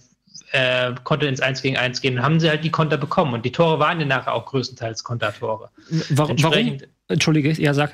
äh, 0.52 0.92
konnte 1.04 1.24
ins 1.24 1.40
1 1.40 1.62
gegen 1.62 1.78
1 1.78 2.02
gehen. 2.02 2.16
Dann 2.16 2.24
haben 2.26 2.40
sie 2.40 2.50
halt 2.50 2.62
die 2.62 2.70
Konter 2.70 2.98
bekommen. 2.98 3.32
Und 3.32 3.46
die 3.46 3.52
Tore 3.52 3.78
waren 3.78 4.00
ja 4.00 4.06
nachher 4.06 4.34
auch 4.34 4.44
größtenteils 4.44 5.02
Kontertore. 5.02 5.70
warum, 6.10 6.42
warum? 6.42 6.76
Entschuldige, 7.08 7.52
ja, 7.52 7.72
sag. 7.72 7.92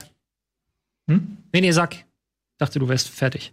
Hm? 1.09 1.37
Nee, 1.53 1.61
nee, 1.61 1.71
sag. 1.71 2.05
Dachte, 2.59 2.81
du 2.81 2.89
wärst 2.89 3.11
fertig. 3.11 3.53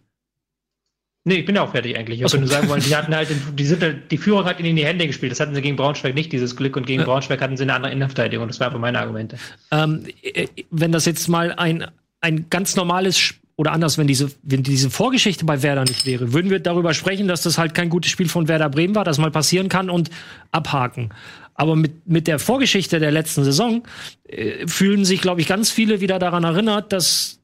Nee, 1.25 1.35
ich 1.35 1.45
bin 1.45 1.55
ja 1.55 1.61
auch 1.63 1.71
fertig 1.71 1.97
eigentlich. 1.97 2.19
Ich 2.19 2.25
Ach 2.25 2.29
so. 2.29 2.37
wollte 2.37 2.47
nur 2.49 2.53
sagen 2.55 2.69
wollen, 2.69 2.83
die 2.83 2.95
hatten 2.95 3.15
halt, 3.15 3.29
die, 3.57 3.65
sind 3.65 3.81
halt, 3.81 4.11
die 4.11 4.17
Führung 4.17 4.43
hat 4.43 4.59
ihnen 4.59 4.69
in 4.69 4.75
die 4.75 4.85
Hände 4.85 5.07
gespielt. 5.07 5.31
Das 5.31 5.39
hatten 5.39 5.55
sie 5.55 5.61
gegen 5.61 5.77
Braunschweig 5.77 6.13
nicht, 6.15 6.33
dieses 6.33 6.55
Glück. 6.57 6.75
Und 6.75 6.85
gegen 6.85 6.99
Ja. 6.99 7.05
Braunschweig 7.05 7.39
hatten 7.41 7.55
sie 7.55 7.63
eine 7.63 7.73
andere 7.75 7.93
Innenverteidigung. 7.93 8.47
Das 8.47 8.59
waren 8.59 8.71
aber 8.71 8.79
meine 8.79 8.99
Argumente. 8.99 9.37
Ähm, 9.71 10.03
äh, 10.21 10.47
wenn 10.69 10.91
das 10.91 11.05
jetzt 11.05 11.29
mal 11.29 11.53
ein, 11.53 11.85
ein 12.19 12.47
ganz 12.49 12.75
normales 12.75 13.17
Sch- 13.17 13.35
oder 13.55 13.71
anders, 13.71 13.97
wenn 13.97 14.07
diese, 14.07 14.31
wenn 14.41 14.63
diese 14.63 14.89
Vorgeschichte 14.89 15.45
bei 15.45 15.61
Werder 15.63 15.83
nicht 15.85 16.05
wäre, 16.05 16.33
würden 16.33 16.49
wir 16.51 16.59
darüber 16.59 16.93
sprechen, 16.93 17.27
dass 17.29 17.41
das 17.43 17.57
halt 17.57 17.73
kein 17.73 17.87
gutes 17.89 18.11
Spiel 18.11 18.27
von 18.27 18.47
Werder 18.49 18.69
Bremen 18.69 18.95
war, 18.95 19.05
das 19.05 19.17
mal 19.17 19.31
passieren 19.31 19.69
kann 19.69 19.89
und 19.89 20.09
abhaken. 20.51 21.11
Aber 21.55 21.75
mit, 21.77 22.05
mit 22.07 22.27
der 22.27 22.39
Vorgeschichte 22.39 22.99
der 22.99 23.11
letzten 23.11 23.43
Saison 23.45 23.83
äh, 24.27 24.67
fühlen 24.67 25.05
sich, 25.05 25.21
glaube 25.21 25.39
ich, 25.39 25.47
ganz 25.47 25.69
viele 25.71 26.01
wieder 26.01 26.19
daran 26.19 26.43
erinnert, 26.43 26.91
dass 26.91 27.39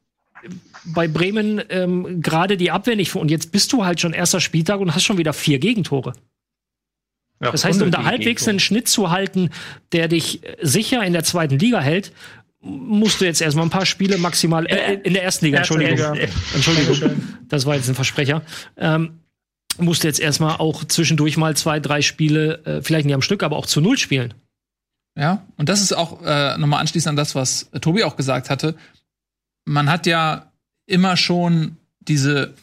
bei 0.84 1.08
Bremen 1.08 1.62
ähm, 1.68 2.22
gerade 2.22 2.56
die 2.56 2.70
Abwehr 2.70 2.96
nicht 2.96 3.14
und 3.14 3.30
jetzt 3.30 3.52
bist 3.52 3.72
du 3.72 3.84
halt 3.84 4.00
schon 4.00 4.12
erster 4.12 4.40
Spieltag 4.40 4.80
und 4.80 4.94
hast 4.94 5.04
schon 5.04 5.18
wieder 5.18 5.32
vier 5.32 5.58
Gegentore. 5.58 6.12
Ja, 7.42 7.50
Das 7.50 7.64
heißt, 7.64 7.80
um 7.82 7.90
da 7.90 8.04
halbwegs 8.04 8.24
Gegentore. 8.24 8.50
einen 8.50 8.60
Schnitt 8.60 8.88
zu 8.88 9.10
halten, 9.10 9.50
der 9.92 10.08
dich 10.08 10.44
äh, 10.44 10.56
sicher 10.60 11.02
in 11.04 11.12
der 11.12 11.24
zweiten 11.24 11.58
Liga 11.58 11.80
hält, 11.80 12.12
musst 12.60 13.20
du 13.20 13.24
jetzt 13.24 13.40
erstmal 13.40 13.64
ein 13.64 13.70
paar 13.70 13.86
Spiele 13.86 14.18
maximal 14.18 14.66
äh, 14.66 14.94
in 15.02 15.14
der 15.14 15.24
ersten 15.24 15.46
Liga, 15.46 15.58
Entschuldigung. 15.58 16.18
Entschuldigung. 16.54 17.22
Das 17.48 17.64
war 17.64 17.74
jetzt 17.74 17.88
ein 17.88 17.94
Versprecher. 17.94 18.42
Ähm, 18.76 19.20
musst 19.78 20.02
du 20.02 20.08
jetzt 20.08 20.20
erstmal 20.20 20.56
auch 20.56 20.84
zwischendurch 20.84 21.36
mal 21.36 21.56
zwei, 21.56 21.80
drei 21.80 22.02
Spiele, 22.02 22.64
äh, 22.64 22.82
vielleicht 22.82 23.06
nicht 23.06 23.14
am 23.14 23.22
Stück, 23.22 23.42
aber 23.42 23.56
auch 23.56 23.66
zu 23.66 23.80
null 23.80 23.96
spielen. 23.96 24.34
Ja, 25.16 25.46
und 25.56 25.68
das 25.68 25.80
ist 25.80 25.92
auch 25.92 26.22
äh, 26.22 26.56
nochmal 26.58 26.80
anschließend 26.80 27.10
an 27.10 27.16
das, 27.16 27.34
was 27.34 27.70
äh, 27.72 27.80
Tobi 27.80 28.04
auch 28.04 28.16
gesagt 28.16 28.50
hatte. 28.50 28.76
Man 29.64 29.90
hat 29.90 30.06
ja 30.06 30.49
immer 30.90 31.16
schon 31.16 31.76
diese 32.00 32.54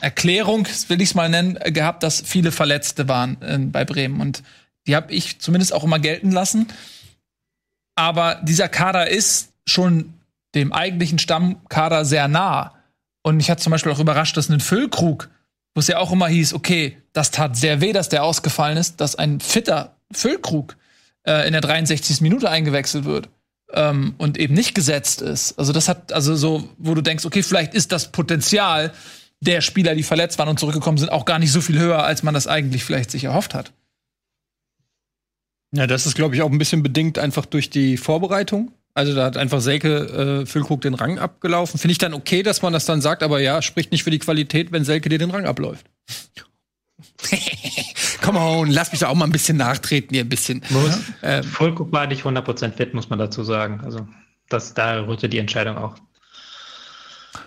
Erklärung, 0.00 0.66
will 0.88 1.00
ich 1.00 1.10
es 1.10 1.14
mal 1.14 1.28
nennen, 1.28 1.58
gehabt, 1.66 2.02
dass 2.02 2.22
viele 2.24 2.52
Verletzte 2.52 3.08
waren 3.08 3.40
äh, 3.42 3.58
bei 3.58 3.84
Bremen. 3.84 4.20
Und 4.20 4.42
die 4.86 4.96
habe 4.96 5.12
ich 5.12 5.40
zumindest 5.40 5.72
auch 5.72 5.84
immer 5.84 5.98
gelten 5.98 6.30
lassen. 6.30 6.68
Aber 7.94 8.36
dieser 8.42 8.68
Kader 8.68 9.08
ist 9.08 9.52
schon 9.66 10.14
dem 10.54 10.72
eigentlichen 10.72 11.18
Stammkader 11.18 12.04
sehr 12.04 12.28
nah. 12.28 12.74
Und 13.22 13.36
mich 13.36 13.50
hat 13.50 13.60
zum 13.60 13.72
Beispiel 13.72 13.92
auch 13.92 13.98
überrascht, 13.98 14.36
dass 14.36 14.48
ein 14.48 14.60
Füllkrug, 14.60 15.28
wo 15.74 15.80
es 15.80 15.88
ja 15.88 15.98
auch 15.98 16.12
immer 16.12 16.28
hieß, 16.28 16.54
okay, 16.54 16.96
das 17.12 17.30
tat 17.30 17.56
sehr 17.56 17.80
weh, 17.80 17.92
dass 17.92 18.08
der 18.08 18.22
ausgefallen 18.22 18.78
ist, 18.78 19.00
dass 19.00 19.16
ein 19.16 19.40
fitter 19.40 19.96
Füllkrug 20.12 20.76
äh, 21.24 21.46
in 21.46 21.52
der 21.52 21.60
63. 21.60 22.20
Minute 22.20 22.48
eingewechselt 22.48 23.04
wird 23.04 23.28
ähm, 23.72 24.14
und 24.18 24.38
eben 24.38 24.54
nicht 24.54 24.74
gesetzt 24.74 25.22
ist. 25.22 25.58
Also 25.58 25.72
das 25.72 25.88
hat, 25.88 26.12
also 26.12 26.36
so, 26.36 26.68
wo 26.78 26.94
du 26.94 27.02
denkst, 27.02 27.24
okay, 27.24 27.42
vielleicht 27.42 27.74
ist 27.74 27.92
das 27.92 28.12
Potenzial 28.12 28.92
der 29.40 29.60
Spieler, 29.60 29.94
die 29.94 30.02
verletzt 30.02 30.38
waren 30.38 30.48
und 30.48 30.58
zurückgekommen 30.58 30.98
sind, 30.98 31.10
auch 31.10 31.24
gar 31.24 31.38
nicht 31.38 31.52
so 31.52 31.60
viel 31.60 31.78
höher, 31.78 32.04
als 32.04 32.22
man 32.22 32.34
das 32.34 32.46
eigentlich 32.46 32.84
vielleicht 32.84 33.10
sich 33.10 33.24
erhofft 33.24 33.54
hat. 33.54 33.72
Ja, 35.72 35.86
das 35.86 36.06
ist, 36.06 36.14
glaube 36.14 36.34
ich, 36.34 36.42
auch 36.42 36.50
ein 36.50 36.58
bisschen 36.58 36.82
bedingt 36.82 37.18
einfach 37.18 37.44
durch 37.44 37.68
die 37.68 37.96
Vorbereitung. 37.96 38.72
Also 38.94 39.14
da 39.14 39.26
hat 39.26 39.36
einfach 39.36 39.60
Selke 39.60 40.42
äh, 40.42 40.46
Füllkrug 40.46 40.80
den 40.80 40.94
Rang 40.94 41.18
abgelaufen. 41.18 41.78
Finde 41.78 41.92
ich 41.92 41.98
dann 41.98 42.14
okay, 42.14 42.42
dass 42.42 42.62
man 42.62 42.72
das 42.72 42.86
dann 42.86 43.02
sagt, 43.02 43.22
aber 43.22 43.40
ja, 43.40 43.60
spricht 43.60 43.92
nicht 43.92 44.04
für 44.04 44.10
die 44.10 44.18
Qualität, 44.18 44.72
wenn 44.72 44.84
Selke 44.84 45.10
dir 45.10 45.18
den 45.18 45.30
Rang 45.30 45.44
abläuft. 45.44 45.84
Come 48.26 48.40
on, 48.40 48.70
lass 48.70 48.90
mich 48.90 49.00
da 49.00 49.06
auch 49.06 49.14
mal 49.14 49.24
ein 49.24 49.30
bisschen 49.30 49.56
nachtreten 49.56 50.12
hier 50.12 50.24
ein 50.24 50.28
bisschen. 50.28 50.60
Ähm, 51.22 51.44
Vollguck 51.44 51.92
war 51.92 52.08
nicht 52.08 52.24
100% 52.24 52.72
fit, 52.72 52.92
muss 52.92 53.08
man 53.08 53.20
dazu 53.20 53.44
sagen. 53.44 53.80
Also, 53.84 54.08
das, 54.48 54.74
da 54.74 55.06
rührte 55.06 55.28
die 55.28 55.38
Entscheidung 55.38 55.78
auch. 55.78 55.94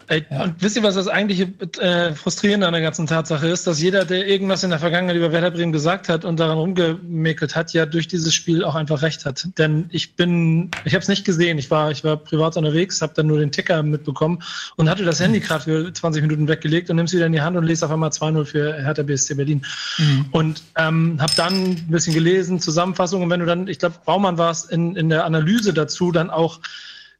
Ey, 0.09 0.25
Und 0.29 0.55
wisst 0.59 0.75
ihr, 0.75 0.81
was 0.81 0.95
das 0.95 1.07
eigentliche 1.07 1.53
äh, 1.79 2.15
Frustrierende 2.15 2.65
an 2.65 2.73
der 2.73 2.81
ganzen 2.81 3.05
Tatsache 3.05 3.47
ist? 3.47 3.67
Dass 3.67 3.79
jeder, 3.79 4.05
der 4.05 4.27
irgendwas 4.27 4.63
in 4.63 4.71
der 4.71 4.79
Vergangenheit 4.79 5.15
über 5.15 5.31
Werder 5.31 5.51
Bremen 5.51 5.71
gesagt 5.71 6.09
hat 6.09 6.25
und 6.25 6.39
daran 6.39 6.57
rumgemäkelt 6.57 7.55
hat, 7.55 7.73
ja 7.73 7.85
durch 7.85 8.07
dieses 8.07 8.33
Spiel 8.33 8.63
auch 8.63 8.73
einfach 8.73 9.03
recht 9.03 9.25
hat. 9.25 9.47
Denn 9.59 9.87
ich 9.91 10.15
bin, 10.15 10.71
ich 10.83 10.95
habe 10.95 11.03
es 11.03 11.09
nicht 11.09 11.25
gesehen. 11.25 11.59
Ich 11.59 11.69
war, 11.69 11.91
ich 11.91 12.03
war 12.03 12.17
privat 12.17 12.57
unterwegs, 12.57 13.03
habe 13.03 13.13
dann 13.15 13.27
nur 13.27 13.37
den 13.37 13.51
Ticker 13.51 13.83
mitbekommen 13.83 14.41
und 14.77 14.89
hatte 14.89 15.05
das 15.05 15.19
Handy 15.19 15.41
gerade 15.41 15.65
für 15.65 15.93
20 15.93 16.23
Minuten 16.23 16.47
weggelegt 16.47 16.89
und 16.89 16.95
nimm's 16.95 17.13
wieder 17.13 17.27
in 17.27 17.33
die 17.33 17.41
Hand 17.41 17.55
und 17.55 17.63
lese 17.63 17.85
auf 17.85 17.91
einmal 17.91 18.09
2-0 18.09 18.45
für 18.45 18.73
Hertha 18.81 19.03
BSC 19.03 19.35
Berlin. 19.35 19.63
Und 20.31 20.63
ähm, 20.75 21.21
habe 21.21 21.33
dann 21.35 21.53
ein 21.53 21.87
bisschen 21.87 22.15
gelesen, 22.15 22.59
Zusammenfassung 22.59 23.21
und 23.21 23.29
wenn 23.29 23.41
du 23.41 23.45
dann, 23.45 23.67
ich 23.67 23.77
glaube, 23.77 23.95
Baumann 24.05 24.39
war 24.39 24.49
es 24.49 24.65
in, 24.65 24.95
in 24.95 25.09
der 25.09 25.25
Analyse 25.25 25.71
dazu 25.71 26.11
dann 26.11 26.31
auch 26.31 26.59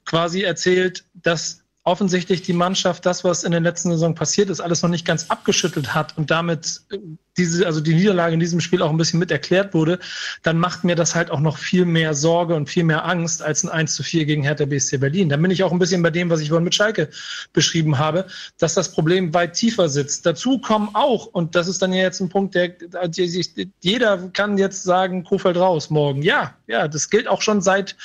quasi 0.05 0.41
erzählt, 0.41 1.03
dass 1.13 1.58
offensichtlich 1.89 2.43
die 2.43 2.53
Mannschaft 2.53 3.05
das, 3.05 3.23
was 3.23 3.43
in 3.43 3.51
der 3.51 3.61
letzten 3.61 3.89
Saison 3.89 4.13
passiert 4.13 4.49
ist, 4.49 4.61
alles 4.61 4.83
noch 4.83 4.89
nicht 4.89 5.05
ganz 5.05 5.25
abgeschüttelt 5.29 5.95
hat 5.95 6.15
und 6.17 6.29
damit 6.29 6.81
äh, 6.91 6.99
diese, 7.35 7.65
also 7.65 7.79
die 7.79 7.95
Niederlage 7.95 8.33
in 8.33 8.39
diesem 8.39 8.59
Spiel 8.59 8.81
auch 8.83 8.91
ein 8.91 8.97
bisschen 8.97 9.17
mit 9.17 9.31
erklärt 9.31 9.73
wurde, 9.73 9.97
dann 10.43 10.59
macht 10.59 10.83
mir 10.83 10.95
das 10.95 11.15
halt 11.15 11.31
auch 11.31 11.39
noch 11.39 11.57
viel 11.57 11.85
mehr 11.85 12.13
Sorge 12.13 12.53
und 12.53 12.69
viel 12.69 12.83
mehr 12.83 13.05
Angst 13.05 13.41
als 13.41 13.63
ein 13.63 13.69
1 13.69 13.95
zu 13.95 14.03
4 14.03 14.25
gegen 14.25 14.43
Hertha 14.43 14.65
BSC 14.65 14.97
Berlin. 14.97 15.29
Dann 15.29 15.41
bin 15.41 15.49
ich 15.49 15.63
auch 15.63 15.71
ein 15.71 15.79
bisschen 15.79 16.03
bei 16.03 16.11
dem, 16.11 16.29
was 16.29 16.41
ich 16.41 16.49
vorhin 16.49 16.65
mit 16.65 16.75
Schalke 16.75 17.09
beschrieben 17.53 17.97
habe, 17.97 18.25
dass 18.59 18.73
das 18.73 18.91
Problem 18.91 19.33
weit 19.33 19.53
tiefer 19.53 19.89
sitzt. 19.89 20.25
Dazu 20.25 20.59
kommen 20.59 20.89
auch, 20.93 21.25
und 21.25 21.55
das 21.55 21.67
ist 21.67 21.81
dann 21.81 21.93
ja 21.93 22.03
jetzt 22.03 22.19
ein 22.19 22.29
Punkt, 22.29 22.55
der, 22.55 22.75
sich, 23.13 23.51
jeder 23.81 24.17
kann 24.33 24.57
jetzt 24.57 24.83
sagen, 24.83 25.23
Kofeld 25.23 25.57
raus 25.57 25.89
morgen. 25.89 26.21
Ja, 26.21 26.53
ja, 26.67 26.87
das 26.87 27.09
gilt 27.09 27.27
auch 27.27 27.41
schon 27.41 27.61
seit 27.61 27.95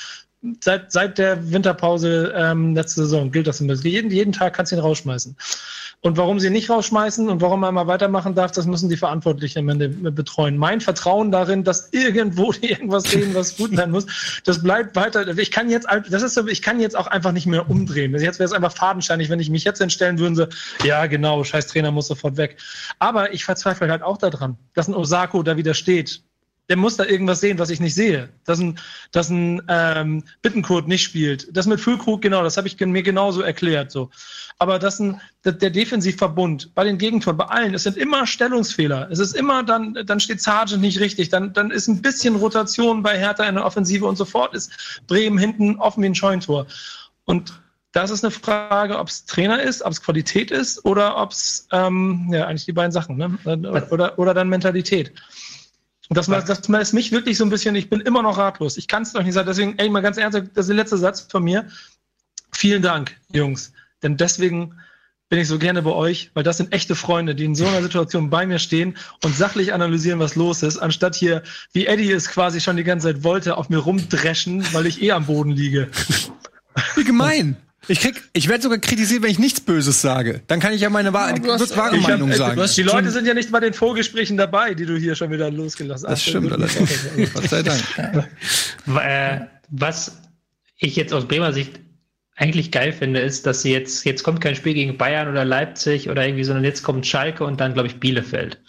seit, 0.61 0.91
seit 0.91 1.17
der 1.17 1.51
Winterpause 1.51 2.33
ähm, 2.35 2.75
letzte 2.75 3.01
Saison 3.01 3.31
gilt 3.31 3.47
das 3.47 3.61
immer. 3.61 3.73
Jeden, 3.73 4.11
jeden 4.11 4.31
Tag 4.31 4.53
kannst 4.53 4.71
du 4.71 4.75
ihn 4.75 4.81
rausschmeißen. 4.81 5.35
Und 6.01 6.17
warum 6.17 6.39
sie 6.39 6.47
ihn 6.47 6.53
nicht 6.53 6.69
rausschmeißen 6.69 7.27
und 7.29 7.41
warum 7.41 7.61
man 7.61 7.73
mal 7.73 7.87
weitermachen 7.87 8.35
darf, 8.35 8.51
das 8.51 8.67
müssen 8.67 8.89
die 8.89 8.97
Verantwortlichen 8.97 9.59
am 9.59 9.69
Ende 9.69 9.89
betreuen. 9.89 10.55
Mein 10.55 10.79
Vertrauen 10.79 11.31
darin, 11.31 11.63
dass 11.63 11.89
irgendwo 11.93 12.51
die 12.51 12.69
irgendwas 12.71 13.05
sehen, 13.05 13.33
was 13.33 13.57
gut 13.57 13.75
sein 13.75 13.89
muss, 13.89 14.05
das 14.43 14.61
bleibt 14.61 14.95
weiter. 14.95 15.27
Ich 15.37 15.49
kann 15.49 15.69
jetzt, 15.69 15.87
das 16.09 16.21
ist 16.21 16.35
so, 16.35 16.47
ich 16.47 16.61
kann 16.61 16.79
jetzt 16.79 16.95
auch 16.95 17.07
einfach 17.07 17.31
nicht 17.31 17.47
mehr 17.47 17.69
umdrehen. 17.69 18.13
Also 18.13 18.23
Jetzt 18.23 18.37
wäre 18.37 18.45
es 18.45 18.53
einfach 18.53 18.73
fadenscheinig, 18.73 19.29
wenn 19.29 19.39
ich 19.39 19.49
mich 19.49 19.63
jetzt 19.63 19.81
entstellen 19.81 20.19
würde, 20.19 20.35
so, 20.35 20.85
ja 20.85 21.07
genau, 21.07 21.43
scheiß 21.43 21.67
Trainer 21.67 21.91
muss 21.91 22.07
sofort 22.07 22.37
weg. 22.37 22.57
Aber 22.99 23.33
ich 23.33 23.43
verzweifle 23.43 23.89
halt 23.89 24.03
auch 24.03 24.19
daran, 24.19 24.57
dass 24.75 24.87
ein 24.87 24.93
Osako 24.93 25.41
da 25.41 25.57
wieder 25.57 25.73
steht 25.73 26.21
der 26.69 26.77
muss 26.77 26.97
da 26.97 27.05
irgendwas 27.05 27.41
sehen, 27.41 27.59
was 27.59 27.69
ich 27.69 27.79
nicht 27.79 27.93
sehe. 27.93 28.29
Dass 28.43 28.59
ein, 28.59 28.79
dass 29.11 29.29
ein 29.29 29.61
ähm, 29.67 30.23
Bittenkurt 30.41 30.87
nicht 30.87 31.03
spielt. 31.03 31.55
Das 31.55 31.67
mit 31.67 31.79
Füllkrug, 31.79 32.21
genau, 32.21 32.43
das 32.43 32.57
habe 32.57 32.67
ich 32.67 32.79
mir 32.79 33.03
genauso 33.03 33.41
erklärt. 33.41 33.91
So. 33.91 34.09
Aber 34.57 34.79
dass 34.79 34.99
ein, 34.99 35.21
der, 35.43 35.51
der 35.51 35.69
Defensivverbund 35.69 36.73
bei 36.73 36.83
den 36.83 36.97
Gegentoren, 36.97 37.37
bei 37.37 37.45
allen, 37.45 37.73
es 37.73 37.83
sind 37.83 37.97
immer 37.97 38.25
Stellungsfehler. 38.25 39.09
Es 39.11 39.19
ist 39.19 39.35
immer, 39.35 39.63
dann, 39.63 39.97
dann 40.05 40.19
steht 40.19 40.41
Sargent 40.41 40.81
nicht 40.81 40.99
richtig, 40.99 41.29
dann, 41.29 41.53
dann 41.53 41.71
ist 41.71 41.87
ein 41.87 42.01
bisschen 42.01 42.35
Rotation 42.35 43.03
bei 43.03 43.17
Hertha 43.17 43.43
in 43.45 43.55
der 43.55 43.65
Offensive 43.65 44.05
und 44.05 44.15
sofort 44.15 44.55
ist 44.55 45.01
Bremen 45.07 45.37
hinten 45.37 45.75
offen 45.77 46.01
wie 46.01 46.07
ein 46.07 46.15
Scheunentor. 46.15 46.65
Und 47.25 47.53
das 47.91 48.11
ist 48.11 48.25
eine 48.25 48.31
Frage, 48.31 48.99
ob 48.99 49.07
es 49.07 49.25
Trainer 49.25 49.61
ist, 49.61 49.81
ob 49.81 49.93
es 49.93 50.01
Qualität 50.01 50.51
ist 50.51 50.83
oder 50.83 51.15
ob 51.15 51.31
es, 51.31 51.67
ähm, 51.71 52.27
ja, 52.29 52.45
eigentlich 52.45 52.65
die 52.65 52.73
beiden 52.73 52.91
Sachen, 52.91 53.15
ne? 53.15 53.37
Oder, 53.89 54.19
oder 54.19 54.33
dann 54.33 54.49
Mentalität. 54.49 55.13
Und 56.09 56.17
das, 56.17 56.27
das, 56.27 56.45
das 56.45 56.69
ist 56.69 56.93
mich 56.93 57.11
wirklich 57.11 57.37
so 57.37 57.43
ein 57.43 57.49
bisschen, 57.49 57.75
ich 57.75 57.89
bin 57.89 58.01
immer 58.01 58.21
noch 58.21 58.37
ratlos. 58.37 58.77
Ich 58.77 58.87
kann 58.87 59.03
es 59.03 59.13
doch 59.13 59.23
nicht 59.23 59.33
sagen. 59.33 59.47
Deswegen, 59.47 59.77
ey, 59.77 59.89
mal 59.89 60.01
ganz 60.01 60.17
ernsthaft, 60.17 60.49
das 60.53 60.65
ist 60.65 60.69
der 60.69 60.75
letzte 60.75 60.97
Satz 60.97 61.27
von 61.29 61.43
mir. 61.43 61.67
Vielen 62.51 62.81
Dank, 62.81 63.15
Jungs. 63.33 63.73
Denn 64.03 64.17
deswegen 64.17 64.75
bin 65.29 65.39
ich 65.39 65.47
so 65.47 65.57
gerne 65.57 65.81
bei 65.81 65.91
euch, 65.91 66.29
weil 66.35 66.43
das 66.43 66.57
sind 66.57 66.71
echte 66.71 66.95
Freunde, 66.95 67.33
die 67.33 67.45
in 67.45 67.55
so 67.55 67.65
einer 67.65 67.81
Situation 67.81 68.29
bei 68.29 68.45
mir 68.45 68.59
stehen 68.59 68.95
und 69.23 69.35
sachlich 69.35 69.73
analysieren, 69.73 70.19
was 70.19 70.35
los 70.35 70.61
ist, 70.61 70.77
anstatt 70.77 71.15
hier, 71.15 71.41
wie 71.73 71.87
Eddie 71.87 72.11
es 72.11 72.29
quasi 72.29 72.61
schon 72.61 72.77
die 72.77 72.83
ganze 72.83 73.07
Zeit 73.07 73.23
wollte, 73.23 73.57
auf 73.57 73.69
mir 73.69 73.79
rumdreschen, 73.79 74.63
weil 74.73 74.85
ich 74.85 75.01
eh 75.01 75.11
am 75.11 75.25
Boden 75.25 75.51
liege. 75.51 75.89
Wie 76.95 77.03
gemein. 77.03 77.57
Ich 77.87 77.99
krieg, 77.99 78.21
ich 78.33 78.47
werde 78.47 78.63
sogar 78.63 78.79
kritisiert, 78.79 79.21
wenn 79.21 79.29
ich 79.29 79.39
nichts 79.39 79.59
Böses 79.61 80.01
sage. 80.01 80.41
Dann 80.47 80.59
kann 80.59 80.73
ich 80.73 80.81
ja 80.81 80.89
meine 80.89 81.13
wahr, 81.13 81.33
du 81.33 81.51
hast- 81.51 81.59
kurz 81.59 81.77
wahre 81.77 81.95
Ich 81.97 82.03
hab- 82.03 82.09
Meinung 82.11 82.31
äh, 82.31 82.35
sagen. 82.35 82.59
hast- 82.59 82.75
Die 82.77 82.83
Leute 82.83 83.11
sind 83.11 83.25
ja 83.27 83.33
nicht 83.33 83.51
bei 83.51 83.59
den 83.59 83.73
Vorgesprächen 83.73 84.37
dabei, 84.37 84.73
die 84.73 84.85
du 84.85 84.97
hier 84.97 85.15
schon 85.15 85.31
wieder 85.31 85.51
losgelassen 85.51 86.03
Das 86.09 86.19
hast. 86.21 86.29
stimmt 86.29 86.51
allerdings. 86.51 87.33
Gott 87.33 87.49
sei 87.49 87.63
Dank. 87.63 87.81
Äh, 89.01 89.39
was 89.69 90.21
ich 90.77 90.95
jetzt 90.95 91.11
aus 91.13 91.27
Bremer 91.27 91.53
Sicht 91.53 91.79
eigentlich 92.35 92.71
geil 92.71 92.91
finde, 92.93 93.19
ist, 93.21 93.45
dass 93.47 93.61
sie 93.63 93.71
jetzt, 93.71 94.05
jetzt 94.05 94.23
kommt 94.23 94.41
kein 94.41 94.55
Spiel 94.55 94.73
gegen 94.73 94.97
Bayern 94.97 95.27
oder 95.27 95.43
Leipzig 95.45 96.09
oder 96.09 96.25
irgendwie, 96.25 96.43
sondern 96.43 96.63
jetzt 96.65 96.83
kommt 96.83 97.07
Schalke 97.07 97.43
und 97.45 97.59
dann, 97.61 97.73
glaube 97.73 97.87
ich, 97.87 97.99
Bielefeld. 97.99 98.59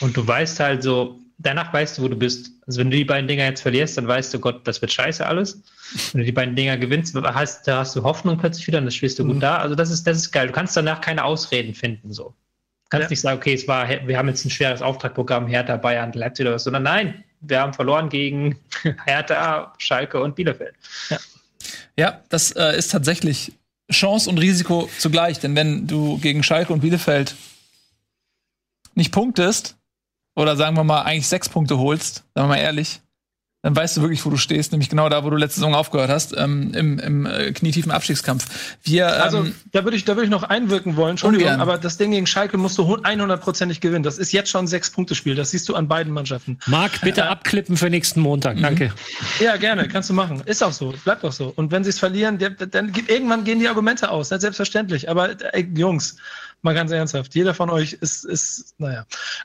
Und 0.00 0.16
du 0.16 0.26
weißt 0.26 0.58
halt 0.60 0.82
so, 0.82 1.19
danach 1.42 1.72
weißt 1.72 1.98
du, 1.98 2.02
wo 2.02 2.08
du 2.08 2.16
bist. 2.16 2.50
Also 2.66 2.80
wenn 2.80 2.90
du 2.90 2.96
die 2.96 3.04
beiden 3.04 3.26
Dinger 3.26 3.44
jetzt 3.44 3.62
verlierst, 3.62 3.96
dann 3.96 4.06
weißt 4.06 4.32
du, 4.34 4.38
Gott, 4.38 4.66
das 4.66 4.80
wird 4.80 4.92
scheiße 4.92 5.26
alles. 5.26 5.60
Wenn 6.12 6.20
du 6.20 6.24
die 6.24 6.32
beiden 6.32 6.54
Dinger 6.54 6.76
gewinnst, 6.76 7.14
hast, 7.16 7.66
da 7.66 7.78
hast 7.78 7.96
du 7.96 8.02
Hoffnung 8.02 8.38
plötzlich 8.38 8.66
wieder 8.66 8.78
und 8.78 8.84
das 8.84 8.94
spielst 8.94 9.18
du 9.18 9.24
gut 9.24 9.42
da. 9.42 9.58
Also 9.58 9.74
das 9.74 9.90
ist, 9.90 10.06
das 10.06 10.18
ist 10.18 10.30
geil. 10.30 10.46
Du 10.48 10.52
kannst 10.52 10.76
danach 10.76 11.00
keine 11.00 11.24
Ausreden 11.24 11.74
finden, 11.74 12.12
so. 12.12 12.24
Du 12.84 12.88
kannst 12.90 13.04
Ja. 13.04 13.10
nicht 13.10 13.20
sagen, 13.20 13.38
okay, 13.38 13.54
es 13.54 13.66
war, 13.66 13.88
wir 13.88 14.18
haben 14.18 14.28
jetzt 14.28 14.44
ein 14.44 14.50
schweres 14.50 14.82
Auftragprogramm, 14.82 15.46
Hertha, 15.46 15.76
Bayern, 15.76 16.12
Leipzig 16.12 16.46
oder 16.46 16.54
was, 16.56 16.64
sondern 16.64 16.82
nein, 16.84 17.24
wir 17.40 17.60
haben 17.60 17.72
verloren 17.72 18.08
gegen 18.08 18.58
Hertha, 19.04 19.72
Schalke 19.78 20.20
und 20.20 20.34
Bielefeld. 20.36 20.74
Ja, 21.96 22.20
das 22.28 22.52
äh, 22.52 22.76
ist 22.76 22.90
tatsächlich 22.92 23.52
Chance 23.90 24.30
und 24.30 24.38
Risiko 24.38 24.88
zugleich. 24.98 25.38
Denn 25.40 25.56
wenn 25.56 25.86
du 25.86 26.18
gegen 26.18 26.42
Schalke 26.42 26.72
und 26.72 26.80
Bielefeld 26.80 27.34
nicht 28.94 29.12
punktest, 29.12 29.76
oder 30.34 30.56
sagen 30.56 30.76
wir 30.76 30.84
mal 30.84 31.02
eigentlich 31.02 31.28
sechs 31.28 31.48
Punkte 31.48 31.78
holst, 31.78 32.24
sagen 32.34 32.48
wir 32.48 32.56
mal 32.56 32.60
ehrlich, 32.60 33.00
dann 33.62 33.76
weißt 33.76 33.98
du 33.98 34.00
wirklich, 34.00 34.24
wo 34.24 34.30
du 34.30 34.38
stehst, 34.38 34.72
nämlich 34.72 34.88
genau 34.88 35.10
da, 35.10 35.22
wo 35.22 35.28
du 35.28 35.36
letzte 35.36 35.56
Saison 35.56 35.74
aufgehört 35.74 36.08
hast, 36.08 36.34
ähm, 36.34 36.72
im, 36.72 36.98
im 36.98 37.26
äh, 37.26 37.52
knietiefen 37.52 37.92
Abstiegskampf. 37.92 38.46
Wir, 38.82 39.06
ähm, 39.06 39.22
Also, 39.22 39.46
da 39.72 39.84
würde 39.84 39.98
ich, 39.98 40.06
da 40.06 40.14
würde 40.16 40.24
ich 40.24 40.30
noch 40.30 40.44
einwirken 40.44 40.96
wollen, 40.96 41.10
Entschuldigung, 41.10 41.48
Ungern. 41.48 41.60
aber 41.60 41.76
das 41.76 41.98
Ding 41.98 42.12
gegen 42.12 42.26
Schalke 42.26 42.56
musst 42.56 42.78
du 42.78 42.84
100%ig 42.84 43.80
gewinnen. 43.80 44.02
Das 44.02 44.16
ist 44.16 44.32
jetzt 44.32 44.48
schon 44.48 44.64
ein 44.64 44.66
Sechs-Punkte-Spiel. 44.66 45.34
Das 45.34 45.50
siehst 45.50 45.68
du 45.68 45.74
an 45.74 45.88
beiden 45.88 46.10
Mannschaften. 46.14 46.58
Marc, 46.66 47.02
bitte 47.02 47.26
abklippen 47.26 47.76
für 47.76 47.90
nächsten 47.90 48.20
Montag. 48.20 48.58
Danke. 48.62 48.94
Ja, 49.40 49.56
gerne, 49.56 49.88
kannst 49.88 50.08
du 50.08 50.14
machen. 50.14 50.42
Ist 50.46 50.62
auch 50.62 50.72
so, 50.72 50.94
bleibt 51.04 51.22
auch 51.22 51.32
so. 51.32 51.52
Und 51.54 51.70
wenn 51.70 51.84
sie 51.84 51.90
es 51.90 51.98
verlieren, 51.98 52.38
der, 52.38 52.50
dann 52.50 52.92
geht, 52.92 53.10
irgendwann 53.10 53.44
gehen 53.44 53.60
die 53.60 53.68
Argumente 53.68 54.10
aus, 54.10 54.30
ne? 54.30 54.40
selbstverständlich. 54.40 55.10
Aber 55.10 55.36
ey, 55.54 55.68
Jungs, 55.74 56.16
mal 56.62 56.74
ganz 56.74 56.90
ernsthaft, 56.90 57.34
jeder 57.34 57.54
von 57.54 57.70
euch 57.70 57.94
ist, 57.94 58.24
ist 58.24 58.74
naja. 58.78 59.04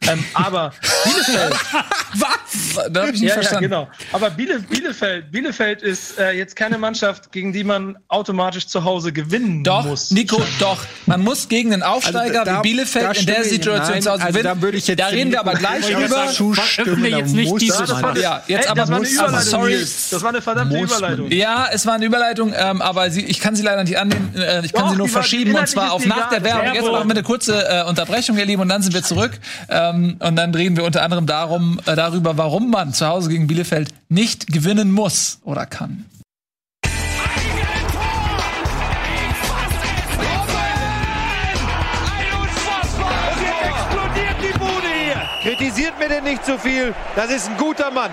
Ähm, 0.10 0.24
aber 0.34 0.74
Bielefeld, 1.04 1.54
was? 2.16 2.92
Da 2.92 3.02
habe 3.02 3.12
ich 3.12 3.22
nicht 3.22 3.24
ja, 3.24 3.28
ja, 3.30 3.34
verstanden. 3.36 3.64
genau. 3.64 3.88
Aber 4.12 4.30
Biele, 4.30 4.60
Bielefeld, 4.60 5.32
Bielefeld 5.32 5.82
ist 5.82 6.18
äh, 6.20 6.32
jetzt 6.32 6.56
keine 6.56 6.78
Mannschaft, 6.78 7.32
gegen 7.32 7.52
die 7.54 7.64
man 7.64 7.98
automatisch 8.08 8.68
zu 8.68 8.84
Hause 8.84 9.12
gewinnen 9.14 9.64
Doch, 9.64 9.86
muss. 9.86 10.12
Nico, 10.12 10.42
doch. 10.60 10.80
Man 11.06 11.22
muss 11.22 11.48
gegen 11.48 11.72
den 11.72 11.84
Aufsteiger 11.84 12.40
Also 12.42 12.52
da- 12.52 12.58
wie 12.64 12.70
Bielefeld 12.70 13.06
da 13.06 13.12
in 13.12 13.26
der 13.26 13.44
Situation 13.44 13.92
nein, 13.94 14.02
zu 14.02 14.12
Hause 14.12 14.22
also 14.24 14.38
gewinnen. 14.40 14.56
da 14.56 14.62
würde 14.62 14.78
ich 14.78 14.88
jetzt 14.88 15.00
da 15.00 15.08
reden 15.08 15.32
wir 15.32 15.40
aber 15.40 15.54
gleich 15.54 15.90
über. 15.90 16.26
Öffne 16.30 17.10
da 17.12 17.18
jetzt 17.18 17.34
nicht 17.34 17.54
diese 17.62 17.80
das 17.86 18.02
war 18.02 18.12
eine, 18.12 18.20
Ja, 18.22 18.44
jetzt 18.48 18.66
ey, 18.66 18.70
aber 18.72 18.82
das 18.82 18.90
war 18.90 18.98
eine 18.98 19.06
muss- 19.08 19.18
aber 19.20 19.28
Überleitung. 19.30 19.50
sorry. 19.52 19.80
Das 20.12 20.22
war 20.22 20.30
eine 20.30 20.42
verdammte 20.42 20.78
Muss 20.78 20.90
man. 20.90 20.98
Überleitung. 21.00 21.32
Ja, 21.32 21.68
es 21.72 21.86
war 21.86 21.94
eine 21.96 22.06
Überleitung, 22.06 22.54
ähm, 22.58 22.82
aber 22.82 23.10
sie, 23.12 23.26
ich 23.26 23.40
kann 23.40 23.56
sie 23.56 23.64
leider 23.64 23.84
nicht 23.84 23.98
annehmen. 23.98 24.34
Äh, 24.36 24.66
ich 24.66 24.74
kann 24.74 24.84
Doch, 24.86 24.92
sie 24.92 24.98
nur 24.98 25.10
verschieben 25.10 25.56
und 25.56 25.68
zwar 25.68 25.92
auf 25.92 26.06
nach 26.06 26.30
der. 26.30 26.44
Werbung. 26.44 26.66
Jetzt 26.74 26.84
Werbung. 26.84 27.05
Machen 27.06 27.16
wir 27.16 27.20
eine 27.20 27.24
kurze 27.24 27.70
äh, 27.70 27.84
Unterbrechung, 27.88 28.38
ihr 28.38 28.46
Lieben, 28.46 28.62
und 28.64 28.70
dann 28.70 28.82
sind 28.82 28.94
wir 28.94 29.04
zurück. 29.04 29.32
Ähm, 29.70 30.18
und 30.20 30.36
dann 30.36 30.56
reden 30.56 30.76
wir 30.76 30.84
unter 30.84 31.04
anderem 31.04 31.28
darum, 31.28 31.80
äh, 31.86 31.96
darüber, 31.96 32.36
warum 32.38 32.72
man 32.72 32.94
zu 32.94 33.06
Hause 33.06 33.30
gegen 33.30 33.46
Bielefeld 33.46 33.90
nicht 34.10 34.48
gewinnen 34.48 34.92
muss 34.92 35.40
oder 35.44 35.68
kann. 35.68 36.06
Kritisiert 45.44 46.00
mir 46.00 46.10
denn 46.10 46.24
nicht 46.24 46.44
zu 46.44 46.58
viel. 46.58 46.96
Das 47.16 47.30
ist 47.30 47.48
ein 47.48 47.58
guter 47.58 47.92
Mann. 47.92 48.10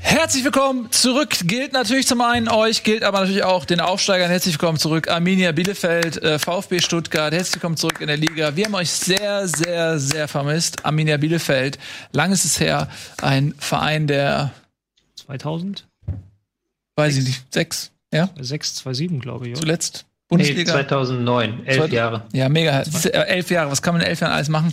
Herzlich 0.00 0.44
willkommen 0.44 0.90
zurück. 0.92 1.36
Gilt 1.44 1.72
natürlich 1.72 2.06
zum 2.06 2.20
einen 2.20 2.48
euch, 2.48 2.82
gilt 2.82 3.02
aber 3.02 3.20
natürlich 3.20 3.42
auch 3.42 3.64
den 3.64 3.80
Aufsteigern. 3.80 4.30
Herzlich 4.30 4.54
willkommen 4.54 4.78
zurück. 4.78 5.08
Arminia 5.08 5.52
Bielefeld, 5.52 6.22
äh, 6.22 6.38
VfB 6.38 6.80
Stuttgart. 6.80 7.32
Herzlich 7.32 7.56
willkommen 7.56 7.76
zurück 7.76 8.00
in 8.00 8.06
der 8.06 8.16
Liga. 8.16 8.56
Wir 8.56 8.66
haben 8.66 8.74
euch 8.74 8.90
sehr, 8.90 9.48
sehr, 9.48 9.98
sehr 9.98 10.28
vermisst. 10.28 10.84
Arminia 10.84 11.16
Bielefeld. 11.16 11.78
Lang 12.12 12.32
ist 12.32 12.44
es 12.44 12.60
her. 12.60 12.88
Ein 13.20 13.54
Verein, 13.58 14.06
der, 14.06 14.52
2000? 15.16 15.86
weiß 16.98 17.16
ich 17.16 17.24
nicht, 17.24 17.54
sechs, 17.54 17.92
ja, 18.12 18.28
6, 18.38 18.74
2, 18.76 18.94
7, 18.94 19.20
glaube 19.20 19.46
ich. 19.46 19.52
Oder? 19.52 19.60
zuletzt. 19.60 20.04
Nee, 20.30 20.36
Bundesliga. 20.36 20.72
2009, 20.72 21.66
elf 21.66 21.78
Zweite- 21.78 21.94
Jahre. 21.94 22.22
Ja, 22.32 22.48
mega. 22.50 22.82
Äh, 22.82 23.08
elf 23.08 23.50
Jahre, 23.50 23.70
was 23.70 23.80
kann 23.80 23.94
man 23.94 24.02
in 24.02 24.08
elf 24.08 24.20
Jahren 24.20 24.32
alles 24.32 24.50
machen? 24.50 24.72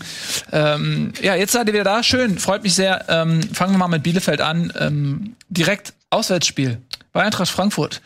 Ähm, 0.52 1.14
ja, 1.22 1.36
jetzt 1.36 1.54
seid 1.54 1.68
ihr 1.68 1.74
wieder 1.74 1.86
da. 1.86 2.04
Schön, 2.04 2.38
freut 2.40 2.64
mich 2.64 2.74
sehr. 2.74 3.06
Ähm, 3.08 3.42
fangen 3.54 3.72
wir 3.74 3.78
mal 3.78 3.88
mit 3.88 4.04
Bielefeld 4.04 4.42
an. 4.42 4.74
Ähm, 4.78 5.36
direkt 5.48 5.94
Auswärtsspiel 6.10 6.80
bei 7.14 7.24
Eintracht 7.24 7.50
Frankfurt. 7.50 8.02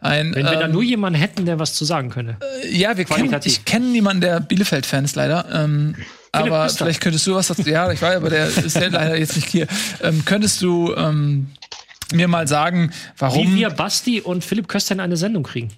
Ein, 0.00 0.34
Wenn 0.34 0.46
wir 0.46 0.52
da 0.52 0.62
ähm, 0.62 0.72
nur 0.72 0.82
jemanden 0.82 1.18
hätten, 1.18 1.44
der 1.44 1.58
was 1.58 1.74
zu 1.74 1.84
sagen 1.84 2.08
könnte. 2.08 2.36
Ja, 2.70 2.96
wir 2.96 3.04
kennen, 3.04 3.38
ich 3.44 3.66
kenne 3.66 3.86
niemanden, 3.86 4.22
der 4.22 4.40
Bielefeld-Fan 4.40 5.04
ist 5.04 5.16
leider. 5.16 5.44
Ähm, 5.52 5.96
aber 6.32 6.66
vielleicht 6.70 7.02
könntest 7.02 7.26
du 7.26 7.34
was 7.34 7.48
dazu. 7.48 7.62
Ja, 7.68 7.92
ich 7.92 8.00
weiß, 8.00 8.16
aber 8.16 8.30
der 8.30 8.46
ist 8.46 8.74
ja 8.74 8.88
leider 8.88 9.18
jetzt 9.18 9.36
nicht 9.36 9.48
hier. 9.48 9.66
Ähm, 10.02 10.24
könntest 10.24 10.62
du 10.62 10.94
mir 12.12 12.28
mal 12.28 12.48
sagen, 12.48 12.90
Wie 12.90 13.20
warum 13.20 13.54
wir 13.54 13.68
Basti 13.70 14.20
und 14.22 14.44
Philipp 14.44 14.68
Köster 14.68 14.94
in 14.94 15.00
eine 15.00 15.16
Sendung 15.18 15.42
kriegen. 15.42 15.70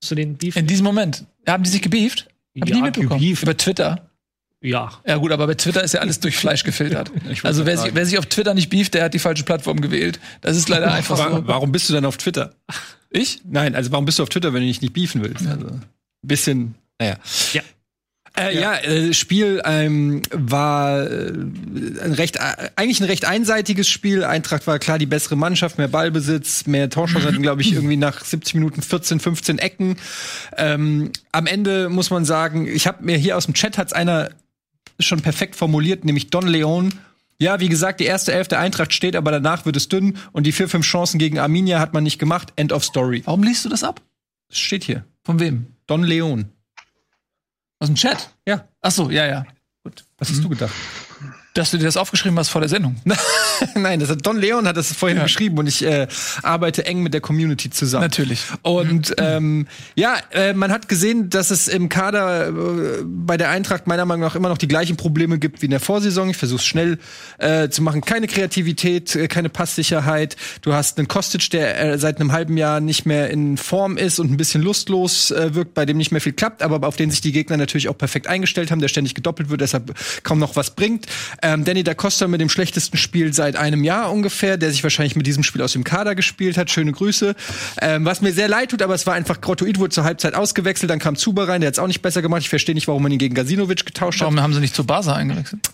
Zu 0.00 0.14
den 0.14 0.36
Beef? 0.36 0.56
in 0.56 0.66
diesem 0.66 0.84
Moment 0.84 1.24
haben 1.46 1.62
die 1.62 1.70
sich 1.70 1.82
gebieft? 1.82 2.26
Hab 2.58 2.64
ich 2.68 2.70
Ja, 2.70 2.76
nie 2.76 2.82
mitbekommen. 2.82 3.20
gebieft. 3.20 3.42
Über 3.42 3.56
Twitter. 3.56 4.06
Ja. 4.62 4.92
Ja 5.06 5.16
gut, 5.16 5.32
aber 5.32 5.46
bei 5.46 5.54
Twitter 5.54 5.82
ist 5.82 5.94
ja 5.94 6.00
alles 6.00 6.20
durch 6.20 6.36
Fleisch 6.36 6.64
gefiltert. 6.64 7.10
Also 7.42 7.64
wer 7.64 7.78
sich, 7.78 7.94
wer 7.94 8.04
sich 8.06 8.18
auf 8.18 8.26
Twitter 8.26 8.52
nicht 8.54 8.68
beeft, 8.70 8.92
der 8.94 9.04
hat 9.04 9.14
die 9.14 9.18
falsche 9.18 9.44
Plattform 9.44 9.80
gewählt. 9.80 10.20
Das 10.42 10.56
ist 10.56 10.68
leider 10.68 10.92
einfach 10.92 11.18
Wa- 11.18 11.30
so. 11.30 11.46
Warum 11.46 11.72
bist 11.72 11.88
du 11.88 11.94
dann 11.94 12.04
auf 12.04 12.16
Twitter? 12.18 12.54
Ich? 13.10 13.40
Nein, 13.44 13.74
also 13.74 13.90
warum 13.92 14.04
bist 14.04 14.18
du 14.18 14.22
auf 14.22 14.28
Twitter, 14.28 14.52
wenn 14.52 14.60
du 14.62 14.66
dich 14.68 14.80
nicht 14.82 14.92
beefen 14.92 15.22
willst? 15.22 15.46
Also, 15.46 15.66
ein 15.66 15.82
bisschen, 16.22 16.74
naja. 16.98 17.16
Ja. 17.52 17.62
Äh, 18.40 18.58
ja, 18.58 18.76
äh, 18.76 19.12
Spiel 19.12 19.60
ähm, 19.64 20.22
war 20.32 21.02
äh, 21.02 21.30
ein 21.30 22.12
recht, 22.12 22.36
äh, 22.36 22.70
eigentlich 22.76 23.00
ein 23.00 23.06
recht 23.06 23.26
einseitiges 23.26 23.88
Spiel. 23.88 24.24
Eintracht 24.24 24.66
war 24.66 24.78
klar 24.78 24.98
die 24.98 25.06
bessere 25.06 25.36
Mannschaft, 25.36 25.76
mehr 25.76 25.88
Ballbesitz, 25.88 26.66
mehr 26.66 26.88
Torschuss, 26.88 27.24
hatten, 27.24 27.42
glaube 27.42 27.60
ich, 27.60 27.72
irgendwie 27.72 27.96
nach 27.96 28.24
70 28.24 28.54
Minuten 28.54 28.80
14, 28.80 29.20
15 29.20 29.58
Ecken. 29.58 29.96
Ähm, 30.56 31.10
am 31.32 31.46
Ende 31.46 31.90
muss 31.90 32.10
man 32.10 32.24
sagen, 32.24 32.66
ich 32.66 32.86
habe 32.86 33.04
mir 33.04 33.18
hier 33.18 33.36
aus 33.36 33.44
dem 33.44 33.54
Chat 33.54 33.76
hat's 33.76 33.92
einer 33.92 34.30
schon 34.98 35.20
perfekt 35.20 35.56
formuliert, 35.56 36.04
nämlich 36.04 36.30
Don 36.30 36.46
Leon. 36.46 36.94
Ja, 37.38 37.60
wie 37.60 37.68
gesagt, 37.68 38.00
die 38.00 38.04
erste 38.04 38.32
Elf 38.32 38.48
der 38.48 38.60
Eintracht 38.60 38.92
steht, 38.92 39.16
aber 39.16 39.30
danach 39.30 39.64
wird 39.64 39.76
es 39.76 39.88
dünn 39.88 40.18
und 40.32 40.46
die 40.46 40.52
vier, 40.52 40.68
fünf 40.68 40.86
Chancen 40.86 41.18
gegen 41.18 41.38
Arminia 41.38 41.78
hat 41.78 41.94
man 41.94 42.04
nicht 42.04 42.18
gemacht. 42.18 42.52
End 42.56 42.72
of 42.72 42.84
story. 42.84 43.22
Warum 43.24 43.42
liest 43.42 43.64
du 43.64 43.68
das 43.68 43.84
ab? 43.84 44.02
Das 44.48 44.58
steht 44.58 44.84
hier. 44.84 45.04
Von 45.24 45.40
wem? 45.40 45.66
Don 45.86 46.02
Leon. 46.02 46.50
Aus 47.80 47.88
dem 47.88 47.96
Chat? 47.96 48.30
Ja. 48.46 48.68
Ach 48.82 48.90
so, 48.90 49.10
ja, 49.10 49.26
ja. 49.26 49.46
Was 50.18 50.28
hast 50.28 50.44
du 50.44 50.48
gedacht? 50.50 50.74
Dass 51.54 51.72
du 51.72 51.78
dir 51.78 51.84
das 51.84 51.96
aufgeschrieben 51.96 52.38
hast 52.38 52.48
vor 52.48 52.60
der 52.60 52.70
Sendung. 52.70 52.94
Nein, 53.74 53.98
das 53.98 54.08
hat 54.08 54.24
Don 54.24 54.38
Leon 54.38 54.68
hat 54.68 54.76
das 54.76 54.92
vorhin 54.92 55.18
Ja. 55.18 55.24
geschrieben 55.24 55.58
und 55.58 55.66
ich 55.66 55.84
äh, 55.84 56.06
arbeite 56.44 56.86
eng 56.86 57.02
mit 57.02 57.12
der 57.12 57.20
Community 57.20 57.70
zusammen. 57.70 58.04
Natürlich. 58.04 58.42
Und 58.62 59.14
ähm, 59.18 59.66
ja, 59.96 60.16
äh, 60.30 60.52
man 60.52 60.70
hat 60.70 60.88
gesehen, 60.88 61.28
dass 61.28 61.50
es 61.50 61.66
im 61.66 61.88
Kader 61.88 62.48
äh, 62.48 62.52
bei 63.04 63.36
der 63.36 63.50
Eintracht 63.50 63.88
meiner 63.88 64.04
Meinung 64.04 64.20
nach 64.24 64.36
immer 64.36 64.48
noch 64.48 64.58
die 64.58 64.68
gleichen 64.68 64.96
Probleme 64.96 65.40
gibt 65.40 65.60
wie 65.60 65.64
in 65.66 65.72
der 65.72 65.80
Vorsaison. 65.80 66.30
Ich 66.30 66.36
versuche 66.36 66.60
es 66.60 66.64
schnell 66.64 66.98
äh, 67.38 67.68
zu 67.68 67.82
machen. 67.82 68.00
Keine 68.02 68.28
Kreativität, 68.28 69.16
äh, 69.16 69.26
keine 69.26 69.48
Passsicherheit. 69.48 70.36
Du 70.62 70.72
hast 70.72 70.98
einen 70.98 71.08
Kostic, 71.08 71.50
der 71.50 71.80
äh, 71.80 71.98
seit 71.98 72.20
einem 72.20 72.30
halben 72.30 72.56
Jahr 72.56 72.78
nicht 72.78 73.06
mehr 73.06 73.28
in 73.30 73.56
Form 73.56 73.96
ist 73.96 74.20
und 74.20 74.30
ein 74.30 74.36
bisschen 74.36 74.62
lustlos 74.62 75.32
äh, 75.32 75.52
wirkt, 75.54 75.74
bei 75.74 75.84
dem 75.84 75.96
nicht 75.96 76.12
mehr 76.12 76.20
viel 76.20 76.32
klappt, 76.32 76.62
aber 76.62 76.86
auf 76.86 76.94
den 76.96 77.10
sich 77.10 77.20
die 77.22 77.32
Gegner 77.32 77.56
natürlich 77.56 77.88
auch 77.88 77.98
perfekt 77.98 78.28
eingestellt 78.28 78.70
haben, 78.70 78.80
der 78.80 78.88
ständig 78.88 79.16
gedoppelt 79.16 79.50
wird, 79.50 79.60
deshalb 79.60 79.94
kaum 80.22 80.38
noch 80.38 80.54
was 80.54 80.76
bringt. 80.76 81.06
Ähm, 81.42 81.64
Danny 81.64 81.82
da 81.82 81.94
Costa 81.94 82.28
mit 82.28 82.40
dem 82.40 82.48
schlechtesten 82.48 82.96
Spiel 82.96 83.32
seit 83.32 83.56
einem 83.56 83.84
Jahr 83.84 84.12
ungefähr, 84.12 84.56
der 84.56 84.70
sich 84.70 84.82
wahrscheinlich 84.82 85.16
mit 85.16 85.26
diesem 85.26 85.42
Spiel 85.42 85.62
aus 85.62 85.72
dem 85.72 85.84
Kader 85.84 86.14
gespielt 86.14 86.56
hat. 86.56 86.70
Schöne 86.70 86.92
Grüße. 86.92 87.34
Ähm, 87.80 88.04
was 88.04 88.20
mir 88.20 88.32
sehr 88.32 88.48
leid 88.48 88.70
tut, 88.70 88.82
aber 88.82 88.94
es 88.94 89.06
war 89.06 89.14
einfach 89.14 89.40
Grottoid 89.40 89.78
wurde 89.78 89.90
zur 89.90 90.04
Halbzeit 90.04 90.34
ausgewechselt, 90.34 90.90
dann 90.90 90.98
kam 90.98 91.16
Zuber 91.16 91.48
rein, 91.48 91.60
der 91.60 91.68
hat 91.68 91.74
es 91.74 91.78
auch 91.78 91.86
nicht 91.86 92.02
besser 92.02 92.22
gemacht. 92.22 92.42
Ich 92.42 92.48
verstehe 92.48 92.74
nicht, 92.74 92.88
warum 92.88 93.02
man 93.02 93.12
ihn 93.12 93.18
gegen 93.18 93.34
Gasinovic 93.34 93.86
getauscht 93.86 94.20
hat. 94.20 94.26
Warum 94.26 94.40
haben 94.40 94.54
sie 94.54 94.60
nicht 94.60 94.74
zu 94.74 94.84
Barca 94.84 95.14
eingewechselt? 95.14 95.70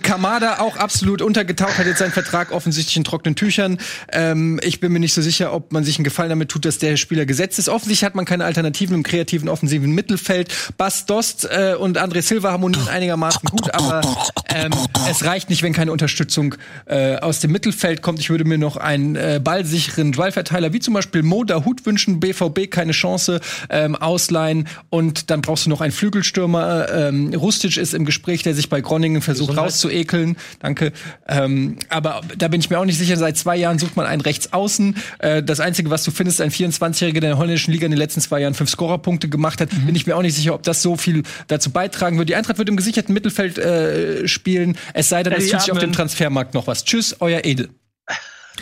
Kamada 0.00 0.60
auch 0.60 0.78
absolut 0.78 1.20
untergetaucht, 1.20 1.76
hat 1.76 1.84
jetzt 1.84 1.98
seinen 1.98 2.10
Vertrag 2.10 2.52
offensichtlich 2.52 2.96
in 2.96 3.04
trockenen 3.04 3.36
Tüchern. 3.36 3.76
Ähm, 4.10 4.58
ich 4.62 4.80
bin 4.80 4.90
mir 4.90 4.98
nicht 4.98 5.12
so 5.12 5.20
sicher, 5.20 5.52
ob 5.52 5.74
man 5.74 5.84
sich 5.84 5.98
einen 5.98 6.04
Gefallen 6.04 6.30
damit 6.30 6.48
tut, 6.48 6.64
dass 6.64 6.78
der 6.78 6.96
Spieler 6.96 7.26
gesetzt 7.26 7.58
ist. 7.58 7.68
Offensichtlich 7.68 8.02
hat 8.02 8.14
man 8.14 8.24
keine 8.24 8.46
Alternativen 8.46 8.94
im 8.94 9.02
kreativen, 9.02 9.46
offensiven 9.50 9.90
Mittelfeld. 9.90 10.72
Bas 10.78 11.04
Dost 11.04 11.44
äh, 11.44 11.74
und 11.78 11.98
André 11.98 12.22
Silva 12.22 12.50
harmonieren 12.50 12.88
einigermaßen 12.88 13.42
gut, 13.50 13.74
aber 13.74 14.00
ähm, 14.48 14.72
es 15.10 15.22
reicht 15.26 15.50
nicht, 15.50 15.62
wenn 15.62 15.74
keine 15.74 15.92
Unterstützung 15.92 16.54
äh, 16.86 17.16
aus 17.16 17.40
dem 17.40 17.52
Mittelfeld 17.52 18.00
kommt. 18.00 18.20
Ich 18.20 18.30
würde 18.30 18.46
mir 18.46 18.56
noch 18.56 18.78
einen 18.78 19.16
äh, 19.16 19.38
ballsicheren 19.44 20.12
Dualverteiler, 20.12 20.72
wie 20.72 20.80
zum 20.80 20.94
Beispiel 20.94 21.22
Mo 21.22 21.44
Dahut 21.44 21.84
wünschen, 21.84 22.20
BVB 22.20 22.70
keine 22.70 22.92
Chance 22.92 23.38
ähm, 23.68 23.96
ausleihen 23.96 24.66
und 24.88 25.28
dann 25.28 25.42
brauchst 25.42 25.66
du 25.66 25.70
noch 25.70 25.82
einen 25.82 25.92
Flügelstürmer. 25.92 26.88
Ähm, 26.90 27.34
Rustic 27.34 27.76
ist 27.76 27.92
im 27.92 28.06
Gespräch, 28.06 28.42
der 28.42 28.54
sich 28.54 28.70
bei 28.70 28.80
Groningen 28.80 29.20
versucht 29.20 29.50
Gesundheit. 29.50 29.73
Rauszuekeln. 29.74 30.36
Danke. 30.60 30.92
Ähm, 31.28 31.76
aber 31.88 32.22
da 32.36 32.48
bin 32.48 32.60
ich 32.60 32.70
mir 32.70 32.78
auch 32.78 32.84
nicht 32.84 32.98
sicher. 32.98 33.16
Seit 33.16 33.36
zwei 33.36 33.56
Jahren 33.56 33.78
sucht 33.78 33.96
man 33.96 34.06
einen 34.06 34.20
Rechtsaußen. 34.20 34.96
Äh, 35.18 35.42
das 35.42 35.60
Einzige, 35.60 35.90
was 35.90 36.04
du 36.04 36.10
findest, 36.10 36.40
ein 36.40 36.50
24-Jähriger, 36.50 37.12
der 37.12 37.14
in 37.14 37.20
der 37.20 37.38
holländischen 37.38 37.72
Liga 37.72 37.86
in 37.86 37.90
den 37.90 37.98
letzten 37.98 38.20
zwei 38.20 38.40
Jahren 38.40 38.54
fünf 38.54 38.70
Scorerpunkte 38.70 39.28
gemacht 39.28 39.60
hat, 39.60 39.70
bin 39.86 39.94
ich 39.94 40.06
mir 40.06 40.16
auch 40.16 40.22
nicht 40.22 40.34
sicher, 40.34 40.54
ob 40.54 40.62
das 40.62 40.82
so 40.82 40.96
viel 40.96 41.22
dazu 41.48 41.70
beitragen 41.70 42.18
wird. 42.18 42.28
Die 42.28 42.36
Eintracht 42.36 42.58
wird 42.58 42.68
im 42.68 42.76
gesicherten 42.76 43.12
Mittelfeld 43.12 43.58
äh, 43.58 44.28
spielen. 44.28 44.78
Es 44.92 45.08
sei 45.08 45.22
denn, 45.22 45.32
es 45.32 45.48
tut 45.48 45.60
sich 45.60 45.72
auf 45.72 45.78
dem 45.78 45.92
Transfermarkt 45.92 46.54
noch 46.54 46.66
was. 46.66 46.84
Tschüss, 46.84 47.16
euer 47.20 47.44
Edel. 47.44 47.70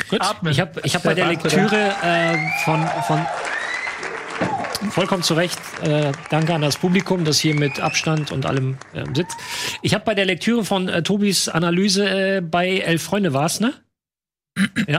Gut. 0.09 0.23
Atmen. 0.23 0.53
Ich 0.53 0.61
habe 0.61 0.81
ich 0.85 0.95
hab 0.95 1.03
bei 1.03 1.15
der 1.15 1.27
Lektüre 1.27 1.95
äh, 2.03 2.39
von, 2.65 2.87
von 3.07 3.27
vollkommen 4.91 5.23
zu 5.23 5.35
Recht, 5.35 5.59
äh, 5.83 6.13
danke 6.31 6.55
an 6.55 6.63
das 6.63 6.77
Publikum, 6.77 7.25
das 7.25 7.39
hier 7.41 7.55
mit 7.55 7.81
Abstand 7.81 8.33
und 8.33 8.47
allem 8.47 8.77
äh, 8.93 9.05
sitzt. 9.15 9.37
Ich 9.83 9.95
habe 9.95 10.05
bei 10.05 10.15
der 10.15 10.25
Lektüre 10.25 10.65
von 10.65 10.89
äh, 10.89 11.03
Tobis 11.03 11.49
Analyse 11.49 12.09
äh, 12.09 12.41
bei 12.41 12.79
Elf 12.79 13.03
Freunde 13.03 13.33
war's, 13.33 13.61
ne? 13.61 13.75
ja, 14.87 14.99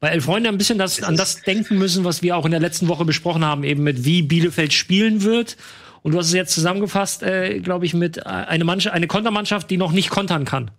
bei 0.00 0.08
Elf 0.08 0.24
Freunde 0.24 0.48
ein 0.48 0.58
bisschen 0.58 0.78
das, 0.78 1.02
an 1.02 1.16
das 1.16 1.42
denken 1.42 1.78
müssen, 1.78 2.04
was 2.04 2.22
wir 2.22 2.36
auch 2.36 2.44
in 2.44 2.52
der 2.52 2.60
letzten 2.60 2.88
Woche 2.88 3.04
besprochen 3.04 3.44
haben, 3.44 3.64
eben 3.64 3.82
mit 3.82 4.04
wie 4.04 4.22
Bielefeld 4.22 4.72
spielen 4.72 5.22
wird. 5.22 5.56
Und 6.02 6.12
du 6.12 6.18
hast 6.18 6.26
es 6.26 6.32
jetzt 6.32 6.54
zusammengefasst, 6.54 7.22
äh, 7.22 7.60
glaube 7.60 7.86
ich, 7.86 7.94
mit 7.94 8.18
äh, 8.18 8.22
eine, 8.22 8.64
Mannschaft, 8.64 8.94
eine 8.94 9.06
Kontermannschaft, 9.06 9.70
die 9.70 9.76
noch 9.76 9.92
nicht 9.92 10.10
kontern 10.10 10.44
kann. 10.44 10.70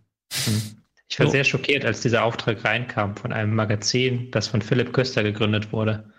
Ich 1.10 1.20
war 1.20 1.28
So. 1.28 1.32
sehr 1.32 1.44
schockiert, 1.44 1.86
als 1.86 2.02
dieser 2.02 2.24
Auftrag 2.24 2.64
reinkam 2.64 3.16
von 3.16 3.32
einem 3.32 3.56
Magazin, 3.56 4.32
das 4.32 4.48
von 4.48 4.62
Philipp 4.62 4.94
Köster 4.94 5.24
gegründet 5.24 5.72
wurde, 5.72 6.12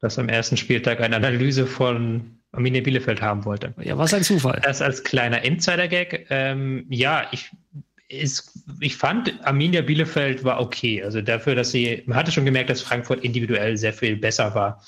das 0.00 0.18
am 0.18 0.28
ersten 0.28 0.56
Spieltag 0.56 1.00
eine 1.00 1.16
Analyse 1.16 1.66
von 1.66 2.38
Arminia 2.52 2.80
Bielefeld 2.80 3.22
haben 3.22 3.44
wollte. 3.44 3.74
Ja, 3.82 3.96
was 3.96 4.14
ein 4.14 4.24
Zufall. 4.24 4.60
Das 4.64 4.82
als 4.82 5.04
kleiner 5.04 5.42
Insider-Gag. 5.42 6.26
Ähm, 6.30 6.86
ja, 6.88 7.28
ich, 7.32 7.50
ist, 8.08 8.64
ich 8.80 8.96
fand, 8.96 9.32
Arminia 9.46 9.82
Bielefeld 9.82 10.42
war 10.42 10.60
okay. 10.60 11.02
Also 11.02 11.20
dafür, 11.20 11.54
dass 11.54 11.70
sie, 11.70 12.02
man 12.06 12.16
hatte 12.16 12.32
schon 12.32 12.44
gemerkt, 12.44 12.70
dass 12.70 12.82
Frankfurt 12.82 13.22
individuell 13.22 13.76
sehr 13.76 13.92
viel 13.92 14.16
besser 14.16 14.54
war. 14.54 14.82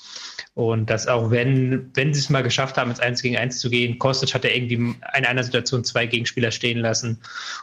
Und 0.55 0.89
dass 0.89 1.07
auch 1.07 1.31
wenn, 1.31 1.89
wenn 1.93 2.13
sie 2.13 2.19
es 2.19 2.29
mal 2.29 2.43
geschafft 2.43 2.77
haben, 2.77 2.91
ins 2.91 2.99
1 2.99 3.21
gegen 3.21 3.37
1 3.37 3.59
zu 3.59 3.69
gehen, 3.69 3.97
Kostic 3.97 4.33
hat 4.33 4.45
er 4.45 4.55
irgendwie 4.55 4.75
in 4.75 5.25
einer 5.25 5.43
Situation 5.43 5.83
zwei 5.83 6.05
Gegenspieler 6.05 6.51
stehen 6.51 6.79
lassen. 6.79 7.21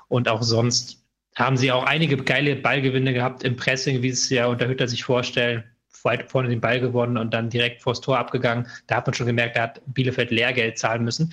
Und 0.08 0.28
auch 0.28 0.42
sonst 0.42 1.04
haben 1.36 1.56
sie 1.56 1.70
auch 1.72 1.84
einige 1.84 2.16
geile 2.16 2.56
Ballgewinne 2.56 3.12
gehabt 3.12 3.44
im 3.44 3.56
Pressing, 3.56 4.02
wie 4.02 4.08
es 4.08 4.30
ja 4.30 4.46
unter 4.46 4.66
Hütter 4.66 4.88
sich 4.88 5.04
vorstellt. 5.04 5.64
Weit 6.04 6.30
vorne 6.30 6.48
den 6.48 6.60
Ball 6.60 6.80
gewonnen 6.80 7.16
und 7.16 7.32
dann 7.34 7.50
direkt 7.50 7.82
vors 7.82 8.00
Tor 8.00 8.18
abgegangen. 8.18 8.66
Da 8.86 8.96
hat 8.96 9.06
man 9.06 9.14
schon 9.14 9.26
gemerkt, 9.26 9.56
da 9.56 9.62
hat 9.62 9.80
Bielefeld 9.86 10.30
Lehrgeld 10.30 10.78
zahlen 10.78 11.04
müssen. 11.04 11.32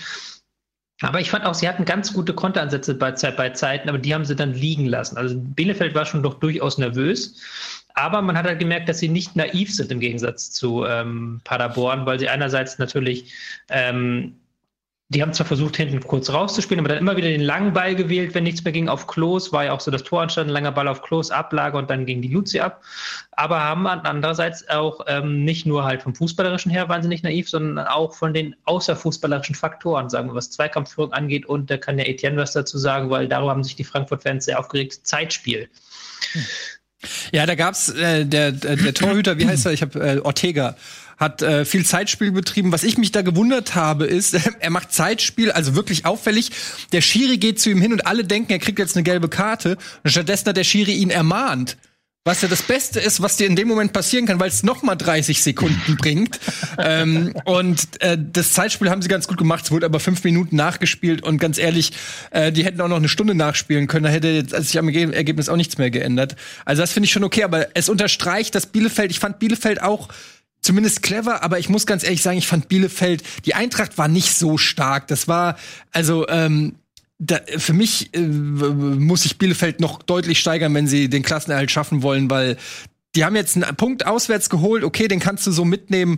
Aber 1.01 1.19
ich 1.19 1.29
fand 1.29 1.45
auch, 1.45 1.53
sie 1.53 1.67
hatten 1.67 1.85
ganz 1.85 2.13
gute 2.13 2.33
Konteransätze 2.33 2.95
bei, 2.95 3.11
bei 3.11 3.49
Zeiten, 3.51 3.87
aber 3.87 3.99
die 3.99 4.15
haben 4.15 4.25
sie 4.25 4.35
dann 4.35 4.53
liegen 4.53 4.87
lassen. 4.87 5.17
Also 5.17 5.35
Bielefeld 5.37 5.93
war 5.93 6.05
schon 6.05 6.23
doch 6.23 6.35
durchaus 6.35 6.79
nervös. 6.79 7.39
Aber 7.93 8.21
man 8.21 8.37
hat 8.37 8.45
halt 8.45 8.59
gemerkt, 8.59 8.89
dass 8.89 8.99
sie 8.99 9.09
nicht 9.09 9.35
naiv 9.35 9.73
sind 9.73 9.91
im 9.91 9.99
Gegensatz 9.99 10.51
zu 10.51 10.85
ähm, 10.85 11.41
Paderborn, 11.43 12.05
weil 12.05 12.19
sie 12.19 12.29
einerseits 12.29 12.79
natürlich, 12.79 13.33
ähm, 13.69 14.35
die 15.09 15.21
haben 15.21 15.31
zwar 15.31 15.45
versucht, 15.45 15.77
hinten 15.77 16.01
kurz 16.01 16.29
rauszuspielen, 16.29 16.83
aber 16.83 16.89
dann 16.89 16.97
immer 16.97 17.15
wieder 17.15 17.29
den 17.29 17.41
langen 17.41 17.71
Ball 17.71 17.95
gewählt, 17.95 18.35
wenn 18.35 18.43
nichts 18.43 18.63
mehr 18.65 18.73
ging 18.73 18.89
auf 18.89 19.07
Klos, 19.07 19.53
war 19.53 19.63
ja 19.63 19.71
auch 19.71 19.79
so 19.79 19.89
das 19.89 20.03
Tor 20.03 20.21
anstand, 20.21 20.49
ein 20.49 20.53
langer 20.53 20.73
Ball 20.73 20.89
auf 20.89 21.01
Klos, 21.01 21.31
Ablage 21.31 21.77
und 21.77 21.89
dann 21.89 22.05
ging 22.05 22.21
die 22.21 22.27
Luzi 22.27 22.59
ab. 22.59 22.83
Aber 23.31 23.61
haben 23.61 23.87
andererseits 23.87 24.67
auch 24.67 24.99
ähm, 25.07 25.45
nicht 25.45 25.65
nur 25.65 25.85
halt 25.85 26.01
vom 26.01 26.13
Fußballerischen 26.13 26.71
her 26.71 26.89
wahnsinnig 26.89 27.23
naiv, 27.23 27.49
sondern 27.49 27.87
auch 27.87 28.15
von 28.15 28.33
den 28.33 28.53
außerfußballerischen 28.65 29.55
Faktoren, 29.55 30.09
sagen 30.09 30.27
wir, 30.27 30.35
was 30.35 30.51
Zweikampfführung 30.51 31.13
angeht. 31.13 31.45
Und 31.45 31.71
da 31.71 31.77
kann 31.77 31.95
der 31.95 32.09
Etienne 32.09 32.35
was 32.35 32.51
dazu 32.51 32.77
sagen, 32.77 33.09
weil 33.09 33.29
darüber 33.29 33.51
haben 33.51 33.63
sich 33.63 33.77
die 33.77 33.85
Frankfurt-Fans 33.85 34.43
sehr 34.43 34.59
aufgeregt. 34.59 34.99
Zeitspiel. 35.03 35.69
Ja, 37.31 37.45
da 37.45 37.55
gab's 37.55 37.89
äh, 37.89 38.25
der, 38.25 38.51
der, 38.51 38.75
der 38.75 38.93
Torhüter, 38.93 39.37
wie 39.37 39.47
heißt 39.47 39.67
er? 39.67 39.71
Ich 39.71 39.81
habe 39.81 39.99
äh, 39.99 40.19
Ortega 40.19 40.75
hat 41.17 41.41
äh, 41.41 41.65
viel 41.65 41.85
Zeitspiel 41.85 42.31
betrieben. 42.31 42.71
Was 42.71 42.83
ich 42.83 42.97
mich 42.97 43.11
da 43.11 43.21
gewundert 43.23 43.75
habe, 43.75 44.05
ist, 44.05 44.35
er 44.59 44.69
macht 44.69 44.93
Zeitspiel, 44.93 45.51
also 45.51 45.75
wirklich 45.75 46.05
auffällig. 46.05 46.51
Der 46.91 47.01
Schiri 47.01 47.37
geht 47.37 47.59
zu 47.59 47.69
ihm 47.69 47.81
hin 47.81 47.91
und 47.91 48.05
alle 48.05 48.23
denken, 48.23 48.51
er 48.51 48.59
kriegt 48.59 48.79
jetzt 48.79 48.95
eine 48.95 49.03
gelbe 49.03 49.27
Karte. 49.29 49.77
Und 50.03 50.11
stattdessen 50.11 50.47
hat 50.47 50.57
der 50.57 50.63
Schiri 50.63 50.93
ihn 50.93 51.09
ermahnt. 51.09 51.77
Was 52.23 52.41
ja 52.41 52.49
das 52.49 52.61
Beste 52.61 52.99
ist, 52.99 53.21
was 53.21 53.37
dir 53.37 53.47
in 53.47 53.55
dem 53.55 53.69
Moment 53.69 53.93
passieren 53.93 54.25
kann, 54.25 54.37
weil 54.37 54.49
es 54.49 54.61
noch 54.61 54.83
mal 54.83 54.95
30 54.95 55.41
Sekunden 55.41 55.95
bringt. 55.97 56.41
ähm, 56.77 57.33
und 57.45 57.79
äh, 58.01 58.17
das 58.19 58.51
Zeitspiel 58.51 58.89
haben 58.89 59.01
sie 59.01 59.07
ganz 59.07 59.29
gut 59.29 59.37
gemacht. 59.37 59.63
Es 59.63 59.71
wurde 59.71 59.85
aber 59.85 60.01
fünf 60.01 60.25
Minuten 60.25 60.57
nachgespielt. 60.57 61.23
Und 61.23 61.37
ganz 61.37 61.57
ehrlich, 61.57 61.93
äh, 62.31 62.51
die 62.51 62.65
hätten 62.65 62.81
auch 62.81 62.89
noch 62.89 62.97
eine 62.97 63.07
Stunde 63.07 63.33
nachspielen 63.33 63.87
können. 63.87 64.03
Da 64.03 64.09
hätte 64.09 64.27
jetzt 64.27 64.53
also 64.53 64.67
sich 64.67 64.77
am 64.77 64.89
Erge- 64.89 65.13
Ergebnis 65.13 65.47
auch 65.47 65.55
nichts 65.55 65.77
mehr 65.77 65.89
geändert. 65.89 66.35
Also 66.65 66.81
das 66.81 66.91
finde 66.91 67.05
ich 67.05 67.13
schon 67.13 67.23
okay. 67.23 67.43
Aber 67.45 67.67
es 67.75 67.87
unterstreicht, 67.87 68.55
dass 68.55 68.65
Bielefeld, 68.65 69.09
ich 69.11 69.19
fand 69.19 69.39
Bielefeld 69.39 69.81
auch 69.81 70.09
zumindest 70.61 71.01
clever, 71.03 71.43
aber 71.43 71.59
ich 71.59 71.69
muss 71.69 71.85
ganz 71.85 72.03
ehrlich 72.03 72.21
sagen, 72.21 72.37
ich 72.37 72.47
fand 72.47 72.69
Bielefeld, 72.69 73.23
die 73.45 73.55
Eintracht 73.55 73.97
war 73.97 74.07
nicht 74.07 74.33
so 74.33 74.57
stark. 74.57 75.07
Das 75.07 75.27
war, 75.27 75.57
also, 75.91 76.27
ähm, 76.27 76.75
da, 77.19 77.39
für 77.57 77.73
mich 77.73 78.13
äh, 78.13 78.19
muss 78.19 79.23
sich 79.23 79.37
Bielefeld 79.37 79.79
noch 79.79 80.03
deutlich 80.03 80.39
steigern, 80.39 80.73
wenn 80.73 80.87
sie 80.87 81.09
den 81.09 81.23
Klassenerhalt 81.23 81.71
schaffen 81.71 82.03
wollen, 82.03 82.29
weil 82.29 82.57
die 83.15 83.25
haben 83.25 83.35
jetzt 83.35 83.55
einen 83.55 83.75
Punkt 83.75 84.05
auswärts 84.05 84.49
geholt, 84.49 84.83
okay, 84.83 85.07
den 85.07 85.19
kannst 85.19 85.47
du 85.47 85.51
so 85.51 85.65
mitnehmen, 85.65 86.17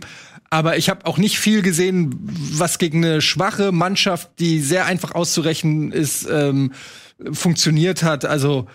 aber 0.50 0.76
ich 0.76 0.90
habe 0.90 1.06
auch 1.06 1.16
nicht 1.16 1.38
viel 1.38 1.62
gesehen, 1.62 2.14
was 2.20 2.78
gegen 2.78 3.04
eine 3.04 3.22
schwache 3.22 3.72
Mannschaft, 3.72 4.30
die 4.40 4.60
sehr 4.60 4.84
einfach 4.84 5.14
auszurechnen 5.14 5.92
ist, 5.92 6.28
ähm, 6.28 6.72
funktioniert 7.32 8.02
hat. 8.02 8.24
Also 8.24 8.66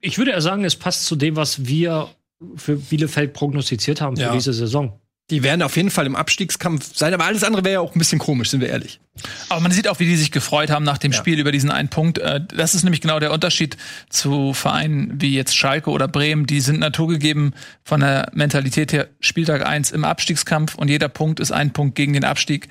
Ich 0.00 0.18
würde 0.18 0.32
ja 0.32 0.40
sagen, 0.40 0.64
es 0.64 0.74
passt 0.74 1.04
zu 1.04 1.14
dem, 1.14 1.36
was 1.36 1.66
wir 1.66 2.08
für 2.56 2.76
Bielefeld 2.76 3.32
prognostiziert 3.32 4.00
haben 4.00 4.16
für 4.16 4.22
Ja. 4.22 4.32
diese 4.32 4.52
Saison. 4.52 4.98
die 5.30 5.42
werden 5.42 5.62
auf 5.62 5.74
jeden 5.76 5.90
Fall 5.90 6.06
im 6.06 6.14
Abstiegskampf 6.14 6.94
sein, 6.94 7.12
aber 7.12 7.24
alles 7.24 7.42
andere 7.42 7.64
wäre 7.64 7.72
ja 7.74 7.80
auch 7.80 7.96
ein 7.96 7.98
bisschen 7.98 8.20
komisch, 8.20 8.50
sind 8.50 8.60
wir 8.60 8.68
ehrlich. 8.68 9.00
Aber 9.48 9.60
man 9.60 9.72
sieht 9.72 9.88
auch, 9.88 9.98
wie 9.98 10.04
die 10.04 10.14
sich 10.14 10.30
gefreut 10.30 10.70
haben 10.70 10.84
nach 10.84 10.98
dem 10.98 11.12
Spiel 11.12 11.40
über 11.40 11.50
diesen 11.50 11.72
einen 11.72 11.88
Punkt. 11.88 12.18
Äh, 12.18 12.40
Das 12.54 12.76
ist 12.76 12.84
nämlich 12.84 13.00
genau 13.00 13.18
der 13.18 13.32
Unterschied 13.32 13.76
zu 14.08 14.52
Vereinen 14.52 15.20
wie 15.20 15.34
jetzt 15.34 15.56
Schalke 15.56 15.90
oder 15.90 16.06
Bremen. 16.06 16.46
Die 16.46 16.60
sind 16.60 16.78
naturgegeben 16.78 17.54
von 17.82 18.00
der 18.02 18.30
Mentalität 18.34 18.92
her 18.92 19.08
Spieltag 19.18 19.66
eins 19.66 19.90
im 19.90 20.04
Abstiegskampf 20.04 20.76
und 20.76 20.88
jeder 20.88 21.08
Punkt 21.08 21.40
ist 21.40 21.50
ein 21.50 21.72
Punkt 21.72 21.96
gegen 21.96 22.12
den 22.12 22.22
Abstieg. 22.24 22.68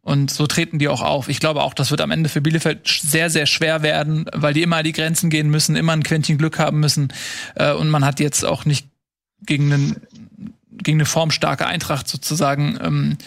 Und 0.00 0.30
so 0.30 0.46
treten 0.46 0.78
die 0.78 0.88
auch 0.88 1.02
auf. 1.02 1.28
Ich 1.28 1.38
glaube 1.40 1.60
auch, 1.62 1.74
das 1.74 1.90
wird 1.90 2.00
am 2.00 2.10
Ende 2.12 2.30
für 2.30 2.40
Bielefeld 2.40 2.88
sehr, 2.88 3.28
sehr 3.28 3.44
schwer 3.44 3.82
werden, 3.82 4.24
weil 4.32 4.54
die 4.54 4.62
immer 4.62 4.76
an 4.78 4.84
die 4.84 4.92
Grenzen 4.92 5.28
gehen 5.28 5.50
müssen, 5.50 5.76
immer 5.76 5.92
ein 5.92 6.02
Quäntchen 6.02 6.38
Glück 6.38 6.58
haben 6.58 6.80
müssen. 6.80 7.12
Äh, 7.56 7.72
Und 7.74 7.90
man 7.90 8.06
hat 8.06 8.20
jetzt 8.20 8.42
auch 8.46 8.64
nicht 8.64 8.86
gegen, 9.46 9.72
einen, 9.72 9.96
gegen 10.72 10.98
eine 10.98 11.06
formstarke 11.06 11.66
Eintracht 11.66 12.08
sozusagen 12.08 12.78
ähm, 12.82 13.18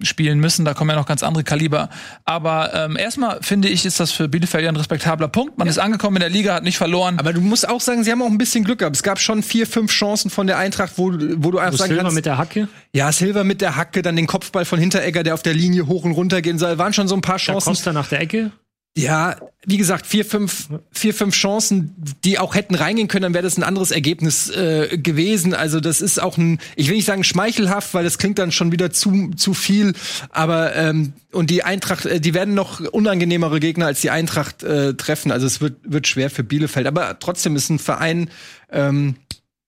spielen 0.00 0.40
müssen. 0.40 0.64
Da 0.64 0.74
kommen 0.74 0.90
ja 0.90 0.96
noch 0.96 1.06
ganz 1.06 1.22
andere 1.22 1.44
Kaliber. 1.44 1.90
Aber 2.24 2.72
ähm, 2.74 2.96
erstmal 2.96 3.42
finde 3.42 3.68
ich, 3.68 3.84
ist 3.84 4.00
das 4.00 4.10
für 4.10 4.28
Bielefeld 4.28 4.64
ja 4.64 4.70
ein 4.70 4.76
respektabler 4.76 5.28
Punkt. 5.28 5.58
Man 5.58 5.68
ist 5.68 5.78
angekommen 5.78 6.16
in 6.16 6.20
der 6.20 6.30
Liga, 6.30 6.54
hat 6.54 6.64
nicht 6.64 6.78
verloren. 6.78 7.18
Aber 7.18 7.32
du 7.32 7.40
musst 7.40 7.68
auch 7.68 7.80
sagen, 7.80 8.04
sie 8.04 8.10
haben 8.10 8.22
auch 8.22 8.30
ein 8.30 8.38
bisschen 8.38 8.64
Glück 8.64 8.78
gehabt. 8.80 8.96
Es 8.96 9.02
gab 9.02 9.18
schon 9.18 9.42
vier, 9.42 9.66
fünf 9.66 9.92
Chancen 9.92 10.30
von 10.30 10.46
der 10.46 10.58
Eintracht, 10.58 10.94
wo, 10.96 11.12
wo 11.12 11.50
du 11.50 11.58
einfach 11.58 11.74
Wo 11.74 11.76
sagen 11.76 11.90
Silva 11.90 12.02
kannst, 12.02 12.16
mit 12.16 12.26
der 12.26 12.38
Hacke, 12.38 12.68
ja, 12.92 13.12
Silver 13.12 13.44
mit 13.44 13.60
der 13.60 13.76
Hacke, 13.76 14.02
dann 14.02 14.16
den 14.16 14.26
Kopfball 14.26 14.64
von 14.64 14.78
Hinteregger, 14.78 15.22
der 15.22 15.34
auf 15.34 15.42
der 15.42 15.54
Linie 15.54 15.86
hoch 15.86 16.04
und 16.04 16.12
runter 16.12 16.42
gehen 16.42 16.58
soll. 16.58 16.78
Waren 16.78 16.92
schon 16.92 17.08
so 17.08 17.14
ein 17.14 17.20
paar 17.20 17.36
da 17.36 17.44
Chancen. 17.44 17.70
Costa 17.70 17.92
nach 17.92 18.08
der 18.08 18.20
Ecke. 18.20 18.52
Ja, 18.94 19.36
wie 19.64 19.78
gesagt, 19.78 20.06
vier, 20.06 20.26
fünf, 20.26 20.68
vier, 20.90 21.14
fünf 21.14 21.34
Chancen, 21.34 21.94
die 22.24 22.38
auch 22.38 22.54
hätten 22.54 22.74
reingehen 22.74 23.08
können, 23.08 23.22
dann 23.22 23.34
wäre 23.34 23.42
das 23.42 23.56
ein 23.56 23.62
anderes 23.62 23.90
Ergebnis 23.90 24.50
äh, 24.50 24.98
gewesen. 24.98 25.54
Also 25.54 25.80
das 25.80 26.02
ist 26.02 26.20
auch 26.20 26.36
ein, 26.36 26.58
ich 26.76 26.88
will 26.88 26.96
nicht 26.96 27.06
sagen 27.06 27.24
schmeichelhaft, 27.24 27.94
weil 27.94 28.04
das 28.04 28.18
klingt 28.18 28.38
dann 28.38 28.52
schon 28.52 28.70
wieder 28.70 28.90
zu 28.90 29.30
zu 29.34 29.54
viel. 29.54 29.94
Aber 30.28 30.76
ähm, 30.76 31.14
und 31.32 31.48
die 31.48 31.64
Eintracht, 31.64 32.04
äh, 32.04 32.20
die 32.20 32.34
werden 32.34 32.52
noch 32.52 32.80
unangenehmere 32.80 33.60
Gegner 33.60 33.86
als 33.86 34.02
die 34.02 34.10
Eintracht 34.10 34.62
äh, 34.62 34.92
treffen. 34.92 35.32
Also 35.32 35.46
es 35.46 35.62
wird 35.62 35.76
wird 35.84 36.06
schwer 36.06 36.28
für 36.28 36.44
Bielefeld. 36.44 36.86
Aber 36.86 37.18
trotzdem 37.18 37.56
ist 37.56 37.70
ein 37.70 37.78
Verein, 37.78 38.28
ähm, 38.70 39.14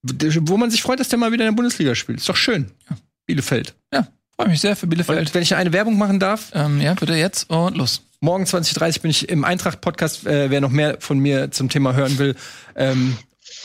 wo 0.03 0.57
man 0.57 0.69
sich 0.69 0.83
freut, 0.83 0.99
dass 0.99 1.09
der 1.09 1.17
mal 1.17 1.31
wieder 1.31 1.45
in 1.45 1.51
der 1.51 1.55
Bundesliga 1.55 1.95
spielt. 1.95 2.19
Ist 2.19 2.29
doch 2.29 2.35
schön. 2.35 2.69
Bielefeld. 3.25 3.73
Ja, 3.91 4.07
freue 4.35 4.49
mich 4.49 4.61
sehr 4.61 4.75
für 4.75 4.85
Bielefeld. 4.85 5.19
Und 5.19 5.33
wenn 5.33 5.41
ich 5.41 5.55
eine 5.55 5.73
Werbung 5.73 5.97
machen 5.97 6.19
darf, 6.19 6.51
Ähm, 6.53 6.79
ja, 6.79 6.93
bitte 6.93 7.15
jetzt 7.15 7.49
und 7.49 7.75
los. 7.75 8.03
Morgen 8.25 8.45
20.30 8.45 9.01
bin 9.01 9.11
ich 9.11 9.29
im 9.29 9.43
Eintracht-Podcast. 9.43 10.25
Äh, 10.25 10.49
wer 10.49 10.59
noch 10.59 10.71
mehr 10.71 10.97
von 10.99 11.19
mir 11.19 11.51
zum 11.51 11.69
Thema 11.69 11.93
hören 11.93 12.17
will, 12.17 12.35
ähm, 12.75 13.19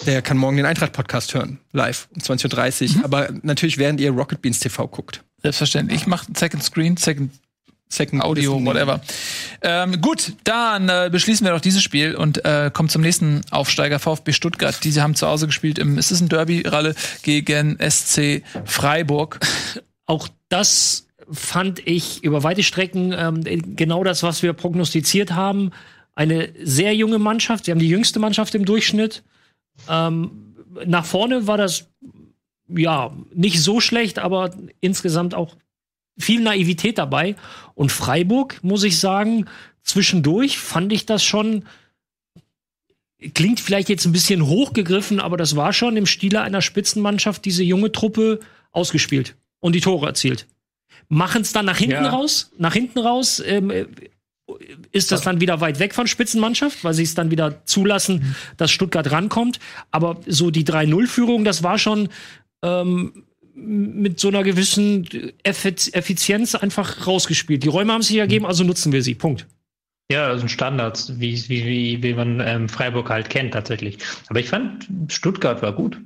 der 0.04 0.20
kann 0.20 0.36
morgen 0.36 0.58
den 0.58 0.66
Eintracht-Podcast 0.66 1.32
hören. 1.32 1.61
Live 1.72 2.08
um 2.14 2.20
20.30 2.20 2.98
Uhr. 2.98 3.04
Aber 3.06 3.30
natürlich, 3.40 3.78
während 3.78 4.02
ihr 4.02 4.11
Rocket 4.11 4.42
Beans 4.42 4.61
TV 4.61 4.86
guckt. 4.86 5.24
Selbstverständlich. 5.40 6.02
Ich 6.02 6.06
mache 6.06 6.26
Second 6.36 6.62
Screen, 6.62 6.98
Second 6.98 7.32
Second 7.88 8.22
Audio, 8.22 8.62
whatever. 8.62 9.00
Ähm, 9.62 9.98
gut, 10.02 10.34
dann 10.44 10.90
äh, 10.90 11.08
beschließen 11.11 11.44
wir 11.46 11.54
doch 11.54 11.62
dieses 11.62 11.82
Spiel 11.82 12.14
und 12.14 12.44
äh, 12.44 12.70
kommen 12.70 12.90
zum 12.90 13.00
nächsten 13.00 13.40
Aufsteiger, 13.50 13.98
VfB 13.98 14.32
Stuttgart. 14.32 14.78
Diese 14.84 15.02
haben 15.02 15.14
zu 15.14 15.26
Hause 15.26 15.46
gespielt 15.46 15.78
im, 15.78 15.96
ist 15.96 16.11
es 16.11 16.20
ein 16.20 16.28
Derby-Ralle 16.28 16.94
gegen 17.22 17.78
SC 17.80 18.42
Freiburg. 18.66 19.40
Auch 20.04 20.28
das 20.50 21.06
fand 21.33 21.87
ich 21.87 22.22
über 22.24 22.43
weite 22.43 22.62
Strecken 22.62 23.12
ähm, 23.16 23.76
genau 23.76 24.05
das, 24.05 24.22
was 24.22 24.43
wir 24.43 24.53
prognostiziert 24.53 25.33
haben. 25.33 25.70
Eine 26.14 26.53
sehr 26.62 26.95
junge 26.95 27.18
Mannschaft. 27.18 27.64
Sie 27.64 27.70
haben 27.70 27.78
die 27.78 27.89
jüngste 27.89 28.18
Mannschaft 28.18 28.55
im 28.55 28.64
Durchschnitt. 28.64 29.22
Ähm, 29.89 30.55
nach 30.87 31.05
vorne 31.05 31.47
war 31.47 31.57
das 31.57 31.89
ja 32.68 33.12
nicht 33.35 33.61
so 33.61 33.81
schlecht, 33.81 34.18
aber 34.18 34.55
insgesamt 34.81 35.35
auch 35.35 35.57
viel 36.18 36.41
Naivität 36.41 36.99
dabei. 36.99 37.37
Und 37.74 37.93
Freiburg, 37.93 38.62
muss 38.62 38.85
ich 38.85 38.99
sagen, 38.99 39.47
zwischendurch 39.83 40.59
fand 40.59 40.93
ich 40.93 41.07
das 41.07 41.24
schon. 41.24 41.64
Klingt 43.35 43.61
vielleicht 43.61 43.91
jetzt 43.91 44.07
ein 44.07 44.12
bisschen 44.12 44.47
hochgegriffen, 44.47 45.20
aber 45.20 45.37
das 45.37 45.55
war 45.55 45.74
schon 45.74 45.99
im 45.99 46.07
Stile 46.07 46.41
einer 46.41 46.62
Spitzenmannschaft, 46.62 47.45
diese 47.45 47.62
junge 47.62 47.93
Truppe 47.93 48.41
ausgespielt 48.72 49.37
und 49.59 49.74
die 49.74 49.83
Tore 49.83 50.07
erzielt. 50.07 50.47
Machen 51.11 51.42
es 51.42 51.52
dann 51.52 51.66
nach 51.66 51.76
hinten 51.76 52.04
Ja. 52.04 52.08
raus. 52.11 52.52
Nach 52.56 52.72
hinten 52.72 53.00
raus 53.00 53.42
ähm, 53.44 53.70
äh, 53.70 53.84
ist 54.92 55.12
das 55.12 55.22
dann 55.22 55.40
wieder 55.40 55.61
weit 55.61 55.78
weg 55.80 55.94
von 55.94 56.06
Spitzenmannschaft, 56.06 56.82
weil 56.84 56.94
sie 56.94 57.02
es 57.02 57.14
dann 57.14 57.30
wieder 57.30 57.64
zulassen, 57.66 58.34
dass 58.56 58.70
Stuttgart 58.70 59.11
rankommt. 59.11 59.58
Aber 59.90 60.20
so 60.26 60.50
die 60.50 60.64
3-0-Führung, 60.64 61.44
das 61.44 61.62
war 61.62 61.78
schon 61.78 62.08
ähm, 62.62 63.24
mit 63.54 64.18
so 64.20 64.28
einer 64.28 64.42
gewissen 64.44 65.06
Effiz 65.42 65.90
Effizienz 65.92 66.54
einfach 66.54 67.06
rausgespielt. 67.06 67.62
Die 67.64 67.68
Räume 67.68 67.92
haben 67.92 68.02
sich 68.02 68.16
ergeben, 68.16 68.46
also 68.46 68.64
nutzen 68.64 68.92
wir 68.92 69.02
sie. 69.02 69.14
Punkt. 69.14 69.46
Ja, 70.11 70.28
das 70.30 70.40
sind 70.40 70.48
Standards, 70.48 71.20
wie, 71.20 71.36
wie, 71.48 71.64
wie, 71.64 72.02
wie 72.02 72.14
man 72.14 72.40
ähm, 72.40 72.68
Freiburg 72.68 73.11
halt 73.11 73.30
kennt 73.30 73.52
tatsächlich. 73.54 73.98
Aber 74.28 74.40
ich 74.40 74.48
fand, 74.48 74.88
Stuttgart 75.09 75.62
war 75.62 75.72
gut. 75.72 76.01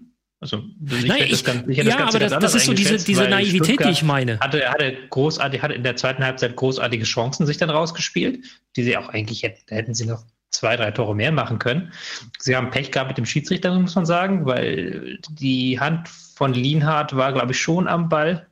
Also 0.45 0.59
ich 0.59 1.07
Nein, 1.07 1.21
hätte 1.23 1.33
ich- 1.33 1.43
ganz- 1.43 1.67
ich 1.67 1.79
ja, 1.79 2.07
aber 2.07 2.19
das- 2.19 2.39
das 2.39 2.55
ist 2.55 2.67
so 2.67 2.75
diese- 2.75 3.03
diese 3.03 3.23
Naivität, 3.25 3.63
die 3.63 3.65
Stuttgart 3.73 3.91
ich 3.93 4.03
meine. 4.03 4.39
Hatte, 4.41 4.69
hatte, 4.69 4.95
großartig, 5.09 5.63
hatte 5.63 5.73
in 5.73 5.83
der 5.83 5.97
zweiten 5.97 6.23
Halbzeit 6.23 6.55
großartige 6.55 7.05
Chancen 7.05 7.47
sich 7.47 7.57
dann 7.57 7.71
rausgespielt, 7.71 8.45
die 8.77 8.83
sie 8.83 8.95
auch 8.99 9.09
eigentlich 9.09 9.43
hätten, 9.43 9.63
hätten 9.75 9.95
sie 9.95 10.05
noch 10.05 10.23
zwei, 10.51 10.77
drei 10.77 10.91
Tore 10.91 11.17
mehr 11.17 11.33
machen 11.33 11.59
können. 11.59 11.93
Sie 12.39 12.55
haben 12.55 12.69
Pech 12.71 12.93
gehabt 12.93 13.09
mit 13.09 13.17
dem 13.17 13.25
Schiedsrichter, 13.25 13.75
muss 13.81 13.95
man 13.95 14.05
sagen, 14.05 14.45
weil 14.45 15.19
die 15.31 15.81
Hand 15.81 16.09
von 16.09 16.53
Lienhardt 16.53 17.17
war, 17.17 17.33
glaube 17.33 17.53
ich, 17.53 17.59
schon 17.59 17.89
am 17.89 18.11
Ball. 18.11 18.47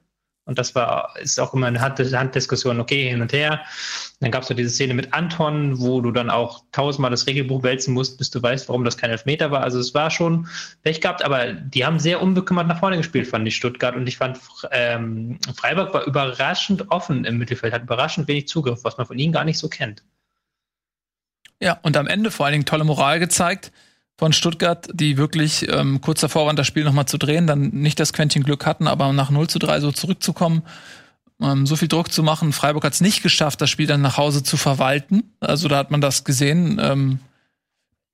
Und 0.45 0.59
das 0.59 0.75
war, 0.75 1.15
ist 1.21 1.39
auch 1.39 1.55
immer 1.55 1.69
eine 1.69 1.81
Hand 1.81 2.01
Handdiskussion, 2.01 2.81
okay, 2.81 3.09
hin 3.09 3.23
und 3.23 3.33
her. 3.33 3.63
Dann 4.19 4.33
gab 4.33 4.43
es 4.43 4.49
so 4.49 4.55
diese 4.55 4.71
Szene 4.71 4.93
mit 4.93 5.13
Anton, 5.13 5.81
wo 5.81 6.01
du 6.01 6.11
dann 6.11 6.31
auch 6.31 6.65
tausendmal 6.73 7.13
das 7.13 7.29
Regelbuch 7.29 7.63
wälzen 7.63 7.95
musst, 7.95 8.19
bis 8.19 8.31
du 8.31 8.43
weißt, 8.43 8.69
warum 8.69 8.85
das 8.85 8.97
kein 8.97 9.11
Elfmeter 9.11 9.53
war. 9.53 9.63
Also 9.63 9.79
es 9.79 9.95
war 9.95 10.11
schon 10.11 10.49
Pech 10.83 11.01
gehabt, 11.01 11.25
aber 11.25 11.53
die 11.53 11.85
haben 11.85 12.01
sehr 12.01 12.21
unbekümmert 12.21 12.67
nach 12.67 12.81
vorne 12.81 12.97
gespielt, 12.97 13.29
fand 13.29 13.47
ich 13.47 13.55
Stuttgart. 13.55 13.95
Und 13.95 14.09
ich 14.09 14.17
fand, 14.17 14.41
ähm, 14.73 15.39
Freiburg 15.55 15.95
war 15.95 16.05
überraschend 16.07 16.91
offen 16.91 17.25
im 17.25 17.39
Mittelfeld, 17.39 17.73
hat 17.73 17.83
überraschend 17.83 18.27
wenig 18.27 18.49
Zugriff, 18.49 18.83
was 18.83 18.99
man 18.99 19.07
von 19.07 19.19
ihnen 19.19 19.33
gar 19.33 19.45
nicht 19.45 19.59
so 19.59 19.69
kennt. 19.69 20.03
Ja, 21.61 21.79
und 21.83 21.97
am 21.97 22.09
Ende 22.09 22.33
vor 22.33 22.47
allen 22.47 22.55
Dingen 22.55 22.65
tolle 22.65 22.83
Moral 22.83 23.21
gezeigt 23.21 23.71
von 24.19 24.33
Stuttgart, 24.33 24.89
die 24.93 25.17
wirklich 25.17 25.69
ähm, 25.71 26.01
kurz 26.01 26.21
davor 26.21 26.47
waren, 26.47 26.57
das 26.57 26.67
Spiel 26.67 26.85
nochmal 26.85 27.07
zu 27.07 27.19
drehen, 27.19 27.47
dann 27.47 27.71
nicht 27.71 27.99
das 27.99 28.13
Quäntchen 28.13 28.45
Glück 28.45 28.67
hatten, 28.67 28.87
aber 28.87 29.13
nach 29.13 29.31
0 29.31 29.49
zu 29.49 29.59
3 29.59 29.81
so 29.81 29.91
zurückzukommen, 29.93 30.63
ähm, 31.41 31.67
so 31.67 31.77
viel 31.77 31.89
Druck 31.89 32.13
zu 32.13 32.23
machen. 32.23 32.53
Freiburg 32.53 32.85
hat 32.85 32.93
es 32.93 33.01
nicht 33.01 33.23
geschafft, 33.23 33.61
das 33.61 33.71
Spiel 33.71 33.87
dann 33.87 34.01
nach 34.03 34.17
Hause 34.19 34.43
zu 34.43 34.57
verwalten. 34.57 35.35
Also 35.41 35.69
da 35.69 35.77
hat 35.77 35.91
man 35.91 36.01
das 36.01 36.25
gesehen, 36.25 36.79
ähm, 36.81 37.19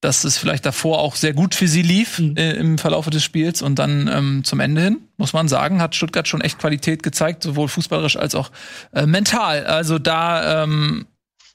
dass 0.00 0.22
es 0.22 0.38
vielleicht 0.38 0.64
davor 0.64 1.00
auch 1.00 1.16
sehr 1.16 1.32
gut 1.32 1.54
für 1.56 1.66
sie 1.66 1.82
lief 1.82 2.20
Mhm. 2.20 2.36
äh, 2.36 2.52
im 2.52 2.78
Verlauf 2.78 3.10
des 3.10 3.24
Spiels 3.24 3.62
und 3.62 3.78
dann 3.80 4.08
ähm, 4.08 4.44
zum 4.44 4.60
Ende 4.60 4.80
hin, 4.82 4.98
muss 5.16 5.32
man 5.32 5.48
sagen, 5.48 5.82
hat 5.82 5.96
Stuttgart 5.96 6.28
schon 6.28 6.40
echt 6.40 6.58
Qualität 6.58 7.02
gezeigt, 7.02 7.42
sowohl 7.42 7.68
fußballerisch 7.68 8.16
als 8.16 8.36
auch 8.36 8.50
äh, 8.92 9.06
mental. 9.06 9.66
Also 9.66 9.98
da 9.98 10.62
ähm, 10.62 11.06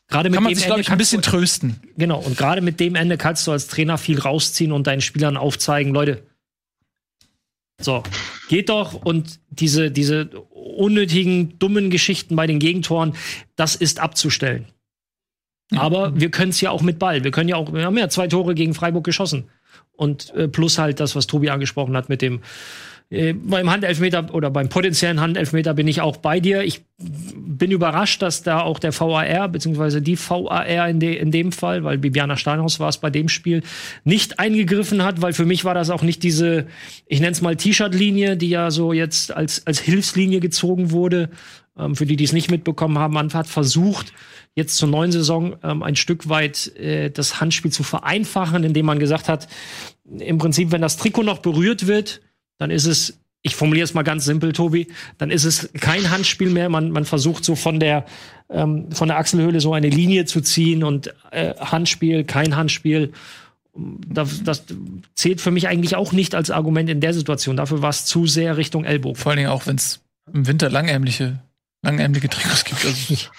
Gerade 0.09 0.29
mit 0.29 0.35
kann 0.37 0.43
man 0.43 0.51
dem 0.53 0.55
sich, 0.55 0.65
glaube 0.65 0.79
Ende 0.79 0.81
ich, 0.81 0.87
ein 0.91 0.97
kannst 0.97 1.13
du- 1.13 1.17
bisschen 1.17 1.31
trösten. 1.31 1.79
Genau, 1.97 2.19
und 2.19 2.37
gerade 2.37 2.61
mit 2.61 2.79
dem 2.79 2.95
Ende 2.95 3.17
kannst 3.17 3.47
du 3.47 3.51
als 3.51 3.67
Trainer 3.67 3.97
viel 3.97 4.19
rausziehen 4.19 4.71
und 4.71 4.85
deinen 4.87 5.01
Spielern 5.01 5.37
aufzeigen, 5.37 5.93
Leute, 5.93 6.23
so, 7.81 8.03
geht 8.49 8.69
doch 8.69 8.93
und 8.93 9.39
diese, 9.49 9.91
diese 9.91 10.29
unnötigen, 10.51 11.57
dummen 11.59 11.89
Geschichten 11.89 12.35
bei 12.35 12.47
den 12.47 12.59
Gegentoren, 12.59 13.15
das 13.55 13.75
ist 13.75 13.99
abzustellen. 13.99 14.67
Aber 15.75 16.19
wir 16.19 16.29
können 16.29 16.51
es 16.51 16.61
ja 16.61 16.69
auch 16.69 16.83
mit 16.83 16.99
Ball. 16.99 17.23
Wir 17.23 17.31
können 17.31 17.49
ja 17.49 17.55
auch, 17.55 17.73
wir 17.73 17.83
haben 17.85 17.97
ja 17.97 18.07
zwei 18.09 18.27
Tore 18.27 18.53
gegen 18.53 18.75
Freiburg 18.75 19.03
geschossen. 19.03 19.49
Und 19.93 20.31
äh, 20.35 20.47
plus 20.47 20.77
halt 20.77 20.99
das, 20.99 21.15
was 21.15 21.25
Tobi 21.25 21.49
angesprochen 21.49 21.97
hat 21.97 22.09
mit 22.09 22.21
dem 22.21 22.41
äh, 23.13 23.33
beim 23.33 23.69
Handelfmeter 23.69 24.33
oder 24.33 24.49
beim 24.49 24.69
potenziellen 24.69 25.21
Handelfmeter 25.21 25.75
bin 25.75 25.87
ich 25.87 26.01
auch 26.01 26.17
bei 26.17 26.39
dir. 26.39 26.63
Ich 26.63 26.81
bin 26.97 27.69
überrascht, 27.69 28.23
dass 28.23 28.41
da 28.41 28.61
auch 28.61 28.79
der 28.79 28.91
VAR 28.91 29.49
beziehungsweise 29.49 30.01
die 30.01 30.17
VAR 30.17 30.89
in, 30.89 30.99
de, 30.99 31.15
in 31.15 31.29
dem 31.29 31.51
Fall, 31.51 31.83
weil 31.83 31.99
Bibiana 31.99 32.37
Steinhaus 32.37 32.79
war 32.79 32.89
es 32.89 32.97
bei 32.97 33.11
dem 33.11 33.29
Spiel, 33.29 33.61
nicht 34.03 34.39
eingegriffen 34.39 35.03
hat, 35.03 35.21
weil 35.21 35.33
für 35.33 35.45
mich 35.45 35.63
war 35.63 35.75
das 35.75 35.91
auch 35.91 36.01
nicht 36.01 36.23
diese, 36.23 36.65
ich 37.05 37.19
nenne 37.19 37.33
es 37.33 37.41
mal 37.41 37.55
T-Shirt-Linie, 37.55 38.35
die 38.35 38.49
ja 38.49 38.71
so 38.71 38.93
jetzt 38.93 39.31
als, 39.31 39.67
als 39.67 39.79
Hilfslinie 39.79 40.39
gezogen 40.39 40.89
wurde. 40.89 41.29
Ähm, 41.77 41.95
für 41.95 42.07
die, 42.07 42.15
die 42.15 42.23
es 42.23 42.33
nicht 42.33 42.49
mitbekommen 42.49 42.97
haben, 42.97 43.13
man 43.13 43.31
hat 43.33 43.45
versucht, 43.45 44.11
jetzt 44.55 44.77
zur 44.77 44.89
neuen 44.89 45.11
Saison 45.11 45.55
ähm, 45.63 45.83
ein 45.83 45.95
Stück 45.95 46.29
weit 46.29 46.75
äh, 46.77 47.11
das 47.11 47.39
Handspiel 47.39 47.71
zu 47.71 47.83
vereinfachen, 47.83 48.63
indem 48.63 48.87
man 48.87 48.97
gesagt 48.97 49.29
hat, 49.29 49.47
im 50.17 50.39
Prinzip, 50.39 50.71
wenn 50.71 50.81
das 50.81 50.97
Trikot 50.97 51.23
noch 51.23 51.39
berührt 51.39 51.85
wird, 51.85 52.21
dann 52.63 52.71
ist 52.71 52.85
es, 52.85 53.19
ich 53.41 53.57
formuliere 53.57 53.83
es 53.83 53.93
mal 53.93 54.03
ganz 54.03 54.23
simpel, 54.23 54.53
Tobi, 54.53 54.87
dann 55.17 55.31
ist 55.31 55.43
es 55.43 55.69
kein 55.81 56.09
Handspiel 56.09 56.49
mehr. 56.49 56.69
Man, 56.69 56.91
man 56.91 57.03
versucht 57.03 57.43
so 57.43 57.55
von 57.55 57.77
der, 57.81 58.05
ähm, 58.49 58.89
von 58.89 59.09
der 59.09 59.17
Achselhöhle 59.17 59.59
so 59.59 59.73
eine 59.73 59.89
Linie 59.89 60.23
zu 60.23 60.39
ziehen 60.39 60.85
und 60.85 61.13
äh, 61.31 61.53
Handspiel, 61.59 62.23
kein 62.23 62.55
Handspiel. 62.55 63.11
Das, 63.75 64.43
das 64.45 64.63
zählt 65.13 65.41
für 65.41 65.51
mich 65.51 65.67
eigentlich 65.67 65.97
auch 65.97 66.13
nicht 66.13 66.35
als 66.35 66.51
Argument 66.51 66.89
in 66.89 67.01
der 67.01 67.13
Situation. 67.13 67.57
Dafür 67.57 67.81
war 67.81 67.89
es 67.89 68.05
zu 68.05 68.27
sehr 68.27 68.55
Richtung 68.55 68.85
Ellbogen. 68.85 69.17
Vor 69.17 69.31
allen 69.31 69.39
Dingen 69.39 69.49
auch, 69.49 69.67
wenn 69.67 69.75
es 69.75 69.99
im 70.31 70.47
Winter 70.47 70.69
langärmliche, 70.69 71.41
langärmliche 71.83 72.29
Trikots 72.29 72.63
gibt. 72.63 72.83
Also, 72.85 73.29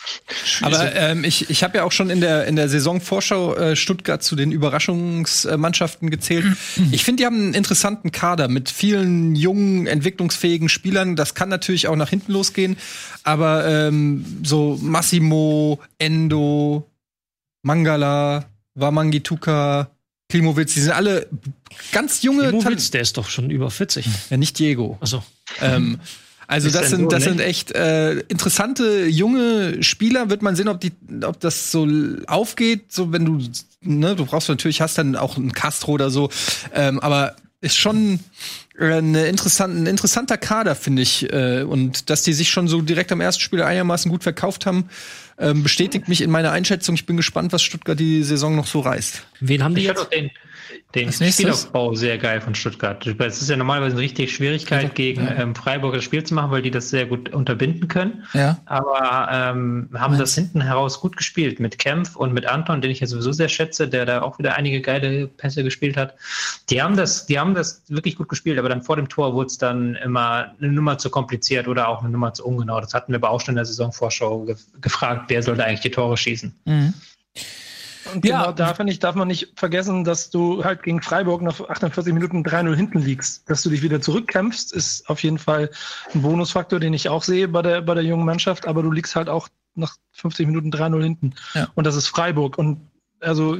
Aber 0.63 0.95
ähm, 0.95 1.25
ich, 1.25 1.49
ich 1.49 1.65
habe 1.65 1.79
ja 1.79 1.85
auch 1.85 1.93
schon 1.93 2.11
in 2.11 2.21
der, 2.21 2.47
in 2.47 2.57
der 2.57 2.69
Saisonvorschau 2.69 3.55
äh, 3.57 3.77
Stuttgart 3.77 4.23
zu 4.23 4.37
den 4.37 4.53
Überraschungsmannschaften 4.53 6.11
gezählt. 6.11 6.45
Ich 6.93 7.05
finde, 7.05 7.23
die 7.23 7.27
haben 7.27 7.37
einen 7.37 7.55
interessanten 7.55 8.13
Kader 8.13 8.49
mit 8.49 8.71
vielen 8.71 9.35
jungen, 9.35 9.87
entwicklungsfähigen 9.87 10.69
Spielern. 10.69 11.17
Das 11.17 11.35
kann 11.35 11.49
natürlich 11.49 11.89
auch 11.89 11.97
nach 11.97 12.11
hinten 12.11 12.33
losgehen. 12.33 12.77
Aber 13.23 13.67
ähm, 13.67 14.25
so 14.45 14.79
Massimo, 14.81 15.81
Endo, 15.99 16.87
Mangala, 17.63 18.45
Wamangituka, 18.75 19.91
Klimowitz, 20.29 20.75
die 20.75 20.81
sind 20.81 20.93
alle 20.93 21.29
ganz 21.93 22.23
junge 22.23 22.51
Timowitz, 22.51 22.91
der 22.91 23.01
ist 23.01 23.17
doch 23.17 23.29
schon 23.29 23.49
über 23.51 23.71
40. 23.71 24.07
Ja, 24.31 24.37
nicht 24.37 24.59
Diego. 24.59 24.99
Also, 25.01 25.23
Ähm, 25.63 25.99
also 26.55 26.71
das 26.71 26.91
sind, 26.91 27.11
das 27.11 27.25
ne? 27.25 27.31
sind 27.31 27.41
echt 27.41 27.73
äh, 27.73 28.21
interessante 28.29 29.07
junge 29.07 29.83
Spieler. 29.83 30.31
Wird 30.31 30.43
man 30.43 30.55
sehen, 30.55 30.69
ob 30.69 30.81
die, 30.81 30.93
ob 31.23 31.41
das 31.41 31.73
so 31.73 31.89
aufgeht. 32.27 32.93
So 32.93 33.13
wenn 33.13 33.25
du, 33.25 33.41
ne, 33.83 34.15
du 34.15 34.25
brauchst 34.25 34.49
natürlich 34.49 34.81
hast 34.81 34.97
dann 34.99 35.17
auch 35.17 35.37
einen 35.37 35.53
Castro 35.53 35.93
oder 35.93 36.11
so. 36.11 36.31
Ähm, 36.73 37.01
aber 37.01 37.35
ist 37.61 37.77
schon 37.77 38.21
äh, 38.79 38.85
eine 38.85 39.27
interessante, 39.27 39.77
ein 39.77 39.87
interessanter 39.87 40.37
Kader, 40.37 40.77
finde 40.77 41.03
ich. 41.03 41.33
Äh, 41.33 41.63
und 41.63 42.09
dass 42.11 42.23
die 42.23 42.33
sich 42.33 42.51
schon 42.51 42.69
so 42.69 42.83
direkt 42.83 43.11
am 43.11 43.21
ersten 43.21 43.43
Spiel 43.43 43.63
einigermaßen 43.63 44.11
gut 44.11 44.23
verkauft 44.23 44.67
haben, 44.67 44.89
ähm, 45.39 45.65
bestätigt 45.65 46.09
mich 46.09 46.21
in 46.21 46.31
meiner 46.31 46.53
Einschätzung. 46.53 46.95
Ich 46.95 47.07
bin 47.07 47.17
gespannt, 47.17 47.53
was 47.53 47.63
Stuttgart 47.63 47.99
die 47.99 48.23
Saison 48.23 48.55
noch 48.55 48.69
so 48.69 48.81
reißt. 48.81 49.23
wen 49.41 49.65
haben 49.65 49.75
die 49.75 49.83
Ich 49.83 49.89
jetzt? 49.89 50.13
den, 50.13 50.31
den 50.95 51.09
Als 51.09 51.21
nächstes? 51.21 51.45
Spielaufbau 51.45 51.95
sehr 51.95 52.19
geil 52.19 52.41
von 52.41 52.55
Stuttgart. 52.55 53.07
Es 53.07 53.43
ist 53.43 53.51
ja 53.51 53.57
normalerweise 53.57 53.97
eine 53.97 54.03
richtige 54.03 54.29
Schwierigkeit, 54.29 54.95
gegen 54.95 55.29
ähm, 55.37 55.55
Freiburg 55.55 55.95
das 55.95 56.05
Spiel 56.05 56.25
zu 56.25 56.35
machen, 56.35 56.51
weil 56.51 56.63
die 56.63 56.71
das 56.71 56.91
sehr 56.91 57.07
gut 57.07 57.33
unterbinden 57.33 57.89
können. 57.89 58.25
ja. 58.33 58.59
Aber 58.67 59.29
ähm, 59.31 59.89
haben 59.95 60.19
das 60.19 60.35
hinten 60.35 60.61
heraus 60.61 61.01
gut 61.01 61.17
gespielt 61.17 61.61
mit 61.61 61.79
Kempf 61.79 62.17
und 62.17 62.33
mit 62.33 62.47
Anton, 62.47 62.81
den 62.81 62.91
ich 62.91 63.01
ja 63.01 63.07
sowieso 63.07 63.33
sehr 63.33 63.49
schätze, 63.49 63.89
der 63.89 64.07
da 64.07 64.23
auch 64.23 64.39
wieder 64.39 64.57
einige 64.57 64.81
geile 64.81 65.27
Pässe 65.27 65.65
gespielt 65.65 65.97
hat. 65.97 66.15
Die 66.71 66.83
haben 66.83 66.97
das, 66.97 67.27
die 67.27 67.39
haben 67.39 67.55
das 67.55 67.83
wirklich 67.89 68.17
gut 68.17 68.29
gespielt, 68.29 68.59
aber 68.59 68.69
dann 68.69 68.83
vor 68.83 68.97
dem 68.97 69.09
Tor 69.09 69.35
wurde 69.35 69.47
es 69.47 69.59
dann 69.59 69.95
immer 69.97 70.55
eine 70.61 70.73
Nummer 70.73 70.99
zu 70.99 71.11
kompliziert 71.11 71.69
oder 71.69 71.89
auch 71.89 72.01
eine 72.01 72.11
Nummer 72.11 72.33
zu 72.35 72.47
ungenau. 72.47 72.81
Das 72.81 72.95
hatten 72.95 73.13
wir 73.13 73.17
aber 73.17 73.31
auch 73.31 73.41
schon 73.41 73.53
in 73.53 73.57
der 73.57 73.65
Saisonvorschau 73.65 74.45
ge 74.45 74.57
gefragt, 74.81 75.25
wer 75.29 75.43
sollte 75.43 75.65
eigentlich 75.65 75.81
die 75.81 75.91
Tore 75.91 76.17
schießen. 76.17 76.55
Mhm. 76.65 76.95
Und 78.13 78.25
Ja. 78.25 78.41
genau 78.43 78.53
da 78.53 78.75
finde 78.75 78.93
ich, 78.93 78.99
darf 78.99 79.15
man 79.15 79.29
nicht 79.29 79.53
vergessen, 79.57 80.05
dass 80.05 80.31
du 80.31 80.65
halt 80.65 80.83
gegen 80.83 81.01
Freiburg 81.03 81.43
nach 81.43 81.61
48 81.61 82.13
Minuten 82.13 82.43
3-0 82.43 82.75
hinten 82.75 82.99
liegst. 82.99 83.49
Dass 83.49 83.63
du 83.63 83.71
dich 83.71 83.83
wieder 83.83 84.01
zurückkämpfst, 84.01 84.73
ist 84.73 85.09
auf 85.09 85.23
jeden 85.23 85.39
Fall 85.39 85.71
ein 86.15 86.23
Bonusfaktor, 86.23 86.81
den 86.81 86.95
ich 86.95 87.09
auch 87.09 87.23
sehe 87.23 87.49
bei 87.49 87.63
der, 87.63 87.83
bei 87.83 87.95
der 87.95 88.05
jungen 88.05 88.25
Mannschaft. 88.25 88.67
Aber 88.67 88.83
du 88.83 88.91
liegst 88.91 89.17
halt 89.17 89.29
auch 89.29 89.49
nach 89.75 89.97
50 90.13 90.47
Minuten 90.47 90.71
3-0 90.71 91.03
hinten. 91.03 91.35
Ja. 91.55 91.69
Und 91.75 91.87
das 91.87 91.97
ist 91.97 92.09
Freiburg. 92.09 92.59
Und 92.59 92.81
also, 93.21 93.59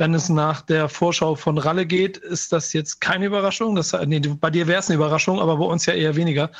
wenn 0.00 0.14
es 0.14 0.30
nach 0.30 0.62
der 0.62 0.88
Vorschau 0.88 1.34
von 1.34 1.58
Ralle 1.58 1.84
geht, 1.84 2.16
ist 2.16 2.52
das 2.52 2.72
jetzt 2.72 3.02
keine 3.02 3.26
Überraschung. 3.26 3.74
Das, 3.76 3.92
nee, 4.06 4.18
bei 4.18 4.48
dir 4.48 4.66
wäre 4.66 4.80
es 4.80 4.88
eine 4.88 4.96
Überraschung, 4.96 5.38
aber 5.38 5.58
bei 5.58 5.66
uns 5.66 5.84
ja 5.84 5.92
eher 5.92 6.16
weniger. 6.16 6.50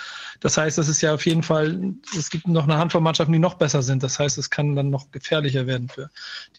Das 0.40 0.58
heißt, 0.58 0.76
das 0.76 0.88
ist 0.88 1.00
ja 1.00 1.14
auf 1.14 1.24
jeden 1.24 1.42
Fall, 1.42 1.94
es 2.16 2.28
gibt 2.28 2.46
noch 2.46 2.64
eine 2.64 2.76
Handvoll 2.76 3.00
Mannschaften, 3.00 3.32
die 3.32 3.38
noch 3.38 3.54
besser 3.54 3.82
sind. 3.82 4.02
Das 4.02 4.18
heißt, 4.18 4.36
es 4.36 4.50
kann 4.50 4.76
dann 4.76 4.90
noch 4.90 5.10
gefährlicher 5.10 5.66
werden 5.66 5.88
für 5.88 6.10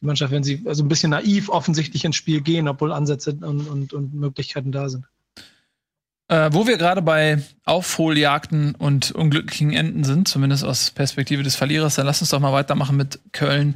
die 0.02 0.06
Mannschaft, 0.08 0.32
wenn 0.32 0.44
sie 0.44 0.64
also 0.66 0.84
ein 0.84 0.90
bisschen 0.90 1.12
naiv 1.12 1.50
offensichtlich 1.50 2.04
ins 2.04 2.16
Spiel 2.16 2.42
gehen, 2.42 2.68
obwohl 2.68 2.92
Ansätze 2.92 3.38
und, 3.40 3.68
und, 3.68 3.94
und 3.94 4.16
Möglichkeiten 4.16 4.72
da 4.72 4.90
sind. 4.90 5.06
Äh, 6.32 6.54
wo 6.54 6.66
wir 6.66 6.78
gerade 6.78 7.02
bei 7.02 7.44
Aufholjagden 7.66 8.74
und 8.76 9.12
unglücklichen 9.12 9.74
Enden 9.74 10.06
sind, 10.06 10.30
zumindest 10.30 10.64
aus 10.64 10.90
Perspektive 10.92 11.44
des 11.44 11.58
Verlierers, 11.58 11.96
dann 11.96 12.06
lass 12.06 12.22
uns 12.22 12.30
doch 12.30 12.40
mal 12.40 12.54
weitermachen 12.54 12.96
mit 12.96 13.20
Köln 13.34 13.76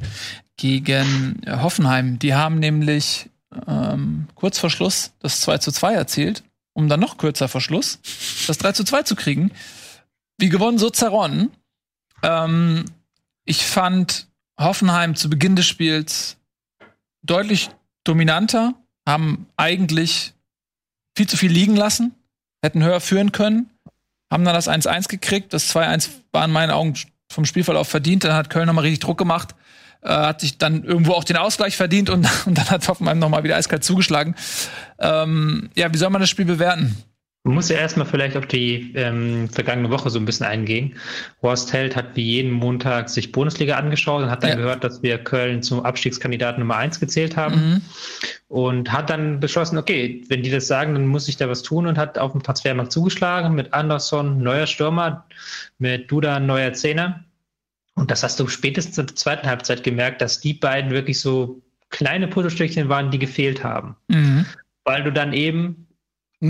gegen 0.56 1.42
äh, 1.44 1.58
Hoffenheim. 1.58 2.18
Die 2.18 2.34
haben 2.34 2.58
nämlich 2.58 3.28
ähm, 3.66 4.28
kurz 4.34 4.58
vor 4.58 4.70
Schluss 4.70 5.12
das 5.18 5.42
2 5.42 5.58
zu 5.58 5.70
2 5.70 5.92
erzielt, 5.92 6.44
um 6.72 6.88
dann 6.88 6.98
noch 6.98 7.18
kürzer 7.18 7.48
vor 7.48 7.60
Schluss 7.60 7.98
das 8.46 8.56
3 8.56 8.72
zu 8.72 8.84
2 8.84 9.02
zu 9.02 9.16
kriegen. 9.16 9.50
Wie 10.38 10.48
gewonnen, 10.48 10.78
so 10.78 10.88
zerronnen. 10.88 11.50
Ähm, 12.22 12.86
ich 13.44 13.66
fand 13.66 14.28
Hoffenheim 14.58 15.14
zu 15.14 15.28
Beginn 15.28 15.56
des 15.56 15.66
Spiels 15.66 16.38
deutlich 17.20 17.68
dominanter, 18.02 18.72
haben 19.06 19.46
eigentlich 19.58 20.32
viel 21.14 21.28
zu 21.28 21.36
viel 21.36 21.52
liegen 21.52 21.76
lassen, 21.76 22.14
hätten 22.62 22.82
höher 22.82 23.00
führen 23.00 23.32
können, 23.32 23.70
haben 24.30 24.44
dann 24.44 24.54
das 24.54 24.68
1-1 24.68 25.08
gekriegt. 25.08 25.52
Das 25.52 25.74
2-1 25.74 26.10
war 26.32 26.44
in 26.44 26.52
meinen 26.52 26.70
Augen 26.70 26.94
vom 27.30 27.44
Spielverlauf 27.44 27.88
verdient. 27.88 28.24
Dann 28.24 28.34
hat 28.34 28.50
Köln 28.50 28.66
nochmal 28.66 28.84
richtig 28.84 29.00
Druck 29.00 29.18
gemacht. 29.18 29.54
Äh, 30.02 30.08
hat 30.08 30.40
sich 30.40 30.58
dann 30.58 30.84
irgendwo 30.84 31.12
auch 31.12 31.24
den 31.24 31.36
Ausgleich 31.36 31.76
verdient 31.76 32.10
und, 32.10 32.28
und 32.46 32.58
dann 32.58 32.70
hat 32.70 32.88
Hoffenheim 32.88 33.18
nochmal 33.18 33.44
wieder 33.44 33.56
eiskalt 33.56 33.84
zugeschlagen. 33.84 34.34
Ähm, 34.98 35.70
ja, 35.74 35.92
wie 35.92 35.98
soll 35.98 36.10
man 36.10 36.20
das 36.20 36.30
Spiel 36.30 36.44
bewerten? 36.44 36.96
Man 37.46 37.54
muss 37.54 37.68
ja 37.68 37.76
erstmal 37.76 38.06
vielleicht 38.06 38.36
auf 38.36 38.46
die 38.46 38.90
ähm, 38.96 39.48
vergangene 39.48 39.88
Woche 39.90 40.10
so 40.10 40.18
ein 40.18 40.24
bisschen 40.24 40.46
eingehen. 40.46 40.96
Horst 41.42 41.72
Held 41.72 41.94
hat 41.94 42.16
wie 42.16 42.24
jeden 42.24 42.50
Montag 42.50 43.08
sich 43.08 43.30
Bundesliga 43.30 43.76
angeschaut 43.76 44.24
und 44.24 44.30
hat 44.30 44.42
dann 44.42 44.50
Ja. 44.50 44.56
gehört, 44.56 44.82
dass 44.82 45.00
wir 45.04 45.16
Köln 45.18 45.62
zum 45.62 45.84
Abstiegskandidaten 45.84 46.58
Nummer 46.58 46.76
eins 46.76 46.98
gezählt 46.98 47.36
haben. 47.36 47.54
Mhm. 47.54 47.82
Und 48.48 48.92
hat 48.92 49.10
dann 49.10 49.38
beschlossen, 49.38 49.78
okay, 49.78 50.24
wenn 50.28 50.42
die 50.42 50.50
das 50.50 50.66
sagen, 50.66 50.94
dann 50.94 51.06
muss 51.06 51.28
ich 51.28 51.36
da 51.36 51.48
was 51.48 51.62
tun 51.62 51.86
und 51.86 51.98
hat 51.98 52.18
auf 52.18 52.32
dem 52.32 52.42
Transfermarkt 52.42 52.90
zugeschlagen 52.90 53.54
mit 53.54 53.72
Anderson, 53.72 54.42
neuer 54.42 54.66
Stürmer, 54.66 55.24
mit 55.78 56.10
Duda, 56.10 56.40
neuer 56.40 56.72
Zehner. 56.72 57.24
Und 57.94 58.10
das 58.10 58.24
hast 58.24 58.40
du 58.40 58.48
spätestens 58.48 58.98
in 58.98 59.06
der 59.06 59.14
zweiten 59.14 59.46
Halbzeit 59.46 59.84
gemerkt, 59.84 60.20
dass 60.20 60.40
die 60.40 60.54
beiden 60.54 60.90
wirklich 60.90 61.20
so 61.20 61.62
kleine 61.90 62.26
Puzzlestückchen 62.26 62.88
waren, 62.88 63.12
die 63.12 63.20
gefehlt 63.20 63.62
haben. 63.62 63.94
Mhm. 64.08 64.46
Weil 64.82 65.04
du 65.04 65.12
dann 65.12 65.32
eben 65.32 65.85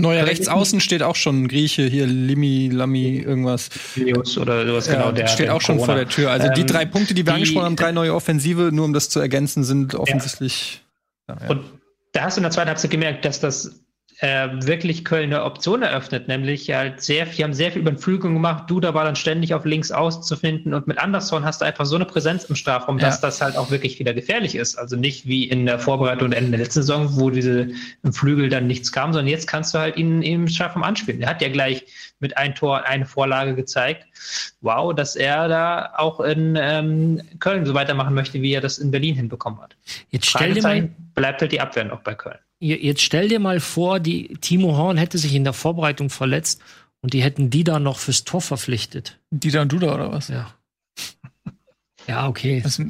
Neuer 0.01 0.25
Rechtsaußen 0.25 0.79
steht 0.79 1.03
auch 1.03 1.15
schon 1.15 1.43
ein 1.43 1.47
Grieche, 1.47 1.83
hier 1.83 2.05
Limi, 2.07 2.69
Lami, 2.71 3.17
irgendwas. 3.17 3.69
News 3.95 4.37
oder 4.37 4.65
sowas 4.65 4.87
genau, 4.87 5.05
Ja, 5.07 5.11
der 5.11 5.27
steht 5.27 5.49
auch 5.49 5.61
schon 5.61 5.77
Corona. 5.77 5.93
vor 5.93 6.03
der 6.03 6.09
Tür. 6.09 6.31
Also 6.31 6.49
die 6.53 6.61
Ähm, 6.61 6.67
drei 6.67 6.85
Punkte, 6.85 7.13
die 7.13 7.21
wir 7.25 7.31
die- 7.31 7.35
angesprochen 7.35 7.65
haben, 7.65 7.75
drei 7.75 7.91
neue 7.91 8.13
Offensive, 8.13 8.71
nur 8.73 8.85
um 8.85 8.93
das 8.93 9.09
zu 9.09 9.19
ergänzen, 9.19 9.63
sind 9.63 9.95
offensichtlich. 9.95 10.81
Ja, 11.27 11.37
ja. 11.41 11.49
Und 11.49 11.61
da 12.13 12.23
hast 12.23 12.37
du 12.37 12.39
in 12.39 12.43
der 12.43 12.51
zweiten 12.51 12.69
Halbzeit 12.69 12.91
gemerkt, 12.91 13.25
dass 13.25 13.39
das 13.39 13.71
äh, 14.19 14.49
wirklich 14.61 15.05
Köln 15.05 15.25
eine 15.25 15.43
Option 15.43 15.83
eröffnet, 15.83 16.27
nämlich 16.27 16.71
halt 16.71 17.01
sehr 17.01 17.27
viel, 17.27 17.43
haben 17.43 17.53
sehr 17.53 17.71
viel 17.71 17.81
über 17.81 17.91
den 17.91 17.99
Flügel 17.99 18.33
gemacht. 18.33 18.69
Duda 18.69 18.93
war 18.93 19.05
dann 19.05 19.15
ständig 19.15 19.53
auf 19.53 19.63
links 19.63 19.91
auszufinden 19.91 20.73
und 20.73 20.87
mit 20.87 20.97
Anderson 20.97 21.45
hast 21.45 21.61
du 21.61 21.65
einfach 21.65 21.85
so 21.85 21.95
eine 21.95 22.05
Präsenz 22.05 22.45
im 22.45 22.55
Strafraum, 22.55 22.97
dass 22.97 23.21
Ja. 23.21 23.27
das 23.27 23.41
halt 23.41 23.55
auch 23.55 23.69
wirklich 23.69 23.99
wieder 23.99 24.15
gefährlich 24.15 24.55
ist. 24.55 24.75
Also 24.75 24.95
nicht 24.95 25.27
wie 25.27 25.43
in 25.43 25.65
der 25.67 25.77
Vorbereitung 25.77 26.27
und 26.29 26.33
Ende 26.33 26.51
der 26.51 26.61
letzten 26.61 26.81
Saison, 26.81 27.19
wo 27.19 27.29
diese 27.29 27.69
im 28.03 28.11
Flügel 28.13 28.49
dann 28.49 28.65
nichts 28.65 28.91
kam, 28.91 29.13
sondern 29.13 29.27
jetzt 29.27 29.45
kannst 29.45 29.75
du 29.75 29.79
halt 29.79 29.97
ihn 29.97 30.23
im 30.23 30.47
Strafraum 30.47 30.83
anspielen. 30.83 31.21
Er 31.21 31.29
hat 31.29 31.41
ja 31.41 31.49
gleich 31.49 31.85
mit 32.19 32.35
ein 32.37 32.55
Tor 32.55 32.85
eine 32.85 33.05
Vorlage 33.05 33.53
gezeigt. 33.53 34.07
Wow, 34.61 34.95
dass 34.95 35.15
er 35.15 35.47
da 35.47 35.93
auch 35.95 36.19
in 36.21 36.57
ähm, 36.59 37.21
Köln 37.39 37.67
so 37.67 37.75
weitermachen 37.75 38.15
möchte, 38.15 38.41
wie 38.41 38.53
er 38.53 38.61
das 38.61 38.79
in 38.79 38.89
Berlin 38.89 39.15
hinbekommen 39.15 39.61
hat. 39.61 39.75
Jetzt 40.09 40.25
stell 40.25 40.53
dir 40.55 40.63
mal, 40.63 40.89
bleibt 41.13 41.41
halt 41.41 41.51
die 41.51 41.61
Abwehr 41.61 41.83
noch 41.85 42.01
bei 42.01 42.15
Köln. 42.15 42.39
Jetzt 42.59 43.01
stell 43.01 43.27
dir 43.27 43.39
mal 43.39 43.59
vor, 43.59 43.99
die 43.99 44.37
Timo 44.41 44.75
Horn 44.75 44.97
hätte 44.97 45.17
sich 45.17 45.33
in 45.33 45.43
der 45.43 45.53
Vorbereitung 45.53 46.09
verletzt 46.09 46.61
und 47.01 47.13
die 47.13 47.21
hätten 47.21 47.49
die 47.49 47.63
da 47.63 47.79
noch 47.79 47.99
fürs 47.99 48.23
Tor 48.23 48.41
verpflichtet. 48.41 49.19
Dieter 49.31 49.61
und 49.61 49.71
Duda 49.71 49.93
oder 49.93 50.11
was? 50.11 50.27
Ja. 50.29 50.53
Ja, 52.07 52.27
okay. 52.27 52.61
Das, 52.63 52.81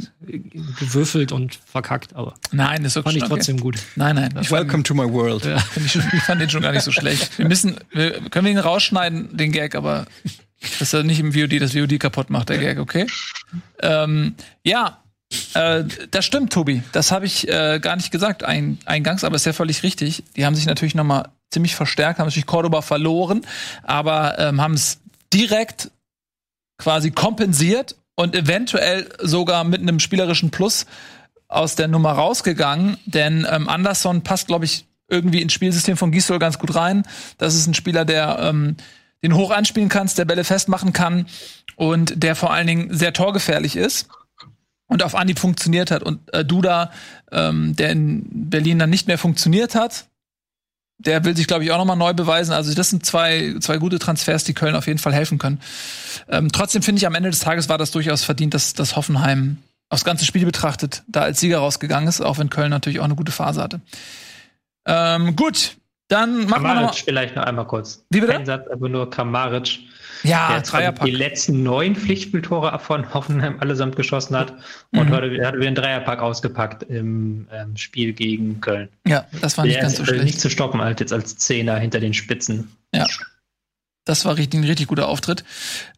Gewürfelt 0.80 1.31
und 1.31 1.56
verkackt, 1.56 2.15
aber 2.15 2.35
nein, 2.52 2.85
ist 2.85 2.94
fand 2.94 3.07
okay. 3.07 3.18
ich 3.18 3.23
trotzdem 3.23 3.60
gut. 3.60 3.77
Nein, 3.95 4.15
nein. 4.15 4.30
Ich 4.41 4.49
fand, 4.49 4.68
Welcome 4.68 4.84
to 4.84 4.94
my 4.94 5.11
world. 5.11 5.41
find 5.72 5.85
ich, 5.88 5.95
ich 5.95 6.22
fand 6.22 6.39
den 6.39 6.49
schon 6.52 6.61
gar 6.61 6.72
nicht 6.72 6.84
so 6.84 6.91
schlecht. 6.91 7.38
Wir 7.39 7.48
müssen, 7.48 7.77
wir, 7.91 8.11
können 8.30 8.45
wir 8.45 8.52
ihn 8.52 8.60
rausschneiden, 8.60 9.35
den 9.35 9.52
Gag, 9.52 9.73
aber 9.73 10.06
dass 10.80 10.94
er 10.94 11.03
nicht 11.03 11.19
im 11.19 11.34
VOD 11.34 11.60
das 11.60 11.73
VOD 11.73 11.99
kaputt 11.99 12.30
macht, 12.30 12.49
der 12.49 12.60
Gag, 12.60 12.77
okay? 12.77 13.07
Ähm, 13.81 14.35
ja, 14.64 15.02
äh, 15.57 15.85
das 16.11 16.25
stimmt, 16.25 16.53
Tobi. 16.53 16.84
Das 16.91 17.11
habe 17.11 17.25
ich 17.25 17.47
äh, 17.47 17.79
gar 17.79 17.95
nicht 17.95 18.11
gesagt 18.11 18.43
ein, 18.43 18.77
eingangs, 18.85 19.23
aber 19.23 19.35
ist 19.35 19.45
ja 19.45 19.53
völlig 19.53 19.81
richtig. 19.81 20.23
Die 20.35 20.45
haben 20.45 20.55
sich 20.55 20.67
natürlich 20.67 20.93
noch 20.93 21.03
mal 21.03 21.29
ziemlich 21.49 21.75
verstärkt, 21.75 22.19
haben 22.19 22.27
natürlich 22.27 22.45
Cordoba 22.45 22.81
verloren, 22.81 23.41
aber 23.84 24.38
ähm, 24.38 24.61
haben 24.61 24.75
es 24.75 24.99
direkt 25.34 25.89
quasi 26.77 27.09
kompensiert 27.09 27.95
und 28.15 28.35
eventuell 28.35 29.09
sogar 29.19 29.63
mit 29.63 29.81
einem 29.81 29.99
spielerischen 29.99 30.51
Plus 30.51 30.85
aus 31.47 31.75
der 31.75 31.88
Nummer 31.88 32.11
rausgegangen, 32.11 32.97
denn 33.05 33.47
ähm, 33.49 33.67
Anderson 33.67 34.21
passt, 34.21 34.47
glaube 34.47 34.65
ich, 34.65 34.85
irgendwie 35.09 35.41
ins 35.41 35.53
Spielsystem 35.53 35.97
von 35.97 36.11
Gisdol 36.11 36.38
ganz 36.38 36.59
gut 36.59 36.75
rein. 36.75 37.03
Das 37.38 37.55
ist 37.55 37.65
ein 37.65 37.73
Spieler, 37.73 38.05
der 38.05 38.38
ähm, 38.41 38.75
den 39.23 39.34
hoch 39.34 39.51
anspielen 39.51 39.89
kannst, 39.89 40.17
der 40.17 40.25
Bälle 40.25 40.43
festmachen 40.43 40.93
kann 40.93 41.25
und 41.77 42.21
der 42.21 42.35
vor 42.35 42.53
allen 42.53 42.67
Dingen 42.67 42.93
sehr 42.95 43.13
torgefährlich 43.13 43.75
ist 43.75 44.07
und 44.88 45.03
auf 45.03 45.15
Anhieb 45.15 45.39
funktioniert 45.39 45.91
hat. 45.91 46.03
Und 46.03 46.34
äh, 46.34 46.43
Duda, 46.43 46.91
ähm, 47.31 47.76
der 47.76 47.91
in 47.91 48.49
Berlin 48.49 48.80
dann 48.80 48.89
nicht 48.89 49.07
mehr 49.07 49.18
funktioniert 49.18 49.76
hat, 49.76 50.07
der 50.99 51.23
will 51.26 51.35
sich, 51.35 51.47
glaube 51.47 51.64
ich, 51.64 51.72
auch 51.72 51.77
noch 51.77 51.85
mal 51.85 51.95
neu 51.95 52.14
beweisen. 52.14 52.53
Also 52.53 52.73
das 52.73 52.89
sind 52.89 53.05
zwei, 53.05 53.55
zwei 53.59 53.77
gute 53.77 53.99
Transfers, 53.99 54.43
die 54.43 54.53
Köln 54.53 54.76
auf 54.76 54.88
jeden 54.88 54.99
Fall 54.99 55.14
helfen 55.14 55.38
können. 55.38 55.61
Ähm, 56.27 56.51
trotzdem 56.51 56.81
finde 56.81 56.99
ich, 56.99 57.07
am 57.07 57.15
Ende 57.15 57.30
des 57.30 57.39
Tages 57.39 57.69
war 57.69 57.77
das 57.77 57.91
durchaus 57.91 58.23
verdient, 58.23 58.53
dass, 58.53 58.73
dass 58.73 58.95
Hoffenheim 58.95 59.57
aufs 59.89 60.03
ganze 60.03 60.26
Spiel 60.26 60.45
betrachtet 60.45 61.03
da 61.07 61.22
als 61.22 61.39
Sieger 61.39 61.59
rausgegangen 61.59 62.09
ist, 62.09 62.22
auch 62.22 62.39
wenn 62.39 62.49
Köln 62.49 62.72
natürlich 62.72 62.99
auch 62.99 63.05
eine 63.05 63.15
gute 63.15 63.31
Phase 63.31 63.61
hatte. 63.61 63.81
Ähm, 64.85 65.35
gut, 65.35 65.77
dann 66.07 66.45
machen 66.47 66.63
wir 66.63 66.73
noch 66.73 66.75
Kamaric 66.81 66.95
vielleicht 67.03 67.35
noch 67.35 67.43
einmal 67.43 67.65
kurz. 67.67 68.03
Wie 68.09 68.21
bitte? 68.21 68.34
Ein 68.38 68.45
Satz, 68.45 68.67
aber 68.71 68.88
nur 68.89 69.09
Kamaric. 69.09 69.79
Ja, 70.23 70.49
der 70.53 70.61
Dreierpack. 70.61 71.05
die 71.05 71.11
letzten 71.11 71.61
neun 71.61 71.95
Pflichtspieltore 71.95 72.79
von 72.79 73.13
Hoffenheim 73.13 73.59
allesamt 73.59 73.95
geschossen 73.95 74.35
hat 74.35 74.51
und 74.91 75.09
Mhm. 75.09 75.13
heute 75.13 75.38
er 75.38 75.47
hat 75.49 75.55
wieder 75.55 75.67
einen 75.67 75.75
Dreierpack 75.75 76.21
ausgepackt 76.21 76.81
im 76.84 77.47
ähm, 77.51 77.77
Spiel 77.77 78.13
gegen 78.13 78.59
Köln. 78.59 78.89
Ja, 79.05 79.25
das 79.41 79.57
war 79.59 79.65
nicht 79.65 79.75
Der 79.75 79.81
ganz 79.84 79.93
ist 79.93 79.97
so 79.97 80.03
also 80.03 80.13
schlecht. 80.13 80.25
nicht 80.25 80.39
zu 80.41 80.49
stoppen 80.49 80.81
halt 80.81 80.99
jetzt 81.01 81.13
als 81.13 81.38
Zehner 81.38 81.77
hinter 81.77 81.99
den 81.99 82.15
Spitzen. 82.15 82.71
Ja. 82.95 83.05
Das 84.05 84.23
war 84.25 84.38
richtig, 84.38 84.59
ein 84.61 84.63
richtig 84.63 84.88
guter 84.88 85.07
Auftritt. 85.09 85.43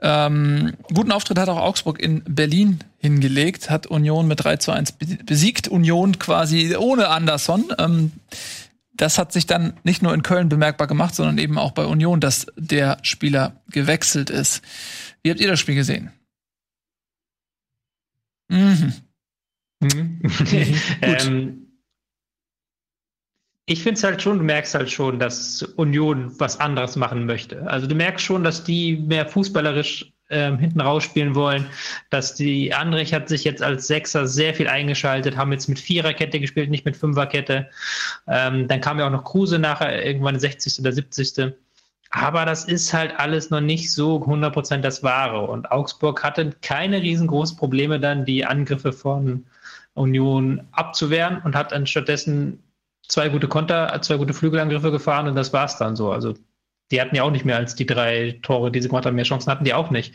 Ähm, 0.01 0.73
guten 0.93 1.11
Auftritt 1.11 1.37
hat 1.37 1.47
auch 1.47 1.57
Augsburg 1.59 1.99
in 2.01 2.23
Berlin 2.27 2.79
hingelegt, 2.97 3.69
hat 3.69 3.85
Union 3.87 4.27
mit 4.27 4.43
3 4.43 4.57
zu 4.57 4.71
1 4.71 4.93
be- 4.93 5.19
besiegt. 5.23 5.67
Union 5.67 6.17
quasi 6.19 6.75
ohne 6.75 7.07
Anderson. 7.09 7.65
Ähm, 7.77 8.11
das 8.99 9.17
hat 9.17 9.31
sich 9.31 9.45
dann 9.45 9.79
nicht 9.83 10.01
nur 10.01 10.13
in 10.13 10.23
Köln 10.23 10.49
bemerkbar 10.49 10.85
gemacht, 10.85 11.15
sondern 11.15 11.37
eben 11.37 11.57
auch 11.57 11.71
bei 11.71 11.85
Union, 11.85 12.19
dass 12.19 12.47
der 12.57 12.97
Spieler 13.01 13.61
gewechselt 13.69 14.29
ist. 14.29 14.61
Wie 15.23 15.29
habt 15.29 15.39
ihr 15.39 15.47
das 15.47 15.59
Spiel 15.59 15.75
gesehen? 15.75 16.11
Mhm. 18.49 18.93
ähm, 21.01 21.81
ich 23.65 23.83
finde 23.83 23.97
es 23.97 24.03
halt 24.03 24.21
schon, 24.21 24.39
du 24.39 24.43
merkst 24.43 24.75
halt 24.75 24.91
schon, 24.91 25.17
dass 25.17 25.63
Union 25.63 26.37
was 26.37 26.59
anderes 26.59 26.97
machen 26.97 27.25
möchte. 27.25 27.65
Also 27.67 27.87
du 27.87 27.95
merkst 27.95 28.25
schon, 28.25 28.43
dass 28.43 28.65
die 28.65 28.97
mehr 28.97 29.29
fußballerisch 29.29 30.11
ähm, 30.29 30.57
hinten 30.59 30.81
rausspielen 30.81 31.35
wollen, 31.35 31.65
dass 32.09 32.35
die 32.35 32.73
Andrich 32.73 33.13
hat 33.13 33.29
sich 33.29 33.43
jetzt 33.43 33.61
als 33.63 33.87
Sechser 33.87 34.27
sehr 34.27 34.53
viel 34.53 34.67
eingeschaltet, 34.67 35.37
haben 35.37 35.51
jetzt 35.51 35.67
mit 35.67 35.79
Viererkette 35.79 36.39
gespielt, 36.39 36.69
nicht 36.69 36.85
mit 36.85 36.97
Fünferkette. 36.97 37.69
Ähm, 38.27 38.67
dann 38.67 38.81
kam 38.81 38.99
ja 38.99 39.07
auch 39.07 39.11
noch 39.11 39.23
Kruse 39.23 39.59
nachher, 39.59 40.05
irgendwann 40.05 40.39
60. 40.39 40.79
oder 40.79 40.91
70. 40.91 41.53
Aber 42.11 42.45
das 42.45 42.65
ist 42.65 42.93
halt 42.93 43.19
alles 43.19 43.49
noch 43.49 43.61
nicht 43.61 43.93
so 43.93 44.17
100% 44.23 44.77
das 44.77 45.03
Wahre. 45.03 45.41
Und 45.41 45.71
Augsburg 45.71 46.23
hatte 46.23 46.51
keine 46.61 47.01
riesengroßen 47.01 47.57
Probleme 47.57 47.99
dann, 47.99 48.25
die 48.25 48.45
Angriffe 48.45 48.93
von 48.93 49.45
Union 49.93 50.67
abzuwehren 50.71 51.41
und 51.43 51.55
hat 51.55 51.71
dann 51.71 51.85
stattdessen 51.85 52.63
zwei 53.07 53.29
gute 53.29 53.47
Konter, 53.47 54.01
zwei 54.01 54.17
gute 54.17 54.33
Flügelangriffe 54.33 54.91
gefahren 54.91 55.27
und 55.27 55.35
das 55.35 55.53
war's 55.53 55.77
dann 55.77 55.95
so. 55.95 56.11
Also 56.11 56.35
die 56.91 56.99
hatten 56.99 57.15
ja 57.15 57.23
auch 57.23 57.31
nicht 57.31 57.45
mehr 57.45 57.57
als 57.57 57.75
die 57.75 57.85
drei 57.85 58.39
Tore, 58.41 58.71
die 58.71 58.81
sie 58.81 58.87
gemacht 58.87 59.05
haben, 59.05 59.15
mehr 59.15 59.25
Chancen 59.25 59.51
hatten 59.51 59.65
die 59.65 59.73
auch 59.73 59.91
nicht. 59.91 60.13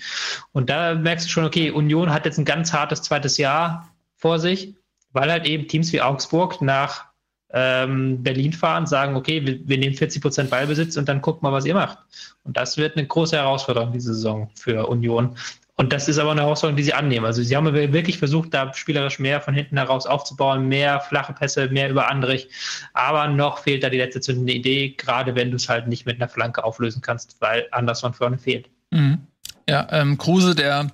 Und 0.52 0.70
da 0.70 0.94
merkst 0.94 1.26
du 1.26 1.30
schon, 1.30 1.44
okay, 1.44 1.70
Union 1.70 2.12
hat 2.12 2.24
jetzt 2.24 2.38
ein 2.38 2.44
ganz 2.44 2.72
hartes 2.72 3.02
zweites 3.02 3.38
Jahr 3.38 3.88
vor 4.16 4.38
sich, 4.38 4.74
weil 5.12 5.30
halt 5.30 5.46
eben 5.46 5.68
Teams 5.68 5.92
wie 5.92 6.02
Augsburg 6.02 6.60
nach 6.60 7.06
ähm, 7.52 8.22
Berlin 8.22 8.52
fahren, 8.52 8.86
sagen, 8.86 9.14
okay, 9.14 9.46
wir, 9.46 9.68
wir 9.68 9.78
nehmen 9.78 9.94
40 9.94 10.20
Prozent 10.20 10.50
Ballbesitz 10.50 10.96
und 10.96 11.08
dann 11.08 11.22
guckt 11.22 11.42
mal, 11.42 11.52
was 11.52 11.64
ihr 11.64 11.74
macht. 11.74 11.98
Und 12.42 12.56
das 12.56 12.76
wird 12.76 12.96
eine 12.96 13.06
große 13.06 13.36
Herausforderung 13.36 13.92
diese 13.92 14.12
Saison 14.12 14.50
für 14.56 14.88
Union. 14.88 15.36
Und 15.76 15.92
das 15.92 16.06
ist 16.06 16.18
aber 16.18 16.30
eine 16.30 16.42
Herausforderung, 16.42 16.76
die 16.76 16.84
sie 16.84 16.94
annehmen. 16.94 17.26
Also 17.26 17.42
sie 17.42 17.56
haben 17.56 17.72
wirklich 17.72 18.18
versucht, 18.18 18.54
da 18.54 18.72
spielerisch 18.74 19.18
mehr 19.18 19.40
von 19.40 19.54
hinten 19.54 19.76
heraus 19.76 20.06
aufzubauen, 20.06 20.68
mehr 20.68 21.00
flache 21.00 21.32
Pässe, 21.32 21.68
mehr 21.68 21.90
über 21.90 22.08
Andrich. 22.08 22.48
Aber 22.92 23.26
noch 23.26 23.58
fehlt 23.58 23.82
da 23.82 23.90
die 23.90 23.98
letzte 23.98 24.20
zündende 24.20 24.52
Idee, 24.52 24.90
gerade 24.90 25.34
wenn 25.34 25.50
du 25.50 25.56
es 25.56 25.68
halt 25.68 25.88
nicht 25.88 26.06
mit 26.06 26.16
einer 26.16 26.28
Flanke 26.28 26.62
auflösen 26.62 27.02
kannst, 27.02 27.40
weil 27.40 27.66
Anderson 27.72 28.14
vorne 28.14 28.38
fehlt. 28.38 28.70
Mhm. 28.90 29.26
Ja, 29.68 29.88
ähm, 29.90 30.16
Kruse, 30.16 30.54
der 30.54 30.90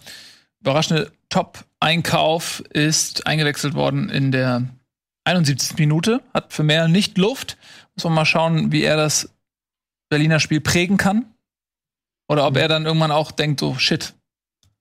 überraschende 0.61 1.12
Top-Einkauf, 1.28 2.61
ist 2.70 3.27
eingewechselt 3.27 3.74
worden 3.74 4.09
in 4.09 4.32
der 4.32 4.66
71. 5.24 5.77
Minute, 5.78 6.23
hat 6.32 6.55
für 6.55 6.62
mehr 6.62 6.89
nicht 6.89 7.19
Luft. 7.19 7.59
Muss 7.94 8.05
man 8.05 8.15
mal 8.15 8.24
schauen, 8.24 8.73
wie 8.73 8.82
er 8.82 8.97
das 8.97 9.28
Berliner 10.09 10.40
Spiel 10.40 10.61
prägen 10.61 10.97
kann. 10.97 11.27
Oder 12.28 12.47
ob 12.47 12.57
er 12.57 12.69
dann 12.69 12.86
irgendwann 12.86 13.11
auch 13.11 13.31
denkt, 13.31 13.61
so, 13.61 13.74
shit, 13.77 14.15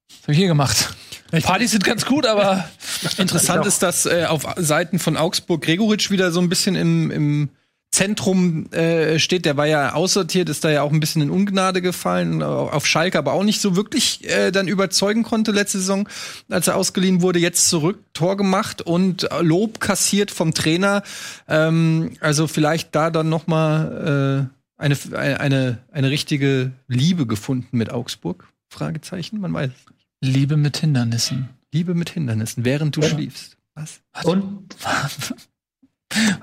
was 0.09 0.23
habe 0.23 0.33
ich 0.33 0.39
hier 0.39 0.47
gemacht? 0.47 0.95
Partys 1.43 1.71
sind 1.71 1.83
ganz 1.83 2.05
gut, 2.05 2.25
aber 2.25 2.67
Interessant 3.17 3.65
ist, 3.65 3.83
dass 3.83 4.05
äh, 4.05 4.25
auf 4.27 4.45
Seiten 4.57 4.99
von 4.99 5.17
Augsburg 5.17 5.61
Gregoritsch 5.61 6.11
wieder 6.11 6.31
so 6.31 6.39
ein 6.39 6.49
bisschen 6.49 6.75
im, 6.75 7.11
im 7.11 7.49
Zentrum 7.91 8.71
äh, 8.71 9.19
steht. 9.19 9.45
Der 9.45 9.57
war 9.57 9.65
ja 9.65 9.93
aussortiert, 9.93 10.49
ist 10.49 10.63
da 10.63 10.69
ja 10.69 10.83
auch 10.83 10.91
ein 10.91 10.99
bisschen 10.99 11.21
in 11.21 11.29
Ungnade 11.29 11.81
gefallen, 11.81 12.43
auf 12.43 12.85
Schalke, 12.85 13.17
aber 13.17 13.33
auch 13.33 13.43
nicht 13.43 13.61
so 13.61 13.75
wirklich 13.75 14.27
äh, 14.29 14.51
dann 14.51 14.67
überzeugen 14.67 15.23
konnte 15.23 15.51
letzte 15.51 15.79
Saison, 15.79 16.07
als 16.49 16.67
er 16.67 16.75
ausgeliehen 16.75 17.21
wurde. 17.21 17.39
Jetzt 17.39 17.67
zurück, 17.69 17.99
Tor 18.13 18.37
gemacht 18.37 18.81
und 18.81 19.27
Lob 19.41 19.79
kassiert 19.79 20.31
vom 20.31 20.53
Trainer. 20.53 21.03
Ähm, 21.47 22.13
also 22.21 22.47
vielleicht 22.47 22.95
da 22.95 23.09
dann 23.09 23.29
noch 23.29 23.47
mal 23.47 24.49
äh, 24.79 24.81
eine, 24.81 24.97
eine, 25.39 25.77
eine 25.91 26.09
richtige 26.09 26.71
Liebe 26.87 27.25
gefunden 27.25 27.77
mit 27.77 27.91
Augsburg? 27.91 28.47
Fragezeichen, 28.69 29.39
man 29.39 29.51
weiß. 29.51 29.71
Liebe 30.21 30.57
mit 30.57 30.77
Hindernissen. 30.77 31.49
Liebe 31.71 31.93
mit 31.93 32.09
Hindernissen, 32.09 32.65
während 32.65 32.95
du 32.95 33.01
ja. 33.01 33.09
schliefst. 33.09 33.57
Was? 33.75 34.01
Und 34.23 34.75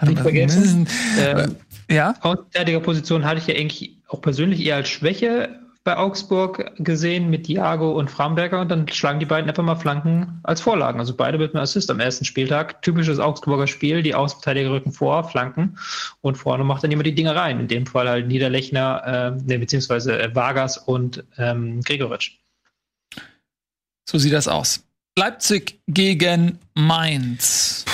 nicht 0.02 0.20
vergessen, 0.20 0.86
äh, 1.18 1.48
ja? 1.90 2.14
Position 2.80 3.24
hatte 3.24 3.40
ich 3.40 3.46
ja 3.46 3.54
eigentlich 3.54 3.98
auch 4.08 4.20
persönlich 4.20 4.64
eher 4.64 4.76
als 4.76 4.88
Schwäche 4.88 5.60
bei 5.86 5.96
Augsburg 5.96 6.72
gesehen 6.78 7.30
mit 7.30 7.46
Diago 7.46 7.92
und 7.92 8.10
Framberger 8.10 8.60
und 8.60 8.68
dann 8.70 8.88
schlagen 8.88 9.20
die 9.20 9.26
beiden 9.26 9.48
einfach 9.48 9.62
mal 9.62 9.76
Flanken 9.76 10.40
als 10.42 10.60
Vorlagen. 10.60 10.98
Also 10.98 11.14
beide 11.14 11.38
mit 11.38 11.54
einem 11.54 11.62
Assist 11.62 11.90
am 11.92 12.00
ersten 12.00 12.24
Spieltag. 12.24 12.82
Typisches 12.82 13.20
Augsburger 13.20 13.68
Spiel, 13.68 14.02
die 14.02 14.14
Außenverteidiger 14.14 14.72
rücken 14.72 14.90
vor, 14.90 15.28
Flanken 15.28 15.78
und 16.22 16.36
vorne 16.36 16.64
macht 16.64 16.82
dann 16.82 16.90
jemand 16.90 17.06
die 17.06 17.14
Dinge 17.14 17.36
rein. 17.36 17.60
In 17.60 17.68
dem 17.68 17.86
Fall 17.86 18.08
halt 18.08 18.26
Niederlechner, 18.26 19.36
äh, 19.38 19.42
ne, 19.44 19.58
beziehungsweise 19.60 20.20
äh, 20.20 20.34
Vargas 20.34 20.76
und 20.76 21.24
ähm, 21.38 21.80
Gregoritsch. 21.82 22.38
So 24.08 24.18
sieht 24.18 24.32
das 24.32 24.48
aus. 24.48 24.84
Leipzig 25.18 25.80
gegen 25.88 26.58
Mainz. 26.74 27.84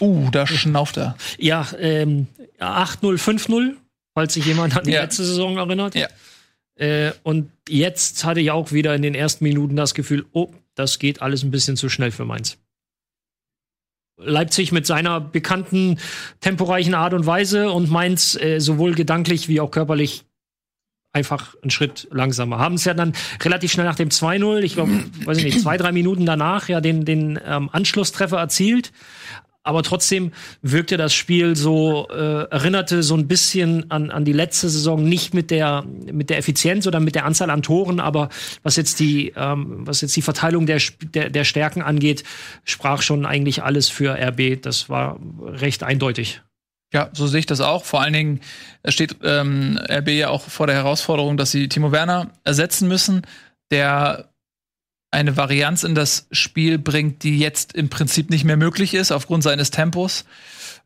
Uh, 0.00 0.30
da 0.30 0.46
schnauft 0.46 0.96
er. 0.96 1.16
Ja, 1.38 1.68
ähm, 1.78 2.26
8-0, 2.58 3.18
5-0, 3.18 3.74
falls 4.14 4.34
sich 4.34 4.46
jemand 4.46 4.76
an 4.76 4.84
die 4.84 4.92
ja. 4.92 5.02
letzte 5.02 5.24
Saison 5.24 5.58
erinnert. 5.58 5.94
Ja. 5.94 6.08
Äh, 6.76 7.12
und 7.22 7.50
jetzt 7.68 8.24
hatte 8.24 8.40
ich 8.40 8.50
auch 8.50 8.72
wieder 8.72 8.94
in 8.94 9.02
den 9.02 9.14
ersten 9.14 9.44
Minuten 9.44 9.76
das 9.76 9.94
Gefühl, 9.94 10.24
oh, 10.32 10.50
das 10.74 10.98
geht 10.98 11.20
alles 11.20 11.42
ein 11.42 11.50
bisschen 11.50 11.76
zu 11.76 11.90
schnell 11.90 12.10
für 12.10 12.24
Mainz. 12.24 12.56
Leipzig 14.16 14.72
mit 14.72 14.86
seiner 14.86 15.20
bekannten 15.20 15.98
temporeichen 16.40 16.94
Art 16.94 17.14
und 17.14 17.26
Weise 17.26 17.70
und 17.70 17.90
Mainz 17.90 18.34
äh, 18.36 18.60
sowohl 18.60 18.94
gedanklich 18.94 19.48
wie 19.48 19.60
auch 19.60 19.70
körperlich 19.70 20.24
einfach 21.12 21.54
einen 21.62 21.70
Schritt 21.70 22.08
langsamer. 22.12 22.58
Haben 22.58 22.76
es 22.76 22.84
ja 22.84 22.94
dann 22.94 23.12
relativ 23.42 23.72
schnell 23.72 23.86
nach 23.86 23.96
dem 23.96 24.10
2-0, 24.10 24.60
ich 24.60 24.74
glaube, 24.74 24.92
weiß 25.24 25.38
ich 25.38 25.44
nicht, 25.44 25.60
zwei, 25.60 25.76
drei 25.76 25.92
Minuten 25.92 26.24
danach 26.24 26.68
ja 26.68 26.80
den, 26.80 27.04
den 27.04 27.38
ähm, 27.44 27.68
Anschlusstreffer 27.72 28.38
erzielt 28.38 28.92
aber 29.62 29.82
trotzdem 29.82 30.32
wirkte 30.62 30.96
das 30.96 31.14
Spiel 31.14 31.54
so, 31.54 32.08
äh, 32.10 32.44
erinnerte 32.50 33.02
so 33.02 33.14
ein 33.14 33.28
bisschen 33.28 33.90
an, 33.90 34.10
an 34.10 34.24
die 34.24 34.32
letzte 34.32 34.70
Saison, 34.70 35.04
nicht 35.04 35.34
mit 35.34 35.50
der, 35.50 35.84
mit 36.10 36.30
der 36.30 36.38
Effizienz 36.38 36.86
oder 36.86 36.98
mit 36.98 37.14
der 37.14 37.26
Anzahl 37.26 37.50
an 37.50 37.62
Toren, 37.62 38.00
aber 38.00 38.30
was 38.62 38.76
jetzt 38.76 39.00
die, 39.00 39.32
ähm, 39.36 39.86
was 39.86 40.00
jetzt 40.00 40.16
die 40.16 40.22
Verteilung 40.22 40.66
der, 40.66 40.80
der, 41.02 41.28
der 41.28 41.44
Stärken 41.44 41.82
angeht, 41.82 42.24
sprach 42.64 43.02
schon 43.02 43.26
eigentlich 43.26 43.62
alles 43.62 43.88
für 43.90 44.14
RB. 44.18 44.60
Das 44.62 44.88
war 44.88 45.20
recht 45.44 45.82
eindeutig. 45.82 46.40
Ja, 46.92 47.08
so 47.12 47.26
sehe 47.26 47.40
ich 47.40 47.46
das 47.46 47.60
auch. 47.60 47.84
Vor 47.84 48.00
allen 48.02 48.12
Dingen 48.12 48.40
steht 48.88 49.16
ähm, 49.22 49.78
RB 49.88 50.08
ja 50.08 50.28
auch 50.28 50.42
vor 50.42 50.66
der 50.66 50.76
Herausforderung, 50.76 51.36
dass 51.36 51.52
sie 51.52 51.68
Timo 51.68 51.92
Werner 51.92 52.30
ersetzen 52.44 52.88
müssen, 52.88 53.22
der 53.70 54.28
eine 55.12 55.36
Varianz 55.36 55.84
in 55.84 55.94
das 55.94 56.26
Spiel 56.30 56.78
bringt, 56.78 57.22
die 57.22 57.38
jetzt 57.38 57.74
im 57.74 57.88
Prinzip 57.88 58.30
nicht 58.30 58.44
mehr 58.44 58.56
möglich 58.56 58.94
ist 58.94 59.12
aufgrund 59.12 59.42
seines 59.42 59.70
Tempos. 59.70 60.24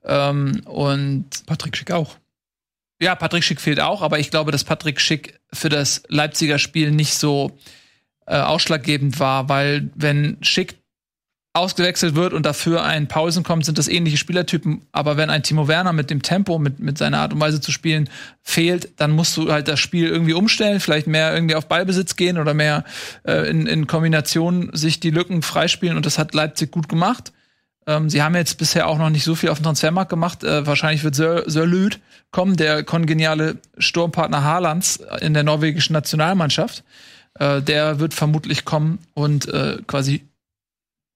Ähm, 0.04 0.62
und 0.66 1.46
Patrick 1.46 1.76
Schick 1.76 1.90
auch. 1.90 2.16
Ja, 3.00 3.14
Patrick 3.14 3.44
Schick 3.44 3.60
fehlt 3.60 3.80
auch, 3.80 4.02
aber 4.02 4.18
ich 4.18 4.30
glaube, 4.30 4.52
dass 4.52 4.64
Patrick 4.64 5.00
Schick 5.00 5.40
für 5.52 5.68
das 5.68 6.02
Leipziger 6.08 6.58
Spiel 6.58 6.90
nicht 6.90 7.14
so 7.14 7.58
äh, 8.26 8.36
ausschlaggebend 8.36 9.18
war, 9.18 9.48
weil 9.48 9.90
wenn 9.94 10.38
Schick 10.42 10.76
ausgewechselt 11.54 12.16
wird 12.16 12.32
und 12.32 12.44
dafür 12.44 12.82
ein 12.82 13.06
Pausen 13.06 13.44
kommt, 13.44 13.64
sind 13.64 13.78
das 13.78 13.86
ähnliche 13.86 14.16
Spielertypen. 14.16 14.82
Aber 14.90 15.16
wenn 15.16 15.30
ein 15.30 15.44
Timo 15.44 15.68
Werner 15.68 15.92
mit 15.92 16.10
dem 16.10 16.20
Tempo, 16.20 16.58
mit, 16.58 16.80
mit 16.80 16.98
seiner 16.98 17.18
Art 17.18 17.32
und 17.32 17.40
Weise 17.40 17.60
zu 17.60 17.70
spielen 17.70 18.10
fehlt, 18.42 18.90
dann 18.96 19.12
musst 19.12 19.36
du 19.36 19.52
halt 19.52 19.68
das 19.68 19.78
Spiel 19.78 20.08
irgendwie 20.08 20.34
umstellen, 20.34 20.80
vielleicht 20.80 21.06
mehr 21.06 21.32
irgendwie 21.32 21.54
auf 21.54 21.66
Ballbesitz 21.66 22.16
gehen 22.16 22.38
oder 22.38 22.54
mehr 22.54 22.84
äh, 23.22 23.48
in, 23.48 23.68
in 23.68 23.86
Kombination 23.86 24.70
sich 24.72 24.98
die 24.98 25.10
Lücken 25.10 25.42
freispielen. 25.42 25.96
Und 25.96 26.06
das 26.06 26.18
hat 26.18 26.34
Leipzig 26.34 26.72
gut 26.72 26.88
gemacht. 26.88 27.32
Ähm, 27.86 28.10
sie 28.10 28.20
haben 28.20 28.34
jetzt 28.34 28.58
bisher 28.58 28.88
auch 28.88 28.98
noch 28.98 29.10
nicht 29.10 29.24
so 29.24 29.36
viel 29.36 29.50
auf 29.50 29.58
dem 29.58 29.64
Transfermarkt 29.64 30.10
gemacht. 30.10 30.42
Äh, 30.42 30.66
wahrscheinlich 30.66 31.04
wird 31.04 31.14
Sörlüd 31.14 32.00
kommen, 32.32 32.56
der 32.56 32.82
kongeniale 32.82 33.58
Sturmpartner 33.78 34.42
Haalands 34.42 35.00
in 35.20 35.34
der 35.34 35.44
norwegischen 35.44 35.92
Nationalmannschaft. 35.92 36.82
Äh, 37.38 37.62
der 37.62 38.00
wird 38.00 38.12
vermutlich 38.12 38.64
kommen 38.64 38.98
und 39.14 39.46
äh, 39.46 39.78
quasi 39.86 40.24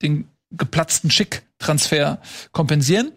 den 0.02 0.28
geplatzten 0.50 1.10
Schick-Transfer 1.10 2.20
kompensieren. 2.52 3.12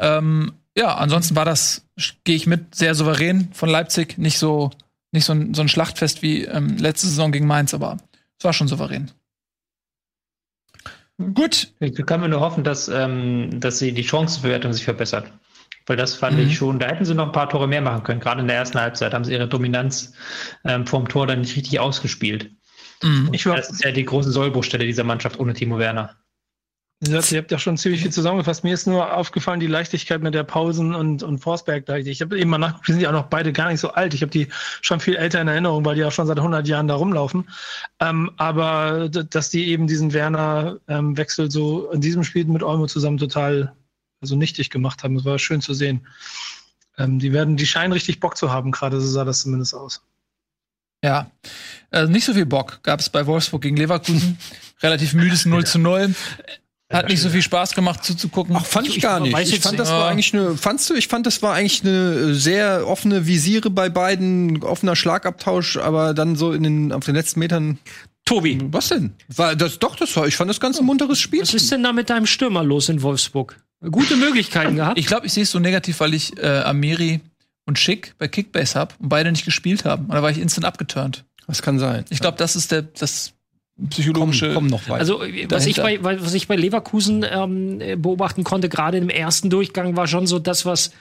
Ähm, 0.00 0.52
ja, 0.76 0.94
ansonsten 0.94 1.36
war 1.36 1.44
das, 1.44 1.86
gehe 2.24 2.36
ich 2.36 2.46
mit, 2.46 2.74
sehr 2.74 2.94
souverän 2.94 3.52
von 3.52 3.68
Leipzig. 3.68 4.16
Nicht 4.18 4.38
so, 4.38 4.70
nicht 5.10 5.24
so 5.24 5.32
ein, 5.32 5.54
so 5.54 5.62
ein 5.62 5.68
Schlachtfest 5.68 6.22
wie 6.22 6.44
ähm, 6.44 6.76
letzte 6.78 7.08
Saison 7.08 7.32
gegen 7.32 7.46
Mainz, 7.46 7.74
aber 7.74 7.98
es 8.38 8.44
war 8.44 8.52
schon 8.52 8.68
souverän. 8.68 9.10
Gut. 11.34 11.72
Ich 11.78 12.06
kann 12.06 12.20
mir 12.20 12.28
nur 12.28 12.40
hoffen, 12.40 12.64
dass, 12.64 12.88
ähm, 12.88 13.60
dass 13.60 13.78
sie 13.78 13.92
die 13.92 14.04
Chancenverwertung 14.04 14.72
sich 14.72 14.84
verbessert. 14.84 15.30
Weil 15.86 15.96
das 15.96 16.14
fand 16.14 16.38
mhm. 16.38 16.46
ich 16.46 16.56
schon, 16.56 16.78
da 16.78 16.86
hätten 16.86 17.04
sie 17.04 17.14
noch 17.14 17.26
ein 17.26 17.32
paar 17.32 17.48
Tore 17.48 17.66
mehr 17.66 17.82
machen 17.82 18.02
können. 18.04 18.20
Gerade 18.20 18.40
in 18.40 18.46
der 18.46 18.56
ersten 18.56 18.78
Halbzeit 18.78 19.12
haben 19.12 19.24
sie 19.24 19.32
ihre 19.32 19.48
Dominanz 19.48 20.14
ähm, 20.64 20.86
vom 20.86 21.08
Tor 21.08 21.26
dann 21.26 21.40
nicht 21.40 21.56
richtig 21.56 21.80
ausgespielt. 21.80 22.50
Mhm. 23.02 23.30
Ich 23.32 23.44
das 23.44 23.70
ist 23.70 23.84
ja 23.84 23.90
die 23.90 24.04
große 24.04 24.30
Sollbruchstelle 24.30 24.84
dieser 24.84 25.04
Mannschaft 25.04 25.38
ohne 25.38 25.54
Timo 25.54 25.78
Werner. 25.78 26.16
Ihr 27.04 27.18
habt 27.18 27.50
ja 27.50 27.58
schon 27.58 27.76
ziemlich 27.76 28.02
viel 28.02 28.12
zusammengefasst. 28.12 28.62
Mir 28.62 28.74
ist 28.74 28.86
nur 28.86 29.16
aufgefallen, 29.16 29.58
die 29.58 29.66
Leichtigkeit 29.66 30.22
mit 30.22 30.34
der 30.34 30.44
Pausen 30.44 30.94
und, 30.94 31.24
und 31.24 31.38
Forsberg. 31.38 31.88
Ich 31.88 32.20
habe 32.22 32.38
eben 32.38 32.48
mal 32.48 32.58
nachgeguckt, 32.58 32.86
die 32.86 32.92
sind 32.92 33.00
ja 33.00 33.08
auch 33.08 33.14
noch 33.14 33.26
beide 33.26 33.52
gar 33.52 33.70
nicht 33.70 33.80
so 33.80 33.90
alt. 33.90 34.14
Ich 34.14 34.22
habe 34.22 34.30
die 34.30 34.46
schon 34.82 35.00
viel 35.00 35.16
älter 35.16 35.40
in 35.40 35.48
Erinnerung, 35.48 35.84
weil 35.84 35.96
die 35.96 36.04
auch 36.04 36.12
schon 36.12 36.28
seit 36.28 36.38
100 36.38 36.68
Jahren 36.68 36.86
da 36.86 36.94
rumlaufen. 36.94 37.48
Ähm, 37.98 38.30
aber 38.36 39.08
dass 39.08 39.50
die 39.50 39.66
eben 39.66 39.88
diesen 39.88 40.12
Werner-Wechsel 40.12 41.46
ähm, 41.46 41.50
so 41.50 41.90
in 41.90 42.00
diesem 42.00 42.22
Spiel 42.22 42.44
mit 42.44 42.62
Olmo 42.62 42.86
zusammen 42.86 43.18
total 43.18 43.72
also 44.20 44.36
nichtig 44.36 44.70
gemacht 44.70 45.02
haben, 45.02 45.16
das 45.16 45.24
war 45.24 45.40
schön 45.40 45.60
zu 45.60 45.74
sehen. 45.74 46.06
Ähm, 46.98 47.18
die 47.18 47.32
werden, 47.32 47.56
die 47.56 47.66
scheinen 47.66 47.92
richtig 47.92 48.20
Bock 48.20 48.36
zu 48.36 48.52
haben, 48.52 48.70
gerade 48.70 49.00
so 49.00 49.08
sah 49.08 49.24
das 49.24 49.40
zumindest 49.40 49.74
aus. 49.74 50.02
Ja, 51.04 51.30
also 51.90 52.10
nicht 52.10 52.24
so 52.24 52.32
viel 52.32 52.46
Bock 52.46 52.80
gab 52.82 53.00
es 53.00 53.08
bei 53.08 53.26
Wolfsburg 53.26 53.62
gegen 53.62 53.76
Leverkusen. 53.76 54.38
Relativ 54.82 55.14
müdes 55.14 55.44
0 55.46 55.64
zu 55.64 55.78
0. 55.78 56.14
Hat 56.92 57.08
nicht 57.08 57.20
so 57.20 57.30
viel 57.30 57.42
Spaß 57.42 57.74
gemacht 57.74 58.04
zuzugucken. 58.04 58.54
Ach, 58.56 58.66
fand 58.66 58.86
ich, 58.86 59.00
gar 59.00 59.18
nicht. 59.18 59.36
Ich 59.52 59.60
fand, 59.60 59.78
das 59.78 59.90
war 59.90 60.08
eigentlich 60.08 60.34
eine, 60.34 60.56
fandst 60.56 60.90
du, 60.90 60.94
ich 60.94 61.08
fand, 61.08 61.26
das 61.26 61.42
war 61.42 61.54
eigentlich 61.54 61.82
eine 61.82 62.34
sehr 62.34 62.86
offene 62.86 63.26
Visiere 63.26 63.70
bei 63.70 63.88
beiden, 63.88 64.62
offener 64.62 64.94
Schlagabtausch, 64.94 65.78
aber 65.78 66.12
dann 66.12 66.36
so 66.36 66.52
in 66.52 66.62
den, 66.62 66.92
auf 66.92 67.04
den 67.04 67.14
letzten 67.14 67.40
Metern. 67.40 67.78
Tobi. 68.24 68.60
Was 68.70 68.88
denn? 68.88 69.14
War 69.34 69.56
das, 69.56 69.80
doch, 69.80 69.96
das 69.96 70.14
war, 70.14 70.28
ich 70.28 70.36
fand 70.36 70.48
das 70.48 70.60
ganz 70.60 70.78
ein 70.78 70.84
munteres 70.84 71.18
Spiel. 71.18 71.42
Was 71.42 71.54
ist 71.54 71.72
denn 71.72 71.82
da 71.82 71.92
mit 71.92 72.08
deinem 72.08 72.26
Stürmer 72.26 72.62
los 72.62 72.88
in 72.88 73.02
Wolfsburg? 73.02 73.60
Gute 73.90 74.16
Möglichkeiten 74.16 74.76
gehabt. 74.76 74.96
Ich 74.96 75.06
glaube, 75.06 75.26
ich 75.26 75.32
sehe 75.32 75.42
es 75.42 75.50
so 75.50 75.58
negativ, 75.58 75.98
weil 75.98 76.14
ich 76.14 76.36
äh, 76.38 76.60
Amiri 76.60 77.20
und 77.66 77.78
Schick 77.78 78.14
bei 78.18 78.28
Kickbase 78.28 78.78
habe 78.78 78.94
und 78.98 79.08
beide 79.08 79.30
nicht 79.30 79.44
gespielt 79.44 79.84
haben. 79.84 80.06
Und 80.06 80.14
da 80.14 80.22
war 80.22 80.30
ich 80.30 80.38
instant 80.38 80.64
abgeturnt. 80.64 81.24
Das 81.46 81.62
kann 81.62 81.78
sein. 81.78 82.04
Ich 82.10 82.20
glaube, 82.20 82.38
das 82.38 82.56
ist 82.56 82.72
der, 82.72 82.82
das 82.82 83.32
psychologische. 83.90 84.46
Kommen, 84.46 84.54
kommen 84.54 84.70
noch 84.70 84.88
weiter. 84.88 85.00
Also 85.00 85.22
was 85.48 85.66
ich, 85.66 85.76
bei, 85.76 86.02
was 86.02 86.34
ich 86.34 86.48
bei 86.48 86.56
Leverkusen 86.56 87.24
ähm, 87.28 88.00
beobachten 88.00 88.44
konnte, 88.44 88.68
gerade 88.68 88.98
im 88.98 89.08
ersten 89.08 89.50
Durchgang, 89.50 89.96
war 89.96 90.06
schon 90.06 90.26
so 90.26 90.38
das, 90.38 90.64
was 90.64 90.92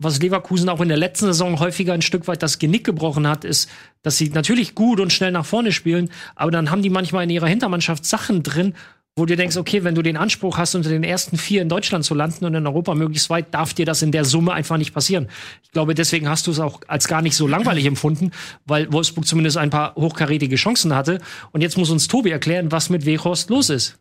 was 0.00 0.20
Leverkusen 0.20 0.68
auch 0.70 0.80
in 0.80 0.88
der 0.88 0.96
letzten 0.96 1.26
Saison 1.26 1.60
häufiger 1.60 1.92
ein 1.92 2.02
Stück 2.02 2.26
weit 2.26 2.42
das 2.42 2.58
Genick 2.58 2.84
gebrochen 2.84 3.28
hat, 3.28 3.44
ist, 3.44 3.68
dass 4.02 4.16
sie 4.16 4.30
natürlich 4.30 4.74
gut 4.74 4.98
und 4.98 5.12
schnell 5.12 5.30
nach 5.30 5.44
vorne 5.44 5.72
spielen, 5.72 6.10
aber 6.34 6.50
dann 6.50 6.70
haben 6.70 6.82
die 6.82 6.88
manchmal 6.88 7.24
in 7.24 7.30
ihrer 7.30 7.46
Hintermannschaft 7.46 8.06
Sachen 8.06 8.42
drin, 8.42 8.74
wo 9.16 9.26
du 9.26 9.36
denkst, 9.36 9.56
okay, 9.56 9.84
wenn 9.84 9.94
du 9.94 10.02
den 10.02 10.16
Anspruch 10.16 10.56
hast, 10.56 10.74
unter 10.74 10.88
den 10.88 11.04
ersten 11.04 11.36
vier 11.36 11.62
in 11.62 11.68
Deutschland 11.68 12.04
zu 12.04 12.14
landen 12.14 12.44
und 12.44 12.54
in 12.54 12.66
Europa 12.66 12.94
möglichst 12.94 13.28
weit, 13.28 13.52
darf 13.52 13.74
dir 13.74 13.84
das 13.84 14.02
in 14.02 14.12
der 14.12 14.24
Summe 14.24 14.52
einfach 14.52 14.76
nicht 14.76 14.94
passieren. 14.94 15.28
Ich 15.62 15.72
glaube, 15.72 15.94
deswegen 15.94 16.28
hast 16.28 16.46
du 16.46 16.52
es 16.52 16.60
auch 16.60 16.80
als 16.86 17.08
gar 17.08 17.20
nicht 17.20 17.36
so 17.36 17.46
langweilig 17.46 17.86
empfunden, 17.86 18.30
weil 18.66 18.92
Wolfsburg 18.92 19.26
zumindest 19.26 19.56
ein 19.56 19.70
paar 19.70 19.94
hochkarätige 19.96 20.56
Chancen 20.56 20.94
hatte. 20.94 21.20
Und 21.52 21.60
jetzt 21.60 21.76
muss 21.76 21.90
uns 21.90 22.08
Tobi 22.08 22.30
erklären, 22.30 22.72
was 22.72 22.88
mit 22.88 23.04
Weghorst 23.04 23.50
los 23.50 23.68
ist. 23.68 23.98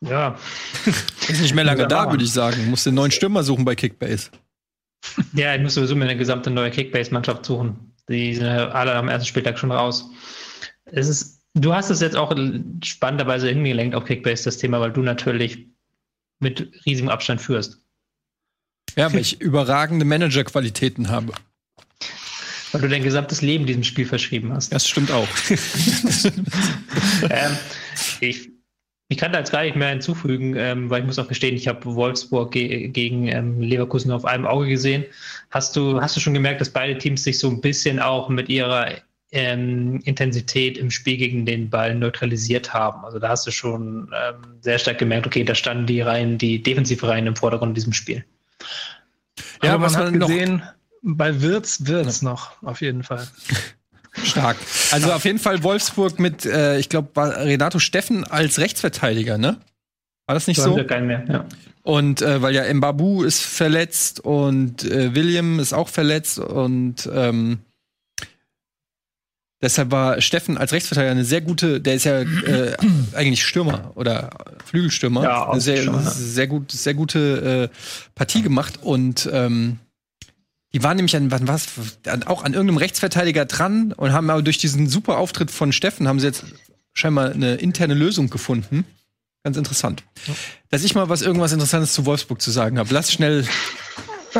Ja. 0.00 0.36
ist 1.28 1.40
nicht 1.40 1.54
mehr 1.54 1.64
lange 1.64 1.86
da, 1.86 2.10
würde 2.10 2.24
ich 2.24 2.32
sagen. 2.32 2.56
Du 2.64 2.70
musst 2.70 2.86
den 2.86 2.94
neuen 2.94 3.12
Stürmer 3.12 3.42
suchen 3.42 3.64
bei 3.64 3.74
Kickbase. 3.74 4.30
Ja, 5.32 5.54
ich 5.54 5.62
muss 5.62 5.74
sowieso 5.74 5.94
mir 5.94 6.04
eine 6.04 6.16
gesamte 6.16 6.50
neue 6.50 6.70
Kickbase-Mannschaft 6.70 7.46
suchen. 7.46 7.94
Die 8.08 8.34
sind 8.34 8.46
alle 8.46 8.94
am 8.94 9.08
ersten 9.08 9.26
Spieltag 9.26 9.58
schon 9.58 9.72
raus. 9.72 10.10
Es 10.84 11.08
ist 11.08 11.35
Du 11.56 11.74
hast 11.74 11.88
es 11.88 12.00
jetzt 12.00 12.16
auch 12.16 12.36
spannenderweise 12.84 13.48
hingelenkt 13.48 13.94
auf 13.94 14.04
Kickbase, 14.04 14.44
das 14.44 14.58
Thema, 14.58 14.78
weil 14.78 14.92
du 14.92 15.00
natürlich 15.00 15.66
mit 16.38 16.70
riesigem 16.84 17.08
Abstand 17.08 17.40
führst. 17.40 17.80
Ja, 18.94 19.10
weil 19.10 19.20
ich 19.20 19.40
überragende 19.40 20.04
Managerqualitäten 20.04 21.08
habe. 21.08 21.32
Weil 22.72 22.82
du 22.82 22.88
dein 22.88 23.02
gesamtes 23.02 23.40
Leben 23.40 23.64
diesem 23.64 23.84
Spiel 23.84 24.04
verschrieben 24.04 24.52
hast. 24.52 24.70
Das 24.70 24.86
stimmt 24.86 25.10
auch. 25.10 25.28
ähm, 27.30 27.56
ich, 28.20 28.50
ich 29.08 29.16
kann 29.16 29.32
da 29.32 29.38
jetzt 29.38 29.52
gar 29.52 29.62
nicht 29.62 29.76
mehr 29.76 29.88
hinzufügen, 29.88 30.56
ähm, 30.56 30.90
weil 30.90 31.00
ich 31.00 31.06
muss 31.06 31.18
auch 31.18 31.28
gestehen, 31.28 31.56
ich 31.56 31.68
habe 31.68 31.86
Wolfsburg 31.86 32.52
ge 32.52 32.88
gegen 32.88 33.28
ähm, 33.28 33.62
Leverkusen 33.62 34.10
auf 34.10 34.26
einem 34.26 34.46
Auge 34.46 34.68
gesehen. 34.68 35.06
Hast 35.50 35.74
du, 35.74 36.02
hast 36.02 36.16
du 36.16 36.20
schon 36.20 36.34
gemerkt, 36.34 36.60
dass 36.60 36.68
beide 36.68 36.98
Teams 36.98 37.24
sich 37.24 37.38
so 37.38 37.48
ein 37.48 37.62
bisschen 37.62 37.98
auch 37.98 38.28
mit 38.28 38.50
ihrer 38.50 38.90
ähm, 39.32 40.00
Intensität 40.04 40.78
im 40.78 40.90
Spiel 40.90 41.16
gegen 41.16 41.46
den 41.46 41.70
Ball 41.70 41.94
neutralisiert 41.94 42.72
haben? 42.72 43.04
Also 43.04 43.18
da 43.18 43.28
hast 43.28 43.46
du 43.46 43.50
schon 43.50 44.10
ähm, 44.14 44.58
sehr 44.60 44.78
stark 44.78 44.98
gemerkt, 44.98 45.26
okay, 45.26 45.44
da 45.44 45.54
standen 45.54 45.86
die 45.86 46.00
Reihen, 46.00 46.38
die 46.38 46.62
defensive 46.62 47.06
Reihen 47.06 47.26
im 47.26 47.36
Vordergrund 47.36 47.70
in 47.70 47.74
diesem 47.74 47.92
Spiel. 47.92 48.24
Ja, 49.62 49.74
Aber 49.74 49.90
man 49.90 49.96
hat 49.96 50.12
gesehen, 50.12 50.62
bei 51.02 51.40
Wirtz 51.40 51.86
wird's 51.86 52.22
ja. 52.22 52.30
noch, 52.30 52.62
auf 52.62 52.80
jeden 52.80 53.02
Fall. 53.02 53.26
Stark. 54.24 54.56
Also 54.92 55.12
auf 55.12 55.24
jeden 55.24 55.38
Fall 55.38 55.62
Wolfsburg 55.62 56.18
mit, 56.18 56.46
äh, 56.46 56.78
ich 56.78 56.88
glaube, 56.88 57.10
Renato 57.16 57.78
Steffen 57.78 58.24
als 58.24 58.58
Rechtsverteidiger, 58.58 59.36
ne? 59.36 59.58
War 60.26 60.34
das 60.34 60.46
nicht 60.46 60.60
so? 60.60 60.76
so? 60.76 60.84
Keinen 60.84 61.06
mehr, 61.06 61.24
ja. 61.28 61.44
Und 61.82 62.20
äh, 62.20 62.42
weil 62.42 62.54
ja 62.54 62.72
Mbabu 62.74 63.22
ist 63.22 63.42
verletzt 63.42 64.18
und 64.20 64.84
äh, 64.84 65.14
William 65.14 65.60
ist 65.60 65.72
auch 65.72 65.88
verletzt 65.88 66.40
und 66.40 67.08
ähm, 67.12 67.60
deshalb 69.60 69.90
war 69.90 70.20
Steffen 70.20 70.58
als 70.58 70.72
Rechtsverteidiger 70.72 71.12
eine 71.12 71.24
sehr 71.24 71.40
gute, 71.40 71.80
der 71.80 71.94
ist 71.94 72.04
ja 72.04 72.20
äh, 72.20 72.76
eigentlich 73.14 73.44
Stürmer 73.44 73.92
oder 73.94 74.30
Flügelstürmer. 74.64 75.22
Ja, 75.22 75.50
eine 75.50 75.60
sehr, 75.60 75.82
schon, 75.82 76.02
sehr 76.02 76.46
gut, 76.46 76.72
sehr 76.72 76.94
gute 76.94 77.70
äh, 77.72 77.76
Partie 78.14 78.42
gemacht 78.42 78.80
und 78.82 79.28
ähm, 79.32 79.78
die 80.72 80.82
waren 80.82 80.96
nämlich 80.96 81.16
an, 81.16 81.30
was, 81.30 81.68
auch 82.26 82.44
an 82.44 82.52
irgendeinem 82.52 82.76
Rechtsverteidiger 82.76 83.46
dran 83.46 83.92
und 83.92 84.12
haben 84.12 84.28
aber 84.28 84.42
durch 84.42 84.58
diesen 84.58 84.88
super 84.88 85.16
Auftritt 85.16 85.50
von 85.50 85.72
Steffen 85.72 86.06
haben 86.06 86.20
sie 86.20 86.26
jetzt 86.26 86.44
scheinbar 86.92 87.30
eine 87.30 87.54
interne 87.54 87.94
Lösung 87.94 88.28
gefunden. 88.28 88.84
Ganz 89.42 89.56
interessant. 89.56 90.02
Ja. 90.26 90.34
Dass 90.70 90.82
ich 90.82 90.94
mal 90.94 91.08
was 91.08 91.22
irgendwas 91.22 91.52
Interessantes 91.52 91.92
zu 91.92 92.04
Wolfsburg 92.04 92.42
zu 92.42 92.50
sagen 92.50 92.78
habe. 92.78 92.92
Lass 92.92 93.12
schnell 93.12 93.46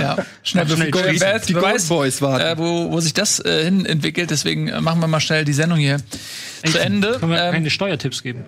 ja, 0.01 0.17
schnell, 0.43 0.69
schnell 0.69 0.91
die, 0.91 1.47
die 1.47 1.53
Gold 1.53 1.89
Boys 1.89 2.23
warten. 2.23 2.45
Äh, 2.45 2.59
wo, 2.59 2.91
wo 2.91 3.01
sich 3.01 3.15
das 3.15 3.41
äh, 3.41 3.65
hin 3.65 3.87
entwickelt. 3.87 4.31
Deswegen 4.31 4.69
äh, 4.69 4.81
machen 4.81 5.01
wir 5.01 5.07
mal 5.07 5.21
schnell 5.21 5.45
die 5.45 5.53
Sendung 5.53 5.79
hier 5.79 5.97
Echt? 6.63 6.73
zu 6.73 6.81
Ende. 6.81 7.19
Können 7.19 7.33
wir 7.33 7.43
ähm, 7.43 7.53
keine 7.53 7.71
Steuertipps 7.71 8.23
geben? 8.23 8.45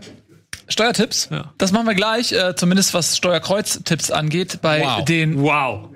Steuertipps? 0.69 1.29
Ja. 1.31 1.53
Das 1.59 1.73
machen 1.73 1.87
wir 1.87 1.95
gleich, 1.95 2.33
äh, 2.33 2.55
zumindest 2.55 2.95
was 2.95 3.17
Steuerkreuztipps 3.17 4.11
angeht, 4.11 4.59
bei 4.61 4.83
wow. 4.83 5.05
den. 5.05 5.41
Wow. 5.43 5.89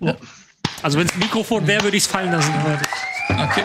Ja. 0.00 0.16
Also 0.82 0.98
wenn 0.98 1.06
es 1.06 1.12
ein 1.14 1.20
Mikrofon 1.20 1.66
wäre, 1.66 1.84
würde 1.84 1.96
ich 1.96 2.04
es 2.04 2.08
fallen 2.08 2.32
lassen. 2.32 2.52
Okay. 3.28 3.64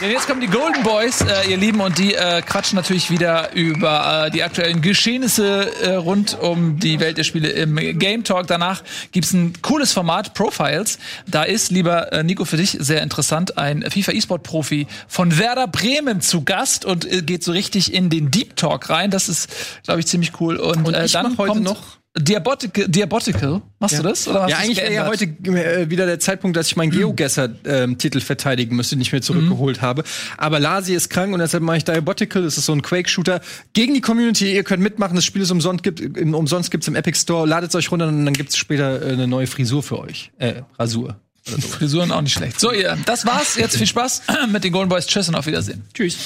Denn 0.00 0.10
jetzt 0.10 0.26
kommen 0.26 0.42
die 0.42 0.46
Golden 0.46 0.82
Boys, 0.82 1.22
äh, 1.22 1.50
ihr 1.50 1.56
Lieben, 1.56 1.80
und 1.80 1.96
die 1.96 2.12
äh, 2.12 2.42
quatschen 2.42 2.76
natürlich 2.76 3.10
wieder 3.10 3.54
über 3.54 4.26
äh, 4.26 4.30
die 4.30 4.42
aktuellen 4.42 4.82
Geschehnisse 4.82 5.72
äh, 5.80 5.94
rund 5.94 6.38
um 6.38 6.78
die 6.78 7.00
Welt 7.00 7.16
der 7.16 7.24
Spiele 7.24 7.48
im 7.48 7.76
Game 7.98 8.22
Talk. 8.22 8.46
Danach 8.46 8.82
gibt's 9.12 9.32
ein 9.32 9.54
cooles 9.62 9.92
Format, 9.92 10.34
Profiles. 10.34 10.98
Da 11.26 11.44
ist, 11.44 11.70
lieber 11.70 12.12
äh, 12.12 12.22
Nico, 12.22 12.44
für 12.44 12.58
dich 12.58 12.76
sehr 12.78 13.02
interessant, 13.02 13.56
ein 13.56 13.82
FIFA 13.90 14.12
E-Sport-Profi 14.12 14.86
von 15.08 15.38
Werder 15.38 15.66
Bremen 15.66 16.20
zu 16.20 16.44
Gast 16.44 16.84
und 16.84 17.10
äh, 17.10 17.22
geht 17.22 17.42
so 17.42 17.52
richtig 17.52 17.94
in 17.94 18.10
den 18.10 18.30
Deep 18.30 18.54
Talk 18.56 18.90
rein. 18.90 19.10
Das 19.10 19.30
ist, 19.30 19.48
glaube 19.84 20.00
ich, 20.00 20.06
ziemlich 20.06 20.32
cool. 20.40 20.56
Und, 20.56 20.86
und 20.86 20.92
äh, 20.92 21.08
dann 21.08 21.38
heute 21.38 21.60
noch 21.60 21.96
Diabotical, 22.18 22.88
Diabotical, 22.88 23.60
machst 23.78 23.96
ja. 23.96 24.02
du 24.02 24.08
das? 24.08 24.26
Oder 24.26 24.48
ja, 24.48 24.56
eigentlich 24.56 24.78
wäre 24.78 24.92
ja 24.92 25.06
heute 25.06 25.26
äh, 25.26 25.90
wieder 25.90 26.06
der 26.06 26.18
Zeitpunkt, 26.18 26.56
dass 26.56 26.68
ich 26.68 26.76
meinen 26.76 26.90
Geogesser-Titel 26.90 28.18
ähm, 28.18 28.24
verteidigen 28.24 28.74
müsste, 28.74 28.96
den 28.96 29.02
ich 29.02 29.12
mir 29.12 29.20
zurückgeholt 29.20 29.78
mhm. 29.78 29.82
habe. 29.82 30.04
Aber 30.38 30.58
Lasi 30.58 30.94
ist 30.94 31.10
krank 31.10 31.34
und 31.34 31.40
deshalb 31.40 31.62
mache 31.62 31.76
ich 31.76 31.84
Diabotical. 31.84 32.42
Das 32.42 32.56
ist 32.56 32.64
so 32.64 32.72
ein 32.72 32.80
Quake-Shooter 32.80 33.42
gegen 33.74 33.92
die 33.92 34.00
Community. 34.00 34.54
Ihr 34.54 34.64
könnt 34.64 34.82
mitmachen. 34.82 35.14
Das 35.14 35.26
Spiel 35.26 35.42
ist 35.42 35.50
umsonst, 35.50 35.82
gibt, 35.82 36.00
im, 36.00 36.34
umsonst 36.34 36.70
gibt's 36.70 36.88
im 36.88 36.96
Epic 36.96 37.18
Store. 37.18 37.46
Ladet 37.46 37.68
es 37.68 37.74
euch 37.74 37.90
runter 37.90 38.08
und 38.08 38.24
dann 38.24 38.34
gibt's 38.34 38.56
später 38.56 39.02
äh, 39.02 39.12
eine 39.12 39.28
neue 39.28 39.46
Frisur 39.46 39.82
für 39.82 39.98
euch. 39.98 40.30
Äh, 40.38 40.62
Rasur. 40.78 41.16
Frisuren 41.44 42.10
auch 42.10 42.22
nicht 42.22 42.32
schlecht. 42.32 42.58
So, 42.58 42.72
ihr, 42.72 42.96
das 43.04 43.26
war's. 43.26 43.56
Jetzt 43.56 43.76
viel 43.76 43.86
Spaß 43.86 44.22
mit 44.52 44.64
den 44.64 44.72
Golden 44.72 44.88
Boys. 44.88 45.06
Tschüss 45.06 45.28
und 45.28 45.34
auf 45.34 45.46
Wiedersehen. 45.46 45.82
Tschüss. 45.92 46.16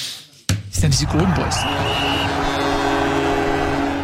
Ich 0.73 0.81
nenne 0.81 0.95
die 0.99 1.07
Golden 1.07 1.35
Boys. 1.35 1.57